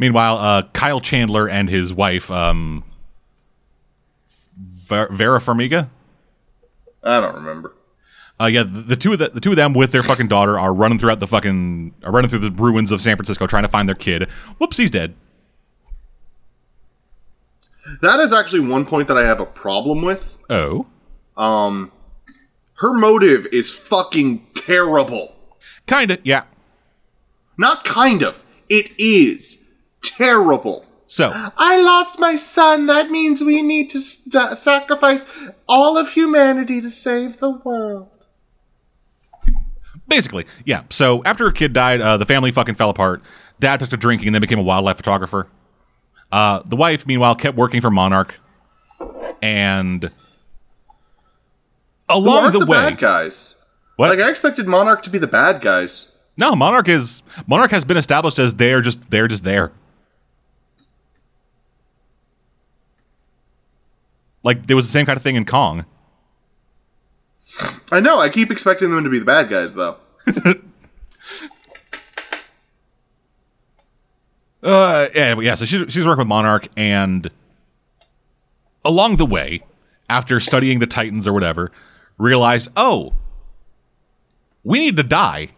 Meanwhile, 0.00 0.38
uh, 0.38 0.62
Kyle 0.72 1.00
Chandler 1.02 1.46
and 1.46 1.68
his 1.68 1.92
wife, 1.92 2.30
um, 2.30 2.84
Ver- 4.58 5.08
Vera 5.12 5.38
Farmiga, 5.38 5.90
I 7.04 7.20
don't 7.20 7.34
remember. 7.34 7.74
uh, 8.40 8.46
yeah, 8.46 8.62
the, 8.62 8.80
the 8.80 8.96
two 8.96 9.12
of 9.12 9.18
the, 9.18 9.28
the 9.28 9.40
two 9.40 9.50
of 9.50 9.56
them 9.56 9.74
with 9.74 9.92
their 9.92 10.02
fucking 10.02 10.28
daughter 10.28 10.58
are 10.58 10.72
running 10.72 10.98
throughout 10.98 11.20
the 11.20 11.26
fucking 11.26 11.94
are 12.02 12.10
running 12.12 12.30
through 12.30 12.38
the 12.38 12.50
ruins 12.50 12.90
of 12.90 13.02
San 13.02 13.14
Francisco 13.16 13.46
trying 13.46 13.62
to 13.64 13.68
find 13.68 13.86
their 13.86 13.94
kid. 13.94 14.26
Whoops, 14.56 14.78
he's 14.78 14.90
dead. 14.90 15.14
That 18.00 18.20
is 18.20 18.32
actually 18.32 18.60
one 18.66 18.86
point 18.86 19.06
that 19.08 19.18
I 19.18 19.26
have 19.26 19.40
a 19.40 19.46
problem 19.46 20.00
with. 20.02 20.36
Oh, 20.48 20.86
Um, 21.36 21.92
Her 22.74 22.94
motive 22.94 23.46
is 23.52 23.70
fucking 23.70 24.46
terrible. 24.54 25.34
Kinda, 25.86 26.18
yeah. 26.22 26.44
Not 27.58 27.84
kind 27.84 28.22
of. 28.22 28.34
It 28.70 28.92
is 28.98 29.59
terrible. 30.02 30.84
So, 31.06 31.32
I 31.34 31.80
lost 31.80 32.20
my 32.20 32.36
son. 32.36 32.86
That 32.86 33.10
means 33.10 33.42
we 33.42 33.62
need 33.62 33.90
to 33.90 34.00
st- 34.00 34.56
sacrifice 34.56 35.26
all 35.68 35.98
of 35.98 36.10
humanity 36.10 36.80
to 36.80 36.90
save 36.90 37.38
the 37.38 37.50
world. 37.50 38.26
basically, 40.06 40.46
yeah. 40.64 40.82
So 40.90 41.22
after 41.24 41.44
her 41.44 41.52
kid 41.52 41.72
died, 41.72 42.00
uh, 42.00 42.16
the 42.16 42.26
family 42.26 42.52
fucking 42.52 42.76
fell 42.76 42.90
apart. 42.90 43.22
Dad 43.58 43.80
took 43.80 43.90
to 43.90 43.96
drinking 43.96 44.28
and 44.28 44.34
then 44.34 44.40
became 44.40 44.58
a 44.60 44.62
wildlife 44.62 44.96
photographer. 44.96 45.48
Uh, 46.30 46.62
the 46.64 46.76
wife, 46.76 47.06
meanwhile, 47.06 47.34
kept 47.34 47.56
working 47.56 47.80
for 47.80 47.90
Monarch, 47.90 48.38
and 49.42 50.10
along 52.08 52.52
the, 52.52 52.60
the 52.60 52.66
way, 52.66 52.76
bad 52.76 52.98
guys? 52.98 53.56
what? 53.96 54.10
Like 54.10 54.20
I 54.20 54.30
expected 54.30 54.68
Monarch 54.68 55.02
to 55.02 55.10
be 55.10 55.18
the 55.18 55.26
bad 55.26 55.60
guys. 55.60 56.12
no, 56.36 56.54
Monarch 56.54 56.88
is 56.88 57.22
Monarch 57.48 57.72
has 57.72 57.84
been 57.84 57.96
established 57.96 58.38
as 58.38 58.54
they're 58.54 58.80
just 58.80 59.10
they're 59.10 59.26
just 59.26 59.42
there. 59.42 59.72
Like 64.42 64.66
there 64.66 64.76
was 64.76 64.86
the 64.86 64.92
same 64.92 65.06
kind 65.06 65.16
of 65.16 65.22
thing 65.22 65.36
in 65.36 65.44
Kong. 65.44 65.84
I 67.92 68.00
know. 68.00 68.20
I 68.20 68.28
keep 68.28 68.50
expecting 68.50 68.90
them 68.90 69.04
to 69.04 69.10
be 69.10 69.18
the 69.18 69.24
bad 69.24 69.48
guys, 69.48 69.74
though. 69.74 69.96
Uh, 74.62 75.08
yeah, 75.14 75.38
yeah. 75.40 75.54
So 75.54 75.64
she's 75.64 75.90
she's 75.92 76.04
working 76.04 76.18
with 76.18 76.28
Monarch, 76.28 76.68
and 76.76 77.30
along 78.84 79.16
the 79.16 79.26
way, 79.26 79.62
after 80.08 80.38
studying 80.38 80.80
the 80.80 80.86
Titans 80.86 81.26
or 81.26 81.32
whatever, 81.32 81.72
realized, 82.18 82.68
oh, 82.76 83.14
we 84.62 84.78
need 84.78 84.96
to 84.98 85.02
die. 85.02 85.48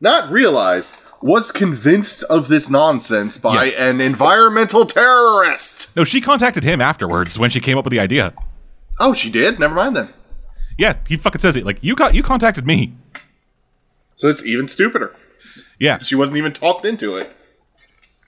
Not 0.00 0.30
realized. 0.30 0.96
Was 1.26 1.50
convinced 1.50 2.22
of 2.24 2.46
this 2.46 2.70
nonsense 2.70 3.36
by 3.36 3.64
Yeah. 3.64 3.88
an 3.88 4.00
environmental 4.00 4.86
terrorist. 4.86 5.88
No, 5.96 6.04
she 6.04 6.20
contacted 6.20 6.62
him 6.62 6.80
afterwards 6.80 7.36
when 7.36 7.50
she 7.50 7.58
came 7.58 7.76
up 7.76 7.84
with 7.84 7.90
the 7.90 7.98
idea. 7.98 8.32
Oh, 9.00 9.12
she 9.12 9.28
did. 9.28 9.58
Never 9.58 9.74
mind 9.74 9.96
then. 9.96 10.08
Yeah, 10.78 10.94
he 11.08 11.16
fucking 11.16 11.40
says 11.40 11.56
it. 11.56 11.66
Like 11.66 11.78
you 11.80 11.96
got 11.96 12.14
you 12.14 12.22
contacted 12.22 12.64
me. 12.64 12.92
So 14.14 14.28
it's 14.28 14.46
even 14.46 14.68
stupider. 14.68 15.16
Yeah, 15.80 15.98
She 15.98 16.14
wasn't 16.14 16.38
even 16.38 16.52
talked 16.52 16.86
into 16.86 17.16
it. 17.16 17.32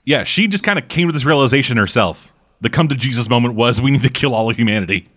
yeah. 0.03 0.23
She 0.23 0.47
just 0.49 0.63
kind 0.65 0.77
of 0.77 0.89
came 0.89 1.07
to 1.07 1.13
this 1.13 1.23
realization 1.23 1.77
herself. 1.77 2.33
The 2.59 2.69
come 2.69 2.89
to 2.89 2.95
Jesus 2.95 3.29
moment 3.29 3.55
was 3.55 3.79
we 3.79 3.91
need 3.91 4.03
to 4.03 4.09
kill 4.09 4.35
all 4.35 4.49
of 4.49 4.57
humanity. 4.57 5.07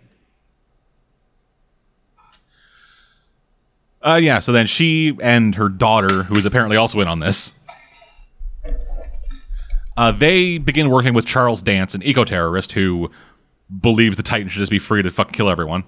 Uh, 4.03 4.21
yeah. 4.23 4.39
So 4.39 4.53
then 4.53 4.67
she 4.67 5.17
and 5.21 5.55
her 5.57 5.69
daughter, 5.69 6.23
who 6.25 6.37
is 6.37 6.45
apparently 6.47 6.77
also 6.77 7.01
in 7.01 7.09
on 7.09 7.19
this, 7.21 7.55
uh, 9.97 10.13
they 10.13 10.59
begin 10.59 10.91
working 10.91 11.15
with 11.15 11.27
Charles 11.27 11.63
Dance, 11.63 11.95
an 11.95 12.03
eco 12.03 12.25
terrorist 12.25 12.73
who 12.73 13.11
believes 13.81 14.17
the 14.17 14.23
Titan 14.23 14.49
should 14.49 14.61
just 14.61 14.71
be 14.71 14.79
free 14.79 15.03
to 15.03 15.11
fucking 15.11 15.33
kill 15.33 15.49
everyone. 15.49 15.85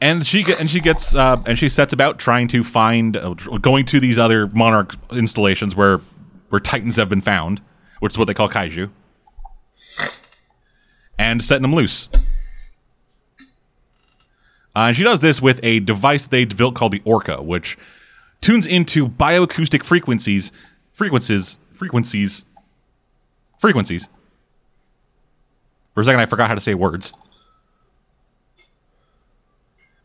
And 0.00 0.24
she 0.24 0.44
and 0.58 0.70
she 0.70 0.80
gets 0.80 1.14
uh, 1.14 1.42
and 1.44 1.58
she 1.58 1.68
sets 1.68 1.92
about 1.92 2.18
trying 2.18 2.46
to 2.48 2.62
find 2.62 3.16
uh, 3.16 3.34
going 3.34 3.84
to 3.86 3.98
these 3.98 4.16
other 4.16 4.46
monarch 4.48 4.94
installations 5.10 5.74
where 5.74 6.00
where 6.50 6.60
titans 6.60 6.96
have 6.96 7.08
been 7.08 7.20
found, 7.20 7.60
which 7.98 8.12
is 8.12 8.18
what 8.18 8.26
they 8.26 8.34
call 8.34 8.48
kaiju, 8.48 8.90
and 11.18 11.42
setting 11.42 11.62
them 11.62 11.74
loose. 11.74 12.08
Uh, 14.76 14.86
and 14.86 14.96
she 14.96 15.02
does 15.02 15.18
this 15.18 15.42
with 15.42 15.58
a 15.64 15.80
device 15.80 16.22
that 16.22 16.30
they 16.30 16.44
built 16.44 16.76
called 16.76 16.92
the 16.92 17.02
Orca, 17.04 17.42
which 17.42 17.76
tunes 18.40 18.66
into 18.66 19.08
bioacoustic 19.08 19.82
frequencies, 19.82 20.52
frequencies, 20.98 21.58
frequencies, 21.72 22.44
frequencies. 23.60 24.08
For 25.94 26.00
a 26.00 26.04
second, 26.04 26.20
I 26.20 26.26
forgot 26.26 26.48
how 26.48 26.56
to 26.56 26.60
say 26.60 26.74
words. 26.74 27.14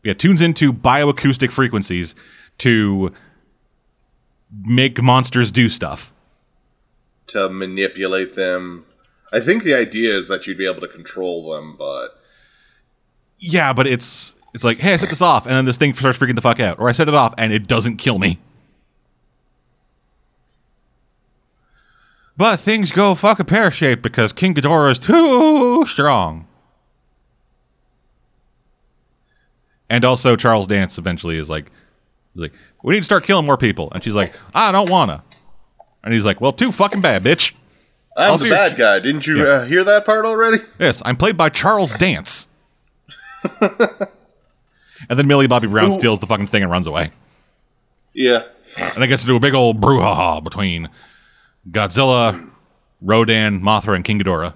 Yeah, 0.04 0.14
tunes 0.14 0.40
into 0.40 0.72
bioacoustic 0.72 1.50
frequencies 1.50 2.14
to 2.58 3.12
make 4.64 5.02
monsters 5.02 5.50
do 5.50 5.68
stuff. 5.68 6.12
To 7.28 7.48
manipulate 7.48 8.36
them. 8.36 8.84
I 9.32 9.40
think 9.40 9.64
the 9.64 9.74
idea 9.74 10.16
is 10.16 10.28
that 10.28 10.46
you'd 10.46 10.58
be 10.58 10.66
able 10.70 10.82
to 10.82 10.88
control 10.88 11.52
them, 11.52 11.74
but 11.76 12.20
Yeah, 13.38 13.72
but 13.72 13.88
it's 13.88 14.36
it's 14.52 14.62
like, 14.62 14.78
hey, 14.78 14.92
I 14.92 14.96
set 14.96 15.08
this 15.08 15.22
off, 15.22 15.44
and 15.46 15.54
then 15.56 15.64
this 15.64 15.76
thing 15.76 15.92
starts 15.94 16.18
freaking 16.18 16.36
the 16.36 16.40
fuck 16.40 16.60
out, 16.60 16.78
or 16.78 16.88
I 16.88 16.92
set 16.92 17.08
it 17.08 17.14
off 17.14 17.34
and 17.36 17.52
it 17.52 17.66
doesn't 17.66 17.96
kill 17.96 18.20
me. 18.20 18.38
But 22.36 22.58
things 22.58 22.90
go 22.90 23.14
fucking 23.14 23.46
pear 23.46 23.70
shaped 23.70 24.02
because 24.02 24.32
King 24.32 24.54
Ghidorah 24.54 24.90
is 24.92 24.98
too 24.98 25.84
strong. 25.86 26.46
And 29.88 30.04
also, 30.04 30.34
Charles 30.34 30.66
Dance 30.66 30.98
eventually 30.98 31.38
is 31.38 31.48
like, 31.48 31.70
like, 32.34 32.52
we 32.82 32.94
need 32.94 33.00
to 33.00 33.04
start 33.04 33.24
killing 33.24 33.46
more 33.46 33.56
people, 33.56 33.90
and 33.92 34.02
she's 34.02 34.14
like, 34.14 34.34
I 34.54 34.72
don't 34.72 34.90
wanna. 34.90 35.22
And 36.02 36.12
he's 36.12 36.24
like, 36.24 36.40
well, 36.40 36.52
too 36.52 36.72
fucking 36.72 37.00
bad, 37.00 37.22
bitch. 37.22 37.52
I'm 38.16 38.32
Also, 38.32 38.44
the 38.44 38.50
bad 38.50 38.76
guy. 38.76 38.98
Didn't 38.98 39.26
you 39.26 39.38
Yeah. 39.38 39.44
uh, 39.52 39.64
hear 39.66 39.84
that 39.84 40.04
part 40.04 40.24
already? 40.24 40.58
Yes, 40.78 41.02
I'm 41.04 41.16
played 41.16 41.36
by 41.36 41.48
Charles 41.48 41.94
Dance. 41.94 42.48
and 43.60 43.78
then 45.10 45.26
Millie 45.26 45.46
Bobby 45.46 45.66
Brown 45.66 45.90
Ooh. 45.90 45.92
steals 45.92 46.18
the 46.20 46.26
fucking 46.26 46.46
thing 46.46 46.62
and 46.62 46.70
runs 46.70 46.86
away. 46.86 47.10
Yeah. 48.12 48.42
And 48.78 49.02
it 49.04 49.08
gets 49.08 49.22
to 49.22 49.26
do 49.28 49.36
a 49.36 49.40
big 49.40 49.54
old 49.54 49.80
brouhaha 49.80 50.42
between 50.42 50.88
Godzilla, 51.70 52.50
Rodan, 53.00 53.60
Mothra, 53.60 53.94
and 53.96 54.04
King 54.04 54.20
Ghidorah. 54.20 54.54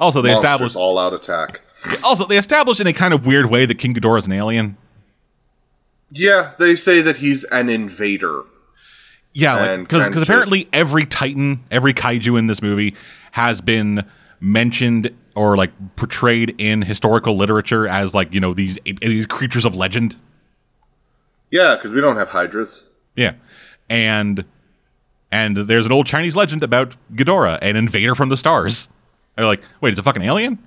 Also, 0.00 0.20
they 0.20 0.30
Monsters 0.30 0.44
established. 0.50 0.76
all 0.76 0.98
out 0.98 1.12
attack. 1.12 1.60
Also, 2.02 2.26
they 2.26 2.38
established 2.38 2.80
in 2.80 2.86
a 2.86 2.92
kind 2.92 3.14
of 3.14 3.26
weird 3.26 3.46
way 3.46 3.66
that 3.66 3.78
King 3.78 3.94
Ghidorah 3.94 4.18
is 4.18 4.26
an 4.26 4.32
alien. 4.32 4.76
Yeah, 6.10 6.52
they 6.58 6.74
say 6.76 7.00
that 7.00 7.16
he's 7.16 7.44
an 7.44 7.68
invader. 7.68 8.42
Yeah, 9.34 9.76
because 9.76 10.06
of 10.06 10.22
apparently 10.22 10.68
every 10.72 11.06
Titan, 11.06 11.64
every 11.70 11.92
kaiju 11.92 12.38
in 12.38 12.46
this 12.46 12.62
movie 12.62 12.94
has 13.32 13.60
been 13.60 14.04
mentioned 14.40 15.12
or 15.34 15.56
like 15.56 15.72
portrayed 15.96 16.54
in 16.58 16.82
historical 16.82 17.36
literature 17.36 17.88
as 17.88 18.14
like 18.14 18.32
you 18.32 18.38
know 18.38 18.54
these 18.54 18.78
these 19.00 19.26
creatures 19.26 19.64
of 19.64 19.74
legend. 19.74 20.14
Yeah, 21.50 21.74
because 21.74 21.92
we 21.92 22.00
don't 22.00 22.16
have 22.16 22.28
hydras. 22.28 22.84
Yeah, 23.16 23.32
and 23.88 24.44
and 25.30 25.56
there's 25.56 25.86
an 25.86 25.92
old 25.92 26.06
Chinese 26.06 26.36
legend 26.36 26.62
about 26.62 26.94
Ghidorah, 27.14 27.58
an 27.60 27.76
invader 27.76 28.14
from 28.14 28.28
the 28.28 28.36
stars. 28.36 28.88
They're 29.36 29.46
like, 29.46 29.62
wait, 29.80 29.90
it's 29.90 29.98
a 29.98 30.02
fucking 30.02 30.22
alien? 30.22 30.58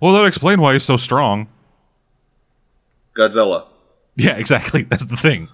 Well, 0.00 0.12
that 0.14 0.24
explain 0.24 0.60
why 0.60 0.72
he's 0.72 0.82
so 0.82 0.96
strong. 0.96 1.48
Godzilla. 3.16 3.66
Yeah, 4.16 4.36
exactly. 4.36 4.82
That's 4.82 5.06
the 5.06 5.16
thing. 5.16 5.48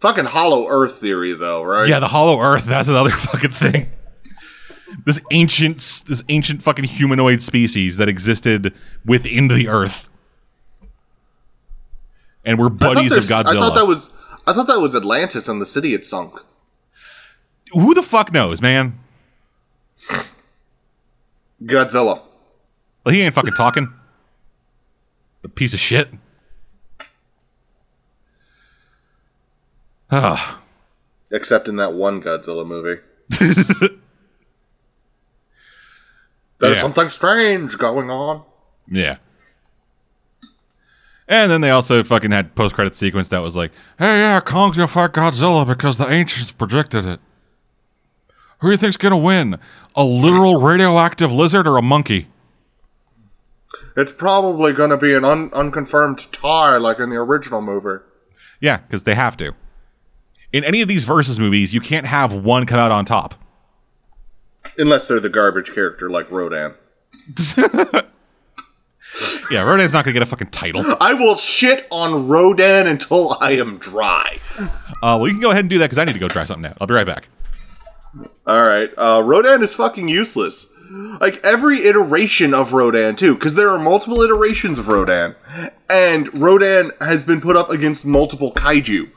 Fucking 0.00 0.24
Hollow 0.24 0.66
Earth 0.68 0.96
theory, 0.96 1.34
though, 1.34 1.62
right? 1.62 1.88
Yeah, 1.88 2.00
the 2.00 2.08
Hollow 2.08 2.40
Earth. 2.40 2.64
That's 2.64 2.88
another 2.88 3.10
fucking 3.12 3.52
thing. 3.52 3.88
This 5.04 5.20
ancient, 5.30 5.78
this 6.06 6.24
ancient 6.28 6.62
fucking 6.62 6.84
humanoid 6.84 7.42
species 7.42 7.96
that 7.96 8.08
existed 8.08 8.74
within 9.04 9.46
the 9.48 9.68
Earth, 9.68 10.10
and 12.46 12.58
we're 12.58 12.70
buddies 12.70 13.12
of 13.12 13.24
Godzilla. 13.24 13.46
I 13.48 13.52
thought 13.54 13.74
that 13.74 13.86
was. 13.86 14.12
I 14.46 14.52
thought 14.54 14.68
that 14.68 14.80
was 14.80 14.94
Atlantis 14.94 15.48
and 15.48 15.60
the 15.60 15.66
city 15.66 15.92
had 15.92 16.04
sunk. 16.06 16.38
Who 17.72 17.92
the 17.92 18.02
fuck 18.02 18.32
knows, 18.32 18.62
man? 18.62 18.98
Godzilla. 21.62 22.22
Well, 23.04 23.14
he 23.14 23.22
ain't 23.22 23.34
fucking 23.34 23.54
talking. 23.54 23.92
The 25.42 25.48
piece 25.48 25.74
of 25.74 25.80
shit. 25.80 26.08
Ah, 30.10 30.60
Except 31.32 31.66
in 31.66 31.76
that 31.76 31.92
one 31.94 32.22
Godzilla 32.22 32.64
movie. 32.64 33.00
There's 36.58 36.76
Yeah. 36.78 36.82
something 36.82 37.10
strange 37.10 37.76
going 37.78 38.10
on. 38.10 38.44
yeah. 38.88 39.16
And 41.28 41.50
then 41.50 41.60
they 41.60 41.70
also 41.70 42.04
fucking 42.04 42.30
had 42.30 42.54
post 42.54 42.74
credit 42.74 42.94
sequence 42.94 43.28
that 43.30 43.42
was 43.42 43.56
like, 43.56 43.72
"Hey, 43.98 44.20
yeah, 44.20 44.40
Kong's 44.40 44.76
gonna 44.76 44.86
fight 44.86 45.12
Godzilla 45.12 45.66
because 45.66 45.98
the 45.98 46.08
ancients 46.08 46.52
predicted 46.52 47.04
it. 47.04 47.20
Who 48.60 48.68
do 48.68 48.72
you 48.72 48.76
think's 48.76 48.96
gonna 48.96 49.16
win? 49.18 49.58
A 49.96 50.04
literal 50.04 50.60
radioactive 50.60 51.32
lizard 51.32 51.66
or 51.66 51.76
a 51.76 51.82
monkey?" 51.82 52.28
It's 53.96 54.12
probably 54.12 54.74
going 54.74 54.90
to 54.90 54.98
be 54.98 55.14
an 55.14 55.24
un- 55.24 55.50
unconfirmed 55.54 56.30
tie 56.30 56.76
like 56.76 56.98
in 56.98 57.08
the 57.08 57.16
original 57.16 57.62
movie. 57.62 58.02
Yeah, 58.60 58.78
because 58.78 59.04
they 59.04 59.14
have 59.14 59.38
to. 59.38 59.54
In 60.52 60.64
any 60.64 60.82
of 60.82 60.88
these 60.88 61.04
versus 61.04 61.40
movies, 61.40 61.72
you 61.72 61.80
can't 61.80 62.06
have 62.06 62.34
one 62.34 62.66
come 62.66 62.78
out 62.78 62.92
on 62.92 63.06
top. 63.06 63.34
Unless 64.76 65.08
they're 65.08 65.20
the 65.20 65.30
garbage 65.30 65.72
character 65.72 66.10
like 66.10 66.30
Rodan. 66.30 66.74
Yeah, 69.50 69.62
Rodan's 69.62 69.92
not 69.92 70.04
gonna 70.04 70.12
get 70.12 70.22
a 70.22 70.26
fucking 70.26 70.48
title. 70.48 70.82
Uh, 70.82 70.96
I 71.00 71.14
will 71.14 71.36
shit 71.36 71.86
on 71.90 72.28
Rodan 72.28 72.86
until 72.86 73.36
I 73.40 73.52
am 73.52 73.78
dry. 73.78 74.40
well, 75.02 75.26
you 75.26 75.32
can 75.34 75.40
go 75.40 75.50
ahead 75.50 75.60
and 75.60 75.70
do 75.70 75.78
that 75.78 75.86
because 75.86 75.98
I 75.98 76.04
need 76.04 76.14
to 76.14 76.18
go 76.18 76.28
try 76.28 76.44
something 76.44 76.70
out. 76.70 76.76
I'll 76.80 76.86
be 76.86 76.94
right 76.94 77.06
back. 77.06 77.28
All 78.46 78.62
right, 78.62 78.90
uh, 78.96 79.22
Rodan 79.22 79.62
is 79.62 79.74
fucking 79.74 80.08
useless. 80.08 80.68
Like 81.20 81.44
every 81.44 81.84
iteration 81.84 82.54
of 82.54 82.72
Rodan 82.72 83.16
too, 83.16 83.34
because 83.34 83.54
there 83.56 83.70
are 83.70 83.78
multiple 83.78 84.22
iterations 84.22 84.78
of 84.78 84.88
Rodan, 84.88 85.34
and 85.90 86.32
Rodan 86.32 86.92
has 87.00 87.24
been 87.24 87.40
put 87.40 87.56
up 87.56 87.70
against 87.70 88.06
multiple 88.06 88.52
kaiju. 88.52 89.10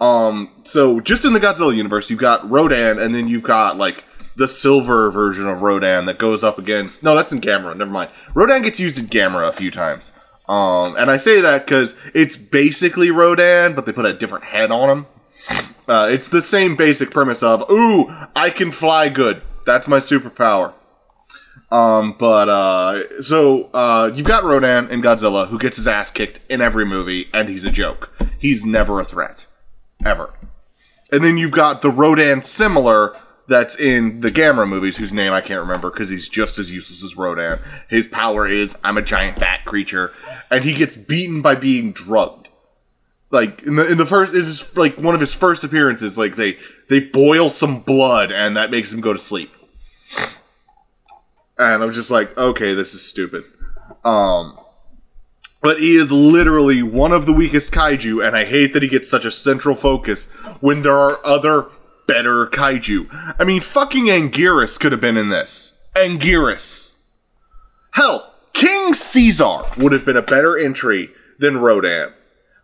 Um, 0.00 0.50
so 0.64 1.00
just 1.00 1.24
in 1.24 1.32
the 1.32 1.40
Godzilla 1.40 1.74
universe, 1.74 2.10
you've 2.10 2.18
got 2.18 2.48
Rodan, 2.50 2.98
and 2.98 3.14
then 3.14 3.28
you've 3.28 3.44
got 3.44 3.76
like 3.78 4.02
the 4.36 4.48
silver 4.48 5.10
version 5.10 5.46
of 5.46 5.62
Rodan 5.62 6.06
that 6.06 6.18
goes 6.18 6.42
up 6.42 6.58
against. 6.58 7.02
No, 7.02 7.14
that's 7.14 7.32
in 7.32 7.40
Gamera. 7.40 7.76
Never 7.76 7.90
mind. 7.90 8.10
Rodan 8.34 8.62
gets 8.62 8.80
used 8.80 8.98
in 8.98 9.06
Gamera 9.06 9.48
a 9.48 9.52
few 9.52 9.70
times. 9.70 10.12
Um, 10.48 10.96
and 10.96 11.10
I 11.10 11.16
say 11.16 11.40
that 11.40 11.64
because 11.64 11.96
it's 12.14 12.36
basically 12.36 13.10
Rodan, 13.10 13.74
but 13.74 13.86
they 13.86 13.92
put 13.92 14.04
a 14.04 14.12
different 14.12 14.44
head 14.44 14.70
on 14.70 14.90
him. 14.90 15.06
Uh, 15.88 16.08
it's 16.10 16.28
the 16.28 16.42
same 16.42 16.76
basic 16.76 17.10
premise 17.10 17.42
of, 17.42 17.68
ooh, 17.70 18.06
I 18.34 18.50
can 18.50 18.72
fly 18.72 19.08
good. 19.08 19.42
That's 19.66 19.88
my 19.88 19.98
superpower. 19.98 20.74
Um, 21.70 22.14
but, 22.18 22.48
uh, 22.48 23.22
so, 23.22 23.64
uh, 23.72 24.10
you've 24.14 24.26
got 24.26 24.44
Rodan 24.44 24.90
and 24.90 25.02
Godzilla 25.02 25.48
who 25.48 25.58
gets 25.58 25.76
his 25.76 25.88
ass 25.88 26.10
kicked 26.10 26.40
in 26.48 26.60
every 26.60 26.84
movie, 26.84 27.28
and 27.32 27.48
he's 27.48 27.64
a 27.64 27.70
joke. 27.70 28.12
He's 28.38 28.64
never 28.64 29.00
a 29.00 29.04
threat. 29.04 29.46
Ever. 30.04 30.34
And 31.10 31.24
then 31.24 31.38
you've 31.38 31.52
got 31.52 31.80
the 31.80 31.90
Rodan 31.90 32.42
similar 32.42 33.16
that's 33.46 33.76
in 33.78 34.20
the 34.20 34.30
Gamera 34.30 34.68
movies, 34.68 34.96
whose 34.96 35.12
name 35.12 35.32
I 35.32 35.40
can't 35.40 35.60
remember 35.60 35.90
because 35.90 36.08
he's 36.08 36.28
just 36.28 36.58
as 36.58 36.70
useless 36.70 37.04
as 37.04 37.16
Rodan. 37.16 37.60
His 37.88 38.06
power 38.06 38.48
is 38.48 38.76
I'm 38.82 38.96
a 38.96 39.02
giant 39.02 39.38
bat 39.38 39.64
creature, 39.64 40.12
and 40.50 40.64
he 40.64 40.72
gets 40.72 40.96
beaten 40.96 41.42
by 41.42 41.54
being 41.54 41.92
drugged. 41.92 42.48
Like 43.30 43.62
in 43.62 43.76
the 43.76 43.90
in 43.90 43.98
the 43.98 44.06
first, 44.06 44.34
it's 44.34 44.76
like 44.76 44.96
one 44.96 45.14
of 45.14 45.20
his 45.20 45.34
first 45.34 45.64
appearances. 45.64 46.16
Like 46.16 46.36
they 46.36 46.58
they 46.88 47.00
boil 47.00 47.50
some 47.50 47.80
blood, 47.80 48.32
and 48.32 48.56
that 48.56 48.70
makes 48.70 48.92
him 48.92 49.00
go 49.00 49.12
to 49.12 49.18
sleep. 49.18 49.50
And 51.58 51.82
I'm 51.82 51.92
just 51.92 52.10
like, 52.10 52.36
okay, 52.36 52.74
this 52.74 52.94
is 52.94 53.02
stupid. 53.02 53.44
Um, 54.04 54.58
but 55.64 55.80
he 55.80 55.96
is 55.96 56.12
literally 56.12 56.82
one 56.82 57.12
of 57.12 57.26
the 57.26 57.32
weakest 57.32 57.70
kaiju, 57.70 58.26
and 58.26 58.36
I 58.36 58.44
hate 58.44 58.72
that 58.72 58.82
he 58.82 58.88
gets 58.88 59.08
such 59.08 59.24
a 59.24 59.30
central 59.30 59.74
focus 59.74 60.30
when 60.60 60.82
there 60.82 60.98
are 60.98 61.24
other 61.24 61.66
better 62.06 62.46
kaiju. 62.46 63.34
I 63.38 63.44
mean, 63.44 63.60
fucking 63.60 64.06
Anguirus 64.06 64.78
could 64.78 64.92
have 64.92 65.00
been 65.00 65.16
in 65.16 65.28
this. 65.28 65.76
Anguirus. 65.96 66.94
Hell, 67.92 68.32
King 68.52 68.94
Caesar 68.94 69.60
would 69.78 69.92
have 69.92 70.04
been 70.04 70.16
a 70.16 70.22
better 70.22 70.58
entry 70.58 71.10
than 71.38 71.58
Rodan. 71.58 72.12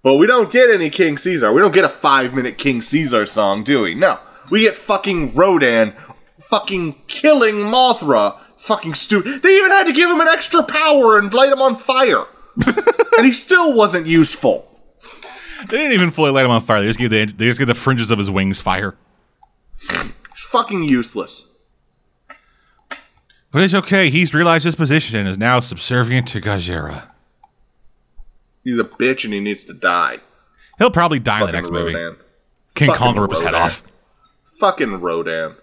But 0.03 0.17
we 0.17 0.27
don't 0.27 0.51
get 0.51 0.71
any 0.71 0.91
King 0.91 1.19
Caesar. 1.19 1.53
We 1.53 1.61
don't 1.61 1.75
get 1.75 1.85
a 1.85 1.89
five 1.89 2.33
minute 2.33 2.59
King 2.59 2.83
Caesar 2.83 3.27
song, 3.27 3.63
do 3.65 3.83
we? 3.83 3.95
No. 3.95 4.19
We 4.51 4.63
get 4.63 4.75
fucking 4.75 5.35
Rodan 5.35 5.95
fucking 6.51 6.97
killing 7.07 7.57
Mothra. 7.57 8.39
Fucking 8.59 8.95
stupid. 8.95 9.43
They 9.43 9.57
even 9.57 9.71
had 9.71 9.85
to 9.85 9.93
give 9.93 10.11
him 10.11 10.21
an 10.21 10.29
extra 10.29 10.63
power 10.63 11.19
and 11.19 11.33
light 11.33 11.51
him 11.51 11.63
on 11.63 11.77
fire. 11.77 12.27
and 12.67 13.25
he 13.25 13.33
still 13.33 13.73
wasn't 13.73 14.07
useful. 14.07 14.67
They 15.61 15.79
didn't 15.79 15.93
even 15.93 16.11
fully 16.11 16.31
light 16.31 16.45
him 16.45 16.51
on 16.51 16.61
fire. 16.61 16.81
They 16.81 16.87
just 16.89 16.99
gave 16.99 17.11
the 17.11 17.25
they 17.25 17.47
just 17.47 17.59
gave 17.59 17.69
the 17.69 17.75
fringes 17.75 18.11
of 18.11 18.19
his 18.19 18.31
wings 18.31 18.61
fire. 18.61 18.97
Fucking 20.35 20.85
useless. 20.85 21.49
But 23.53 23.63
it's 23.63 23.75
okay. 23.75 24.11
He's 24.11 24.33
realized 24.33 24.65
his 24.65 24.75
position 24.77 25.19
and 25.19 25.29
is 25.29 25.39
now 25.39 25.61
subservient 25.61 26.29
to 26.29 26.41
Gojira. 26.41 27.09
He's 28.63 28.79
a 28.79 28.85
bitch 28.85 29.25
and 29.25 29.33
he 29.33 29.41
needs 29.41 29.65
to 29.65 29.75
die. 29.75 30.19
He'll 30.79 30.91
probably 30.91 31.19
die 31.19 31.41
in 31.41 31.47
the 31.47 31.47
Fucking 31.47 31.59
next 31.59 31.71
movie. 31.71 31.95
Rodan. 31.95 32.17
King 32.75 32.89
Fucking 32.89 32.99
Kong 32.99 33.15
will 33.15 33.23
rip 33.23 33.33
his 33.33 33.41
head 33.41 33.55
off. 33.55 33.83
Fucking 34.61 35.01
Rodan. 35.01 35.57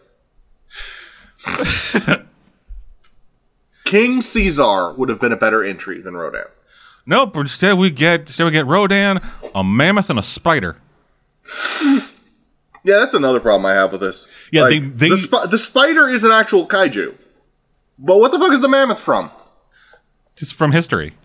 King 3.86 4.22
Caesar 4.22 4.94
would 4.94 5.10
have 5.10 5.20
been 5.20 5.32
a 5.32 5.38
better 5.38 5.64
entry 5.64 6.02
than 6.02 6.16
Rodan. 6.16 6.46
Nope. 7.06 7.38
Instead, 7.38 7.78
we 7.78 7.90
get 7.90 8.22
instead 8.22 8.44
we 8.44 8.52
get 8.52 8.66
Rodan, 8.66 9.22
a 9.56 9.64
mammoth, 9.64 10.10
and 10.10 10.20
a 10.20 10.24
spider. 10.24 10.76
Yeah, 12.84 12.98
that's 13.00 13.14
another 13.14 13.40
problem 13.40 13.66
I 13.66 13.74
have 13.74 13.92
with 13.92 14.02
this. 14.02 14.28
Yeah, 14.52 14.64
Like, 14.64 14.70
they- 14.72 14.80
they- 14.80 15.10
the, 15.10 15.18
spi- 15.18 15.48
the 15.48 15.58
spider 15.58 16.08
is 16.08 16.24
an 16.24 16.32
actual 16.32 16.68
kaiju. 16.68 17.16
But 18.00 18.18
what 18.20 18.32
the 18.32 18.40
fuck 18.40 18.52
is 18.54 18.62
the 18.62 18.68
mammoth 18.70 19.00
from? 19.00 19.32
Just 20.36 20.54
from 20.54 20.72
history. 20.72 21.16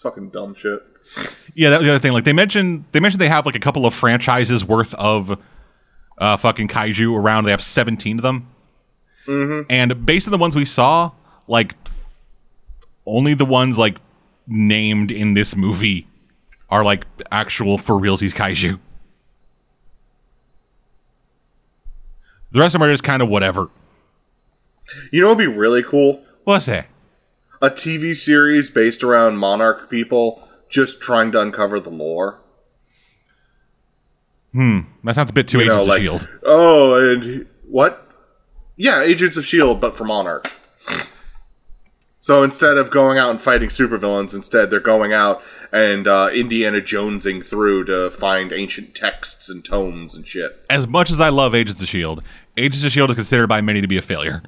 Fucking 0.00 0.30
dumb 0.30 0.54
shit. 0.54 0.82
Yeah, 1.54 1.70
that 1.70 1.78
was 1.78 1.86
the 1.86 1.92
other 1.92 1.98
thing. 1.98 2.12
Like 2.12 2.24
they 2.24 2.32
mentioned, 2.32 2.84
they 2.92 3.00
mentioned 3.00 3.20
they 3.20 3.28
have 3.28 3.46
like 3.46 3.54
a 3.56 3.60
couple 3.60 3.86
of 3.86 3.94
franchises 3.94 4.64
worth 4.64 4.94
of 4.94 5.38
uh, 6.18 6.36
fucking 6.36 6.68
kaiju 6.68 7.16
around. 7.18 7.44
They 7.44 7.50
have 7.50 7.62
seventeen 7.62 8.18
of 8.18 8.22
them, 8.22 8.48
mm-hmm. 9.26 9.62
and 9.70 10.04
based 10.06 10.26
on 10.28 10.32
the 10.32 10.38
ones 10.38 10.54
we 10.54 10.64
saw, 10.64 11.12
like 11.48 11.74
only 13.06 13.34
the 13.34 13.44
ones 13.46 13.78
like 13.78 13.98
named 14.46 15.10
in 15.10 15.34
this 15.34 15.56
movie 15.56 16.06
are 16.68 16.84
like 16.84 17.06
actual 17.32 17.78
for 17.78 17.94
realsies 17.94 18.34
kaiju. 18.34 18.78
The 22.56 22.62
rest 22.62 22.74
of 22.74 22.80
them 22.80 22.88
are 22.88 22.90
just 22.90 23.04
kind 23.04 23.20
of 23.20 23.28
whatever. 23.28 23.68
You 25.12 25.20
know 25.20 25.28
what 25.28 25.36
would 25.36 25.42
be 25.42 25.46
really 25.58 25.82
cool? 25.82 26.24
What's 26.44 26.64
that? 26.64 26.86
A 27.60 27.68
TV 27.68 28.16
series 28.16 28.70
based 28.70 29.04
around 29.04 29.36
monarch 29.36 29.90
people 29.90 30.48
just 30.70 31.02
trying 31.02 31.32
to 31.32 31.40
uncover 31.40 31.80
the 31.80 31.90
lore. 31.90 32.38
Hmm, 34.54 34.80
that 35.04 35.16
sounds 35.16 35.30
a 35.32 35.34
bit 35.34 35.48
too 35.48 35.58
You 35.58 35.66
know, 35.66 35.82
Agents 35.82 35.88
like, 35.88 35.98
of 35.98 36.02
Shield. 36.02 36.28
oh, 36.46 36.94
and 36.94 37.46
what? 37.68 38.10
Yeah, 38.78 39.02
Agents 39.02 39.36
of 39.36 39.44
S.H.I.E.L.D., 39.44 39.78
but 39.78 39.94
for 39.94 40.04
Monarch. 40.04 40.50
So 42.22 42.42
instead 42.42 42.78
of 42.78 42.88
going 42.90 43.18
out 43.18 43.28
and 43.32 43.42
fighting 43.42 43.68
supervillains, 43.68 44.32
instead 44.32 44.70
they're 44.70 44.80
going 44.80 45.12
out 45.12 45.42
and 45.72 46.06
uh, 46.06 46.30
Indiana 46.32 46.80
Jonesing 46.80 47.44
through 47.44 47.84
to 47.84 48.10
find 48.10 48.52
ancient 48.52 48.94
texts 48.94 49.48
and 49.48 49.64
tomes 49.64 50.14
and 50.14 50.26
shit. 50.26 50.64
As 50.70 50.86
much 50.86 51.10
as 51.10 51.20
I 51.20 51.28
love 51.28 51.54
Agents 51.54 51.80
of 51.82 51.88
Shield, 51.88 52.22
Agents 52.56 52.84
of 52.84 52.92
Shield 52.92 53.10
is 53.10 53.16
considered 53.16 53.48
by 53.48 53.60
many 53.60 53.80
to 53.80 53.86
be 53.86 53.96
a 53.96 54.02
failure. 54.02 54.42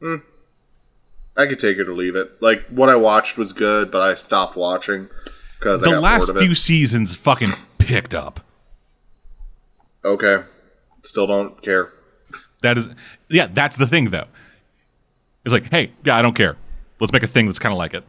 Hmm. 0.00 0.16
I 1.36 1.46
could 1.46 1.58
take 1.58 1.78
it 1.78 1.88
or 1.88 1.94
leave 1.94 2.16
it. 2.16 2.42
Like 2.42 2.66
what 2.68 2.88
I 2.88 2.96
watched 2.96 3.38
was 3.38 3.52
good, 3.52 3.90
but 3.90 4.02
I 4.02 4.14
stopped 4.14 4.56
watching 4.56 5.08
because 5.58 5.82
I 5.82 5.90
The 5.90 6.00
last 6.00 6.30
few 6.36 6.54
seasons 6.54 7.16
fucking 7.16 7.52
picked 7.78 8.14
up. 8.14 8.40
Okay, 10.04 10.42
still 11.04 11.26
don't 11.26 11.62
care. 11.62 11.90
That 12.62 12.76
is, 12.78 12.88
yeah, 13.30 13.46
that's 13.46 13.76
the 13.76 13.86
thing 13.86 14.10
though. 14.10 14.26
It's 15.44 15.52
like, 15.52 15.70
hey, 15.70 15.92
yeah, 16.04 16.16
I 16.16 16.22
don't 16.22 16.34
care. 16.34 16.56
Let's 17.00 17.12
make 17.12 17.22
a 17.22 17.26
thing 17.26 17.46
that's 17.46 17.58
kind 17.58 17.72
of 17.72 17.78
like 17.78 17.94
it. 17.94 18.04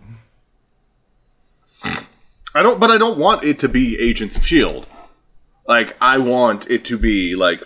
I 2.56 2.62
don't, 2.62 2.80
but 2.80 2.92
I 2.92 2.98
don't 2.98 3.18
want 3.18 3.44
it 3.44 3.60
to 3.60 3.70
be 3.70 4.00
Agents 4.00 4.36
of 4.36 4.46
Shield. 4.46 4.86
Like 5.68 5.96
I 6.02 6.18
want 6.18 6.70
it 6.70 6.86
to 6.86 6.98
be 6.98 7.36
like, 7.36 7.64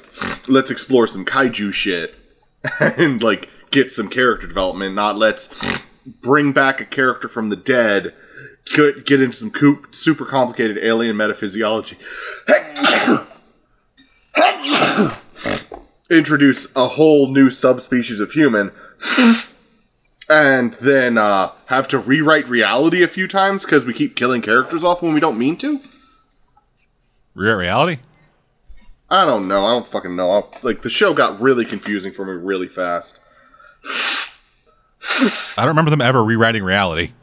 let's 0.48 0.72
explore 0.72 1.08
some 1.08 1.26
kaiju 1.26 1.74
shit 1.74 2.16
and 2.80 3.22
like 3.24 3.50
get 3.72 3.92
some 3.92 4.10
character 4.10 4.48
development. 4.48 4.96
Not 4.96 5.18
let's 5.18 5.54
bring 6.06 6.54
back 6.54 6.80
a 6.80 6.86
character 6.86 7.28
from 7.28 7.50
the 7.50 7.56
dead, 7.56 8.14
get, 8.66 9.06
get 9.06 9.22
into 9.22 9.36
some 9.36 9.52
coop, 9.52 9.94
super 9.94 10.26
complicated 10.26 10.78
alien 10.78 11.18
metaphysiology, 11.18 11.98
introduce 16.10 16.74
a 16.76 16.88
whole 16.88 17.28
new 17.28 17.50
subspecies 17.50 18.20
of 18.20 18.32
human. 18.32 18.72
And 20.30 20.74
then 20.74 21.18
uh, 21.18 21.52
have 21.68 21.88
to 21.90 22.00
rewrite 22.00 22.48
reality 22.50 23.04
a 23.04 23.08
few 23.08 23.28
times 23.28 23.64
because 23.64 23.86
we 23.86 23.94
keep 23.94 24.16
killing 24.16 24.42
characters 24.42 24.84
off 24.84 25.02
when 25.02 25.14
we 25.14 25.20
don't 25.20 25.38
mean 25.38 25.58
to. 25.58 25.80
Real 27.36 27.56
reality? 27.56 28.00
I 29.10 29.26
don't 29.26 29.48
know. 29.48 29.66
I 29.66 29.72
don't 29.72 29.88
fucking 29.88 30.16
know. 30.16 30.32
I, 30.32 30.44
like 30.64 30.82
the 30.82 30.90
show 30.90 31.14
got 31.14 31.40
really 31.40 31.64
confusing 31.66 32.12
for 32.12 32.26
me 32.26 32.34
really 32.34 32.68
fast. 32.68 33.20
I 33.86 34.30
don't 35.58 35.68
remember 35.68 35.92
them 35.92 36.02
ever 36.02 36.24
rewriting 36.24 36.64
reality. 36.64 37.14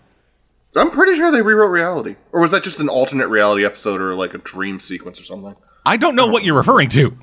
I'm 0.76 0.90
pretty 0.90 1.14
sure 1.14 1.30
they 1.30 1.42
rewrote 1.42 1.70
reality, 1.70 2.16
or 2.32 2.40
was 2.40 2.50
that 2.50 2.64
just 2.64 2.80
an 2.80 2.88
alternate 2.88 3.28
reality 3.28 3.64
episode 3.64 4.00
or 4.00 4.14
like 4.14 4.34
a 4.34 4.38
dream 4.38 4.80
sequence 4.80 5.20
or 5.20 5.24
something? 5.24 5.54
I 5.86 5.96
don't 5.96 6.16
know 6.16 6.26
what 6.26 6.42
you're 6.44 6.56
referring 6.56 6.88
to. 6.90 7.16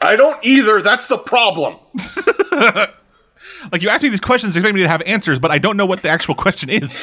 I 0.00 0.16
don't 0.16 0.42
either. 0.44 0.82
That's 0.82 1.06
the 1.06 1.18
problem. 1.18 1.78
Like 3.70 3.82
you 3.82 3.88
ask 3.88 4.02
me 4.02 4.08
these 4.08 4.20
questions, 4.20 4.56
expect 4.56 4.74
me 4.74 4.82
to 4.82 4.88
have 4.88 5.02
answers, 5.02 5.38
but 5.38 5.50
I 5.50 5.58
don't 5.58 5.76
know 5.76 5.86
what 5.86 6.02
the 6.02 6.08
actual 6.08 6.34
question 6.34 6.68
is. 6.68 7.00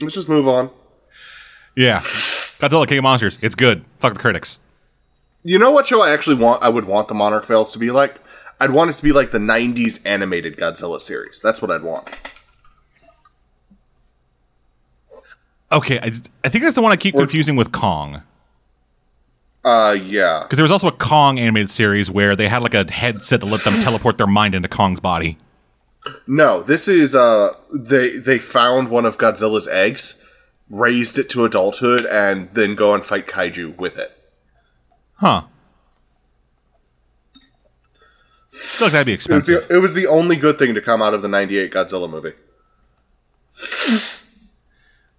Let's 0.00 0.14
just 0.14 0.28
move 0.28 0.48
on. 0.48 0.70
Yeah, 1.76 2.00
Godzilla 2.00 2.86
King 2.86 2.98
of 2.98 3.04
Monsters. 3.04 3.38
It's 3.40 3.54
good. 3.54 3.84
Fuck 3.98 4.14
the 4.14 4.18
critics. 4.18 4.58
You 5.44 5.58
know 5.58 5.70
what 5.70 5.86
show 5.86 6.02
I 6.02 6.10
actually 6.10 6.36
want? 6.36 6.62
I 6.62 6.68
would 6.68 6.84
want 6.84 7.08
the 7.08 7.14
Monarch 7.14 7.46
Fails 7.46 7.72
to 7.72 7.78
be 7.78 7.90
like. 7.90 8.16
I'd 8.60 8.70
want 8.70 8.90
it 8.90 8.94
to 8.94 9.02
be 9.02 9.12
like 9.12 9.32
the 9.32 9.38
'90s 9.38 10.00
animated 10.04 10.56
Godzilla 10.56 11.00
series. 11.00 11.40
That's 11.40 11.62
what 11.62 11.70
I'd 11.70 11.82
want. 11.82 12.08
Okay, 15.72 15.98
I, 15.98 16.12
I 16.44 16.48
think 16.48 16.62
that's 16.62 16.74
the 16.74 16.82
one 16.82 16.92
I 16.92 16.96
keep 16.96 17.14
confusing 17.16 17.56
with 17.56 17.72
Kong. 17.72 18.22
Uh, 19.64 19.96
yeah. 20.02 20.40
Because 20.42 20.56
there 20.56 20.64
was 20.64 20.72
also 20.72 20.88
a 20.88 20.92
Kong 20.92 21.38
animated 21.38 21.70
series 21.70 22.10
where 22.10 22.34
they 22.34 22.48
had 22.48 22.62
like 22.62 22.74
a 22.74 22.90
headset 22.90 23.40
that 23.40 23.46
let 23.46 23.62
them 23.64 23.74
teleport 23.82 24.18
their 24.18 24.26
mind 24.26 24.54
into 24.54 24.68
Kong's 24.68 25.00
body. 25.00 25.38
No, 26.26 26.64
this 26.64 26.88
is 26.88 27.14
uh 27.14 27.54
they 27.72 28.16
they 28.18 28.38
found 28.40 28.88
one 28.88 29.04
of 29.06 29.18
Godzilla's 29.18 29.68
eggs, 29.68 30.20
raised 30.68 31.16
it 31.16 31.28
to 31.30 31.44
adulthood, 31.44 32.04
and 32.06 32.48
then 32.54 32.74
go 32.74 32.92
and 32.92 33.06
fight 33.06 33.28
kaiju 33.28 33.76
with 33.78 33.96
it. 33.98 34.10
Huh. 35.14 35.42
I 37.34 38.56
feel 38.56 38.86
like 38.86 38.92
that'd 38.92 39.06
be 39.06 39.12
It 39.12 39.16
was, 39.18 39.26
expensive. 39.26 39.68
the, 39.68 39.74
it 39.76 39.78
was 39.78 39.94
the 39.94 40.08
only 40.08 40.34
good 40.34 40.58
thing 40.58 40.74
to 40.74 40.80
come 40.82 41.00
out 41.02 41.14
of 41.14 41.22
the 41.22 41.28
'98 41.28 41.70
Godzilla 41.72 42.10
movie. 42.10 42.32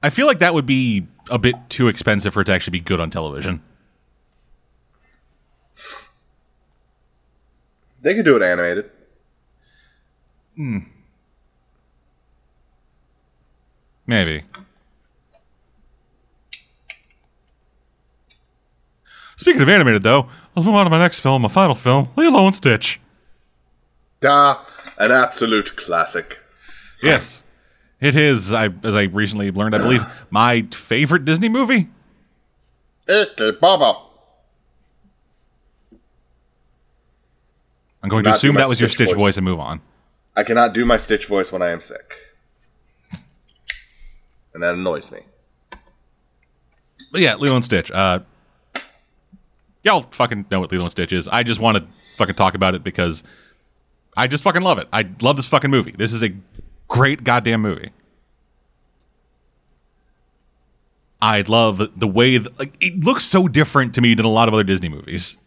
I 0.04 0.10
feel 0.10 0.28
like 0.28 0.40
that 0.40 0.54
would 0.54 0.66
be 0.66 1.08
a 1.30 1.40
bit 1.40 1.56
too 1.70 1.88
expensive 1.88 2.34
for 2.34 2.42
it 2.42 2.46
to 2.46 2.52
actually 2.52 2.72
be 2.72 2.80
good 2.82 3.00
on 3.00 3.10
television. 3.10 3.64
They 8.04 8.14
could 8.14 8.26
do 8.26 8.36
it 8.36 8.44
animated. 8.44 8.92
Hmm. 10.56 10.80
Maybe. 14.06 14.44
Speaking 19.38 19.62
of 19.62 19.70
animated, 19.70 20.04
though, 20.04 20.28
let's 20.56 20.66
move 20.66 20.76
on 20.76 20.86
to 20.86 20.90
my 20.90 21.00
next 21.00 21.22
film, 21.22 21.42
my 21.42 21.48
final 21.48 21.76
film, 21.76 22.10
Lilo 22.16 22.46
and 22.46 22.54
Stitch. 22.54 23.00
Da, 24.20 24.60
an 24.98 25.12
absolute 25.12 25.76
classic. 25.76 26.40
Yes, 27.02 27.44
it 28.00 28.16
is. 28.16 28.54
I, 28.54 28.70
as 28.84 28.96
I 28.96 29.04
recently 29.04 29.52
learned, 29.52 29.76
I 29.76 29.80
believe 29.80 30.06
my 30.30 30.68
favorite 30.72 31.26
Disney 31.26 31.50
movie. 31.50 31.90
Ike 33.10 33.60
Baba. 33.60 33.98
I'm 38.04 38.10
going 38.10 38.26
to 38.26 38.32
assume 38.32 38.56
that 38.56 38.68
was 38.68 38.80
your 38.80 38.90
Stitch 38.90 39.10
voice. 39.10 39.16
voice 39.16 39.38
and 39.38 39.46
move 39.46 39.60
on. 39.60 39.82
I 40.36 40.44
cannot 40.44 40.74
do 40.74 40.84
my 40.84 40.98
Stitch 40.98 41.26
voice 41.26 41.52
when 41.52 41.62
I 41.62 41.70
am 41.70 41.80
sick, 41.80 42.20
and 44.54 44.62
that 44.62 44.74
annoys 44.74 45.12
me. 45.12 45.20
But 47.12 47.22
yeah, 47.22 47.36
Lilo 47.36 47.56
and 47.56 47.64
Stitch. 47.64 47.90
Uh, 47.92 48.20
y'all 49.84 50.02
fucking 50.12 50.48
know 50.52 50.60
what 50.60 50.72
Lilo 50.72 50.84
and 50.84 50.92
Stitch 50.92 51.14
is. 51.14 51.28
I 51.28 51.44
just 51.44 51.60
want 51.62 51.78
to 51.78 51.86
fucking 52.18 52.36
talk 52.36 52.56
about 52.56 52.76
it 52.76 52.84
because 52.84 53.24
I 54.18 54.28
just 54.28 54.44
fucking 54.44 54.64
love 54.64 54.80
it. 54.80 54.88
I 54.92 55.08
love 55.22 55.38
this 55.38 55.46
fucking 55.46 55.72
movie. 55.72 55.92
This 55.98 56.12
is 56.12 56.24
a 56.24 56.30
great 56.88 57.24
goddamn 57.24 57.62
movie. 57.62 57.92
I 61.22 61.42
love 61.42 61.98
the 61.98 62.08
way 62.08 62.38
th- 62.38 62.60
like 62.60 62.74
it 62.82 63.04
looks 63.06 63.24
so 63.24 63.48
different 63.48 63.96
to 63.96 64.02
me 64.02 64.14
than 64.14 64.26
a 64.26 64.30
lot 64.30 64.50
of 64.50 64.54
other 64.54 64.64
Disney 64.64 64.90
movies. 64.90 65.38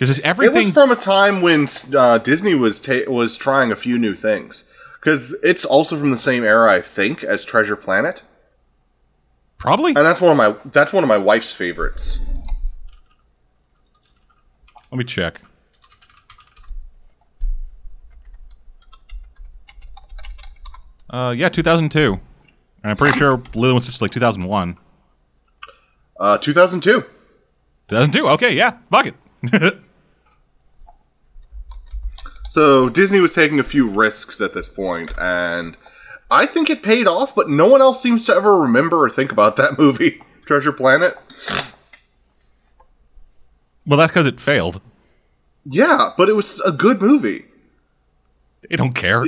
Because 0.00 0.18
It 0.18 0.24
everything 0.24 0.64
was 0.68 0.72
from 0.72 0.90
a 0.90 0.96
time 0.96 1.42
when 1.42 1.68
uh, 1.94 2.16
Disney 2.16 2.54
was 2.54 2.80
ta- 2.80 3.04
was 3.06 3.36
trying 3.36 3.70
a 3.70 3.76
few 3.76 3.98
new 3.98 4.14
things. 4.14 4.64
Because 4.98 5.34
it's 5.42 5.66
also 5.66 5.98
from 5.98 6.10
the 6.10 6.16
same 6.16 6.42
era, 6.42 6.72
I 6.72 6.80
think, 6.80 7.22
as 7.22 7.44
Treasure 7.44 7.76
Planet, 7.76 8.22
probably. 9.58 9.88
and 9.94 9.98
that's 9.98 10.22
one 10.22 10.30
of 10.30 10.36
my 10.38 10.56
that's 10.72 10.94
one 10.94 11.04
of 11.04 11.08
my 11.08 11.18
wife's 11.18 11.52
favorites. 11.52 12.18
Let 14.90 14.96
me 14.98 15.04
check. 15.04 15.42
Uh, 21.10 21.34
yeah, 21.36 21.50
2002. 21.50 22.12
And 22.82 22.90
I'm 22.90 22.96
pretty 22.96 23.18
sure 23.18 23.42
Lilo 23.54 23.74
was 23.74 23.88
is 23.88 24.00
like 24.00 24.12
2001. 24.12 24.78
Uh, 26.18 26.38
2002. 26.38 27.02
2002. 27.88 28.28
Okay, 28.30 28.54
yeah, 28.56 28.78
fuck 28.90 29.06
it. 29.06 29.78
So 32.50 32.88
Disney 32.88 33.20
was 33.20 33.32
taking 33.32 33.60
a 33.60 33.62
few 33.62 33.88
risks 33.88 34.40
at 34.40 34.54
this 34.54 34.68
point, 34.68 35.12
and 35.16 35.76
I 36.32 36.46
think 36.46 36.68
it 36.68 36.82
paid 36.82 37.06
off. 37.06 37.32
But 37.32 37.48
no 37.48 37.68
one 37.68 37.80
else 37.80 38.02
seems 38.02 38.26
to 38.26 38.34
ever 38.34 38.58
remember 38.58 39.04
or 39.04 39.08
think 39.08 39.30
about 39.30 39.54
that 39.54 39.74
movie, 39.78 40.20
Treasure 40.46 40.72
Planet. 40.72 41.16
well, 43.86 43.96
that's 43.96 44.10
because 44.10 44.26
it 44.26 44.40
failed. 44.40 44.80
Yeah, 45.64 46.10
but 46.18 46.28
it 46.28 46.32
was 46.32 46.58
a 46.62 46.72
good 46.72 47.00
movie. 47.00 47.44
They 48.68 48.74
don't 48.74 48.94
care. 48.94 49.26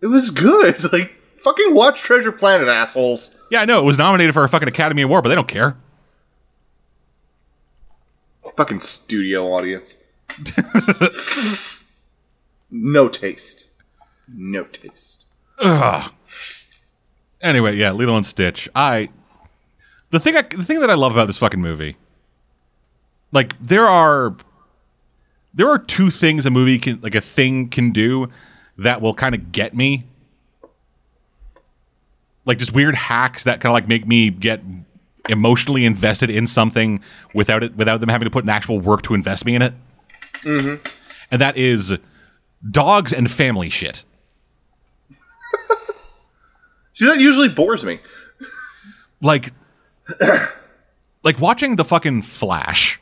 It 0.00 0.06
was 0.08 0.30
good. 0.30 0.82
Like 0.92 1.14
fucking 1.44 1.72
watch 1.72 2.00
Treasure 2.00 2.32
Planet, 2.32 2.66
assholes. 2.66 3.36
Yeah, 3.52 3.60
I 3.60 3.64
know 3.64 3.78
it 3.78 3.84
was 3.84 3.96
nominated 3.96 4.34
for 4.34 4.42
a 4.42 4.48
fucking 4.48 4.66
Academy 4.68 5.02
Award, 5.02 5.22
but 5.22 5.28
they 5.28 5.36
don't 5.36 5.46
care. 5.46 5.76
Fucking 8.56 8.80
studio 8.80 9.52
audience. 9.54 9.98
no 12.70 13.08
taste. 13.08 13.70
No 14.28 14.64
taste. 14.64 15.24
Ugh. 15.58 16.12
Anyway, 17.40 17.76
yeah, 17.76 17.92
Lilo 17.92 18.16
and 18.16 18.26
Stitch. 18.26 18.68
I 18.74 19.08
the 20.10 20.20
thing 20.20 20.36
I, 20.36 20.42
the 20.42 20.64
thing 20.64 20.80
that 20.80 20.90
I 20.90 20.94
love 20.94 21.12
about 21.12 21.26
this 21.26 21.38
fucking 21.38 21.60
movie, 21.60 21.96
like 23.32 23.54
there 23.60 23.86
are 23.86 24.36
there 25.54 25.68
are 25.68 25.78
two 25.78 26.10
things 26.10 26.46
a 26.46 26.50
movie 26.50 26.78
can 26.78 27.00
like 27.00 27.14
a 27.14 27.20
thing 27.20 27.68
can 27.68 27.92
do 27.92 28.28
that 28.76 29.00
will 29.00 29.14
kind 29.14 29.34
of 29.34 29.52
get 29.52 29.74
me. 29.74 30.04
Like 32.44 32.58
just 32.58 32.74
weird 32.74 32.94
hacks 32.94 33.44
that 33.44 33.60
kind 33.60 33.70
of 33.70 33.74
like 33.74 33.88
make 33.88 34.06
me 34.06 34.30
get 34.30 34.62
emotionally 35.28 35.84
invested 35.84 36.30
in 36.30 36.46
something 36.46 37.00
without 37.34 37.62
it 37.62 37.76
without 37.76 38.00
them 38.00 38.08
having 38.08 38.26
to 38.26 38.30
put 38.30 38.44
an 38.44 38.50
actual 38.50 38.80
work 38.80 39.02
to 39.02 39.14
invest 39.14 39.44
me 39.44 39.54
in 39.54 39.62
it. 39.62 39.74
Mm-hmm. 40.42 40.86
And 41.30 41.40
that 41.40 41.56
is 41.56 41.92
dogs 42.68 43.12
and 43.12 43.30
family 43.30 43.70
shit. 43.70 44.04
See, 46.94 47.06
that 47.06 47.20
usually 47.20 47.48
bores 47.48 47.84
me. 47.84 48.00
like 49.22 49.52
like 51.22 51.38
watching 51.40 51.76
the 51.76 51.84
fucking 51.84 52.22
flash 52.22 53.00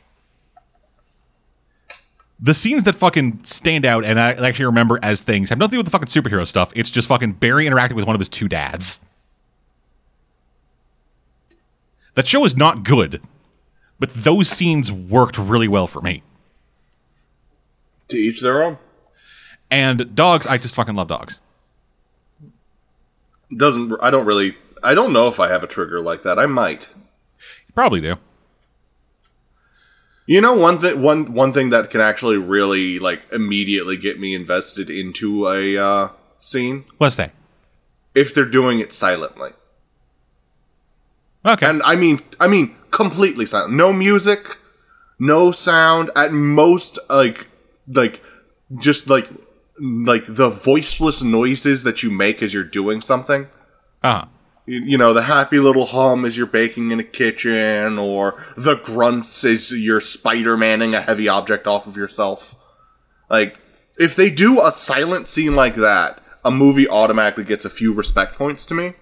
the 2.41 2.53
scenes 2.53 2.83
that 2.83 2.95
fucking 2.95 3.43
stand 3.43 3.85
out 3.85 4.05
and 4.05 4.19
I 4.19 4.31
actually 4.31 4.65
remember 4.65 4.99
as 5.01 5.21
things 5.21 5.49
have 5.49 5.57
nothing 5.57 5.71
to 5.71 5.75
do 5.75 5.79
with 5.79 5.85
the 5.85 5.91
fucking 5.91 6.07
superhero 6.07 6.47
stuff. 6.47 6.71
It's 6.75 6.89
just 6.89 7.07
fucking 7.07 7.33
Barry 7.33 7.67
interacting 7.67 7.95
with 7.95 8.05
one 8.05 8.15
of 8.15 8.19
his 8.19 8.29
two 8.29 8.47
dads. 8.47 9.01
That 12.15 12.27
show 12.27 12.45
is 12.45 12.55
not 12.55 12.83
good, 12.83 13.21
but 13.99 14.13
those 14.13 14.49
scenes 14.49 14.91
worked 14.91 15.37
really 15.37 15.67
well 15.67 15.87
for 15.87 16.01
me. 16.01 16.23
To 18.09 18.17
each 18.17 18.41
their 18.41 18.63
own. 18.63 18.77
And 19.71 20.15
dogs, 20.15 20.47
I 20.47 20.57
just 20.57 20.75
fucking 20.75 20.95
love 20.95 21.07
dogs. 21.07 21.41
Doesn't 23.55 23.93
I 24.01 24.11
don't 24.11 24.25
really 24.25 24.55
I 24.83 24.93
don't 24.93 25.13
know 25.13 25.27
if 25.27 25.39
I 25.39 25.49
have 25.49 25.63
a 25.63 25.67
trigger 25.67 25.99
like 25.99 26.23
that. 26.23 26.39
I 26.39 26.45
might. 26.45 26.87
You 27.67 27.73
probably 27.73 28.01
do. 28.01 28.15
You 30.25 30.41
know 30.41 30.53
one 30.53 30.79
thing 30.79 31.01
one 31.01 31.33
one 31.33 31.53
thing 31.53 31.71
that 31.71 31.89
can 31.89 32.01
actually 32.01 32.37
really 32.37 32.99
like 32.99 33.21
immediately 33.31 33.97
get 33.97 34.19
me 34.19 34.35
invested 34.35 34.89
into 34.89 35.47
a 35.47 35.77
uh, 35.77 36.09
scene 36.39 36.85
Let's 36.99 37.19
if 38.13 38.33
they're 38.33 38.45
doing 38.45 38.79
it 38.79 38.93
silently. 38.93 39.51
Okay. 41.45 41.65
And 41.65 41.81
I 41.83 41.95
mean 41.95 42.21
I 42.39 42.47
mean 42.47 42.75
completely 42.91 43.45
silent. 43.45 43.73
No 43.73 43.91
music, 43.91 44.57
no 45.17 45.51
sound, 45.51 46.11
at 46.15 46.31
most 46.31 46.99
like 47.09 47.47
like 47.87 48.21
just 48.77 49.07
like 49.09 49.27
like 49.79 50.23
the 50.27 50.49
voiceless 50.49 51.21
noises 51.21 51.83
that 51.83 52.03
you 52.03 52.09
make 52.11 52.41
as 52.41 52.53
you're 52.53 52.63
doing 52.63 53.01
something. 53.01 53.47
uh-huh. 54.03 54.25
you 54.65 54.79
you 54.79 54.97
know, 54.97 55.13
the 55.13 55.23
happy 55.23 55.59
little 55.59 55.85
hum 55.85 56.25
as 56.25 56.37
you're 56.37 56.45
baking 56.45 56.91
in 56.91 56.99
a 56.99 57.03
kitchen, 57.03 57.97
or 57.97 58.43
the 58.57 58.75
grunts 58.75 59.43
as 59.43 59.71
you're 59.71 60.01
Spider 60.01 60.57
Manning 60.57 60.93
a 60.93 61.01
heavy 61.01 61.27
object 61.27 61.67
off 61.67 61.87
of 61.87 61.97
yourself. 61.97 62.55
Like, 63.29 63.57
if 63.97 64.15
they 64.15 64.29
do 64.29 64.61
a 64.61 64.71
silent 64.71 65.27
scene 65.27 65.55
like 65.55 65.75
that, 65.75 66.21
a 66.43 66.51
movie 66.51 66.87
automatically 66.87 67.43
gets 67.43 67.65
a 67.65 67.69
few 67.69 67.93
respect 67.93 68.35
points 68.35 68.65
to 68.67 68.73
me. 68.73 68.93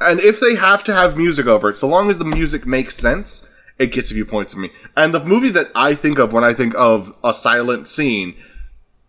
And 0.00 0.18
if 0.20 0.40
they 0.40 0.54
have 0.56 0.82
to 0.84 0.94
have 0.94 1.16
music 1.16 1.46
over 1.46 1.70
it, 1.70 1.78
so 1.78 1.86
long 1.86 2.10
as 2.10 2.18
the 2.18 2.24
music 2.24 2.66
makes 2.66 2.96
sense, 2.96 3.46
it 3.78 3.92
gets 3.92 4.10
a 4.10 4.14
few 4.14 4.24
points 4.24 4.54
to 4.54 4.58
me. 4.58 4.70
And 4.96 5.14
the 5.14 5.24
movie 5.24 5.50
that 5.50 5.68
I 5.74 5.94
think 5.94 6.18
of 6.18 6.32
when 6.32 6.42
I 6.42 6.54
think 6.54 6.74
of 6.76 7.14
a 7.22 7.34
silent 7.34 7.86
scene, 7.86 8.34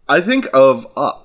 I 0.10 0.22
think 0.22 0.48
of 0.54 0.88
Up. 0.96 1.24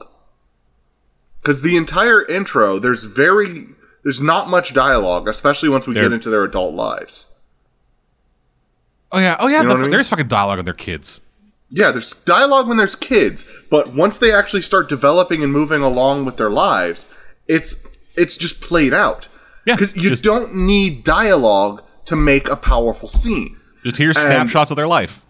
Because 1.41 1.63
the 1.63 1.77
entire 1.77 2.25
intro, 2.25 2.79
there's 2.79 3.05
very 3.05 3.67
there's 4.05 4.21
not 4.21 4.49
much 4.49 4.75
dialogue, 4.75 5.29
especially 5.29 5.69
once 5.69 5.87
we 5.87 5.95
There- 5.95 6.05
get 6.05 6.13
into 6.13 6.31
their 6.31 6.45
adult 6.45 6.75
lives. 6.75 7.27
Oh 9.11 9.19
yeah, 9.19 9.37
oh 9.39 9.49
yeah. 9.49 9.59
You 9.59 9.63
know 9.65 9.69
the- 9.71 9.75
what 9.75 9.79
I 9.79 9.83
mean? 9.83 9.91
There's 9.91 10.09
fucking 10.09 10.29
dialogue 10.29 10.59
with 10.59 10.65
their 10.67 10.75
kids. 10.75 11.21
Yeah, 11.69 11.91
there's 11.91 12.13
dialogue 12.25 12.69
when 12.69 12.77
there's 12.77 12.95
kids, 12.95 13.47
but 13.71 13.95
once 13.95 14.19
they 14.19 14.33
actually 14.33 14.63
start 14.63 14.89
developing 14.89 15.43
and 15.43 15.53
moving 15.53 15.83
along 15.83 16.25
with 16.27 16.37
their 16.37 16.51
lives, 16.51 17.09
it's 17.49 17.77
it's 18.15 18.37
just 18.37 18.61
played 18.61 18.93
out. 18.95 19.29
Yeah, 19.67 19.77
because 19.77 19.97
you 19.97 20.11
just- 20.11 20.25
don't 20.25 20.55
need 20.55 21.03
dialogue 21.05 21.83
to 22.07 22.17
make 22.17 22.49
a 22.49 22.57
powerful 22.57 23.09
scene. 23.09 23.57
Just 23.85 23.97
here's 23.97 24.17
And- 24.17 24.25
snapshots 24.27 24.71
of 24.71 24.77
their 24.77 24.87
life. 24.89 25.25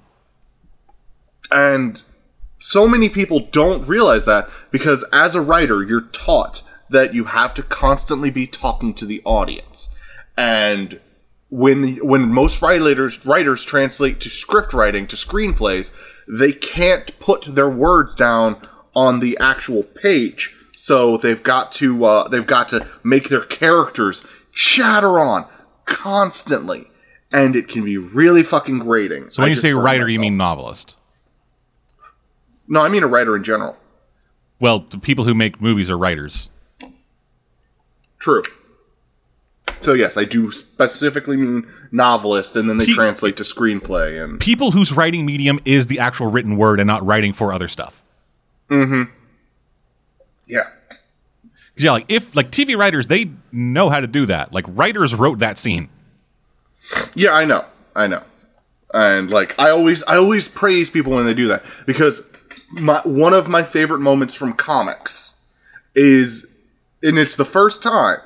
And 1.51 2.01
so 2.63 2.87
many 2.87 3.09
people 3.09 3.41
don't 3.51 3.85
realize 3.89 4.25
that 4.27 4.49
because 4.71 5.05
as 5.13 5.35
a 5.35 5.41
writer, 5.41 5.83
you're 5.83 6.09
taught 6.13 6.63
that 6.91 7.13
you 7.13 7.25
have 7.25 7.55
to 7.55 7.63
constantly 7.65 8.31
be 8.31 8.47
talking 8.47 8.95
to 8.95 9.05
the 9.05 9.21
audience. 9.25 9.89
And 10.39 11.01
when 11.49 11.97
when 12.07 12.33
most 12.33 12.63
writers 12.63 13.27
writers 13.27 13.65
translate 13.65 14.21
to 14.21 14.31
script 14.31 14.73
writing 14.73 15.09
to 15.09 15.17
screenplays, 15.17 15.91
they 16.29 16.53
can't 16.53 17.19
put 17.19 17.53
their 17.53 17.69
words 17.69 18.15
down 18.15 18.63
on 18.95 19.19
the 19.19 19.37
actual 19.41 19.83
page. 19.83 20.57
So 20.77 21.17
they've 21.17 21.43
got 21.43 21.73
to 21.73 22.05
uh, 22.05 22.29
they've 22.29 22.47
got 22.47 22.69
to 22.69 22.87
make 23.03 23.29
their 23.29 23.45
characters 23.45 24.25
chatter 24.53 25.19
on 25.19 25.49
constantly, 25.85 26.87
and 27.33 27.57
it 27.57 27.67
can 27.67 27.85
be 27.85 27.99
really 27.99 28.45
fucking 28.45 28.79
grating. 28.79 29.31
So 29.31 29.43
when 29.43 29.51
I 29.51 29.55
you 29.55 29.59
say 29.59 29.73
writer, 29.73 30.09
you 30.09 30.21
mean 30.21 30.37
novelist. 30.37 30.97
No, 32.69 32.81
I 32.83 32.89
mean 32.89 33.03
a 33.03 33.07
writer 33.07 33.37
in 33.37 33.45
general. 33.45 33.77
Well, 34.61 34.81
the 34.91 34.99
people 34.99 35.25
who 35.25 35.35
make 35.35 35.61
movies 35.61 35.91
are 35.91 35.99
writers. 35.99 36.49
True. 38.19 38.43
So 39.81 39.95
yes, 39.95 40.17
I 40.17 40.25
do 40.25 40.53
specifically 40.53 41.37
mean 41.37 41.67
novelist, 41.91 42.55
and 42.55 42.69
then 42.71 42.79
they 42.79 42.87
Pe- 42.87 42.93
translate 42.93 43.37
to 43.39 43.43
screenplay. 43.43 44.23
And 44.23 44.39
People 44.39 44.71
whose 44.71 44.93
writing 44.93 45.27
medium 45.27 45.59
is 45.65 45.89
the 45.89 45.99
actual 45.99 46.31
written 46.31 46.57
word 46.57 46.79
and 46.79 46.87
not 46.87 47.05
writing 47.05 47.33
for 47.33 47.53
other 47.53 47.67
stuff. 47.69 48.03
'Cause, 48.69 49.07
yeah, 50.47 50.69
Yeah, 51.77 51.93
like 51.93 52.05
if 52.09 52.35
like 52.37 52.51
TV 52.53 52.77
writers, 52.77 53.09
they 53.09 53.31
know 53.51 53.91
how 53.91 54.01
to 54.01 54.07
do 54.07 54.25
that. 54.27 54.53
Like 54.53 54.65
writers 54.69 55.15
wrote 55.15 55.41
that 55.41 55.59
scene. 55.59 55.89
yeah, 57.15 57.33
I 57.33 57.45
know, 57.45 57.65
I 57.97 58.07
know, 58.07 58.23
and 58.95 59.31
like 59.31 59.59
I 59.59 59.71
always, 59.71 60.03
I 60.05 60.17
always 60.17 60.49
praise 60.49 60.91
people 60.91 61.13
when 61.13 61.27
they 61.27 61.35
do 61.35 61.49
that 61.49 61.65
because 61.87 62.25
my 62.73 63.01
one 63.05 63.35
of 63.35 63.49
my 63.49 63.63
favorite 63.63 64.01
moments 64.01 64.35
from 64.35 64.55
comics 64.55 65.37
is, 65.95 66.47
and 67.03 67.19
it's 67.19 67.37
the 67.37 67.45
first 67.45 67.83
time 67.83 68.21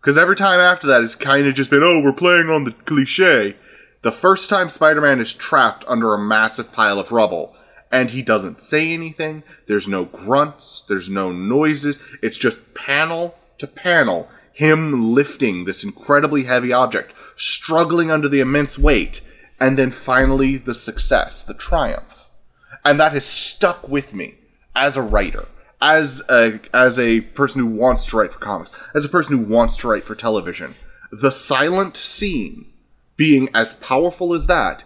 because 0.00 0.16
every 0.16 0.36
time 0.36 0.60
after 0.60 0.86
that 0.86 1.02
it's 1.02 1.14
kind 1.14 1.46
of 1.46 1.54
just 1.54 1.70
been, 1.70 1.82
oh, 1.82 2.00
we're 2.00 2.12
playing 2.12 2.48
on 2.48 2.64
the 2.64 2.72
cliche. 2.72 3.56
The 4.02 4.12
first 4.12 4.48
time 4.48 4.70
Spider-Man 4.70 5.20
is 5.20 5.32
trapped 5.32 5.84
under 5.88 6.14
a 6.14 6.18
massive 6.18 6.72
pile 6.72 7.00
of 7.00 7.10
rubble 7.10 7.54
and 7.90 8.10
he 8.10 8.22
doesn't 8.22 8.62
say 8.62 8.92
anything. 8.92 9.42
There's 9.66 9.88
no 9.88 10.04
grunts, 10.04 10.84
there's 10.88 11.10
no 11.10 11.32
noises. 11.32 11.98
It's 12.22 12.38
just 12.38 12.74
panel 12.74 13.34
to 13.58 13.66
panel 13.66 14.28
him 14.52 15.14
lifting 15.14 15.64
this 15.64 15.84
incredibly 15.84 16.44
heavy 16.44 16.72
object, 16.72 17.12
struggling 17.36 18.10
under 18.10 18.28
the 18.28 18.40
immense 18.40 18.78
weight, 18.78 19.20
and 19.60 19.78
then 19.78 19.90
finally 19.90 20.56
the 20.56 20.74
success, 20.74 21.42
the 21.42 21.54
triumph. 21.54 22.27
And 22.88 22.98
that 23.00 23.12
has 23.12 23.26
stuck 23.26 23.86
with 23.86 24.14
me 24.14 24.36
as 24.74 24.96
a 24.96 25.02
writer, 25.02 25.46
as 25.78 26.22
a 26.30 26.58
as 26.72 26.98
a 26.98 27.20
person 27.20 27.60
who 27.60 27.66
wants 27.66 28.06
to 28.06 28.16
write 28.16 28.32
for 28.32 28.38
comics, 28.38 28.72
as 28.94 29.04
a 29.04 29.10
person 29.10 29.36
who 29.36 29.44
wants 29.44 29.76
to 29.76 29.88
write 29.88 30.04
for 30.04 30.14
television. 30.14 30.74
The 31.12 31.30
silent 31.30 31.98
scene 31.98 32.64
being 33.14 33.50
as 33.52 33.74
powerful 33.74 34.32
as 34.32 34.46
that 34.46 34.84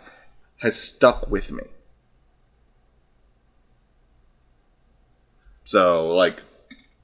has 0.63 0.75
stuck 0.75 1.31
with 1.31 1.53
me. 1.53 1.63
So 5.63 6.09
like 6.09 6.43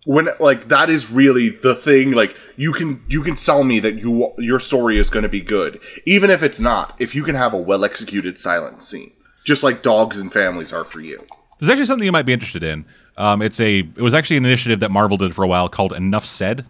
when 0.04 0.30
like 0.40 0.66
that 0.66 0.90
is 0.90 1.12
really 1.12 1.50
the 1.50 1.76
thing 1.76 2.10
like 2.10 2.34
you 2.56 2.72
can 2.72 3.04
you 3.06 3.22
can 3.22 3.36
sell 3.36 3.62
me 3.62 3.78
that 3.78 3.94
you 3.94 4.32
your 4.38 4.58
story 4.58 4.98
is 4.98 5.10
going 5.10 5.22
to 5.22 5.28
be 5.28 5.42
good 5.42 5.78
even 6.06 6.28
if 6.28 6.42
it's 6.42 6.58
not 6.58 6.96
if 6.98 7.14
you 7.14 7.22
can 7.22 7.36
have 7.36 7.52
a 7.52 7.56
well 7.56 7.84
executed 7.84 8.36
silent 8.36 8.82
scene 8.82 9.12
just 9.48 9.62
like 9.62 9.82
dogs 9.82 10.20
and 10.20 10.32
families 10.32 10.72
are 10.72 10.84
for 10.84 11.00
you 11.00 11.24
There's 11.58 11.70
actually 11.70 11.86
something 11.86 12.04
you 12.04 12.12
might 12.12 12.26
be 12.26 12.32
interested 12.32 12.62
in. 12.62 12.84
Um, 13.16 13.42
it's 13.42 13.58
a 13.58 13.78
it 13.80 13.96
was 14.08 14.14
actually 14.14 14.36
an 14.36 14.44
initiative 14.46 14.78
that 14.80 14.90
Marvel 14.92 15.16
did 15.16 15.34
for 15.34 15.42
a 15.42 15.48
while 15.48 15.68
called 15.68 15.92
Enough 15.92 16.24
Said, 16.24 16.64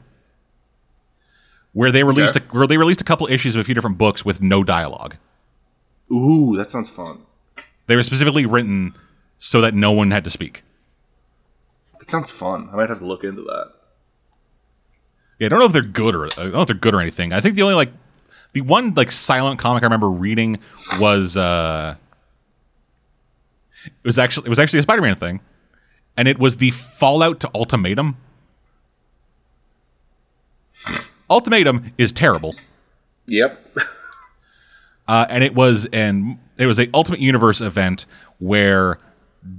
where 1.72 1.92
they 1.92 2.02
released 2.04 2.36
Okay. 2.36 2.46
a, 2.50 2.56
where 2.56 2.66
they 2.66 2.78
released 2.78 3.00
a 3.00 3.04
couple 3.04 3.26
issues 3.28 3.54
of 3.54 3.60
a 3.60 3.64
few 3.64 3.74
different 3.74 3.98
books 3.98 4.24
with 4.24 4.40
no 4.40 4.64
dialogue. 4.64 5.16
ooh 6.10 6.56
that 6.56 6.70
sounds 6.70 6.90
fun 6.90 7.18
They 7.86 7.96
were 7.96 8.02
specifically 8.02 8.46
written 8.46 8.94
so 9.38 9.60
that 9.60 9.74
no 9.74 9.92
one 9.92 10.10
had 10.10 10.24
to 10.24 10.30
speak. 10.30 10.62
that 11.98 12.10
sounds 12.10 12.30
fun 12.30 12.68
i 12.72 12.76
might 12.76 12.88
have 12.88 12.98
to 13.00 13.06
look 13.06 13.24
into 13.24 13.42
that 13.42 13.66
Yeah, 15.38 15.46
I 15.46 15.48
don't 15.50 15.58
know 15.60 15.66
if 15.66 15.72
they're 15.72 15.82
good 15.82 16.14
or 16.14 16.26
I 16.26 16.28
don't 16.44 16.52
know 16.52 16.62
if 16.62 16.66
they're 16.68 16.76
good 16.86 16.94
or 16.94 17.00
anything. 17.00 17.32
I 17.32 17.40
think 17.40 17.54
the 17.54 17.62
only 17.62 17.74
like 17.74 17.92
the 18.54 18.62
one 18.62 18.94
like 18.94 19.10
silent 19.12 19.60
comic 19.60 19.82
I 19.82 19.86
remember 19.86 20.10
reading 20.10 20.58
was 20.98 21.36
uh 21.36 21.96
it 23.86 23.92
was 24.04 24.18
actually 24.18 24.46
it 24.46 24.50
was 24.50 24.58
actually 24.58 24.80
a 24.80 24.82
Spider-Man 24.82 25.16
thing, 25.16 25.40
and 26.16 26.28
it 26.28 26.38
was 26.38 26.58
the 26.58 26.70
Fallout 26.70 27.40
to 27.40 27.50
Ultimatum. 27.54 28.16
Ultimatum 31.30 31.92
is 31.98 32.12
terrible, 32.12 32.54
yep. 33.26 33.64
Uh, 35.06 35.26
and 35.30 35.42
it 35.42 35.54
was 35.54 35.86
an 35.92 36.38
it 36.58 36.66
was 36.66 36.78
a 36.78 36.88
Ultimate 36.92 37.20
Universe 37.20 37.60
event 37.60 38.04
where 38.38 38.98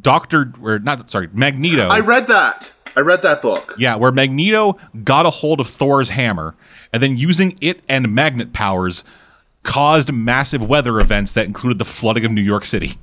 Doctor 0.02 0.54
or 0.62 0.80
not 0.80 1.10
sorry 1.10 1.30
Magneto 1.34 1.88
i 1.88 2.00
read 2.00 2.28
that. 2.28 2.72
I 2.96 3.02
read 3.02 3.22
that 3.22 3.42
book. 3.42 3.76
Yeah, 3.78 3.96
where 3.96 4.12
Magneto 4.12 4.78
got 5.04 5.26
a 5.26 5.30
hold 5.30 5.60
of 5.60 5.68
Thor's 5.68 6.10
hammer 6.10 6.56
and 6.92 7.02
then 7.02 7.18
using 7.18 7.58
it 7.62 7.82
and 7.88 8.14
magnet 8.14 8.52
powers 8.52 9.04
caused 9.64 10.12
massive 10.12 10.68
weather 10.68 11.00
events 11.00 11.34
that 11.34 11.46
included 11.46 11.80
the 11.80 11.86
flooding 11.86 12.26
of 12.26 12.32
New 12.32 12.42
York 12.42 12.66
City. 12.66 12.98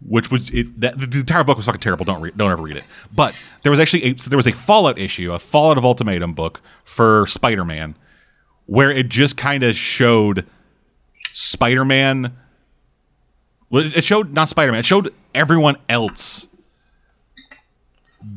Which 0.00 0.30
was 0.30 0.50
it? 0.50 0.80
That, 0.80 0.98
the 0.98 1.18
entire 1.18 1.44
book 1.44 1.56
was 1.56 1.66
fucking 1.66 1.80
terrible. 1.80 2.04
Don't 2.04 2.20
read. 2.20 2.36
Don't 2.36 2.50
ever 2.50 2.62
read 2.62 2.76
it. 2.76 2.84
But 3.14 3.34
there 3.62 3.70
was 3.70 3.80
actually 3.80 4.04
a, 4.04 4.16
so 4.16 4.30
there 4.30 4.36
was 4.36 4.46
a 4.46 4.52
Fallout 4.52 4.98
issue, 4.98 5.32
a 5.32 5.38
Fallout 5.38 5.76
of 5.76 5.84
Ultimatum 5.84 6.34
book 6.34 6.60
for 6.84 7.26
Spider-Man, 7.26 7.96
where 8.66 8.90
it 8.90 9.08
just 9.08 9.36
kind 9.36 9.64
of 9.64 9.76
showed 9.76 10.46
Spider-Man 11.32 12.36
it 13.70 14.04
showed 14.04 14.32
not 14.32 14.48
Spider-Man. 14.48 14.80
It 14.80 14.86
showed 14.86 15.12
everyone 15.34 15.76
else 15.88 16.48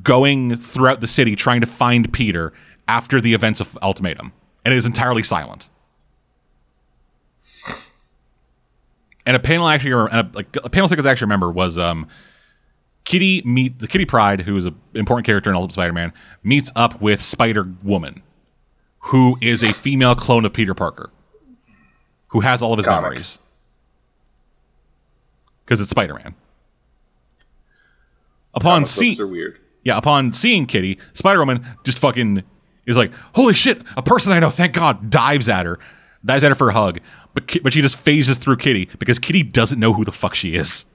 going 0.03 0.57
throughout 0.57 1.01
the 1.01 1.07
city 1.07 1.35
trying 1.35 1.61
to 1.61 1.67
find 1.67 2.11
Peter 2.11 2.53
after 2.87 3.21
the 3.21 3.33
events 3.33 3.59
of 3.61 3.77
Ultimatum, 3.81 4.33
and 4.65 4.73
it 4.73 4.77
is 4.77 4.85
entirely 4.85 5.23
silent. 5.23 5.69
And 9.25 9.35
a 9.35 9.39
panel 9.39 9.65
I 9.65 9.75
actually 9.75 9.93
remember, 9.93 10.15
a, 10.15 10.31
like 10.33 10.55
a 10.63 10.69
panel 10.69 10.89
sequence 10.89 11.05
I 11.05 11.11
actually 11.11 11.25
remember 11.25 11.51
was 11.51 11.77
um, 11.77 12.07
Kitty 13.05 13.41
meet 13.45 13.79
the 13.79 13.87
Kitty 13.87 14.05
Pryde, 14.05 14.41
who 14.41 14.57
is 14.57 14.65
an 14.65 14.75
important 14.95 15.25
character 15.25 15.49
in 15.49 15.55
Ultimate 15.55 15.73
Spider-Man, 15.73 16.13
meets 16.43 16.71
up 16.75 17.01
with 17.01 17.21
Spider 17.21 17.67
Woman, 17.83 18.23
who 18.99 19.37
is 19.41 19.63
a 19.63 19.73
female 19.73 20.15
clone 20.15 20.45
of 20.45 20.53
Peter 20.53 20.73
Parker, 20.73 21.11
who 22.27 22.41
has 22.41 22.61
all 22.61 22.73
of 22.73 22.77
his 22.77 22.85
Comics. 22.85 23.03
memories 23.03 23.37
because 25.65 25.79
it's 25.79 25.89
Spider-Man. 25.91 26.35
Upon 28.53 28.85
seeing, 28.85 29.19
are 29.21 29.27
weird 29.27 29.59
yeah, 29.83 29.97
upon 29.97 30.33
seeing 30.33 30.65
Kitty, 30.65 30.99
Spider 31.13 31.39
Woman 31.39 31.65
just 31.83 31.97
fucking 31.99 32.43
is 32.85 32.97
like, 32.97 33.11
"Holy 33.35 33.53
shit, 33.53 33.81
a 33.95 34.01
person 34.01 34.33
I 34.33 34.39
know!" 34.39 34.49
Thank 34.49 34.73
God, 34.73 35.09
dives 35.09 35.47
at 35.47 35.65
her, 35.65 35.79
dives 36.23 36.43
at 36.43 36.49
her 36.51 36.55
for 36.55 36.69
a 36.69 36.73
hug, 36.73 36.99
but 37.33 37.47
Ki- 37.47 37.59
but 37.59 37.73
she 37.73 37.81
just 37.81 37.97
phases 37.97 38.37
through 38.37 38.57
Kitty 38.57 38.89
because 38.99 39.19
Kitty 39.19 39.43
doesn't 39.43 39.79
know 39.79 39.93
who 39.93 40.05
the 40.05 40.11
fuck 40.11 40.35
she 40.35 40.55
is, 40.55 40.85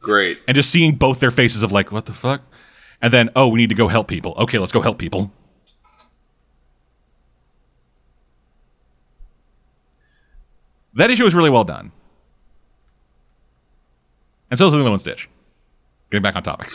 great 0.00 0.38
and 0.46 0.54
just 0.54 0.70
seeing 0.70 0.94
both 0.94 1.20
their 1.20 1.30
faces 1.30 1.62
of 1.62 1.72
like, 1.72 1.92
"What 1.92 2.06
the 2.06 2.14
fuck," 2.14 2.42
and 3.02 3.12
then, 3.12 3.30
"Oh, 3.36 3.48
we 3.48 3.58
need 3.58 3.68
to 3.68 3.74
go 3.74 3.88
help 3.88 4.08
people." 4.08 4.34
Okay, 4.38 4.58
let's 4.58 4.72
go 4.72 4.80
help 4.80 4.98
people. 4.98 5.32
That 10.94 11.10
issue 11.10 11.24
was 11.24 11.34
really 11.34 11.50
well 11.50 11.64
done, 11.64 11.92
and 14.50 14.58
so 14.58 14.66
is 14.68 14.72
Lilo 14.72 14.90
one, 14.90 14.98
Stitch. 14.98 15.28
Getting 16.10 16.22
back 16.22 16.36
on 16.36 16.42
topic. 16.42 16.72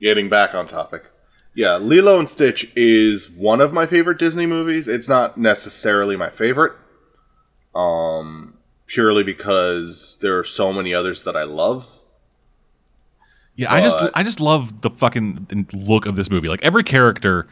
getting 0.00 0.28
back 0.28 0.54
on 0.54 0.66
topic. 0.68 1.04
Yeah, 1.56 1.78
Lilo 1.78 2.18
and 2.18 2.28
Stitch 2.28 2.70
is 2.76 3.30
one 3.30 3.62
of 3.62 3.72
my 3.72 3.86
favorite 3.86 4.18
Disney 4.18 4.44
movies. 4.44 4.86
It's 4.88 5.08
not 5.08 5.38
necessarily 5.38 6.14
my 6.14 6.30
favorite. 6.30 6.74
Um 7.74 8.52
purely 8.86 9.24
because 9.24 10.18
there 10.22 10.38
are 10.38 10.44
so 10.44 10.72
many 10.72 10.94
others 10.94 11.24
that 11.24 11.34
I 11.34 11.42
love. 11.42 12.00
Yeah, 13.56 13.72
I 13.72 13.80
just 13.80 13.98
I 14.14 14.22
just 14.22 14.38
love 14.38 14.82
the 14.82 14.90
fucking 14.90 15.66
look 15.72 16.04
of 16.04 16.14
this 16.14 16.30
movie. 16.30 16.48
Like 16.48 16.62
every 16.62 16.84
character 16.84 17.48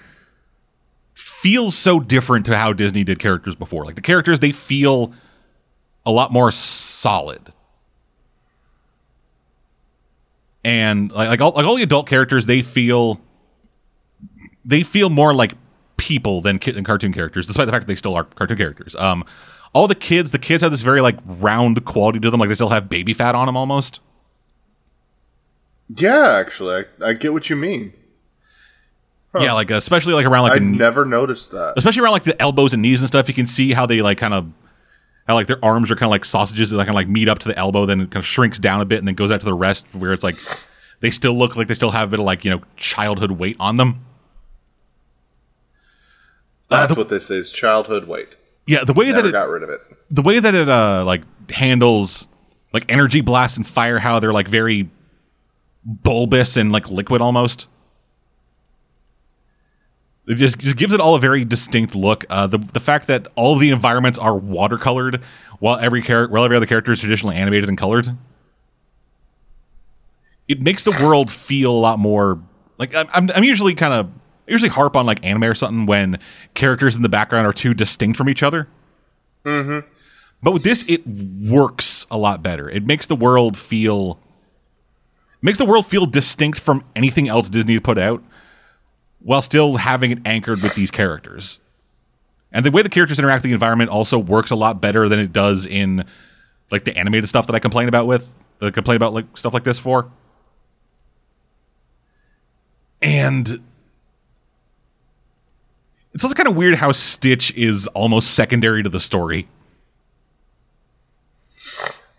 feels 1.15 1.75
so 1.75 1.99
different 1.99 2.45
to 2.47 2.57
how 2.57 2.75
Disney 2.75 3.05
did 3.05 3.19
characters 3.19 3.55
before. 3.55 3.87
Like 3.87 3.95
the 3.95 4.03
characters, 4.03 4.41
they 4.41 4.53
feel 4.53 5.15
a 6.05 6.11
lot 6.11 6.31
more 6.31 6.51
solid. 6.51 7.55
And 10.63 11.11
like 11.11 11.29
like 11.29 11.41
all, 11.41 11.53
like 11.53 11.65
all 11.65 11.77
the 11.77 11.83
adult 11.83 12.07
characters, 12.07 12.45
they 12.45 12.61
feel 12.61 13.24
they 14.65 14.83
feel 14.83 15.11
more 15.11 15.35
like 15.35 15.55
people 15.97 16.41
than, 16.41 16.59
ki- 16.59 16.73
than 16.73 16.85
cartoon 16.85 17.13
characters, 17.13 17.47
despite 17.47 17.67
the 17.67 17.73
fact 17.73 17.87
that 17.87 17.93
they 17.93 17.97
still 17.97 18.15
are 18.15 18.25
cartoon 18.25 18.57
characters. 18.57 18.95
Um, 18.97 19.25
all 19.73 19.89
the 19.89 19.95
kids, 19.95 20.33
the 20.33 20.39
kids 20.39 20.63
have 20.63 20.71
this 20.71 20.83
very 20.83 21.01
like 21.01 21.19
round 21.25 21.85
quality 21.85 22.21
to 22.21 22.31
them, 22.31 22.41
like 22.41 22.49
they 22.49 22.55
still 22.55 22.71
have 22.71 22.89
baby 22.89 23.13
fat 23.13 23.35
on 23.35 23.47
them 23.47 23.57
almost. 23.57 24.01
Yeah, 25.95 26.37
actually, 26.39 26.85
I, 27.01 27.09
I 27.09 27.13
get 27.13 27.33
what 27.33 27.51
you 27.51 27.57
mean. 27.57 27.93
Yeah, 29.39 29.53
like 29.53 29.71
especially 29.73 30.15
like 30.15 30.27
around 30.27 30.45
like 30.45 30.53
I 30.53 30.59
the, 30.61 30.65
never 30.65 31.05
noticed 31.05 31.51
that. 31.51 31.75
especially 31.77 32.03
around 32.03 32.13
like 32.13 32.23
the 32.23 32.41
elbows 32.41 32.73
and 32.73 32.81
knees 32.83 33.01
and 33.01 33.09
stuff. 33.09 33.27
You 33.27 33.35
can 33.35 33.49
see 33.49 33.73
how 33.73 33.85
they 33.85 34.01
like 34.01 34.17
kind 34.17 34.33
of 34.33 34.47
how 35.27 35.35
like 35.35 35.49
their 35.49 35.63
arms 35.65 35.91
are 35.91 35.97
kind 35.97 36.05
of 36.05 36.11
like 36.11 36.25
sausages 36.25 36.71
that 36.71 36.77
kind 36.77 36.91
of 36.91 36.95
like 36.95 37.09
meet 37.09 37.29
up 37.29 37.41
to 37.41 37.49
the 37.49 37.59
elbow, 37.59 37.85
then 37.85 38.03
it 38.03 38.11
kind 38.13 38.19
of 38.23 38.27
shrinks 38.27 38.61
down 38.61 38.81
a 38.81 38.85
bit 38.85 38.99
and 38.99 39.09
then 39.09 39.17
goes 39.17 39.33
out 39.33 39.41
to 39.41 39.47
the 39.47 39.55
rest, 39.55 39.87
where 39.93 40.13
it's 40.13 40.23
like 40.23 40.37
they 41.01 41.11
still 41.11 41.37
look 41.37 41.57
like 41.57 41.67
they 41.67 41.75
still 41.75 41.91
have 41.91 42.09
a 42.09 42.11
bit 42.13 42.21
of 42.21 42.27
like 42.27 42.45
you 42.45 42.51
know 42.51 42.63
childhood 42.77 43.33
weight 43.33 43.57
on 43.59 43.77
them. 43.77 44.05
That's 46.69 46.97
what 46.97 47.09
this 47.09 47.31
is. 47.31 47.51
Childhood 47.53 48.07
weight. 48.09 48.37
Yeah, 48.67 48.85
the 48.85 48.93
way 48.93 49.07
Never 49.07 49.23
that 49.23 49.29
it, 49.29 49.33
got 49.33 49.49
rid 49.49 49.63
of 49.63 49.69
it. 49.71 49.81
the 50.11 50.23
way 50.23 50.39
that 50.41 50.55
it 50.55 50.69
uh 50.69 51.05
like 51.05 51.23
handles 51.51 52.27
like 52.73 52.85
energy 52.91 53.21
blasts 53.21 53.57
and 53.57 53.67
fire 53.67 53.99
how 53.99 54.19
they're 54.19 54.33
like 54.33 54.49
very 54.49 54.89
bulbous 55.85 56.57
and 56.57 56.73
like 56.73 56.91
liquid 56.91 57.21
almost 57.21 57.69
it 60.27 60.37
just, 60.37 60.59
just 60.59 60.77
gives 60.79 60.95
it 60.95 61.01
all 61.01 61.15
a 61.15 61.21
very 61.21 61.45
distinct 61.45 61.95
look 61.95 62.25
uh 62.31 62.47
the 62.47 62.57
the 62.59 62.81
fact 62.81 63.07
that 63.09 63.29
all 63.35 63.53
of 63.55 63.61
the 63.61 63.71
environments 63.71 64.19
are 64.19 64.33
watercolored 64.33 65.21
while 65.59 65.77
every 65.79 66.01
character 66.01 66.33
while 66.33 66.45
every 66.45 66.57
other 66.57 66.65
character 66.67 66.93
is 66.93 67.01
traditionally 67.01 67.37
animated 67.37 67.69
and 67.69 67.77
colored 67.77 68.17
it 70.49 70.61
makes 70.63 70.83
the 70.83 70.91
world 70.93 71.31
feel 71.31 71.71
a 71.71 71.79
lot 71.79 71.99
more 71.99 72.41
like 72.79 72.95
I'm, 72.95 73.31
I'm 73.31 73.45
usually 73.45 73.75
kind 73.75 73.93
of 73.95 74.11
usually 74.47 74.71
harp 74.71 74.97
on 74.97 75.07
like 75.07 75.25
anime 75.25 75.45
or 75.45 75.55
something 75.55 75.87
when 75.87 76.19
characters 76.55 76.97
in 76.97 77.03
the 77.03 77.09
background 77.09 77.47
are 77.47 77.53
too 77.53 77.75
distinct 77.75 78.17
from 78.17 78.29
each 78.29 78.43
other 78.43 78.69
mm-hmm. 79.45 79.87
but 80.43 80.53
with 80.53 80.63
this, 80.63 80.85
it 80.89 81.07
works 81.07 82.07
a 82.11 82.19
lot 82.19 82.43
better. 82.43 82.69
It 82.69 82.85
makes 82.87 83.07
the 83.07 83.17
world 83.17 83.57
feel 83.57 84.19
makes 85.43 85.59
the 85.59 85.65
world 85.67 85.87
feel 85.87 86.07
distinct 86.07 86.59
from 86.59 86.83
anything 86.97 87.29
else 87.29 87.51
Disney 87.51 87.79
put 87.79 87.99
out, 87.99 88.23
while 89.21 89.43
still 89.43 89.77
having 89.77 90.11
it 90.11 90.19
anchored 90.25 90.63
with 90.63 90.75
these 90.75 90.91
characters. 90.91 91.61
And 92.51 92.65
the 92.65 92.71
way 92.71 92.83
the 92.83 92.89
characters 92.89 93.19
interact 93.19 93.43
with 93.43 93.51
the 93.51 93.53
environment 93.53 93.91
also 93.91 94.19
works 94.19 94.51
a 94.51 94.57
lot 94.57 94.81
better 94.81 95.09
than 95.09 95.19
it 95.19 95.33
does 95.33 95.67
in 95.67 96.05
like 96.71 96.85
the 96.85 96.97
animated 96.97 97.29
stuff 97.29 97.47
that 97.47 97.55
I 97.55 97.59
complain 97.59 97.89
about 97.89 98.07
with 98.07 98.29
that 98.59 98.67
I 98.67 98.71
complain 98.71 98.97
about 98.97 99.13
like 99.13 99.37
stuff 99.37 99.53
like 99.53 99.65
this 99.65 99.79
for. 99.79 100.11
And 103.03 103.63
it's 106.15 106.25
also 106.25 106.35
kind 106.35 106.49
of 106.49 106.57
weird 106.57 106.77
how 106.77 106.93
Stitch 106.93 107.53
is 107.55 107.87
almost 107.89 108.35
secondary 108.35 108.83
to 108.83 108.89
the 108.89 109.01
story 109.01 109.49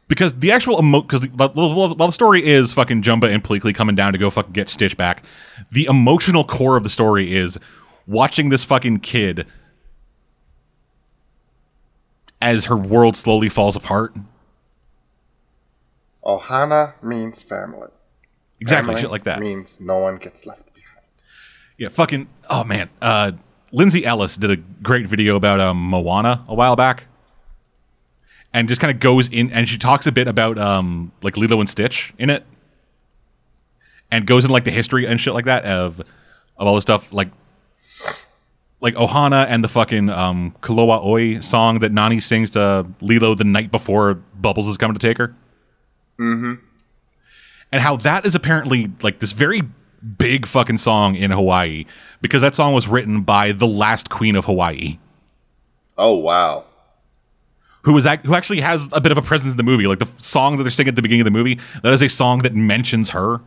because 0.07 0.33
the 0.35 0.51
actual 0.51 0.79
emo 0.79 1.01
because 1.01 1.27
while, 1.29 1.95
the 1.95 2.11
story 2.11 2.45
is 2.45 2.73
fucking 2.73 3.01
Jumba 3.01 3.33
and 3.33 3.43
Pleakley 3.43 3.73
coming 3.73 3.95
down 3.95 4.13
to 4.13 4.19
go 4.19 4.29
fucking 4.29 4.53
get 4.53 4.69
Stitch 4.69 4.97
back, 4.97 5.23
the 5.71 5.85
emotional 5.85 6.43
core 6.43 6.77
of 6.77 6.83
the 6.83 6.89
story 6.89 7.35
is 7.35 7.57
watching 8.07 8.49
this 8.49 8.63
fucking 8.63 8.99
kid 8.99 9.47
as 12.41 12.65
her 12.65 12.77
world 12.77 13.15
slowly 13.15 13.49
falls 13.49 13.75
apart. 13.75 14.13
Ohana 16.23 17.01
means 17.03 17.41
family. 17.41 17.87
Exactly, 18.59 18.87
Family 18.87 19.01
shit 19.01 19.11
like 19.11 19.23
that. 19.25 19.39
means 19.39 19.79
no 19.81 19.97
one 19.99 20.17
gets 20.17 20.45
left 20.45 20.73
behind. 20.73 21.01
Yeah, 21.77 21.89
fucking. 21.89 22.27
Oh 22.49 22.63
man, 22.63 22.89
uh, 23.01 23.33
Lindsay 23.75 24.05
Ellis 24.05 24.37
did 24.37 24.49
a 24.49 24.55
great 24.55 25.05
video 25.05 25.35
about 25.35 25.59
um, 25.59 25.89
Moana 25.89 26.45
a 26.47 26.55
while 26.55 26.77
back, 26.77 27.07
and 28.53 28.69
just 28.69 28.79
kind 28.79 28.89
of 28.89 29.01
goes 29.01 29.27
in 29.27 29.51
and 29.51 29.67
she 29.67 29.77
talks 29.77 30.07
a 30.07 30.13
bit 30.13 30.29
about 30.29 30.57
um, 30.57 31.11
like 31.21 31.35
Lilo 31.35 31.59
and 31.59 31.69
Stitch 31.69 32.13
in 32.17 32.29
it, 32.29 32.45
and 34.09 34.25
goes 34.25 34.45
into 34.45 34.53
like 34.53 34.63
the 34.63 34.71
history 34.71 35.05
and 35.05 35.19
shit 35.19 35.33
like 35.33 35.43
that 35.43 35.65
of 35.65 35.99
of 35.99 36.67
all 36.67 36.75
the 36.75 36.81
stuff 36.81 37.11
like 37.11 37.27
like 38.79 38.95
Ohana 38.95 39.45
and 39.49 39.61
the 39.61 39.67
fucking 39.67 40.09
um, 40.09 40.55
Aloha 40.63 41.01
Oe 41.03 41.41
song 41.41 41.79
that 41.79 41.91
Nani 41.91 42.21
sings 42.21 42.51
to 42.51 42.87
Lilo 43.01 43.35
the 43.35 43.43
night 43.43 43.71
before 43.71 44.13
Bubbles 44.13 44.69
is 44.69 44.77
coming 44.77 44.95
to 44.97 45.05
take 45.05 45.17
her. 45.17 45.35
Mm-hmm. 46.17 46.53
And 47.73 47.81
how 47.81 47.97
that 47.97 48.25
is 48.25 48.35
apparently 48.35 48.89
like 49.01 49.19
this 49.19 49.33
very 49.33 49.63
big 50.17 50.45
fucking 50.45 50.77
song 50.77 51.15
in 51.15 51.31
Hawaii 51.31 51.85
because 52.21 52.41
that 52.41 52.55
song 52.55 52.73
was 52.73 52.87
written 52.87 53.21
by 53.21 53.51
the 53.51 53.67
last 53.67 54.09
queen 54.09 54.35
of 54.35 54.45
Hawaii, 54.45 54.99
Oh 55.97 56.15
wow. 56.15 56.65
who 57.83 57.93
was 57.93 58.05
act- 58.05 58.25
who 58.25 58.35
actually 58.35 58.59
has 58.61 58.89
a 58.91 59.01
bit 59.01 59.11
of 59.11 59.17
a 59.17 59.21
presence 59.21 59.51
in 59.51 59.57
the 59.57 59.63
movie. 59.63 59.87
Like 59.87 59.99
the 59.99 60.07
song 60.17 60.57
that 60.57 60.63
they're 60.63 60.71
singing 60.71 60.89
at 60.89 60.95
the 60.95 61.01
beginning 61.01 61.21
of 61.21 61.25
the 61.25 61.31
movie, 61.31 61.59
that 61.83 61.93
is 61.93 62.01
a 62.01 62.09
song 62.09 62.39
that 62.39 62.53
mentions 62.53 63.11
her. 63.11 63.39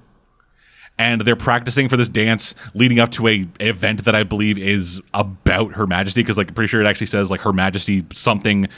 And 1.00 1.20
they're 1.20 1.36
practicing 1.36 1.88
for 1.88 1.96
this 1.96 2.08
dance 2.08 2.56
leading 2.74 2.98
up 2.98 3.12
to 3.12 3.28
a, 3.28 3.46
a 3.60 3.68
event 3.68 4.04
that 4.04 4.16
I 4.16 4.24
believe 4.24 4.58
is 4.58 5.00
about 5.14 5.74
Her 5.74 5.86
Majesty 5.86 6.22
because 6.22 6.36
like 6.36 6.48
I'm 6.48 6.54
pretty 6.54 6.66
sure 6.68 6.80
it 6.80 6.86
actually 6.88 7.06
says 7.06 7.30
like 7.30 7.42
Her 7.42 7.52
Majesty 7.52 8.04
something 8.12 8.68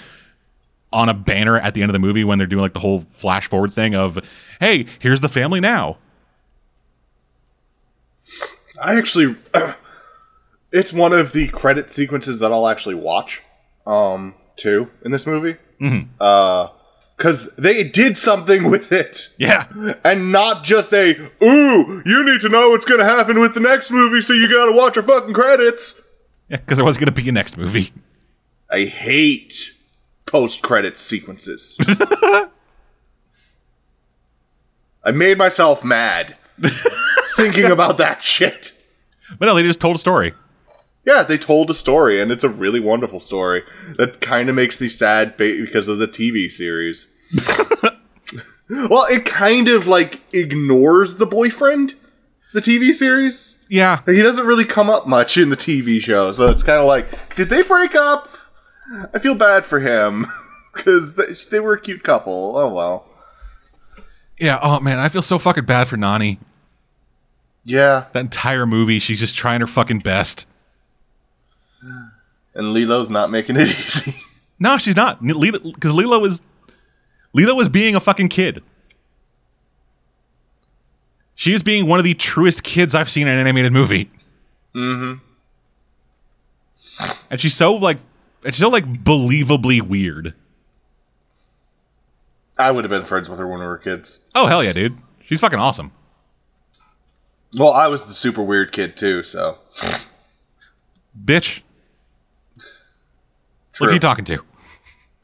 on 0.92 1.08
a 1.08 1.14
banner 1.14 1.56
at 1.56 1.72
the 1.72 1.80
end 1.80 1.88
of 1.88 1.94
the 1.94 1.98
movie 1.98 2.24
when 2.24 2.36
they're 2.36 2.46
doing 2.46 2.60
like 2.60 2.74
the 2.74 2.80
whole 2.80 3.00
flash 3.12 3.46
forward 3.48 3.72
thing 3.72 3.94
of 3.94 4.18
hey 4.58 4.84
here's 4.98 5.20
the 5.20 5.28
family 5.30 5.60
now 5.60 5.96
I 8.80 8.96
actually, 8.96 9.36
it's 10.72 10.92
one 10.92 11.12
of 11.12 11.32
the 11.32 11.48
credit 11.48 11.90
sequences 11.90 12.38
that 12.38 12.52
I'll 12.52 12.68
actually 12.68 12.94
watch, 12.96 13.42
um, 13.86 14.34
too 14.56 14.90
in 15.04 15.10
this 15.10 15.26
movie. 15.26 15.56
Mm-hmm. 15.80 16.10
Uh, 16.20 16.68
because 17.16 17.54
they 17.56 17.84
did 17.84 18.16
something 18.16 18.70
with 18.70 18.92
it, 18.92 19.28
yeah 19.36 19.66
and 20.04 20.32
not 20.32 20.64
just 20.64 20.94
a 20.94 21.10
"ooh, 21.42 22.02
you 22.06 22.24
need 22.24 22.40
to 22.40 22.48
know 22.48 22.70
what's 22.70 22.86
going 22.86 22.98
to 22.98 23.04
happen 23.04 23.40
with 23.40 23.52
the 23.52 23.60
next 23.60 23.90
movie, 23.90 24.22
so 24.22 24.32
you 24.32 24.48
got 24.48 24.64
to 24.64 24.72
watch 24.72 24.96
your 24.96 25.04
fucking 25.04 25.34
credits." 25.34 26.00
Yeah, 26.48 26.56
because 26.56 26.78
there 26.78 26.84
was 26.84 26.96
going 26.96 27.06
to 27.06 27.12
be 27.12 27.28
a 27.28 27.32
next 27.32 27.58
movie. 27.58 27.92
I 28.70 28.86
hate 28.86 29.74
post-credit 30.24 30.96
sequences. 30.96 31.76
I 35.04 35.12
made 35.12 35.36
myself 35.36 35.84
mad 35.84 36.36
thinking 37.40 37.70
about 37.70 37.96
that 37.98 38.22
shit. 38.22 38.72
But 39.38 39.46
no, 39.46 39.54
they 39.54 39.62
just 39.62 39.80
told 39.80 39.96
a 39.96 39.98
story. 39.98 40.34
Yeah, 41.04 41.22
they 41.22 41.38
told 41.38 41.70
a 41.70 41.74
story, 41.74 42.20
and 42.20 42.30
it's 42.30 42.44
a 42.44 42.48
really 42.48 42.80
wonderful 42.80 43.20
story 43.20 43.62
that 43.96 44.20
kind 44.20 44.48
of 44.48 44.54
makes 44.54 44.80
me 44.80 44.88
sad 44.88 45.36
because 45.36 45.88
of 45.88 45.98
the 45.98 46.06
TV 46.06 46.50
series. 46.50 47.08
well, 48.68 49.06
it 49.06 49.24
kind 49.24 49.68
of 49.68 49.86
like 49.86 50.20
ignores 50.34 51.14
the 51.16 51.26
boyfriend, 51.26 51.94
the 52.52 52.60
TV 52.60 52.92
series. 52.92 53.56
Yeah. 53.68 54.02
He 54.04 54.20
doesn't 54.22 54.46
really 54.46 54.64
come 54.64 54.90
up 54.90 55.06
much 55.06 55.38
in 55.38 55.48
the 55.48 55.56
TV 55.56 56.00
show, 56.00 56.32
so 56.32 56.48
it's 56.48 56.62
kind 56.62 56.80
of 56.80 56.86
like, 56.86 57.34
did 57.34 57.48
they 57.48 57.62
break 57.62 57.94
up? 57.94 58.28
I 59.14 59.18
feel 59.20 59.34
bad 59.34 59.64
for 59.64 59.80
him 59.80 60.26
because 60.74 61.14
they, 61.14 61.34
they 61.50 61.60
were 61.60 61.74
a 61.74 61.80
cute 61.80 62.02
couple. 62.02 62.54
Oh 62.56 62.68
well. 62.68 63.06
Yeah. 64.38 64.58
Oh, 64.62 64.80
man, 64.80 64.98
I 64.98 65.08
feel 65.08 65.22
so 65.22 65.38
fucking 65.38 65.66
bad 65.66 65.86
for 65.86 65.96
Nani. 65.96 66.38
Yeah, 67.64 68.06
That 68.12 68.20
entire 68.20 68.64
movie, 68.66 68.98
she's 68.98 69.20
just 69.20 69.36
trying 69.36 69.60
her 69.60 69.66
fucking 69.66 69.98
best. 69.98 70.46
and 72.54 72.72
Lilo's 72.72 73.10
not 73.10 73.30
making 73.30 73.56
it 73.56 73.68
easy. 73.68 74.14
No, 74.58 74.78
she's 74.78 74.96
not. 74.96 75.22
Because 75.24 75.92
Lilo 75.92 76.18
was. 76.18 76.42
Lilo 77.32 77.54
was 77.54 77.68
being 77.68 77.94
a 77.94 78.00
fucking 78.00 78.28
kid. 78.28 78.62
She 81.34 81.52
is 81.54 81.62
being 81.62 81.86
one 81.86 81.98
of 81.98 82.04
the 82.04 82.14
truest 82.14 82.62
kids 82.62 82.94
I've 82.94 83.10
seen 83.10 83.26
in 83.26 83.32
an 83.34 83.40
animated 83.40 83.72
movie. 83.72 84.10
Mm-hmm. 84.74 85.18
And 87.30 87.40
she's 87.40 87.54
so 87.54 87.74
like, 87.74 87.98
and 88.44 88.54
she's 88.54 88.60
so 88.60 88.68
like 88.68 88.84
believably 89.04 89.80
weird. 89.80 90.34
I 92.58 92.70
would 92.70 92.84
have 92.84 92.90
been 92.90 93.06
friends 93.06 93.30
with 93.30 93.38
her 93.38 93.46
when 93.46 93.60
we 93.60 93.66
were 93.66 93.78
kids. 93.78 94.20
Oh 94.34 94.46
hell 94.46 94.62
yeah, 94.62 94.72
dude! 94.72 94.98
She's 95.24 95.40
fucking 95.40 95.58
awesome. 95.58 95.92
Well, 97.56 97.72
I 97.72 97.88
was 97.88 98.04
the 98.04 98.14
super 98.14 98.42
weird 98.42 98.72
kid 98.72 98.96
too, 98.96 99.22
so 99.22 99.58
Bitch, 101.24 101.60
true. 103.72 103.80
look 103.80 103.90
who 103.90 103.94
you 103.94 104.00
talking 104.00 104.24
to. 104.26 104.44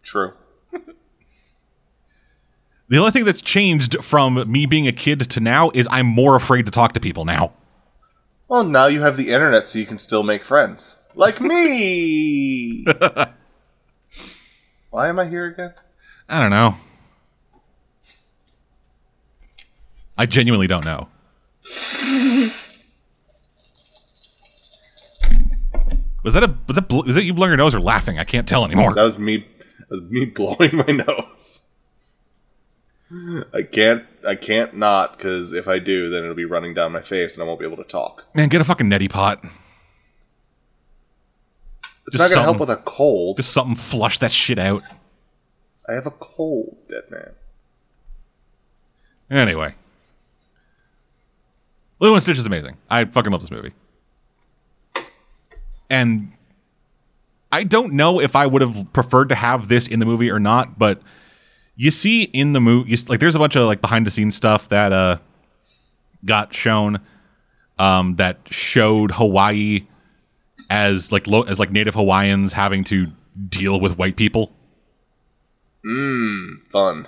True. 0.02 0.32
The 2.88 2.98
only 2.98 3.10
thing 3.10 3.24
that's 3.24 3.42
changed 3.42 3.96
from 4.04 4.48
me 4.48 4.64
being 4.64 4.86
a 4.86 4.92
kid 4.92 5.28
to 5.30 5.40
now 5.40 5.72
is 5.74 5.88
I'm 5.90 6.06
more 6.06 6.36
afraid 6.36 6.66
to 6.66 6.70
talk 6.70 6.92
to 6.92 7.00
people 7.00 7.24
now. 7.24 7.52
Well, 8.46 8.62
now 8.62 8.86
you 8.86 9.02
have 9.02 9.16
the 9.16 9.32
internet, 9.32 9.68
so 9.68 9.80
you 9.80 9.86
can 9.86 9.98
still 9.98 10.22
make 10.22 10.44
friends. 10.44 10.94
like 11.16 11.40
me. 11.40 12.84
Why 14.90 15.08
am 15.08 15.18
I 15.18 15.26
here 15.26 15.46
again? 15.46 15.74
I 16.28 16.40
don't 16.40 16.50
know. 16.50 16.76
I 20.16 20.26
genuinely 20.26 20.68
don't 20.68 20.84
know. 20.84 21.08
Was 26.22 26.34
that 26.34 26.42
a 26.42 26.54
was 26.66 26.74
that 26.74 26.88
bl- 26.88 27.02
was 27.04 27.14
that 27.14 27.22
you 27.22 27.32
blowing 27.32 27.50
your 27.50 27.56
nose 27.56 27.74
or 27.74 27.80
laughing? 27.80 28.18
I 28.18 28.24
can't 28.24 28.48
tell 28.48 28.64
anymore. 28.64 28.92
That 28.94 29.02
was 29.04 29.18
me. 29.18 29.46
That 29.88 30.02
was 30.02 30.10
me 30.10 30.24
blowing 30.34 30.76
my 30.76 30.86
nose. 30.86 31.62
I 33.54 33.62
can't. 33.62 34.04
I 34.26 34.34
can't 34.34 34.76
not 34.76 35.16
because 35.16 35.52
if 35.52 35.68
I 35.68 35.78
do, 35.78 36.10
then 36.10 36.24
it'll 36.24 36.34
be 36.34 36.44
running 36.44 36.74
down 36.74 36.90
my 36.90 37.02
face 37.02 37.36
and 37.36 37.44
I 37.44 37.46
won't 37.46 37.60
be 37.60 37.66
able 37.66 37.76
to 37.76 37.84
talk. 37.84 38.24
Man, 38.34 38.48
get 38.48 38.60
a 38.60 38.64
fucking 38.64 38.88
neti 38.88 39.08
pot. 39.08 39.44
It's 42.08 42.16
Just 42.16 42.30
not 42.30 42.34
gonna 42.34 42.42
help 42.42 42.58
with 42.58 42.70
a 42.70 42.76
cold. 42.76 43.36
Just 43.36 43.52
something 43.52 43.76
flush 43.76 44.18
that 44.18 44.32
shit 44.32 44.58
out. 44.58 44.82
I 45.88 45.92
have 45.92 46.06
a 46.06 46.10
cold, 46.10 46.76
dead 46.88 47.04
man. 47.08 47.30
Anyway. 49.30 49.74
Lilo 51.98 52.14
and 52.14 52.22
Stitch 52.22 52.38
is 52.38 52.46
amazing. 52.46 52.76
I 52.90 53.04
fucking 53.04 53.32
love 53.32 53.40
this 53.40 53.50
movie. 53.50 53.72
And 55.88 56.32
I 57.52 57.64
don't 57.64 57.92
know 57.94 58.20
if 58.20 58.34
I 58.36 58.46
would 58.46 58.62
have 58.62 58.92
preferred 58.92 59.28
to 59.30 59.34
have 59.34 59.68
this 59.68 59.86
in 59.86 59.98
the 60.00 60.04
movie 60.06 60.30
or 60.30 60.40
not, 60.40 60.78
but 60.78 61.00
you 61.76 61.90
see 61.90 62.22
in 62.22 62.52
the 62.52 62.60
movie, 62.60 62.96
like 63.08 63.20
there's 63.20 63.34
a 63.34 63.38
bunch 63.38 63.56
of 63.56 63.64
like 63.66 63.80
behind 63.80 64.06
the 64.06 64.10
scenes 64.10 64.34
stuff 64.34 64.68
that 64.70 64.92
uh 64.92 65.18
got 66.24 66.52
shown 66.54 66.98
um 67.78 68.16
that 68.16 68.38
showed 68.50 69.12
Hawaii 69.12 69.86
as 70.68 71.12
like 71.12 71.26
lo- 71.26 71.42
as 71.42 71.60
like 71.60 71.70
native 71.70 71.94
Hawaiians 71.94 72.52
having 72.52 72.82
to 72.84 73.08
deal 73.48 73.78
with 73.80 73.96
white 73.96 74.16
people. 74.16 74.50
Mmm, 75.84 76.62
fun. 76.72 77.06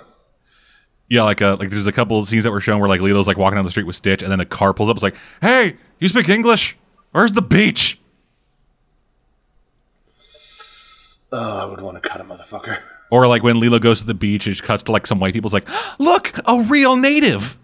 Yeah, 1.09 1.23
like 1.23 1.41
uh, 1.41 1.57
like 1.59 1.71
there's 1.71 1.87
a 1.87 1.91
couple 1.91 2.19
of 2.19 2.27
scenes 2.27 2.43
that 2.43 2.51
were 2.51 2.61
shown 2.61 2.79
where 2.79 2.87
like 2.87 3.01
Lilo's 3.01 3.27
like 3.27 3.37
walking 3.37 3.55
down 3.55 3.65
the 3.65 3.71
street 3.71 3.87
with 3.87 3.95
Stitch, 3.95 4.21
and 4.21 4.31
then 4.31 4.39
a 4.39 4.45
car 4.45 4.73
pulls 4.73 4.89
up. 4.89 4.95
It's 4.95 5.03
like, 5.03 5.15
"Hey, 5.41 5.75
you 5.99 6.07
speak 6.07 6.29
English? 6.29 6.77
Where's 7.11 7.31
the 7.31 7.41
beach?" 7.41 7.99
Oh, 11.31 11.59
I 11.59 11.65
would 11.65 11.81
want 11.81 12.01
to 12.01 12.07
cut 12.07 12.21
a 12.21 12.23
motherfucker. 12.23 12.79
Or 13.11 13.27
like 13.27 13.41
when 13.41 13.59
Lilo 13.59 13.79
goes 13.79 14.01
to 14.01 14.05
the 14.05 14.13
beach, 14.13 14.47
it 14.47 14.61
cuts 14.61 14.83
to 14.83 14.91
like 14.91 15.07
some 15.07 15.19
white 15.19 15.33
people. 15.33 15.47
It's 15.47 15.53
like, 15.53 15.67
"Look, 15.99 16.31
a 16.45 16.61
real 16.61 16.95
native." 16.95 17.57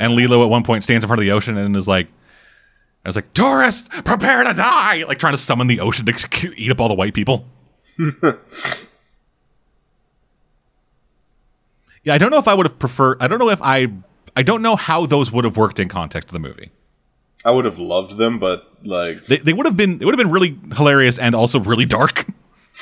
and 0.00 0.14
Lilo 0.14 0.42
at 0.42 0.48
one 0.48 0.62
point 0.62 0.84
stands 0.84 1.04
in 1.04 1.08
front 1.08 1.20
of 1.20 1.24
the 1.24 1.32
ocean 1.32 1.56
and 1.56 1.76
is 1.76 1.88
like, 1.88 2.08
"I 3.04 3.08
was 3.08 3.16
like, 3.16 3.32
tourists, 3.34 3.88
prepare 4.04 4.44
to 4.44 4.54
die!" 4.54 5.04
Like 5.06 5.18
trying 5.18 5.34
to 5.34 5.38
summon 5.38 5.66
the 5.66 5.80
ocean 5.80 6.06
to 6.06 6.54
eat 6.56 6.70
up 6.70 6.80
all 6.80 6.88
the 6.88 6.94
white 6.94 7.14
people. 7.14 7.46
Yeah, 12.04 12.14
I 12.14 12.18
don't 12.18 12.30
know 12.30 12.38
if 12.38 12.48
I 12.48 12.54
would 12.54 12.66
have 12.66 12.78
preferred. 12.78 13.18
I 13.20 13.28
don't 13.28 13.38
know 13.38 13.50
if 13.50 13.62
I. 13.62 13.88
I 14.34 14.42
don't 14.42 14.62
know 14.62 14.76
how 14.76 15.06
those 15.06 15.30
would 15.30 15.44
have 15.44 15.56
worked 15.56 15.78
in 15.78 15.88
context 15.88 16.28
of 16.28 16.32
the 16.32 16.38
movie. 16.38 16.70
I 17.44 17.50
would 17.50 17.64
have 17.64 17.78
loved 17.78 18.16
them, 18.16 18.38
but 18.38 18.66
like, 18.84 19.26
They, 19.26 19.36
they 19.38 19.52
would 19.52 19.66
have 19.66 19.76
been. 19.76 19.98
They 19.98 20.04
would 20.04 20.16
have 20.16 20.24
been 20.24 20.32
really 20.32 20.58
hilarious 20.74 21.18
and 21.18 21.34
also 21.34 21.60
really 21.60 21.84
dark, 21.84 22.26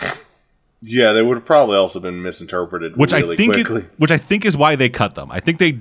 yeah, 0.82 1.12
they 1.12 1.22
would 1.22 1.36
have 1.38 1.46
probably 1.46 1.76
also 1.76 2.00
been 2.00 2.22
misinterpreted 2.22 2.96
which 2.96 3.12
really 3.12 3.34
I 3.34 3.36
think. 3.36 3.56
Is, 3.56 3.82
which 3.98 4.10
I 4.10 4.18
think 4.18 4.44
is 4.44 4.56
why 4.56 4.76
they 4.76 4.88
cut 4.88 5.14
them. 5.14 5.30
I 5.30 5.40
think 5.40 5.58
they. 5.58 5.78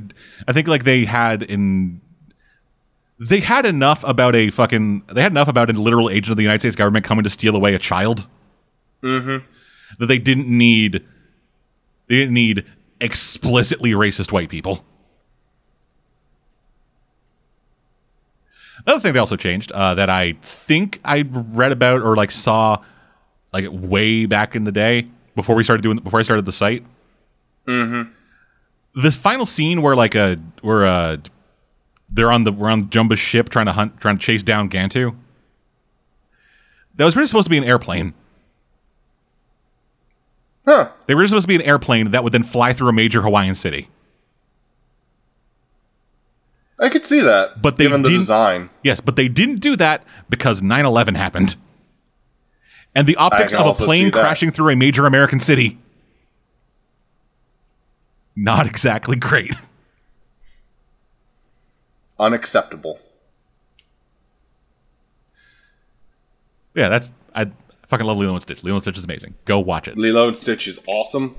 I 0.48 0.54
think 0.54 0.68
like 0.68 0.84
they 0.84 1.06
had 1.06 1.44
in. 1.44 2.02
They 3.22 3.42
had 3.42 3.66
enough 3.66 4.04
about 4.06 4.36
a 4.36 4.50
fucking. 4.50 5.04
They 5.12 5.22
had 5.22 5.32
enough 5.32 5.48
about 5.48 5.70
a 5.70 5.74
literal 5.74 6.10
agent 6.10 6.32
of 6.32 6.38
the 6.38 6.44
United 6.44 6.62
States 6.62 6.76
government 6.76 7.06
coming 7.06 7.24
to 7.24 7.30
steal 7.30 7.56
away 7.56 7.74
a 7.76 7.80
child. 7.80 8.28
Mm-hmm. 9.04 9.46
That 10.00 10.06
they 10.06 10.20
didn't 10.20 10.48
need. 10.48 11.06
They 12.08 12.16
didn't 12.16 12.34
need 12.34 12.66
explicitly 13.02 13.92
racist 13.92 14.32
white 14.32 14.50
people. 14.50 14.84
Another 18.86 19.02
thing 19.02 19.14
they 19.14 19.20
also 19.20 19.36
changed 19.36 19.72
uh, 19.72 19.94
that 19.96 20.10
I 20.10 20.34
think 20.42 21.00
I 21.04 21.22
read 21.30 21.72
about 21.72 22.02
or 22.02 22.16
like 22.16 22.32
saw 22.32 22.84
like 23.52 23.66
way 23.70 24.26
back 24.26 24.56
in 24.56 24.64
the 24.64 24.72
day 24.72 25.08
before 25.36 25.56
we 25.56 25.64
started 25.64 25.84
doing 25.84 25.98
before 25.98 26.20
I 26.20 26.24
started 26.24 26.46
the 26.46 26.52
site. 26.52 26.84
Mm-hmm. 27.68 28.12
This 28.96 29.16
final 29.16 29.46
scene 29.46 29.82
where 29.82 29.96
like 29.96 30.16
a 30.16 30.38
where 30.62 30.86
uh 30.86 31.18
they're 32.10 32.32
on 32.32 32.44
the 32.44 32.52
we're 32.52 32.70
on 32.70 32.90
Jumba's 32.90 33.20
ship 33.20 33.50
trying 33.50 33.66
to 33.68 33.74
hunt 33.74 34.00
trying 34.00 34.18
to 34.18 34.26
chase 34.26 34.44
down 34.44 34.70
Gantu. 34.70 35.16
That 36.96 37.06
was 37.06 37.16
really 37.16 37.28
supposed 37.28 37.46
to 37.46 37.52
be 37.52 37.58
an 37.58 37.64
airplane. 37.64 38.14
Huh. 40.66 40.92
They 41.08 41.16
were 41.16 41.26
supposed 41.28 41.46
to 41.46 41.48
be 41.48 41.56
an 41.56 41.62
airplane 41.62 42.12
that 42.12 42.24
would 42.24 42.34
then 42.34 42.44
fly 42.44 42.74
through 42.74 42.90
a 42.90 42.94
major 42.94 43.22
Hawaiian 43.22 43.56
city. 43.56 43.90
I 46.80 46.90
could 46.90 47.06
see 47.06 47.20
that, 47.20 47.62
But 47.62 47.76
they 47.76 47.86
given 47.86 48.04
the 48.04 48.10
design. 48.10 48.70
Yes, 48.84 49.02
but 49.02 49.18
they 49.18 49.28
didn't 49.28 49.60
do 49.60 49.76
that 49.76 50.04
because 50.30 50.62
9 50.62 50.86
11 50.86 51.16
happened. 51.16 51.56
And 52.96 53.06
the 53.06 53.18
optics 53.18 53.54
of 53.54 53.68
a 53.68 53.74
plane 53.74 54.12
crashing 54.12 54.52
through 54.52 54.72
a 54.72 54.76
major 54.76 55.06
American 55.06 55.40
city. 55.40 55.78
Not 58.36 58.66
exactly 58.66 59.18
great. 59.18 59.54
Unacceptable. 62.20 63.00
Yeah, 66.74 66.90
that's. 66.90 67.12
I 67.36 67.52
fucking 67.90 68.06
love 68.06 68.18
Lilo 68.18 68.34
and 68.34 68.42
Stitch. 68.42 68.64
Lilo 68.64 68.78
and 68.78 68.84
Stitch 68.84 68.98
is 68.98 69.04
amazing. 69.04 69.36
Go 69.46 69.60
watch 69.60 69.88
it. 69.88 69.98
Lilo 69.98 70.28
and 70.28 70.38
Stitch 70.38 70.68
is 70.68 70.80
awesome. 70.88 71.36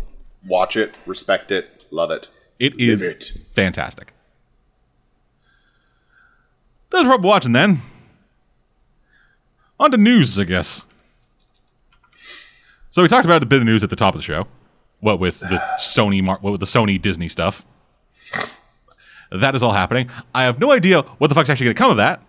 Watch 0.46 0.76
it, 0.76 0.94
respect 1.06 1.50
it, 1.50 1.86
love 1.90 2.10
it. 2.10 2.28
It 2.58 2.78
is 2.78 3.02
it. 3.02 3.32
fantastic. 3.54 4.12
That's 6.90 7.06
what 7.08 7.22
we're 7.22 7.28
watching 7.28 7.52
then. 7.52 7.80
On 9.78 9.90
to 9.90 9.96
news, 9.96 10.38
I 10.38 10.44
guess. 10.44 10.84
So 12.90 13.02
we 13.02 13.08
talked 13.08 13.24
about 13.24 13.42
a 13.42 13.46
bit 13.46 13.60
of 13.60 13.66
news 13.66 13.82
at 13.82 13.90
the 13.90 13.96
top 13.96 14.14
of 14.14 14.18
the 14.18 14.24
show. 14.24 14.46
What 14.98 15.20
with 15.20 15.40
the 15.40 15.62
Sony, 15.78 16.22
Mar- 16.22 16.38
what 16.40 16.50
with 16.50 16.60
the 16.60 16.66
Sony 16.66 17.00
Disney 17.00 17.28
stuff. 17.28 17.64
That 19.30 19.54
is 19.54 19.62
all 19.62 19.72
happening. 19.72 20.10
I 20.34 20.42
have 20.42 20.58
no 20.58 20.72
idea 20.72 21.02
what 21.02 21.28
the 21.28 21.34
fuck's 21.34 21.48
actually 21.48 21.66
going 21.66 21.76
to 21.76 21.78
come 21.78 21.90
of 21.92 21.96
that, 21.98 22.20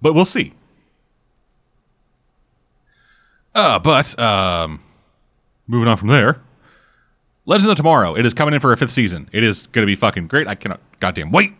but 0.00 0.14
we'll 0.14 0.24
see. 0.24 0.54
Uh, 3.56 3.78
but 3.78 4.18
um, 4.20 4.82
moving 5.66 5.88
on 5.88 5.96
from 5.96 6.08
there. 6.08 6.42
Legends 7.46 7.70
of 7.70 7.76
Tomorrow. 7.78 8.14
It 8.14 8.26
is 8.26 8.34
coming 8.34 8.52
in 8.52 8.60
for 8.60 8.70
a 8.70 8.76
fifth 8.76 8.90
season. 8.90 9.30
It 9.32 9.42
is 9.42 9.66
going 9.68 9.82
to 9.82 9.86
be 9.86 9.94
fucking 9.94 10.26
great. 10.26 10.46
I 10.46 10.54
cannot 10.54 10.80
goddamn 11.00 11.30
wait. 11.30 11.54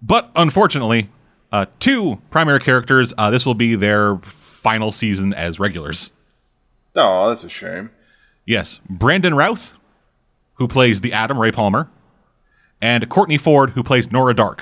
But 0.00 0.30
unfortunately, 0.36 1.10
uh, 1.50 1.66
two 1.80 2.22
primary 2.30 2.60
characters. 2.60 3.12
Uh, 3.18 3.30
this 3.30 3.44
will 3.44 3.54
be 3.54 3.74
their 3.74 4.18
final 4.18 4.92
season 4.92 5.34
as 5.34 5.58
regulars. 5.58 6.12
Oh, 6.94 7.28
that's 7.28 7.42
a 7.42 7.48
shame. 7.48 7.90
Yes, 8.46 8.80
Brandon 8.88 9.34
Routh, 9.34 9.74
who 10.54 10.68
plays 10.68 11.00
the 11.00 11.12
Atom 11.12 11.40
Ray 11.40 11.50
Palmer, 11.50 11.90
and 12.80 13.08
Courtney 13.08 13.38
Ford, 13.38 13.70
who 13.70 13.82
plays 13.82 14.12
Nora 14.12 14.34
Darhk. 14.34 14.60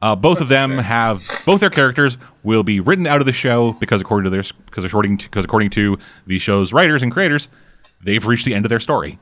Uh, 0.00 0.14
both 0.14 0.40
of 0.40 0.48
them 0.48 0.78
have 0.78 1.22
both 1.44 1.60
their 1.60 1.70
characters 1.70 2.18
will 2.44 2.62
be 2.62 2.78
written 2.78 3.06
out 3.06 3.20
of 3.20 3.26
the 3.26 3.32
show 3.32 3.72
because 3.72 4.00
according 4.00 4.24
to 4.24 4.30
their 4.30 4.44
because 4.66 4.84
according 4.84 5.18
to 5.18 5.26
because 5.28 5.44
according 5.44 5.70
to 5.70 5.98
the 6.26 6.38
show's 6.38 6.72
writers 6.72 7.02
and 7.02 7.10
creators, 7.10 7.48
they've 8.02 8.24
reached 8.24 8.44
the 8.44 8.54
end 8.54 8.64
of 8.64 8.68
their 8.68 8.80
story. 8.80 9.18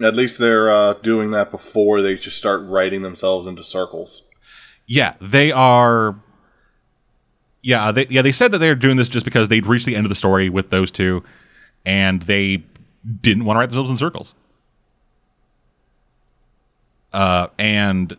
At 0.00 0.14
least 0.14 0.38
they're 0.38 0.70
uh, 0.70 0.94
doing 0.94 1.32
that 1.32 1.50
before 1.50 2.02
they 2.02 2.14
just 2.14 2.38
start 2.38 2.62
writing 2.62 3.02
themselves 3.02 3.46
into 3.46 3.62
circles. 3.64 4.24
Yeah, 4.86 5.14
they 5.20 5.52
are. 5.52 6.16
Yeah, 7.62 7.92
they 7.92 8.06
yeah 8.08 8.22
they 8.22 8.32
said 8.32 8.52
that 8.52 8.58
they're 8.58 8.74
doing 8.74 8.96
this 8.96 9.08
just 9.08 9.24
because 9.24 9.48
they'd 9.48 9.66
reached 9.66 9.86
the 9.86 9.96
end 9.96 10.06
of 10.06 10.08
the 10.08 10.16
story 10.16 10.48
with 10.48 10.70
those 10.70 10.90
two, 10.90 11.22
and 11.84 12.22
they 12.22 12.64
didn't 13.20 13.44
want 13.44 13.56
to 13.56 13.60
write 13.60 13.70
themselves 13.70 13.90
in 13.90 13.96
circles. 13.96 14.34
Uh, 17.12 17.48
and 17.58 18.16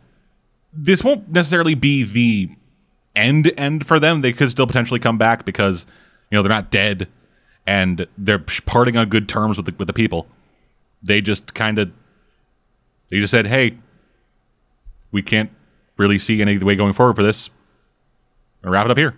this 0.74 1.04
won't 1.04 1.32
necessarily 1.32 1.76
be 1.76 2.04
the 2.04 2.50
end 3.16 3.52
end 3.58 3.86
for 3.88 4.00
them. 4.00 4.22
They 4.22 4.34
could 4.34 4.50
still 4.50 4.68
potentially 4.68 5.00
come 5.00 5.18
back 5.18 5.46
because 5.46 5.86
you 6.30 6.38
know 6.38 6.44
they're 6.44 6.50
not 6.50 6.72
dead, 6.72 7.08
and 7.66 8.08
they're 8.18 8.40
parting 8.66 8.98
on 8.98 9.10
good 9.10 9.28
terms 9.28 9.58
with 9.58 9.66
the, 9.66 9.76
with 9.78 9.88
the 9.88 9.94
people. 9.94 10.28
They 11.02 11.22
just 11.22 11.54
kind 11.54 11.80
of 11.80 11.92
they 13.10 13.20
just 13.20 13.32
said, 13.32 13.48
"Hey, 13.48 13.78
we 15.12 15.22
can't 15.22 15.52
really 15.98 16.18
see 16.18 16.42
any 16.42 16.58
way 16.58 16.76
going 16.76 16.94
forward 16.94 17.16
for 17.16 17.24
this. 17.24 17.50
I'll 18.64 18.72
wrap 18.72 18.86
it 18.86 18.92
up 18.92 18.98
here. 18.98 19.16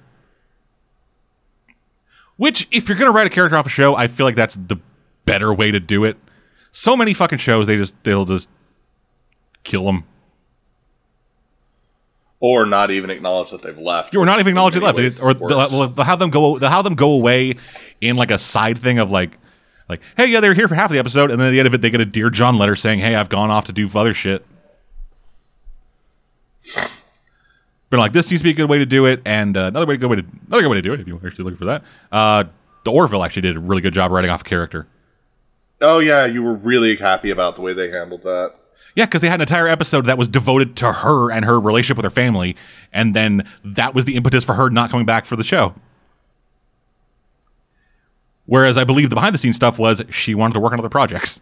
Which, 2.38 2.68
if 2.72 2.90
you're 2.90 2.98
to 2.98 3.12
write 3.12 3.28
a 3.28 3.30
character 3.30 3.56
off 3.56 3.68
a 3.68 3.70
show, 3.70 3.96
I 3.96 4.08
feel 4.08 4.26
like 4.26 4.36
that's 4.36 4.56
the 4.56 4.78
better 5.26 5.54
way 5.54 5.72
to 5.72 5.80
do 5.80 6.04
it. 6.04 6.18
So 6.72 6.98
many 6.98 7.14
fucking 7.14 7.38
shows 7.38 7.68
they 7.68 7.78
just 7.78 7.94
they'll 8.04 8.26
just 8.26 8.50
kill 9.64 9.86
them. 9.86 10.06
Or 12.42 12.66
not 12.66 12.92
even 12.92 13.10
acknowledge 13.10 13.52
that 13.52 13.62
they've 13.62 13.78
left. 13.78 14.14
Or 14.16 14.26
not 14.26 14.40
even 14.40 14.50
acknowledge 14.50 14.74
they 14.74 14.82
left, 14.82 14.98
ways, 14.98 15.22
or 15.22 15.34
they'll, 15.34 15.70
they'll 15.70 15.70
have 15.70 15.70
them 15.70 15.80
go. 15.80 15.88
They'll 15.94 16.06
have 16.06 16.20
them 16.20 16.30
go. 16.30 16.58
They'll 16.58 16.70
have 16.70 16.84
them 16.84 16.96
go 16.96 17.12
away 17.12 17.56
in 18.02 18.16
like 18.18 18.32
a 18.32 18.40
side 18.40 18.78
thing 18.80 19.00
of 19.00 19.12
like, 19.12 19.38
like, 19.88 20.02
hey, 20.18 20.26
yeah, 20.26 20.40
they're 20.40 20.54
here 20.56 20.68
for 20.68 20.76
half 20.76 20.90
of 20.90 20.94
the 20.94 21.00
episode, 21.00 21.32
and 21.32 21.40
then 21.40 21.50
at 21.50 21.52
the 21.52 21.60
end 21.60 21.68
of 21.68 21.74
it, 21.74 21.82
they 21.82 21.90
get 21.90 22.02
a 22.02 22.06
dear 22.06 22.30
John 22.30 22.58
letter 22.58 22.76
saying, 22.76 23.00
hey, 23.00 23.16
I've 23.16 23.30
gone 23.30 23.52
off 23.52 23.66
to 23.66 23.74
do 23.74 23.90
other 23.94 24.14
shit. 24.14 24.46
But 27.90 28.00
like, 28.00 28.14
this 28.14 28.26
seems 28.26 28.42
to 28.42 28.44
be 28.46 28.52
a 28.52 28.54
good 28.54 28.70
way 28.70 28.80
to 28.80 28.86
do 28.86 29.06
it, 29.06 29.22
and 29.26 29.56
uh, 29.56 29.66
another 29.66 29.86
way 29.86 29.96
to 29.96 29.98
good 29.98 30.10
way 30.10 30.16
to 30.16 30.26
another 30.48 30.64
good 30.64 30.70
way 30.70 30.78
to 30.78 30.82
do 30.82 30.94
it 30.94 31.02
if 31.02 31.08
you're 31.08 31.20
actually 31.26 31.44
looking 31.44 31.58
for 31.58 31.66
that. 31.66 31.84
Uh, 32.12 32.46
the 32.86 32.92
Orville 32.92 33.24
actually 33.24 33.44
did 33.44 33.58
a 33.58 33.60
really 33.60 33.82
good 33.82 33.94
job 33.94 34.12
writing 34.12 34.32
off 34.32 34.42
a 34.42 34.46
character. 34.46 34.88
Oh 35.82 36.00
yeah, 36.00 36.26
you 36.26 36.42
were 36.42 36.54
really 36.54 36.96
happy 36.96 37.30
about 37.30 37.56
the 37.56 37.62
way 37.62 37.74
they 37.74 37.92
handled 37.92 38.24
that. 38.24 38.54
Yeah, 38.96 39.06
because 39.06 39.22
they 39.22 39.30
had 39.30 39.36
an 39.36 39.42
entire 39.42 39.68
episode 39.68 40.06
that 40.06 40.18
was 40.18 40.28
devoted 40.28 40.76
to 40.78 40.92
her 40.92 41.32
and 41.32 41.46
her 41.46 41.60
relationship 41.60 41.98
with 41.98 42.04
her 42.04 42.10
family, 42.10 42.56
and 42.92 43.16
then 43.16 43.48
that 43.64 43.96
was 43.96 44.06
the 44.06 44.16
impetus 44.16 44.44
for 44.44 44.56
her 44.56 44.70
not 44.70 44.90
coming 44.90 45.06
back 45.06 45.26
for 45.26 45.36
the 45.36 45.44
show. 45.44 45.74
Whereas 48.46 48.78
I 48.78 48.84
believe 48.84 49.10
the 49.10 49.16
behind 49.16 49.34
the 49.34 49.40
scenes 49.40 49.56
stuff 49.56 49.80
was 49.80 50.02
she 50.10 50.36
wanted 50.36 50.56
to 50.56 50.60
work 50.60 50.74
on 50.74 50.80
other 50.80 50.90
projects. 50.90 51.42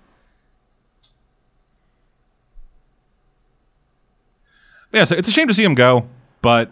Yeah, 4.94 5.04
so 5.06 5.16
it's 5.16 5.28
a 5.28 5.32
shame 5.32 5.48
to 5.48 5.54
see 5.54 5.64
him 5.64 5.76
go, 5.76 6.08
but 6.42 6.72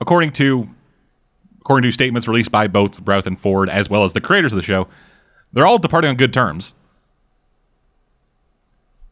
according 0.00 0.32
to 0.32 0.68
according 1.60 1.88
to 1.88 1.92
statements 1.92 2.26
released 2.26 2.50
by 2.50 2.66
both 2.66 3.00
Routh 3.06 3.26
and 3.26 3.38
Ford, 3.38 3.68
as 3.68 3.90
well 3.90 4.04
as 4.04 4.12
the 4.12 4.20
creators 4.20 4.52
of 4.52 4.56
the 4.56 4.62
show, 4.62 4.88
they're 5.52 5.66
all 5.66 5.78
departing 5.78 6.10
on 6.10 6.16
good 6.16 6.32
terms. 6.32 6.72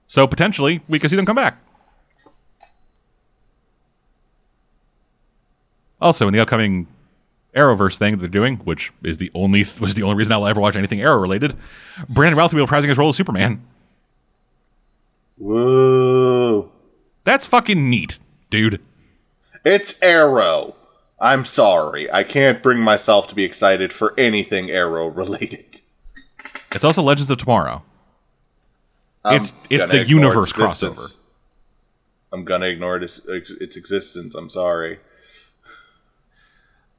So 0.06 0.26
potentially 0.26 0.82
we 0.88 0.98
could 0.98 1.10
see 1.10 1.16
them 1.16 1.26
come 1.26 1.36
back. 1.36 1.58
Also, 6.00 6.26
in 6.26 6.32
the 6.32 6.40
upcoming 6.40 6.86
Arrowverse 7.54 7.96
thing 7.96 8.12
that 8.12 8.18
they're 8.18 8.28
doing, 8.28 8.56
which 8.58 8.92
is 9.02 9.18
the 9.18 9.30
only 9.34 9.60
was 9.80 9.94
the 9.94 10.02
only 10.02 10.16
reason 10.16 10.32
I 10.32 10.36
will 10.36 10.46
ever 10.46 10.60
watch 10.60 10.76
anything 10.76 11.00
Arrow 11.00 11.18
related, 11.18 11.56
Brandon 12.08 12.38
Routh 12.38 12.52
will 12.52 12.64
be 12.64 12.70
reprising 12.70 12.88
his 12.88 12.98
role 12.98 13.08
as 13.08 13.16
Superman. 13.16 13.62
Whoa. 15.38 16.70
That's 17.24 17.46
fucking 17.46 17.90
neat, 17.90 18.18
dude. 18.50 18.80
It's 19.64 20.00
Arrow. 20.00 20.76
I'm 21.18 21.44
sorry. 21.44 22.10
I 22.12 22.24
can't 22.24 22.62
bring 22.62 22.80
myself 22.80 23.26
to 23.28 23.34
be 23.34 23.44
excited 23.44 23.92
for 23.92 24.14
anything 24.18 24.70
Arrow 24.70 25.08
related. 25.08 25.80
It's 26.72 26.84
also 26.84 27.02
Legends 27.02 27.30
of 27.30 27.38
Tomorrow. 27.38 27.82
I'm 29.26 29.36
It's- 29.36 29.54
it's 29.70 29.90
the 29.90 30.04
universe 30.06 30.50
its 30.50 30.58
crossover. 30.58 31.16
I'm 32.32 32.44
gonna 32.44 32.66
ignore 32.66 32.96
its, 32.96 33.18
its 33.26 33.76
existence. 33.76 34.34
I'm 34.34 34.48
sorry. 34.48 34.98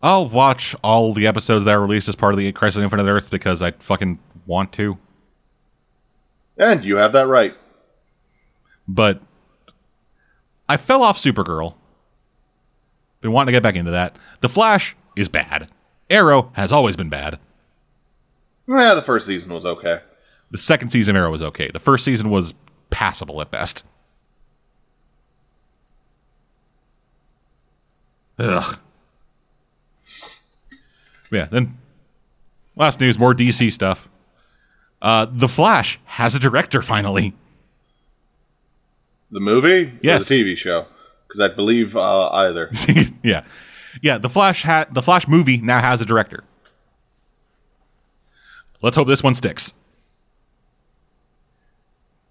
I'll 0.02 0.28
watch 0.28 0.76
all 0.84 1.14
the 1.14 1.26
episodes 1.28 1.66
that 1.66 1.72
are 1.74 1.82
released 1.82 2.08
as 2.08 2.16
part 2.16 2.34
of 2.34 2.38
the 2.38 2.52
Crisis 2.52 2.78
on 2.78 2.84
Infinite 2.84 3.08
Earths 3.10 3.30
because 3.30 3.62
I 3.62 3.72
fucking 3.72 4.20
want 4.46 4.72
to. 4.74 4.98
And 6.58 6.84
you 6.86 6.98
have 6.98 7.14
that 7.14 7.28
right. 7.28 7.56
But 8.88 9.22
I 10.70 10.78
fell 10.78 11.04
off 11.04 11.18
Supergirl. 11.18 11.76
Been 13.22 13.32
wanting 13.32 13.48
to 13.48 13.52
get 13.54 13.64
back 13.64 13.76
into 13.76 13.92
that. 13.92 14.16
The 14.42 14.50
Flash 14.50 14.96
is 15.16 15.28
bad. 15.30 15.70
Arrow 16.10 16.52
has 16.54 16.72
always 16.72 16.96
been 16.96 17.10
bad. 17.10 17.40
Yeah, 18.68 18.94
the 18.94 19.02
first 19.02 19.26
season 19.28 19.52
was 19.54 19.66
okay. 19.66 20.02
The 20.52 20.58
second 20.58 20.90
season 20.90 21.16
of 21.16 21.22
Arrow 21.22 21.32
was 21.32 21.42
okay. 21.42 21.70
The 21.72 21.80
first 21.80 22.06
season 22.06 22.30
was 22.30 22.54
passable 22.90 23.42
at 23.42 23.52
best. 23.52 23.84
Ugh. 28.40 28.78
Yeah, 31.32 31.46
then 31.46 31.78
last 32.76 33.00
news, 33.00 33.20
more 33.20 33.34
DC 33.34 33.72
stuff. 33.74 34.08
Uh, 35.02 35.26
the 35.30 35.48
Flash 35.48 36.00
has 36.06 36.36
a 36.36 36.40
director 36.40 36.82
finally. 36.82 37.34
The 39.32 39.40
movie? 39.42 39.84
Or 39.88 40.00
Yes. 40.02 40.28
the 40.30 40.42
TV 40.44 40.56
show? 40.58 40.86
Because 41.28 41.42
I 41.42 41.50
believe 41.54 41.98
uh, 41.98 42.30
either. 42.30 42.72
yeah, 43.24 43.44
yeah. 44.02 44.18
The 44.18 44.30
Flash 44.30 44.64
ha- 44.64 44.86
the 44.90 45.02
Flash 45.02 45.28
movie 45.28 45.58
now 45.58 45.80
has 45.82 46.00
a 46.00 46.06
director. 46.06 46.46
Let's 48.82 48.96
hope 48.96 49.08
this 49.08 49.22
one 49.24 49.36
sticks, 49.36 49.74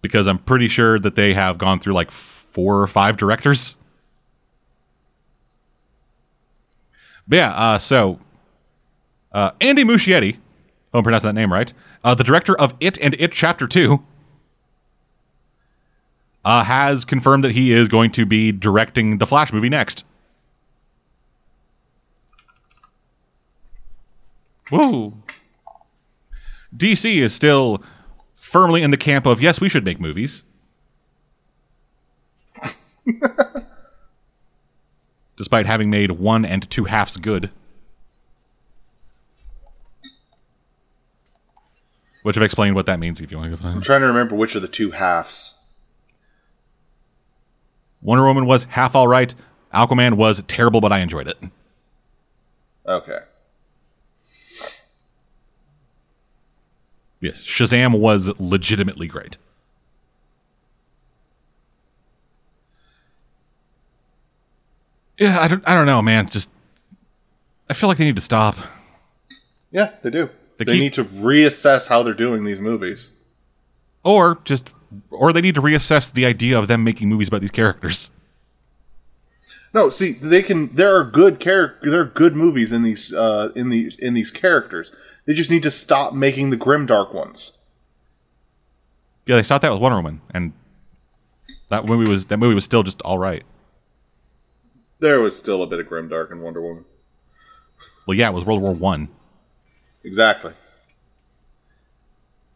because 0.07 0.27
I'm 0.27 0.39
pretty 0.39 0.69
sure 0.69 0.99
that 0.99 1.15
they 1.15 1.35
have 1.35 1.59
gone 1.59 1.81
through 1.81 1.95
like 1.95 2.11
four 2.11 2.81
or 2.81 2.87
five 2.87 3.17
directors. 3.17 3.77
But 7.29 7.37
yeah, 7.37 7.53
uh, 7.53 7.79
so 7.79 8.21
uh, 9.33 9.51
Andy 9.61 9.85
Muschietti, 9.85 10.31
if 10.31 10.39
I'm 10.95 11.03
pronouncing 11.03 11.29
that 11.29 11.35
name 11.35 11.53
right, 11.53 11.73
uh, 12.05 12.15
the 12.15 12.25
director 12.25 12.59
of 12.59 12.75
It 12.81 12.99
and 12.99 13.15
It 13.19 13.33
Chapter 13.33 13.67
Two, 13.67 14.05
uh, 16.45 16.63
has 16.63 17.05
confirmed 17.05 17.43
that 17.45 17.53
he 17.53 17.73
is 17.73 17.89
going 17.89 18.13
to 18.13 18.25
be 18.25 18.53
directing 18.53 19.19
the 19.19 19.27
Flash 19.27 19.53
movie 19.53 19.69
next. 19.69 20.05
Woo! 24.71 25.15
DC 26.77 27.21
is 27.21 27.35
still 27.35 27.83
firmly 28.47 28.83
in 28.83 28.91
the 28.91 28.97
camp 28.97 29.27
of 29.27 29.41
yes, 29.43 29.61
we 29.61 29.69
should 29.69 29.85
make 29.85 30.01
movies. 30.01 30.45
Despite 35.37 35.67
having 35.67 35.91
made 35.91 36.13
one 36.13 36.45
and 36.45 36.71
two 36.71 36.85
halves 36.85 37.17
good. 37.17 37.51
Which 42.23 42.37
I've 42.37 42.43
explained 42.43 42.75
what 42.75 42.87
that 42.87 42.99
means 42.99 43.21
if 43.21 43.31
you 43.31 43.37
want 43.37 43.51
to 43.51 43.57
go 43.57 43.63
find 43.63 43.77
I'm 43.77 43.83
trying 43.83 44.01
to 44.01 44.07
remember 44.07 44.35
which 44.35 44.55
of 44.55 44.63
the 44.63 44.69
two 44.69 44.91
halves. 44.93 45.59
Wonder 48.01 48.25
Woman 48.25 48.47
was 48.47 48.65
half 48.65 48.95
all 48.95 49.09
right. 49.09 49.35
Aquaman 49.75 50.15
was 50.15 50.43
terrible, 50.45 50.81
but 50.81 50.93
I 50.93 51.01
enjoyed 51.01 51.29
it. 51.29 51.37
Okay. 52.87 53.19
Yes, 57.27 57.39
Shazam 57.39 57.99
was 57.99 58.31
legitimately 58.39 59.07
great. 59.09 59.37
Yeah, 65.19 65.41
I 65.41 65.49
don't, 65.49 65.67
I 65.67 65.75
don't 65.75 65.87
know, 65.87 66.03
man. 66.03 66.29
Just, 66.29 66.51
I 67.71 67.75
feel 67.75 67.89
like 67.89 67.99
they 67.99 68.05
need 68.05 68.17
to 68.17 68.23
stop. 68.23 68.57
Yeah, 69.71 69.93
they 70.03 70.11
do. 70.11 70.31
They 70.59 70.65
They, 70.65 70.73
keep- 70.73 70.81
need 70.81 70.93
to 70.95 71.05
reassess 71.05 71.89
how 71.89 72.03
they're 72.03 72.15
doing 72.15 72.45
these 72.45 72.61
movies. 72.61 73.13
Or 74.05 74.39
just, 74.45 74.71
or 75.11 75.33
they 75.33 75.41
need 75.41 75.55
to 75.57 75.63
reassess 75.63 76.13
the 76.13 76.27
idea 76.27 76.59
of 76.59 76.69
them 76.69 76.85
making 76.85 77.09
movies 77.09 77.29
about 77.29 77.41
these 77.41 77.51
characters. 77.51 78.11
No, 79.75 79.91
see, 79.91 80.13
they 80.13 80.43
can. 80.43 80.75
There 80.75 80.97
are 80.97 81.05
good 81.05 81.39
character. 81.41 81.91
There 81.91 82.01
are 82.01 82.05
good 82.07 82.35
movies 82.37 82.73
in 82.73 82.83
these. 82.83 83.13
Uh, 83.13 83.51
in 83.55 83.69
the 83.69 83.93
in 83.99 84.15
these 84.15 84.31
characters. 84.31 84.95
They 85.27 85.35
just 85.35 85.51
need 85.51 85.63
to 85.65 85.71
stop 85.71 86.13
making 86.13 86.51
the 86.51 86.57
grimdark 86.57 87.13
ones. 87.13 87.59
Yeah, 89.27 89.37
they 89.37 89.43
stopped 89.43 89.63
that 89.63 89.73
with 89.73 89.81
Wonder 89.81 89.97
Woman, 89.97 90.21
and 90.33 90.53
that 91.69 91.85
movie 91.85 92.09
was 92.09 92.27
that 92.27 92.37
movie 92.37 92.55
was 92.55 92.65
still 92.65 92.85
just 92.85 93.03
all 93.03 93.19
right. 93.19 93.43
There 95.01 95.21
was 95.21 95.37
still 95.37 95.63
a 95.63 95.67
bit 95.67 95.81
of 95.81 95.87
grimdark 95.87 96.31
in 96.31 96.41
Wonder 96.41 96.63
Woman. 96.63 96.85
Well, 98.07 98.17
yeah, 98.17 98.29
it 98.29 98.35
was 98.35 98.45
World 98.45 98.63
War 98.63 98.73
One. 98.73 99.09
Exactly. 100.05 100.53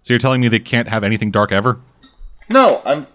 So 0.02 0.14
you're 0.14 0.20
telling 0.20 0.40
me 0.40 0.48
they 0.48 0.60
can't 0.60 0.88
have 0.88 1.02
anything 1.05 1.30
dark 1.32 1.51
ever? 1.52 1.80
No, 2.48 2.80
I'm. 2.84 3.09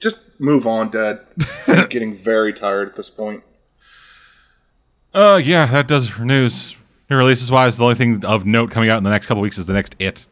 Just 0.00 0.18
move 0.38 0.66
on, 0.66 0.90
Dad. 0.90 1.20
I'm 1.66 1.88
getting 1.88 2.16
very 2.16 2.52
tired 2.52 2.88
at 2.88 2.96
this 2.96 3.10
point. 3.10 3.42
Uh, 5.14 5.40
yeah, 5.40 5.64
that 5.66 5.86
does 5.86 6.08
for 6.08 6.24
news. 6.24 6.74
New 7.10 7.16
releases 7.16 7.50
wise, 7.50 7.76
the 7.76 7.84
only 7.84 7.94
thing 7.96 8.24
of 8.24 8.46
note 8.46 8.70
coming 8.70 8.88
out 8.88 8.98
in 8.98 9.04
the 9.04 9.10
next 9.10 9.26
couple 9.26 9.42
weeks 9.42 9.58
is 9.58 9.66
the 9.66 9.72
next 9.74 9.94
It. 9.98 10.26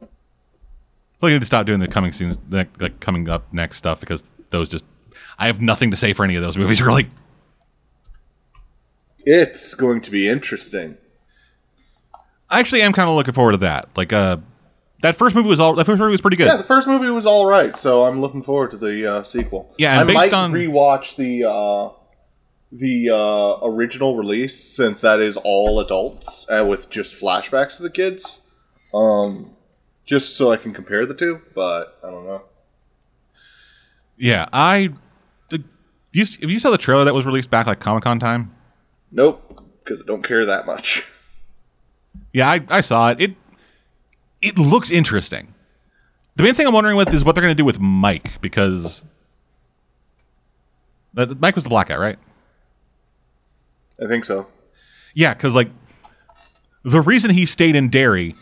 I 0.00 0.04
feel 0.04 1.28
like 1.28 1.30
I 1.30 1.34
need 1.34 1.40
to 1.40 1.46
stop 1.46 1.66
doing 1.66 1.78
the 1.80 1.88
coming 1.88 2.12
soon, 2.12 2.36
the 2.48 2.66
like 2.80 3.00
coming 3.00 3.28
up 3.28 3.52
next 3.52 3.76
stuff 3.76 4.00
because 4.00 4.24
those 4.50 4.68
just 4.68 4.84
I 5.38 5.46
have 5.46 5.60
nothing 5.60 5.90
to 5.90 5.96
say 5.96 6.12
for 6.12 6.24
any 6.24 6.36
of 6.36 6.42
those 6.42 6.56
movies 6.56 6.82
really. 6.82 7.10
It's 9.24 9.74
going 9.74 10.00
to 10.00 10.10
be 10.10 10.28
interesting. 10.28 10.96
I 12.50 12.58
actually 12.60 12.82
am 12.82 12.92
kind 12.92 13.08
of 13.08 13.14
looking 13.14 13.34
forward 13.34 13.52
to 13.52 13.58
that. 13.58 13.88
Like, 13.96 14.12
uh, 14.12 14.38
that 15.02 15.14
first 15.16 15.34
movie 15.36 15.48
was 15.48 15.60
all 15.60 15.74
that 15.76 15.84
first 15.84 16.00
movie 16.00 16.10
was 16.10 16.20
pretty 16.20 16.36
good. 16.36 16.46
Yeah, 16.46 16.56
the 16.56 16.64
first 16.64 16.86
movie 16.88 17.08
was 17.08 17.24
all 17.24 17.46
right, 17.46 17.76
so 17.76 18.04
I'm 18.04 18.20
looking 18.20 18.42
forward 18.42 18.72
to 18.72 18.76
the 18.76 19.06
uh, 19.14 19.22
sequel. 19.22 19.72
Yeah, 19.78 19.92
and 19.92 20.00
I 20.00 20.04
based 20.04 20.16
might 20.16 20.32
on- 20.32 20.52
rewatch 20.52 21.16
the 21.16 21.44
uh, 21.44 21.90
the 22.72 23.10
uh, 23.10 23.66
original 23.66 24.16
release, 24.16 24.58
since 24.58 25.00
that 25.02 25.20
is 25.20 25.36
all 25.36 25.78
adults 25.80 26.46
and 26.48 26.68
with 26.68 26.88
just 26.90 27.20
flashbacks 27.20 27.76
to 27.76 27.82
the 27.82 27.90
kids. 27.90 28.40
Um, 28.94 29.50
just 30.06 30.36
so 30.36 30.50
I 30.52 30.56
can 30.56 30.72
compare 30.72 31.06
the 31.06 31.14
two, 31.14 31.40
but 31.54 31.98
I 32.02 32.10
don't 32.10 32.24
know. 32.26 32.42
Yeah, 34.16 34.46
I. 34.52 34.90
Did, 35.48 35.64
do 36.12 36.18
you, 36.20 36.22
if 36.40 36.50
you 36.50 36.58
saw 36.58 36.70
the 36.70 36.78
trailer 36.78 37.04
that 37.04 37.14
was 37.14 37.24
released 37.26 37.50
back 37.50 37.66
like 37.66 37.80
Comic 37.80 38.04
Con 38.04 38.18
time, 38.18 38.54
Nope, 39.10 39.62
because 39.84 40.00
I 40.02 40.04
don't 40.06 40.22
care 40.26 40.44
that 40.46 40.66
much. 40.66 41.06
yeah, 42.32 42.50
I, 42.50 42.60
I 42.68 42.80
saw 42.80 43.10
it. 43.10 43.20
It 43.20 43.34
it 44.40 44.58
looks 44.58 44.90
interesting. 44.90 45.54
The 46.36 46.42
main 46.42 46.54
thing 46.54 46.66
I'm 46.66 46.72
wondering 46.74 46.96
with 46.96 47.12
is 47.14 47.24
what 47.24 47.34
they're 47.34 47.42
going 47.42 47.54
to 47.54 47.60
do 47.60 47.64
with 47.64 47.78
Mike 47.80 48.40
because 48.40 49.02
Uh, 51.16 51.26
Mike 51.38 51.54
was 51.54 51.64
the 51.64 51.70
black 51.70 51.88
guy, 51.88 51.96
right? 51.96 52.18
I 54.02 54.08
think 54.08 54.24
so. 54.24 54.46
Yeah, 55.14 55.34
because 55.34 55.54
like 55.54 55.70
the 56.82 57.00
reason 57.00 57.30
he 57.30 57.46
stayed 57.46 57.76
in 57.76 57.88
Derry, 57.88 58.34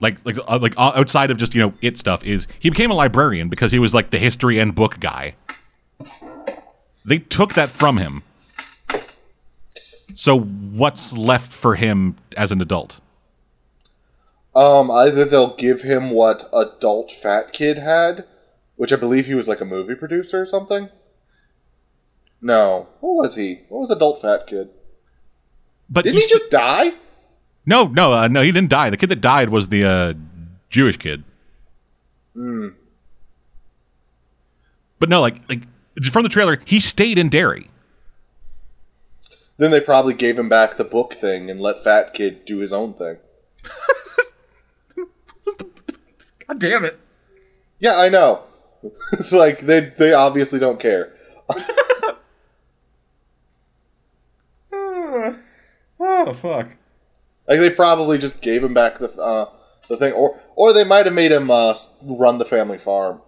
like 0.00 0.16
like 0.24 0.36
uh, 0.48 0.58
like 0.60 0.74
outside 0.78 1.30
of 1.30 1.38
just 1.38 1.54
you 1.54 1.60
know 1.60 1.74
it 1.80 1.98
stuff, 1.98 2.24
is 2.24 2.48
he 2.58 2.70
became 2.70 2.90
a 2.90 2.94
librarian 2.94 3.48
because 3.48 3.72
he 3.72 3.78
was 3.78 3.94
like 3.94 4.10
the 4.10 4.18
history 4.18 4.58
and 4.58 4.74
book 4.74 4.98
guy. 5.00 5.34
They 7.04 7.18
took 7.18 7.54
that 7.54 7.70
from 7.70 7.96
him. 7.96 8.22
So 10.12 10.38
what's 10.38 11.16
left 11.16 11.52
for 11.52 11.76
him 11.76 12.16
as 12.36 12.52
an 12.52 12.60
adult? 12.60 13.00
Um, 14.54 14.90
either 14.90 15.24
they'll 15.24 15.56
give 15.56 15.82
him 15.82 16.10
what 16.10 16.44
adult 16.52 17.12
fat 17.12 17.52
kid 17.52 17.78
had, 17.78 18.24
which 18.76 18.92
I 18.92 18.96
believe 18.96 19.26
he 19.26 19.34
was 19.34 19.46
like 19.46 19.60
a 19.60 19.64
movie 19.64 19.94
producer 19.94 20.42
or 20.42 20.46
something. 20.46 20.88
No, 22.42 22.88
what 23.00 23.14
was 23.16 23.36
he? 23.36 23.60
What 23.68 23.80
was 23.80 23.90
adult 23.90 24.22
fat 24.22 24.46
kid? 24.46 24.70
But 25.88 26.04
Didn't 26.04 26.16
he's 26.16 26.28
he 26.28 26.34
just 26.34 26.50
die? 26.50 26.92
no 27.66 27.86
no 27.86 28.12
uh, 28.12 28.28
no 28.28 28.42
he 28.42 28.52
didn't 28.52 28.70
die. 28.70 28.90
The 28.90 28.96
kid 28.96 29.10
that 29.10 29.20
died 29.20 29.50
was 29.50 29.68
the 29.68 29.84
uh, 29.84 30.14
Jewish 30.68 30.96
kid. 30.96 31.24
But 32.34 32.72
no, 35.08 35.20
like 35.20 35.48
like 35.48 35.62
from 36.10 36.22
the 36.22 36.28
trailer, 36.28 36.60
he 36.64 36.80
stayed 36.80 37.18
in 37.18 37.28
Derry. 37.28 37.68
Then 39.58 39.70
they 39.70 39.80
probably 39.80 40.14
gave 40.14 40.38
him 40.38 40.48
back 40.48 40.78
the 40.78 40.84
book 40.84 41.14
thing 41.14 41.50
and 41.50 41.60
let 41.60 41.84
fat 41.84 42.14
kid 42.14 42.44
do 42.46 42.58
his 42.58 42.72
own 42.72 42.94
thing. 42.94 43.18
God 46.46 46.58
damn 46.58 46.84
it! 46.84 46.98
Yeah, 47.78 47.98
I 47.98 48.08
know. 48.08 48.44
it's 49.12 49.32
like 49.32 49.60
they 49.60 49.92
they 49.98 50.12
obviously 50.12 50.58
don't 50.58 50.80
care. 50.80 51.12
Oh 56.28 56.34
fuck! 56.34 56.68
Like 57.48 57.60
they 57.60 57.70
probably 57.70 58.18
just 58.18 58.40
gave 58.40 58.62
him 58.62 58.74
back 58.74 58.98
the 58.98 59.10
uh, 59.14 59.50
the 59.88 59.96
thing, 59.96 60.12
or 60.12 60.38
or 60.56 60.72
they 60.72 60.84
might 60.84 61.06
have 61.06 61.14
made 61.14 61.32
him 61.32 61.50
uh, 61.50 61.74
run 62.02 62.38
the 62.38 62.44
family 62.44 62.78
farm. 62.78 63.22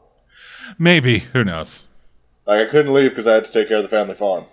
Maybe 0.79 1.21
who 1.21 1.45
knows? 1.45 1.85
Like 2.47 2.69
I 2.69 2.71
couldn't 2.71 2.93
leave 2.93 3.11
because 3.11 3.27
I 3.27 3.35
had 3.35 3.45
to 3.45 3.53
take 3.53 3.69
care 3.69 3.79
of 3.79 3.83
the 3.83 3.89
family 3.89 4.15
farm. 4.15 4.45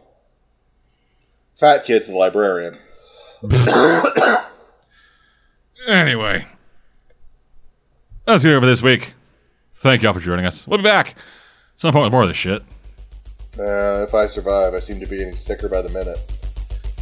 Fat 1.56 1.86
kid's 1.86 2.08
the 2.08 2.16
librarian. 2.16 2.78
Anyway, 5.88 6.46
that's 8.26 8.44
it 8.44 8.60
for 8.60 8.66
this 8.66 8.82
week. 8.82 9.14
Thank 9.76 10.04
y'all 10.04 10.12
for 10.12 10.20
joining 10.20 10.46
us. 10.46 10.68
We'll 10.68 10.78
be 10.78 10.84
back 10.84 11.16
some 11.80 11.94
point 11.94 12.04
with 12.04 12.12
more 12.12 12.24
of 12.24 12.28
this 12.28 12.36
shit. 12.36 12.62
Uh, 13.58 14.04
if 14.04 14.14
I 14.14 14.28
survive, 14.28 14.74
I 14.74 14.80
seem 14.80 15.00
to 15.00 15.06
be 15.06 15.18
getting 15.18 15.38
sicker 15.38 15.70
by 15.70 15.82
the 15.82 15.90
minute. 15.90 16.20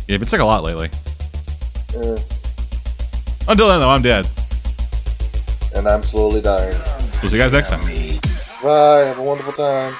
Yeah, 0.07 0.13
you've 0.13 0.21
been 0.21 0.29
sick 0.29 0.39
a 0.39 0.45
lot 0.45 0.63
lately. 0.63 0.91
Eh, 1.97 2.17
Until 3.47 3.67
then, 3.69 3.79
though, 3.79 3.89
I'm 3.89 4.01
dead. 4.01 4.27
and 5.75 5.87
I'm 5.87 6.03
slowly 6.03 6.41
dying. 6.41 6.75
We'll 7.21 7.29
see 7.31 7.37
you 7.37 7.41
guys 7.43 7.53
next 7.53 7.69
time. 7.69 7.81
Bye. 8.63 9.05
Have 9.07 9.19
a 9.19 9.21
wonderful 9.23 9.53
time. 9.53 9.93